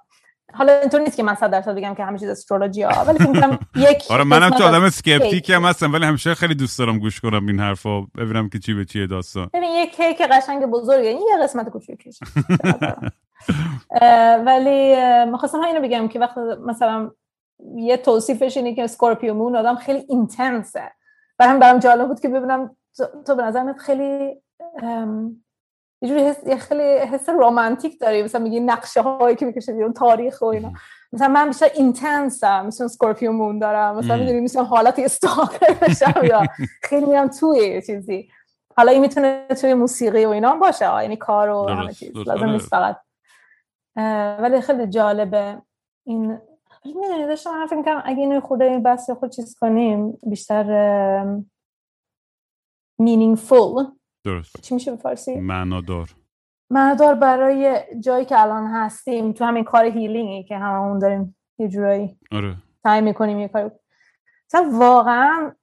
حالا 0.53 0.80
اینطور 0.80 1.02
نیست 1.02 1.18
که 1.18 1.23
من 1.23 1.36
صد 1.36 1.52
درصد 1.52 1.76
بگم 1.76 1.95
که 1.95 2.03
همه 2.03 2.19
چیز 2.19 2.30
astrology 2.30 2.82
ه 2.82 3.04
ولی 3.03 3.18
فکر 3.18 3.57
یک 3.90 4.03
آره 4.10 4.23
منم 4.23 4.49
تو 4.49 4.64
آدم 4.64 4.84
skeptic 4.84 5.45
ی 5.45 5.54
هم 5.53 5.65
هستم 5.65 5.94
ولی 5.94 6.06
همیشه 6.06 6.36
خیلی 6.36 6.56
دوست 6.56 6.80
دارم 6.80 6.99
گوش 6.99 7.22
کنم 7.22 7.48
این 7.48 7.60
حرفا 7.60 8.02
ببینم 8.02 8.49
که 8.49 8.60
چی 8.60 8.73
به 8.73 8.86
چیه 8.86 9.07
داستان. 9.07 9.49
ببین 9.53 9.69
یک 9.69 9.95
کیک 9.95 10.22
قشنگ 10.22 10.65
بزرگه 10.65 11.10
این 11.10 11.22
یه 11.32 11.44
قسمت 11.44 11.69
کوچیکش 11.69 12.19
ولی 14.45 14.95
می‌خواستم 15.32 15.61
اینو 15.61 15.82
بگم 15.82 16.07
که 16.07 16.19
وقتی 16.19 16.41
مثلا 16.65 17.11
یه 17.76 17.98
توصیفش 17.98 18.57
اینه 18.57 18.76
که 18.76 18.88
Scorpio 18.88 19.34
moon 19.34 19.56
آدم 19.56 19.76
خیلی 19.76 20.06
intense 20.10 20.81
ه 20.81 20.92
برام 21.38 21.60
برام 21.60 21.80
جالب 21.80 22.07
بود 22.07 22.19
که 22.19 22.30
ببینم 22.30 22.76
تو 23.27 23.36
به 23.36 23.44
نظرت 23.44 23.77
خیلی 23.77 24.41
یه 26.02 26.10
جوری 26.10 26.22
حس 26.22 26.48
یه 26.48 26.56
خیلی 26.56 26.98
حس 26.98 27.30
رمانتیک 27.30 27.99
داری. 27.99 28.23
مثلا 28.23 28.41
میگی 28.41 28.60
نقشه 28.60 29.02
هایی 29.02 29.36
که 29.36 29.45
می‌کشه 29.45 29.73
بیرون 29.73 29.94
تاریخ 29.94 30.41
و 30.41 30.45
اینا. 30.45 30.72
مثلا 31.14 31.27
من 31.27 31.48
بیشتر 31.48 31.69
اینتنسم 31.76 32.65
مثلا 32.65 32.88
سکورپیو 32.88 33.32
مون 33.32 33.60
دارم. 33.60 33.95
مثلا 33.95 34.18
می‌دونی 34.18 34.41
مثلا 34.41 34.64
حالت 34.64 34.99
استاکر 34.99 35.73
بشم 35.73 36.26
یا 36.26 36.44
خیلی 36.84 37.06
میرم 37.06 37.27
توی 37.27 37.82
چیزی. 37.82 38.30
حالا 38.77 38.91
این 38.91 39.02
می‌تونه 39.02 39.48
توی 39.61 39.73
موسیقی 39.73 40.26
و 40.26 40.30
اینا 40.30 40.56
باشه. 40.56 40.86
یعنی 40.86 41.18
کار 41.18 41.49
و 41.49 41.69
همه 41.69 41.94
چیز. 41.94 42.18
لازم 42.18 42.32
آره. 42.32 42.52
نیست 42.52 42.68
فقط. 42.68 42.98
ولی 44.41 44.61
خیلی 44.61 44.88
جالبه 44.88 45.61
این. 46.03 46.41
می‌دونی 46.86 47.26
داشتم 47.26 47.49
حرف 47.49 47.73
می‌کنم 47.73 48.02
اگه 48.06 48.19
اینو 48.19 48.40
خود 48.40 48.61
این 48.61 48.84
بحث 48.84 49.10
خود 49.10 49.32
چیز 49.32 49.56
کنیم 49.56 50.19
بیشتر 50.23 50.65
meaningful 53.02 53.86
درست. 54.26 54.62
چی 54.62 54.74
میشه 54.74 54.92
به 54.92 54.98
فارسی؟ 54.98 55.36
معنادار. 55.36 56.16
معنادار 56.70 57.16
برای 57.16 57.82
جایی 58.00 58.26
که 58.26 58.42
الان 58.42 58.68
هستیم 58.68 59.32
تو 59.32 59.46
همین 59.46 59.64
کار 59.64 59.86
هیلینگی 59.86 60.44
که 60.44 60.58
هممون 60.58 61.00
داریم 61.00 61.38
یه 61.58 61.68
جورایی 61.68 62.20
آره. 62.32 62.58
سعی 62.84 63.02
می‌کنیم 63.02 63.40
یه 63.40 63.48
کاری 63.48 63.70
مثلا 64.48 64.70
واقعا 64.74 65.56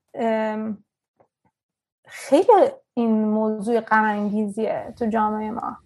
خیلی 2.06 2.52
این 2.94 3.24
موضوع 3.24 3.80
غم 3.80 4.30
تو 4.98 5.06
جامعه 5.06 5.50
ما. 5.50 5.78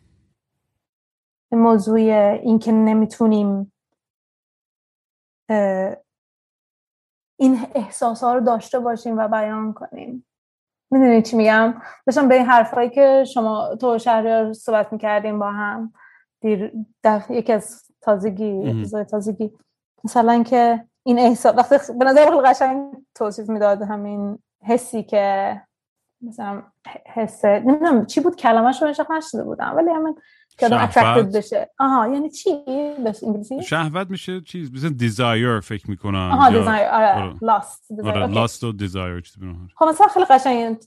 این 1.53 1.61
موضوع 1.61 1.99
این 2.43 2.59
که 2.59 2.73
نمی‌تونیم 2.73 3.73
این 7.39 7.59
احساس 7.75 8.25
ها 8.25 8.35
رو 8.35 8.41
داشته 8.41 8.79
باشیم 8.79 9.19
و 9.19 9.29
بیان 9.29 9.73
کنیم. 9.73 10.26
می‌دونی 10.91 11.23
چی 11.23 11.37
میگم؟ 11.37 11.75
داشتم 12.07 12.29
به 12.29 12.35
این 12.35 12.47
حرفایی 12.47 12.91
که 12.91 13.25
شما 13.35 13.77
تو 13.81 13.99
شهریار 13.99 14.53
صحبت 14.53 14.93
می‌کردیم 14.93 15.39
با 15.39 15.51
هم 15.53 15.93
دیر 16.41 16.73
یکی 17.31 17.53
از 17.53 17.83
تازگی 18.01 18.85
تازگی. 19.11 19.53
مثلا 20.05 20.43
که 20.43 20.85
این 21.07 21.19
احساس 21.19 21.55
وقتی 21.57 21.93
به 21.99 22.05
نظر 22.05 22.25
خیلی 22.25 22.41
قشنگ 22.41 22.97
توصیف 23.15 23.49
می‌داد 23.49 23.83
همین 23.83 24.39
حسی 24.63 25.03
که 25.03 25.63
مثلا 26.27 26.63
حس 27.07 27.45
نمی‌دونم 27.45 28.07
چی 28.07 28.21
بود 28.21 28.37
کلمه‌ش 28.37 28.83
رو 28.83 28.89
نشده 29.17 29.45
بودم 29.45 29.73
ولی 29.77 29.91
همین 29.91 30.21
که 30.59 30.67
آدم 30.67 30.79
attracted 30.79 31.37
بشه. 31.37 31.71
آها 31.79 32.09
یعنی 32.09 32.31
چی؟ 32.31 32.65
به 33.05 33.15
انگلیسی؟ 33.23 33.63
شهوت 33.63 34.11
میشه 34.11 34.41
چیز 34.41 34.73
مثلا 34.73 34.91
desire 34.91 35.61
فکر 35.61 35.91
می‌کنم 35.91 36.31
آها 36.33 36.51
desire 36.51 36.89
آره 36.89 37.35
lust 37.43 37.93
آره 38.05 38.27
lust 38.27 38.65
و 38.65 38.73
desire 38.73 39.33
خب 39.77 39.87
مثلا 39.87 40.07
خیلی 40.07 40.27
قشنگ 40.27 40.79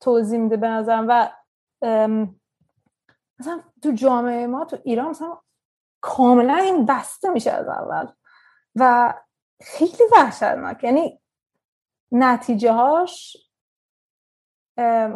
توضیح 0.00 0.38
میده 0.38 0.56
به 0.56 0.68
نظرم 0.68 1.06
و 1.08 1.30
مثلا 3.38 3.60
تو 3.82 3.92
جامعه 3.92 4.46
ما 4.46 4.64
تو 4.64 4.78
ایران 4.84 5.08
مثلا 5.08 5.38
کاملا 6.00 6.54
این 6.54 6.86
بسته 6.86 7.30
میشه 7.30 7.50
از 7.50 7.68
اول 7.68 8.06
و 8.76 9.14
خیلی 9.62 10.04
وحشتناک. 10.12 10.84
یعنی 10.84 11.20
نتیجه 12.12 12.72
هاش 12.72 13.36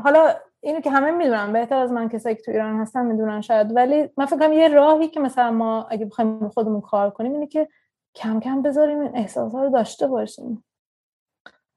حالا 0.05 0.35
اینو 0.60 0.80
که 0.80 0.90
همه 0.90 1.10
می‌دونن 1.10 1.52
بهتر 1.52 1.76
از 1.76 1.93
من 1.93 2.09
کسایی 2.09 2.36
که 2.36 2.43
تو 2.43 2.51
ایران 2.51 2.80
هستن 2.80 3.06
می‌دونن 3.06 3.40
شاید. 3.40 3.76
ولی 3.76 4.10
من 4.16 4.26
فکر 4.26 4.52
یه 4.52 4.68
راهی 4.68 5.09
که 5.09 5.20
مثلا 5.20 5.51
ما 5.51 5.86
اگه 5.90 6.06
بخوایم 6.06 6.48
خودمون 6.48 6.80
کار 6.80 7.10
کنیم 7.10 7.32
اینه 7.32 7.47
که 7.47 7.68
کم 8.14 8.40
کم 8.40 8.62
بذاریم 8.62 9.01
این 9.01 9.16
احساس 9.16 9.55
رو 9.55 9.70
داشته 9.70 10.06
باشیم. 10.06 10.64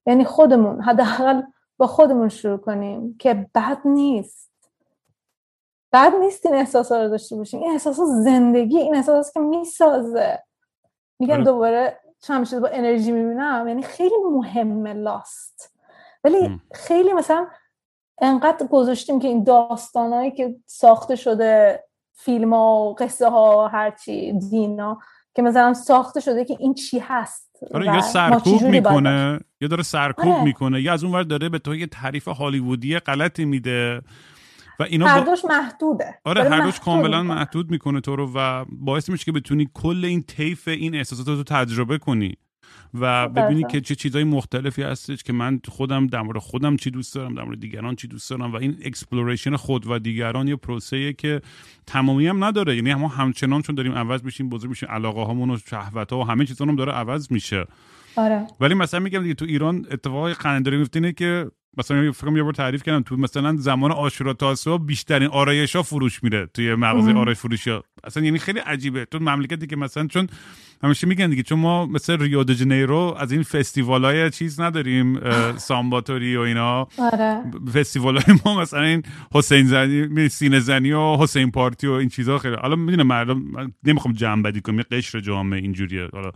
یعنی 0.06 0.24
خودمون 0.24 0.82
حداقل 0.82 1.42
با 1.78 1.88
خودمون 1.88 2.30
شروع 2.30 2.58
کنیم 2.58 3.18
که 3.20 3.48
بد 3.56 3.78
نیست. 3.86 4.52
بد 5.94 6.16
نیست 6.16 6.46
این 6.46 6.56
احساس 6.56 6.92
رو 6.92 7.10
داشته 7.10 7.36
باشیم. 7.36 7.62
این 7.62 7.72
احساس 7.72 8.00
زندگی 8.00 8.78
این 8.78 8.96
احساس 8.96 9.34
که 9.34 9.40
می‌سازه. 9.40 10.44
میگم. 11.20 11.44
دوباره 11.44 12.00
چند 12.20 12.60
با 12.62 12.68
انرژی 12.68 13.12
می‌بینم 13.12 13.68
یعنی 13.68 13.84
خیلی 13.84 14.16
مهمه 14.32 14.94
لاست. 14.94 15.78
ولی 16.24 16.62
خیلی 16.74 17.14
مثلا 17.14 17.48
انقدر 18.22 18.68
گذاشتیم 18.68 19.20
که 19.20 19.28
این 19.28 19.44
داستانهایی 19.44 20.32
که 20.32 20.56
ساخته 20.66 21.16
شده 21.16 21.84
فیلم 22.14 22.54
ها 22.54 22.80
و 22.80 22.96
قصه 22.96 23.30
ها 23.30 23.68
هرچی 23.68 24.34
دینا 24.50 25.00
که 25.36 25.42
مثلا 25.42 25.74
ساخته 25.74 26.20
شده 26.20 26.46
که 26.46 26.58
این 26.60 26.74
چی 26.74 27.00
هست 27.00 27.52
آره 27.74 27.86
یا 27.86 28.02
سرکوب 28.02 28.62
می‌کنه 28.62 29.40
یا 29.62 29.68
داره 29.68 29.84
سرکوب 29.84 30.32
آره. 30.32 30.44
می‌کنه 30.44 30.82
یا 30.82 30.94
از 30.94 31.04
اون 31.04 31.14
ور 31.14 31.24
داره 31.24 31.50
به 31.50 31.60
تو 31.60 31.76
یه 31.76 31.88
تعریف 31.88 32.28
هالیوودی 32.28 33.00
غلطی 33.00 33.46
میده 33.46 34.02
و 34.80 34.84
اینا 34.84 35.08
هر 35.08 35.20
دوش 35.20 35.46
محدوده. 35.46 36.20
آره 36.26 36.50
هر 36.50 36.62
دوش 36.66 36.80
کاملا 36.80 37.24
محدود 37.24 37.72
می‌کنه 37.72 38.02
تو 38.02 38.16
رو 38.16 38.32
و 38.36 38.66
باعث 38.70 39.10
میشه 39.10 39.26
که 39.26 39.32
بتونی 39.32 39.70
کل 39.74 40.06
این 40.06 40.24
طیف 40.24 40.68
این 40.68 40.96
احساسات 40.96 41.28
رو 41.28 41.44
تجربه 41.44 41.98
کنی. 41.98 42.38
و 42.94 43.30
ببینی 43.30 43.64
که 43.64 43.82
چه 43.82 43.96
چیزهای 43.96 44.24
مختلفی 44.24 44.84
هستش 44.84 45.24
که 45.24 45.34
من 45.34 45.60
خودم 45.68 46.08
در 46.08 46.22
مورد 46.22 46.38
خودم 46.38 46.78
چی 46.78 46.92
دوست 46.92 47.16
دارم 47.16 47.36
در 47.36 47.44
مورد 47.44 47.60
دیگران 47.60 47.96
چی 47.96 48.08
دوست 48.08 48.30
دارم 48.30 48.52
و 48.52 48.56
این 48.56 48.78
exploration 48.86 49.56
خود 49.56 49.88
و 49.88 50.00
دیگران 50.00 50.48
یه 50.48 50.56
پروسه 50.56 51.14
که 51.14 51.42
تمامی 51.88 52.28
هم 52.28 52.44
نداره. 52.44 52.76
یعنی 52.76 52.94
ما 52.94 53.08
همچنان 53.08 53.62
چون 53.62 53.76
داریم 53.76 53.94
عوض 53.94 54.24
میشیم 54.24 54.50
بزرگ 54.50 54.70
میشیم 54.70 54.90
علاقه 54.90 55.22
هامون 55.22 55.50
و 55.50 55.58
شهوت 55.70 56.14
ها 56.14 56.20
و 56.20 56.24
همه 56.24 56.46
چیزا 56.46 56.66
هم 56.66 56.76
داره 56.76 56.92
عوض 56.92 57.32
میشه. 57.32 57.66
آره. 58.16 58.48
ولی 58.60 58.74
مثلا 58.74 59.00
میگم 59.00 59.22
دیگه 59.22 59.34
تو 59.34 59.46
ایران 59.46 59.86
اتفاقی 59.92 60.34
خنده 60.34 60.86
اینه 60.96 61.12
که 61.12 61.52
مثلا 61.78 62.12
فکر 62.12 62.38
یه 62.38 62.44
بار 62.44 62.54
تعریف 62.54 62.84
کردم 62.84 63.02
تو 63.02 63.18
مثلا 63.18 63.56
زمان 63.58 63.92
آشورا 63.92 64.34
تاسوعا 64.34 64.78
بیشترین 64.78 65.30
آرایش 65.30 65.76
ها 65.76 65.84
فروش 65.84 66.24
میره 66.24 66.46
توی 66.54 66.76
مغازه 66.76 67.14
آرایش 67.14 67.38
فروشی 67.38 67.70
ها 67.70 67.84
اصلا 68.04 68.24
یعنی 68.24 68.40
خیلی 68.40 68.60
عجیبه. 68.60 69.06
تو 69.06 69.20
مملکتی 69.20 69.68
که 69.68 69.76
مثلا 69.76 70.08
چون 70.08 70.28
همیشه 70.84 71.08
میگن 71.08 71.30
دیگه 71.30 71.44
چون 71.44 71.60
ما 71.60 71.86
مثل 71.86 72.22
ریو 72.22 72.44
د 72.44 72.54
جنیرو 72.54 73.16
از 73.20 73.32
این 73.32 73.44
فستیوال 73.44 74.06
های 74.06 74.30
چیز 74.30 74.60
نداریم 74.60 75.20
سامباتوری 75.58 76.38
و 76.38 76.40
اینا. 76.40 76.88
آره. 76.98 77.44
فستیوال 77.74 78.18
های 78.18 78.36
ما 78.46 78.62
مثلا 78.62 78.82
این 78.82 79.04
حسین 79.34 79.66
زنی 79.66 80.30
سینه 80.30 80.60
زنی 80.60 80.92
و 80.92 81.18
حسین 81.20 81.52
پارتی 81.52 81.88
و 81.88 81.92
این 81.92 82.10
چیزها 82.10 82.38
خیلی. 82.38 82.56
حالا 82.56 82.76
می‌دونم 82.76 83.08
مردم 83.08 83.44
نمی‌خوام 83.84 84.14
جمع 84.14 84.42
بدی 84.42 84.62
کنم 84.62 84.84
قشر 84.92 85.20
جامعه 85.20 85.60
اینجوریه. 85.60 86.08
حالا 86.14 86.32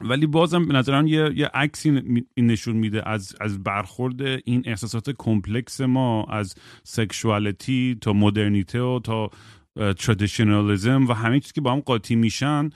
ولی 0.00 0.26
بازم 0.26 0.66
به 0.66 0.74
نظرم 0.74 1.06
یه, 1.06 1.32
یه 1.34 1.46
عکسی 1.54 2.22
نشون 2.36 2.76
میده 2.76 3.08
از, 3.08 3.36
از 3.40 3.62
برخورد 3.62 4.22
این 4.22 4.62
احساسات 4.66 5.10
complex 5.18 5.80
ما 5.80 6.24
از 6.24 6.54
sexuality 6.82 7.98
تا 8.00 8.12
مدرنیته 8.12 8.80
و 8.80 9.00
تا 9.04 9.30
traditionalism 9.76 11.06
و 11.08 11.12
همه 11.12 11.40
چیزی 11.40 11.52
که 11.52 11.60
با 11.60 11.72
هم 11.72 11.80
قاطی 11.80 12.16
میشن. 12.16 12.70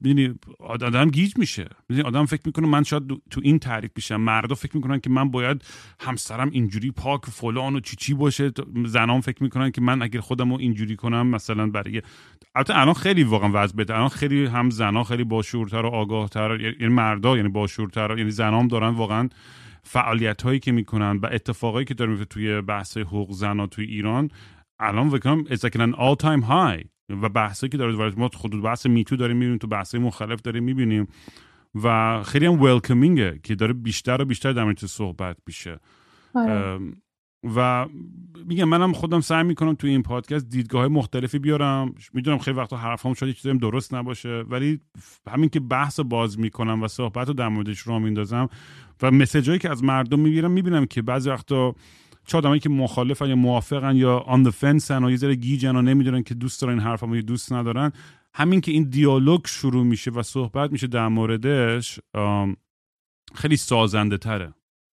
می‌دونی 0.00 0.34
آدم 0.60 1.10
گیج 1.10 1.38
میشه. 1.38 1.68
آدم 2.04 2.24
فکر 2.24 2.42
می‌کنه 2.44 2.66
من 2.66 2.82
شاید 2.82 3.02
تو 3.30 3.40
این 3.44 3.58
تعریف 3.58 3.90
میشم. 3.96 4.16
مردا 4.16 4.54
فکر 4.54 4.76
می‌کنن 4.76 5.00
که 5.00 5.10
من 5.10 5.30
باید 5.30 5.64
همسرم 6.00 6.50
اینجوری 6.50 6.90
پاک 6.90 7.24
فلان 7.24 7.76
و 7.76 7.80
چی 7.80 7.96
چی 7.96 8.14
باشه. 8.14 8.52
زنان 8.86 9.20
فکر 9.20 9.42
می‌کنن 9.42 9.70
که 9.70 9.80
من 9.80 10.02
اگر 10.02 10.20
خودم 10.20 10.52
رو 10.52 10.58
اینجوری 10.58 10.96
کنم 10.96 11.26
مثلا 11.26 11.66
برای 11.66 12.02
البته 12.54 12.78
الان 12.78 12.94
خیلی 12.94 13.22
واقعا 13.22 13.50
وضع 13.54 13.76
بده 13.76 13.94
الان 13.94 14.08
خیلی 14.08 14.46
هم 14.46 14.70
زنان 14.70 15.04
خیلی 15.04 15.24
باشورتر 15.24 15.86
و 15.86 15.88
آگاهتر 15.88 16.60
یعنی 16.60 16.94
مردا 16.94 17.36
یعنی 17.36 17.48
باشورتر 17.48 18.18
یعنی 18.18 18.30
زنان 18.30 18.68
دارن 18.68 18.94
واقعا 18.94 19.28
فعالیت 19.82 20.42
هایی 20.42 20.58
که 20.58 20.72
می‌کنن 20.72 21.16
و 21.16 21.26
اتفاقایی 21.32 21.84
که 21.84 21.94
داره 21.94 22.24
توی 22.24 22.60
بحث 22.60 22.96
حقوق 22.96 23.32
زنا 23.32 23.66
توی 23.66 23.84
ایران 23.84 24.30
الان 24.80 25.08
وکم 25.08 25.44
از 25.50 25.64
ان 25.64 25.92
all 25.92 26.16
time 26.22 26.44
و 27.08 27.28
بحثی 27.28 27.68
که 27.68 27.76
داره 27.76 28.14
ما 28.16 28.30
خود 28.34 28.62
بحث 28.62 28.86
میتو 28.86 29.16
داریم 29.16 29.36
می‌بینیم 29.36 29.58
تو 29.58 29.66
بحث 29.66 29.94
مختلف 29.94 30.42
داریم 30.42 30.64
می‌بینیم 30.64 31.08
و 31.82 32.22
خیلی 32.22 32.46
هم 32.46 32.62
ویلکمینگه 32.62 33.40
که 33.42 33.54
داره 33.54 33.72
بیشتر 33.72 34.22
و 34.22 34.24
بیشتر 34.24 34.52
در 34.52 34.64
مورد 34.64 34.78
صحبت 34.78 35.36
میشه 35.46 35.80
آره. 36.34 36.78
و 37.56 37.86
میگم 38.46 38.64
منم 38.64 38.92
خودم 38.92 39.20
سعی 39.20 39.42
می‌کنم 39.42 39.74
تو 39.74 39.86
این 39.86 40.02
پادکست 40.02 40.48
دیدگاه 40.48 40.88
مختلفی 40.88 41.38
بیارم 41.38 41.94
می‌دونم 42.12 42.38
خیلی 42.38 42.56
وقتا 42.56 42.76
حرفام 42.76 43.14
شاید 43.14 43.34
چیزی 43.34 43.58
درست 43.58 43.94
نباشه 43.94 44.44
ولی 44.48 44.80
همین 45.30 45.48
که 45.48 45.60
بحث 45.60 46.00
باز 46.00 46.38
می‌کنم 46.38 46.82
و 46.82 46.88
صحبت 46.88 47.28
رو 47.28 47.34
در 47.34 47.48
موردش 47.48 47.78
رو 47.78 47.98
میندازم 47.98 48.48
و 49.02 49.10
مسیجایی 49.10 49.58
که 49.58 49.70
از 49.70 49.84
مردم 49.84 50.20
می‌بینم 50.20 50.50
می‌بینم 50.50 50.86
که 50.86 51.02
بعضی 51.02 51.30
وقتا 51.30 51.74
چه 52.28 52.38
آدمایی 52.38 52.60
که 52.60 52.68
مخالفن 52.68 53.26
یا 53.26 53.36
موافقن 53.36 53.96
یا 53.96 54.18
آن 54.18 54.44
the 54.44 54.52
fence 54.52 54.90
و 54.90 55.10
یه 55.10 55.16
ذره 55.16 55.34
گیجن 55.34 55.76
و 55.76 55.82
نمی‌دونن 55.82 56.22
که 56.22 56.34
دوست 56.34 56.62
دارن 56.62 56.72
این 56.72 56.82
حرفمو 56.82 57.16
یا 57.16 57.22
دوست 57.22 57.52
ندارن. 57.52 57.92
همین 58.34 58.60
که 58.60 58.72
این 58.72 58.88
دیالوگ 58.88 59.40
شروع 59.46 59.84
میشه 59.84 60.10
و 60.10 60.22
صحبت 60.22 60.72
میشه 60.72 60.86
در 60.86 61.08
موردش 61.08 62.00
خیلی 63.34 63.56
سازنده 63.56 64.18
تره. 64.18 64.54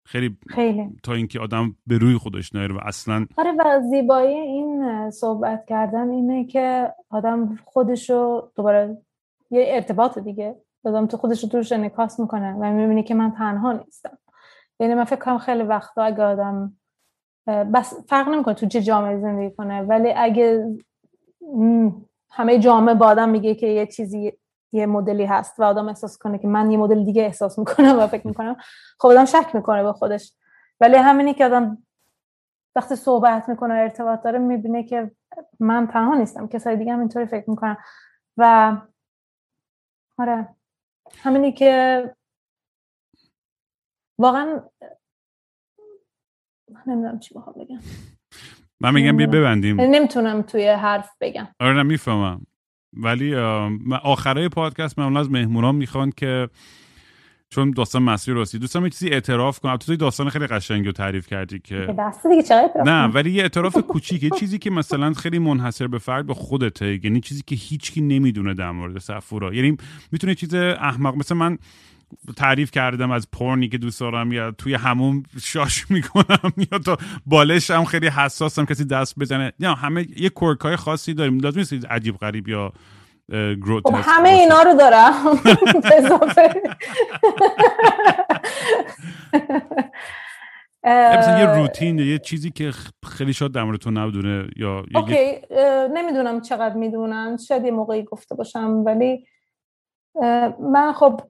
خیلی, 0.05 0.37
خیلی. 0.47 0.89
تا 1.03 1.13
اینکه 1.13 1.39
آدم 1.39 1.75
به 1.87 1.97
روی 1.97 2.17
خودش 2.17 2.55
نره 2.55 2.75
و 2.75 2.79
اصلا 2.83 3.25
آره 3.37 3.51
و 3.51 3.81
زیبایی 3.89 4.35
این 4.35 5.11
صحبت 5.11 5.65
کردن 5.67 6.09
اینه 6.09 6.45
که 6.45 6.93
آدم 7.09 7.59
خودشو 7.65 8.51
دوباره 8.55 8.97
یه 9.51 9.65
ارتباط 9.67 10.19
دیگه. 10.19 10.55
آدم 10.83 11.07
تو 11.07 11.17
خودش 11.17 11.43
رو 11.43 11.49
توش 11.49 11.71
انکاس 11.71 12.19
می‌کنه 12.19 12.53
و 12.53 12.73
می‌بینی 12.73 13.03
که 13.03 13.15
من 13.15 13.31
تنها 13.31 13.73
نیستم. 13.73 14.17
یعنی 14.79 14.93
من 14.95 15.03
فکر 15.03 15.19
کنم 15.19 15.37
خیلی 15.37 15.63
وقتا 15.63 16.03
اگه 16.03 16.23
آدم 16.23 16.78
بس 17.49 17.93
فرق 18.07 18.29
نمی‌کنه 18.29 18.53
تو 18.53 18.65
چه 18.67 18.81
جامعه 18.81 19.19
زندگی 19.19 19.55
کنه 19.55 19.81
ولی 19.81 20.13
اگه 20.17 20.65
همه 22.29 22.59
جامعه 22.59 22.95
با 22.95 23.05
آدم 23.05 23.29
میگه 23.29 23.55
که 23.55 23.67
یه 23.67 23.87
چیزی 23.87 24.33
یه 24.71 24.85
مدلی 24.85 25.25
هست 25.25 25.59
و 25.59 25.63
آدم 25.63 25.87
احساس 25.87 26.17
کنه 26.17 26.37
که 26.37 26.47
من 26.47 26.71
یه 26.71 26.77
مدل 26.77 27.05
دیگه 27.05 27.23
احساس 27.23 27.59
می‌کنم 27.59 27.99
و 27.99 28.07
فکر 28.07 28.27
می‌کنم 28.27 28.57
خب 28.99 29.07
آدم 29.07 29.25
شک 29.25 29.55
می‌کنه 29.55 29.83
به 29.83 29.93
خودش. 29.93 30.33
ولی 30.79 30.95
همینی 30.95 31.33
که 31.33 31.45
آدم 31.45 31.77
وقتی 32.75 32.95
صحبت 32.95 33.49
می‌کنه 33.49 33.73
و 33.73 33.77
ارتباط 33.77 34.23
داره 34.23 34.39
می‌بینه 34.39 34.83
که 34.83 35.11
من 35.59 35.87
تنها 35.87 36.15
نیستم 36.15 36.47
کسای 36.47 36.77
دیگه 36.77 36.93
هم 36.93 36.99
اینطوری 36.99 37.25
فکر 37.25 37.49
می‌کنم 37.49 37.77
و 38.37 38.75
آره 40.17 40.47
همینی 41.17 41.51
که 41.51 42.03
واقعا 44.17 44.61
نمی‌دونم 46.87 47.19
چی 47.19 47.33
بخوام 47.33 47.55
بگم. 47.59 47.79
من 48.81 48.93
میگم 48.93 49.17
بیا 49.17 49.27
ببندیم. 49.27 49.81
نمی‌تونم 49.81 50.41
توی 50.41 50.67
حرف 50.67 51.09
بگم. 51.21 51.47
آره 51.59 51.83
نمی‌فهمم 51.83 52.41
ولی 52.93 53.35
آخرای 54.03 54.49
پادکست 54.49 54.99
معمولا 54.99 55.19
از 55.19 55.31
مهمونان 55.31 55.75
می‌خوان 55.75 56.11
که 56.17 56.49
چون 57.51 57.71
داستان 57.71 58.03
مسیر 58.03 58.33
راستی. 58.33 58.59
دوستم 58.59 58.83
یه 58.83 58.89
چیزی 58.89 59.09
اعتراف 59.09 59.59
کنم. 59.59 59.77
تو 59.77 59.95
داستان 59.95 60.29
خیلی 60.29 60.47
قشنگی 60.47 60.85
رو 60.85 60.91
تعریف 60.91 61.27
کردی 61.27 61.59
که 61.59 61.95
نه 62.85 63.03
ولی 63.05 63.31
یه 63.31 63.41
اعتراف 63.43 63.77
کوچیک. 63.91 64.23
یه 64.23 64.29
چیزی 64.29 64.59
که 64.59 64.69
مثلا 64.69 65.13
خیلی 65.13 65.39
منحصر 65.39 65.87
به 65.87 65.97
فرد 65.97 66.25
به 66.25 66.33
خودته 66.33 66.99
یعنی 67.05 67.19
چیزی 67.19 67.43
که 67.47 67.55
هیچکی 67.55 68.01
نمی‌دونه 68.01 68.53
در 68.53 68.71
مورد 68.71 68.97
صفورا 68.97 69.53
یعنی 69.53 69.77
می‌تونه 70.11 70.35
چیز 70.35 70.53
احمق 70.53 71.15
مثلا 71.15 71.37
من 71.37 71.57
تعریف 72.37 72.71
کردم 72.71 73.11
از 73.11 73.27
پرنی 73.31 73.69
که 73.69 73.77
دوست 73.77 73.99
دارم 73.99 74.31
یا 74.31 74.51
توی 74.51 74.73
همون 74.73 75.23
شاش 75.41 75.85
می‌کنم 75.91 76.53
یا 76.71 76.79
تا 76.79 76.97
بالش 77.25 77.71
هم 77.71 77.85
خیلی 77.85 78.07
حساسم 78.07 78.65
کسی 78.65 78.85
دست 78.85 79.19
بزنه. 79.19 79.53
یا 79.59 79.73
همه 79.73 80.07
یه 80.17 80.29
کورک 80.29 80.59
های 80.59 80.75
خاصی 80.75 81.13
داریم. 81.13 81.39
لازم 81.39 81.59
نیست 81.59 81.73
عجیب 81.73 82.17
غریب 82.17 82.47
یا 82.47 82.73
خب 83.83 83.95
همه 84.03 84.29
اینا 84.29 84.61
رو 84.61 84.73
دارم. 84.73 85.13
مثلا 91.17 91.39
یه 91.39 91.45
روتین 91.45 91.99
یه 91.99 92.19
چیزی 92.19 92.51
که 92.51 92.71
خیلی 93.05 93.33
شاد 93.33 93.51
در 93.51 93.75
تو 93.75 93.91
نبدونه 93.91 94.47
یا 94.55 94.85
اوکی 94.95 95.41
نمی‌دونم 95.93 96.41
چقدر 96.41 96.75
می‌دونن 96.75 97.37
شاید 97.47 97.65
یه 97.65 97.71
موقعی 97.71 98.03
گفته 98.03 98.35
باشم 98.35 98.83
ولی 98.85 99.25
من 100.73 100.93
خب 100.95 101.21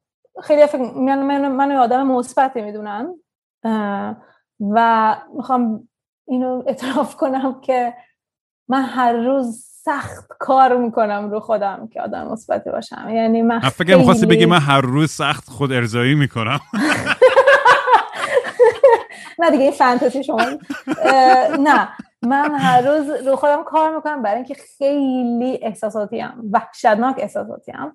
خیلی 0.44 0.68
فکر 0.68 0.82
من 0.82 1.24
من, 1.24 1.48
من 1.48 1.72
آدم 1.72 2.08
مثبتی 2.08 2.62
می‌دونن 2.62 3.16
و 4.60 5.16
می‌خوام 5.36 5.90
اینو 6.28 6.64
اعتراف 6.68 7.16
کنم 7.16 7.62
که 7.62 7.94
من 8.68 8.82
هر 8.82 9.14
روز 9.14 9.66
سخت 9.84 10.28
کار 10.40 10.78
می‌کنم 10.78 11.30
رو 11.32 11.40
خودم 11.40 11.88
که 11.94 12.02
آدم 12.02 12.28
مثبتی 12.28 12.70
باشم. 12.70 13.10
یعنی 13.10 13.42
من 13.42 13.60
فکر 13.60 13.96
می‌خواستی 13.96 14.26
بگی 14.26 14.46
من 14.46 14.60
هر 14.60 14.82
روز 14.82 15.12
سخت 15.12 15.50
خود 15.50 15.72
ارزایی 15.72 16.16
می‌کنم. 16.16 16.60
نه 19.40 19.52
دیگه 19.52 19.64
این 19.64 19.72
فانتزی 19.72 20.24
شما 20.24 20.42
نه. 21.60 21.90
من 22.22 22.56
هر 22.56 22.82
روز 22.82 23.28
رو 23.28 23.36
خودم 23.36 23.64
کار 23.64 23.96
می‌کنم 23.96 24.22
برای 24.22 24.36
اینکه 24.36 24.56
خیلی 24.78 25.60
احساساتی 25.62 26.20
هم 26.20 26.44
وحشتناک 26.52 27.16
احساساتی 27.20 27.72
هم 27.72 27.94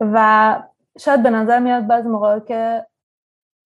و 0.00 0.62
شاید 1.00 1.22
به 1.22 1.30
نظر 1.30 1.58
میاد 1.58 1.86
بعضی 1.86 2.08
موقع 2.08 2.38
که 2.38 2.86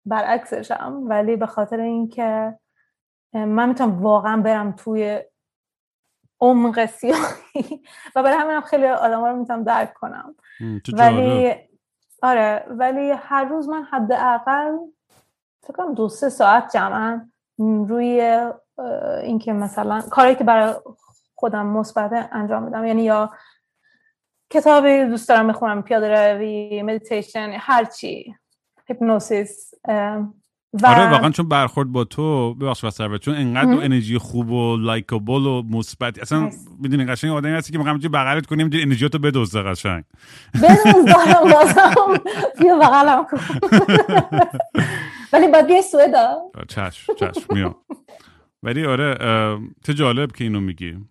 برعکسشم 0.06 1.02
ولی 1.08 1.36
به 1.36 1.46
خاطر 1.46 1.80
اینکه 1.80 2.58
من 3.34 3.68
می‌تونم 3.68 4.02
واقعا 4.02 4.36
برم 4.42 4.72
توی 4.72 5.20
عمق 6.40 6.86
سیاهی 6.86 7.82
و 8.16 8.22
برای 8.22 8.38
همینم 8.38 8.60
خیلی 8.60 8.86
آدم 8.86 9.24
رو 9.24 9.36
می‌تونم 9.36 9.64
درک 9.64 9.94
کنم. 9.94 10.34
ولی 10.92 11.54
آره 12.22 12.66
ولی 12.68 13.10
هر 13.10 13.44
روز 13.44 13.68
من 13.68 13.82
حداقل 13.82 14.76
فکر 15.62 15.72
کنم 15.72 15.94
دو 15.94 16.08
سه 16.08 16.28
ساعت 16.28 16.72
جمعا 16.72 17.30
روی 17.88 18.40
اینکه 19.22 19.52
مثلا 19.52 20.00
کاری 20.00 20.34
که 20.34 20.44
برای 20.44 20.74
خودم 21.34 21.66
مثبت 21.66 22.28
انجام 22.32 22.62
میدم 22.62 22.86
یعنی 22.86 23.02
یا 23.02 23.30
کتابی 24.50 25.04
دوست 25.04 25.28
دارم 25.28 25.48
بخونم 25.48 25.82
پیاده 25.82 26.32
روی 26.34 26.82
مدیتیشن 26.82 27.56
هر 27.60 27.84
چی. 27.84 28.34
هیپنوسیس 28.86 29.70
و... 30.72 30.86
آره 30.86 31.10
واقعا 31.10 31.30
چون 31.30 31.48
برخورد 31.48 31.88
با 31.88 32.04
تو 32.04 32.54
ببخش 32.54 32.84
واسه 32.84 33.18
چون 33.18 33.34
انقدر 33.34 33.84
انرژی 33.84 34.18
خوب 34.18 34.50
و 34.50 34.76
لایکابل 34.76 35.46
و 35.46 35.62
مثبت. 35.62 36.18
اصلا 36.18 36.50
می‌دونی 36.80 37.04
قشنگ 37.04 37.32
آدمی 37.32 37.52
هستی 37.52 37.72
که 37.72 37.78
می‌خوام 37.78 37.98
چه 37.98 38.08
بغلت 38.08 38.46
کنیم 38.46 38.66
انرژی 38.66 38.82
انرژیاتو 38.82 39.18
بدزده 39.18 39.62
قشنگ. 39.62 40.04
بدزدم 40.54 41.50
بازم. 41.52 42.22
بیا 42.60 42.78
بغلم 42.78 43.24
کن. 43.24 43.38
ولی 45.32 45.48
باید 45.48 45.66
بیای 45.66 45.82
سوئد 45.82 46.14
چشم 46.68 47.14
چشم 47.14 47.54
میام. 47.54 47.74
ولی 48.62 48.86
آره 48.86 49.14
تو 49.84 49.92
جالب 49.92 50.32
که 50.32 50.44
اینو 50.44 50.60
میگی. 50.60 51.06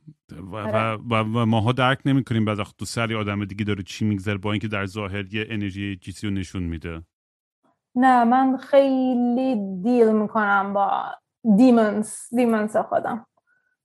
و, 0.52 0.56
آره. 0.56 0.94
و, 0.94 1.16
و 1.16 1.46
ماها 1.46 1.72
درک 1.72 2.00
نمی‌کنیم 2.06 2.46
بعد 2.46 2.58
تو 2.64 2.86
سری 2.86 3.16
آدم 3.16 3.46
دیگه 3.46 3.66
داره 3.66 3.84
چی 3.84 4.06
میگذره 4.06 4.38
با 4.38 4.52
اینکه 4.52 4.68
در 4.68 4.86
ظاهر 4.86 5.34
یه 5.34 5.46
انرژی 5.50 5.96
جیسی 5.96 6.28
رو 6.28 6.34
نشون 6.34 6.64
میده. 6.64 7.04
نه 7.96 8.24
من 8.24 8.58
خیلی 8.58 9.82
دیل 9.84 10.12
می‌کنم 10.12 10.74
با 10.74 11.04
دیمنز 11.58 12.14
دیمنز 12.36 12.78
خودم. 12.78 13.26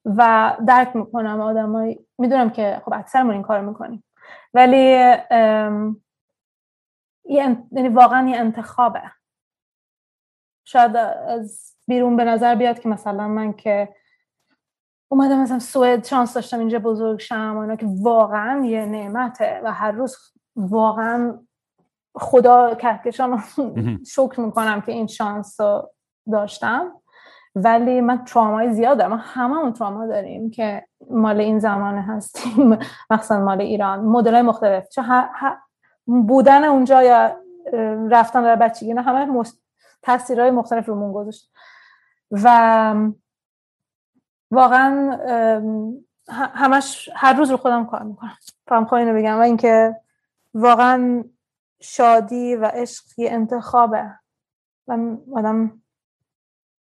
و 0.04 0.52
درک 0.68 0.96
می‌کنم 0.96 1.40
آدمای 1.40 1.98
می‌دونم 2.18 2.50
که 2.50 2.82
خب 2.84 2.92
اکثرمون 2.92 3.34
این 3.34 3.42
کار 3.42 3.60
می‌کنیم. 3.60 4.04
ولی 4.54 5.14
یعنی 7.24 7.88
واقعا 7.92 8.28
یه 8.28 8.36
انتخابه. 8.36 9.02
شاید 10.64 10.96
از 10.96 11.73
بیرون 11.86 12.16
به 12.16 12.24
نظر 12.24 12.54
بیاد 12.54 12.78
که 12.78 12.88
مثلا 12.88 13.28
من 13.28 13.52
که 13.52 13.88
اومدم 15.08 15.42
مثلا 15.42 15.58
سوئد 15.58 16.04
شانس 16.04 16.34
داشتم 16.34 16.58
اینجا 16.58 16.78
بزرگ 16.78 17.20
شم 17.20 17.56
اینا 17.56 17.76
که 17.76 17.86
واقعا 18.02 18.64
یه 18.64 18.86
نعمته 18.86 19.60
و 19.64 19.72
هر 19.72 19.90
روز 19.90 20.16
واقعا 20.56 21.38
خدا 22.14 22.74
کهکشان 22.74 23.42
شکر 24.06 24.40
می‌کنم 24.40 24.80
که 24.80 24.92
این 24.92 25.06
شانس 25.06 25.60
رو 25.60 25.90
داشتم. 26.32 26.92
ولی 27.54 28.00
من 28.00 28.24
ترامای 28.24 28.72
زیاد 28.72 28.98
دارم. 28.98 29.22
همه 29.24 29.54
همون 29.54 29.72
تراما 29.72 30.06
داریم 30.06 30.50
که 30.50 30.86
مال 31.10 31.40
این 31.40 31.58
زمانه 31.58 32.02
هستیم. 32.02 32.78
مخصوصا 33.10 33.40
مال 33.40 33.60
ایران. 33.60 34.00
مدل 34.00 34.42
مختلف. 34.42 34.88
چه 34.88 35.02
بودن 36.06 36.64
اونجا 36.64 37.02
یا 37.02 37.36
رفتن 38.10 38.42
در 38.42 38.56
بچگی 38.56 38.94
نه 38.94 39.02
همه 39.02 39.42
تاثیرهای 40.02 40.50
مختلف 40.50 40.86
رو 40.86 40.94
من 40.94 41.12
گذاشت. 41.12 41.50
و 42.30 43.10
واقعا 44.50 45.18
همش 46.28 47.08
هر 47.14 47.32
روز 47.32 47.50
رو 47.50 47.56
خودم 47.56 47.86
کار 47.86 48.02
می‌کنم. 48.02 48.36
فهم 48.66 48.84
خواهی 48.84 49.04
اینو 49.04 49.18
بگم 49.18 49.36
و 49.36 49.40
اینکه 49.40 49.96
واقعا 50.54 51.24
شادی 51.80 52.56
و 52.56 52.64
عشق 52.64 53.04
یه 53.16 53.30
انتخابه. 53.30 54.18
و 54.88 55.16
آدم 55.36 55.82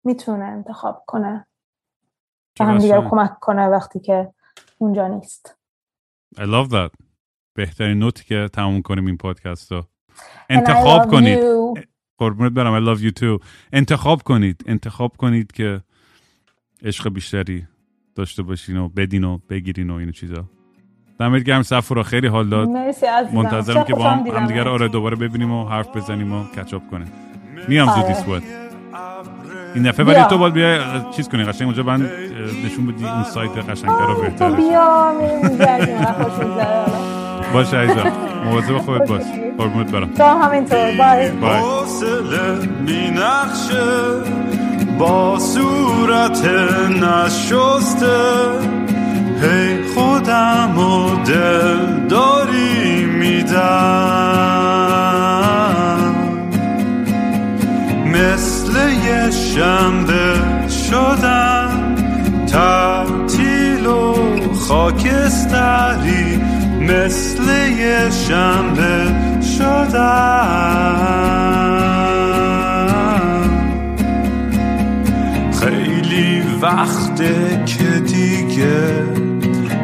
می‌تونه 0.04 0.44
انتخاب 0.44 1.04
کنه 1.06 1.46
و 2.60 2.64
هم 2.64 2.78
دیگر 2.78 3.08
کمک 3.10 3.38
کنه 3.40 3.66
وقتی 3.66 4.00
که 4.00 4.34
اونجا 4.78 5.08
نیست. 5.08 5.58
I 6.36 6.40
love 6.40 6.70
that. 6.70 7.06
بهترین 7.54 7.98
نوتی 7.98 8.24
که 8.24 8.48
تموم 8.52 8.82
کنیم 8.82 9.06
این 9.06 9.16
پادکست 9.16 9.72
رو. 9.72 9.84
انتخاب 10.50 11.10
کنید. 11.10 11.38
قربونت 12.18 12.52
برم 12.52 12.80
I 12.80 12.96
love 12.96 13.00
you 13.02 13.20
too. 13.20 13.44
انتخاب 13.72 14.22
کنید 14.22 14.64
انتخاب 14.66 15.16
کنید 15.16 15.52
که 15.52 15.80
عشق 16.84 17.08
بیشتری 17.08 17.66
داشته 18.14 18.42
باشین 18.42 18.76
و 18.76 18.88
بدین 18.88 19.24
و 19.24 19.38
بگیرین 19.50 19.90
و 19.90 19.94
این 19.94 20.12
چیزا. 20.12 20.44
دمت 21.20 21.42
گرم 21.42 21.62
سفورا 21.62 22.02
خیلی 22.02 22.26
حال 22.26 22.48
داد. 22.48 22.68
منتظرم 23.34 23.84
که 23.84 23.94
با 23.94 24.10
هم 24.10 24.26
همدیگه 24.26 24.62
آره 24.62 24.88
دوباره 24.88 25.16
ببینیم 25.16 25.50
و 25.52 25.68
حرف 25.68 25.96
بزنیم 25.96 26.32
و 26.32 26.44
کچاپ 26.44 26.90
کنیم. 26.90 27.12
میام 27.68 27.88
زودی 27.88 28.02
آره. 28.02 28.14
سوت 28.14 28.42
این 29.74 29.84
دفعه 29.84 30.06
ولی 30.06 30.24
تو 30.24 30.38
باید 30.38 30.54
بیا 30.54 31.10
چیز 31.10 31.28
کنی 31.28 31.44
قشنگ 31.44 31.68
اونجا 31.68 31.82
من 31.82 32.10
نشون 32.64 32.86
بدی 32.86 33.04
اون 33.04 33.22
سایت 33.22 33.50
قشنگ 33.50 33.90
رو 33.90 34.22
بهتره. 34.22 34.56
بیا 34.56 35.12
باش 37.52 37.74
عزیزم. 37.74 38.25
مواظب 38.46 38.78
خودت 38.78 39.08
باش. 39.08 39.22
قربونت 39.58 39.90
برم. 39.90 40.12
تو 40.14 40.24
همینطور. 40.24 40.78
بای. 40.78 41.30
بای. 41.30 41.60
با 44.98 45.38
صورت 45.38 46.44
نشسته. 46.90 48.16
هی 49.42 49.82
خودم 49.94 50.78
و 50.78 51.24
دل 51.24 52.06
داری 52.08 53.04
میدم. 53.04 53.56
مثل 58.06 58.72
یه 59.06 59.30
شنبه 59.30 60.34
شدم. 60.68 61.94
تعطیل 62.46 63.86
و 63.86 64.14
خاکستری 64.68 66.40
مثل 66.88 67.68
یه 67.78 68.10
شنبه 68.10 69.14
شدم. 69.58 70.76
خیلی 75.60 76.42
وقته 76.62 77.64
که 77.66 78.00
دیگه 78.00 79.04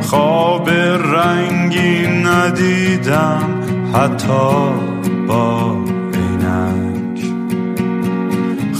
خواب 0.00 0.70
رنگی 0.70 2.06
ندیدم 2.06 3.62
حتی 3.94 4.72
با 5.28 5.82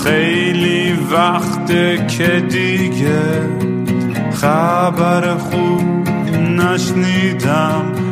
خیلی 0.05 0.93
وقته 1.12 2.07
که 2.07 2.47
دیگه 2.49 3.23
خبر 4.32 5.36
خوب 5.36 6.09
نشنیدم. 6.39 8.11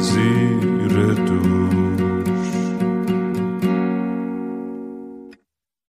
vazio. 0.00 0.49